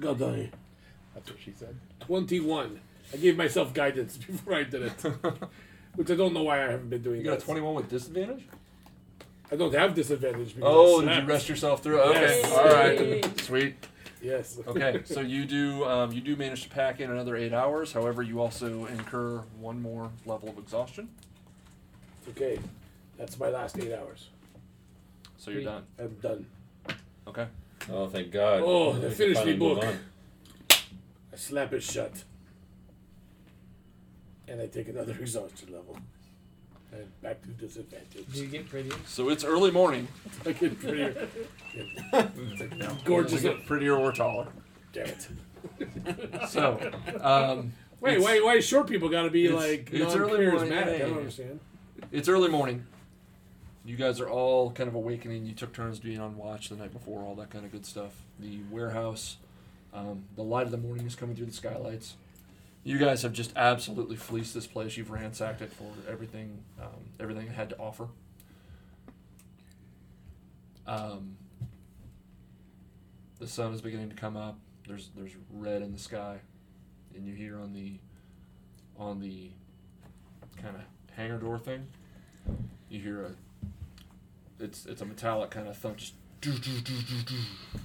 God 0.00 0.18
damn. 0.18 0.50
That's 1.14 1.28
what 1.30 1.38
she 1.44 1.52
said. 1.54 1.76
21. 2.00 2.80
I 3.12 3.16
gave 3.18 3.36
myself 3.36 3.74
guidance 3.74 4.16
before 4.26 4.54
I 4.54 4.62
did 4.64 4.82
it. 4.82 4.92
Which 5.96 6.10
I 6.10 6.14
don't 6.16 6.32
know 6.34 6.42
why 6.42 6.58
I 6.66 6.70
haven't 6.70 6.90
been 6.90 7.02
doing 7.02 7.18
You 7.18 7.24
got 7.24 7.34
a 7.34 7.36
that. 7.36 7.44
21 7.44 7.74
with 7.74 7.88
disadvantage? 7.88 8.44
I 9.52 9.56
don't 9.56 9.72
have 9.74 9.94
disadvantage 9.94 10.54
because 10.56 10.62
Oh, 10.74 11.00
did 11.00 11.22
you 11.22 11.28
rest 11.28 11.48
yourself 11.48 11.82
through? 11.82 12.00
Okay, 12.00 12.40
Yes. 12.42 12.52
all 12.52 12.64
right, 12.64 13.40
sweet. 13.42 13.74
Yes. 14.22 14.58
Okay, 14.66 15.02
so 15.04 15.20
you 15.20 15.44
do 15.44 15.84
um, 15.84 16.10
you 16.10 16.20
do 16.20 16.34
manage 16.34 16.62
to 16.64 16.68
pack 16.70 17.00
in 17.00 17.10
another 17.10 17.36
eight 17.36 17.52
hours. 17.52 17.92
However, 17.92 18.22
you 18.22 18.40
also 18.40 18.86
incur 18.86 19.42
one 19.60 19.80
more 19.82 20.10
level 20.26 20.48
of 20.48 20.58
exhaustion, 20.58 21.08
okay. 22.30 22.58
That's 23.18 23.38
my 23.38 23.48
last 23.48 23.78
eight 23.78 23.92
hours. 23.92 24.28
so 25.36 25.50
you're 25.52 25.60
Sweet. 25.60 25.66
done. 25.66 25.84
I'm 26.00 26.14
done. 26.20 26.46
Okay. 27.28 27.46
Oh, 27.92 28.08
thank 28.08 28.32
God. 28.32 28.62
Oh, 28.64 28.94
We 28.94 29.00
they 29.00 29.10
finished 29.10 29.36
finally 29.40 29.52
the 29.52 29.58
book. 29.58 29.84
I 31.32 31.36
slap 31.36 31.72
it 31.74 31.82
shut. 31.82 32.24
And 34.48 34.60
I 34.60 34.66
take 34.66 34.88
another 34.88 35.12
exhaustion 35.20 35.72
level. 35.72 35.98
And 36.92 37.20
back 37.22 37.42
to 37.42 37.48
disadvantage. 37.48 38.24
Do 38.32 38.40
you 38.40 38.46
get 38.46 38.68
prettier? 38.68 38.92
So 39.06 39.28
it's 39.28 39.42
early 39.42 39.70
morning. 39.72 40.06
I 40.46 40.52
get 40.52 40.78
prettier. 40.80 41.28
Gorgeous. 43.04 43.42
You 43.42 43.50
get 43.50 43.66
prettier 43.66 43.96
or 43.96 44.12
taller. 44.12 44.46
Damn 44.92 45.06
it. 45.08 45.28
So, 46.50 46.78
um, 47.20 47.72
Wait, 48.00 48.18
It's- 48.18 48.22
why, 48.22 48.40
why 48.40 48.60
short 48.60 48.86
people 48.86 49.08
gotta 49.08 49.30
be 49.30 49.46
it's- 49.46 49.60
like 49.60 49.90
it's 49.92 50.14
early 50.14 50.46
morning, 50.46 50.70
non-charismatic? 50.70 50.94
I 50.94 50.98
don't 50.98 51.16
understand. 51.18 51.60
it's 52.12 52.28
early 52.28 52.48
morning. 52.48 52.86
You 53.86 53.96
guys 53.96 54.20
are 54.20 54.28
all 54.28 54.70
kind 54.70 54.88
of 54.88 54.94
awakening. 54.94 55.46
You 55.46 55.52
took 55.54 55.72
turns 55.72 55.98
being 55.98 56.20
on 56.20 56.36
watch 56.36 56.68
the 56.68 56.76
night 56.76 56.92
before, 56.92 57.22
all 57.22 57.34
that 57.36 57.50
kind 57.50 57.64
of 57.64 57.72
good 57.72 57.84
stuff. 57.86 58.12
The 58.38 58.60
warehouse, 58.70 59.36
um, 59.92 60.24
the 60.36 60.42
light 60.42 60.66
of 60.66 60.70
the 60.70 60.76
morning 60.78 61.06
is 61.06 61.14
coming 61.14 61.34
through 61.34 61.46
the 61.46 61.52
skylights. 61.52 62.14
You 62.84 62.98
guys 62.98 63.22
have 63.22 63.32
just 63.32 63.52
absolutely 63.56 64.16
fleeced 64.16 64.52
this 64.52 64.66
place. 64.66 64.96
You've 64.98 65.10
ransacked 65.10 65.62
it 65.62 65.72
for 65.72 65.90
everything, 66.08 66.62
um, 66.80 66.88
everything 67.18 67.46
it 67.46 67.52
had 67.52 67.70
to 67.70 67.78
offer. 67.78 68.08
Um, 70.86 71.38
the 73.38 73.48
sun 73.48 73.72
is 73.72 73.80
beginning 73.80 74.10
to 74.10 74.14
come 74.14 74.36
up. 74.36 74.58
There's 74.86 75.10
there's 75.16 75.32
red 75.50 75.80
in 75.80 75.92
the 75.92 75.98
sky, 75.98 76.40
and 77.16 77.26
you 77.26 77.32
hear 77.34 77.58
on 77.58 77.72
the 77.72 77.98
on 78.98 79.18
the 79.18 79.50
kind 80.60 80.76
of 80.76 80.82
hangar 81.16 81.38
door 81.38 81.58
thing, 81.58 81.86
you 82.90 83.00
hear 83.00 83.24
a 83.24 83.30
it's 84.62 84.84
it's 84.84 85.00
a 85.00 85.06
metallic 85.06 85.50
kind 85.50 85.68
of 85.68 85.76
thump, 85.78 85.96
just 85.96 86.14
doo, 86.42 86.52
doo, 86.52 86.80
doo, 86.80 87.00
doo, 87.08 87.22
doo. 87.22 87.80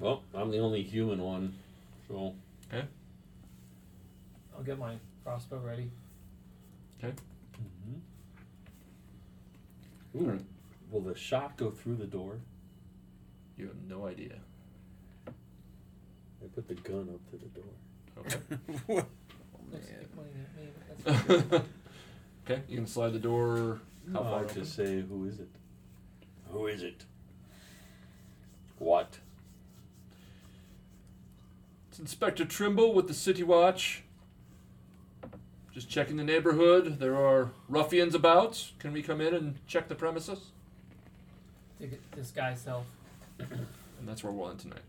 Well, 0.00 0.22
I'm 0.34 0.50
the 0.50 0.58
only 0.58 0.82
human 0.82 1.20
one, 1.20 1.54
so 2.08 2.34
Okay. 2.72 2.84
I'll 4.56 4.62
get 4.62 4.78
my 4.78 4.94
crossbow 5.24 5.58
ready. 5.58 5.90
Okay. 7.02 7.14
Mm-hmm. 10.14 10.24
Ooh, 10.30 10.38
will 10.90 11.00
the 11.02 11.14
shot 11.16 11.56
go 11.56 11.70
through 11.70 11.96
the 11.96 12.06
door? 12.06 12.38
You 13.58 13.66
have 13.68 13.76
no 13.88 14.06
idea. 14.06 14.34
I 15.28 15.30
put 16.54 16.68
the 16.68 16.74
gun 16.74 17.08
up 17.14 17.30
to 17.30 17.36
the 17.38 17.46
door. 17.46 17.74
Okay. 18.18 18.38
Let's 19.72 19.86
get 19.88 20.16
my- 20.16 20.22
maybe- 20.56 20.72
that's- 21.04 21.62
okay, 22.44 22.62
you 22.68 22.76
can 22.76 22.86
slide 22.86 23.12
the 23.12 23.18
door. 23.18 23.80
How 24.12 24.20
far 24.22 24.30
Hard 24.30 24.44
open? 24.50 24.62
to 24.62 24.66
say 24.66 25.00
who 25.02 25.24
is 25.26 25.40
it? 25.40 25.48
Who 26.50 26.66
is 26.68 26.82
it? 26.82 27.04
What? 28.78 29.18
It's 31.96 32.00
Inspector 32.02 32.44
Trimble 32.44 32.92
with 32.92 33.08
the 33.08 33.14
City 33.14 33.42
Watch. 33.42 34.02
Just 35.72 35.88
checking 35.88 36.18
the 36.18 36.24
neighborhood. 36.24 37.00
There 37.00 37.16
are 37.16 37.52
ruffians 37.70 38.14
about. 38.14 38.72
Can 38.78 38.92
we 38.92 39.02
come 39.02 39.22
in 39.22 39.32
and 39.32 39.54
check 39.66 39.88
the 39.88 39.94
premises? 39.94 40.50
to 41.80 41.86
get 41.86 42.10
disguise 42.14 42.60
self. 42.60 42.84
And 43.38 43.66
that's 44.04 44.22
where 44.22 44.30
we'll 44.30 44.50
end 44.50 44.58
tonight. 44.58 44.82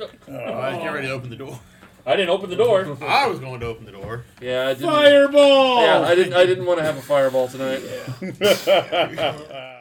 Oh, 0.00 0.08
I 0.34 0.70
was 0.70 0.78
getting 0.78 0.92
ready 0.92 1.06
to 1.06 1.12
open 1.12 1.30
the 1.30 1.36
door. 1.36 1.60
I 2.04 2.16
didn't 2.16 2.30
open 2.30 2.50
the 2.50 2.56
door. 2.56 2.98
I 3.00 3.28
was 3.28 3.38
going 3.38 3.60
to 3.60 3.66
open 3.66 3.84
the 3.84 3.92
door. 3.92 4.24
Yeah, 4.40 4.66
I 4.66 4.74
didn't. 4.74 4.90
Fireball! 4.90 5.82
Yeah, 5.82 6.00
I 6.00 6.16
didn't. 6.16 6.32
I 6.32 6.46
didn't 6.46 6.66
want 6.66 6.80
to 6.80 6.84
have 6.84 6.96
a 6.96 7.02
fireball 7.02 7.46
tonight. 7.46 7.80
Yeah. 8.20 9.70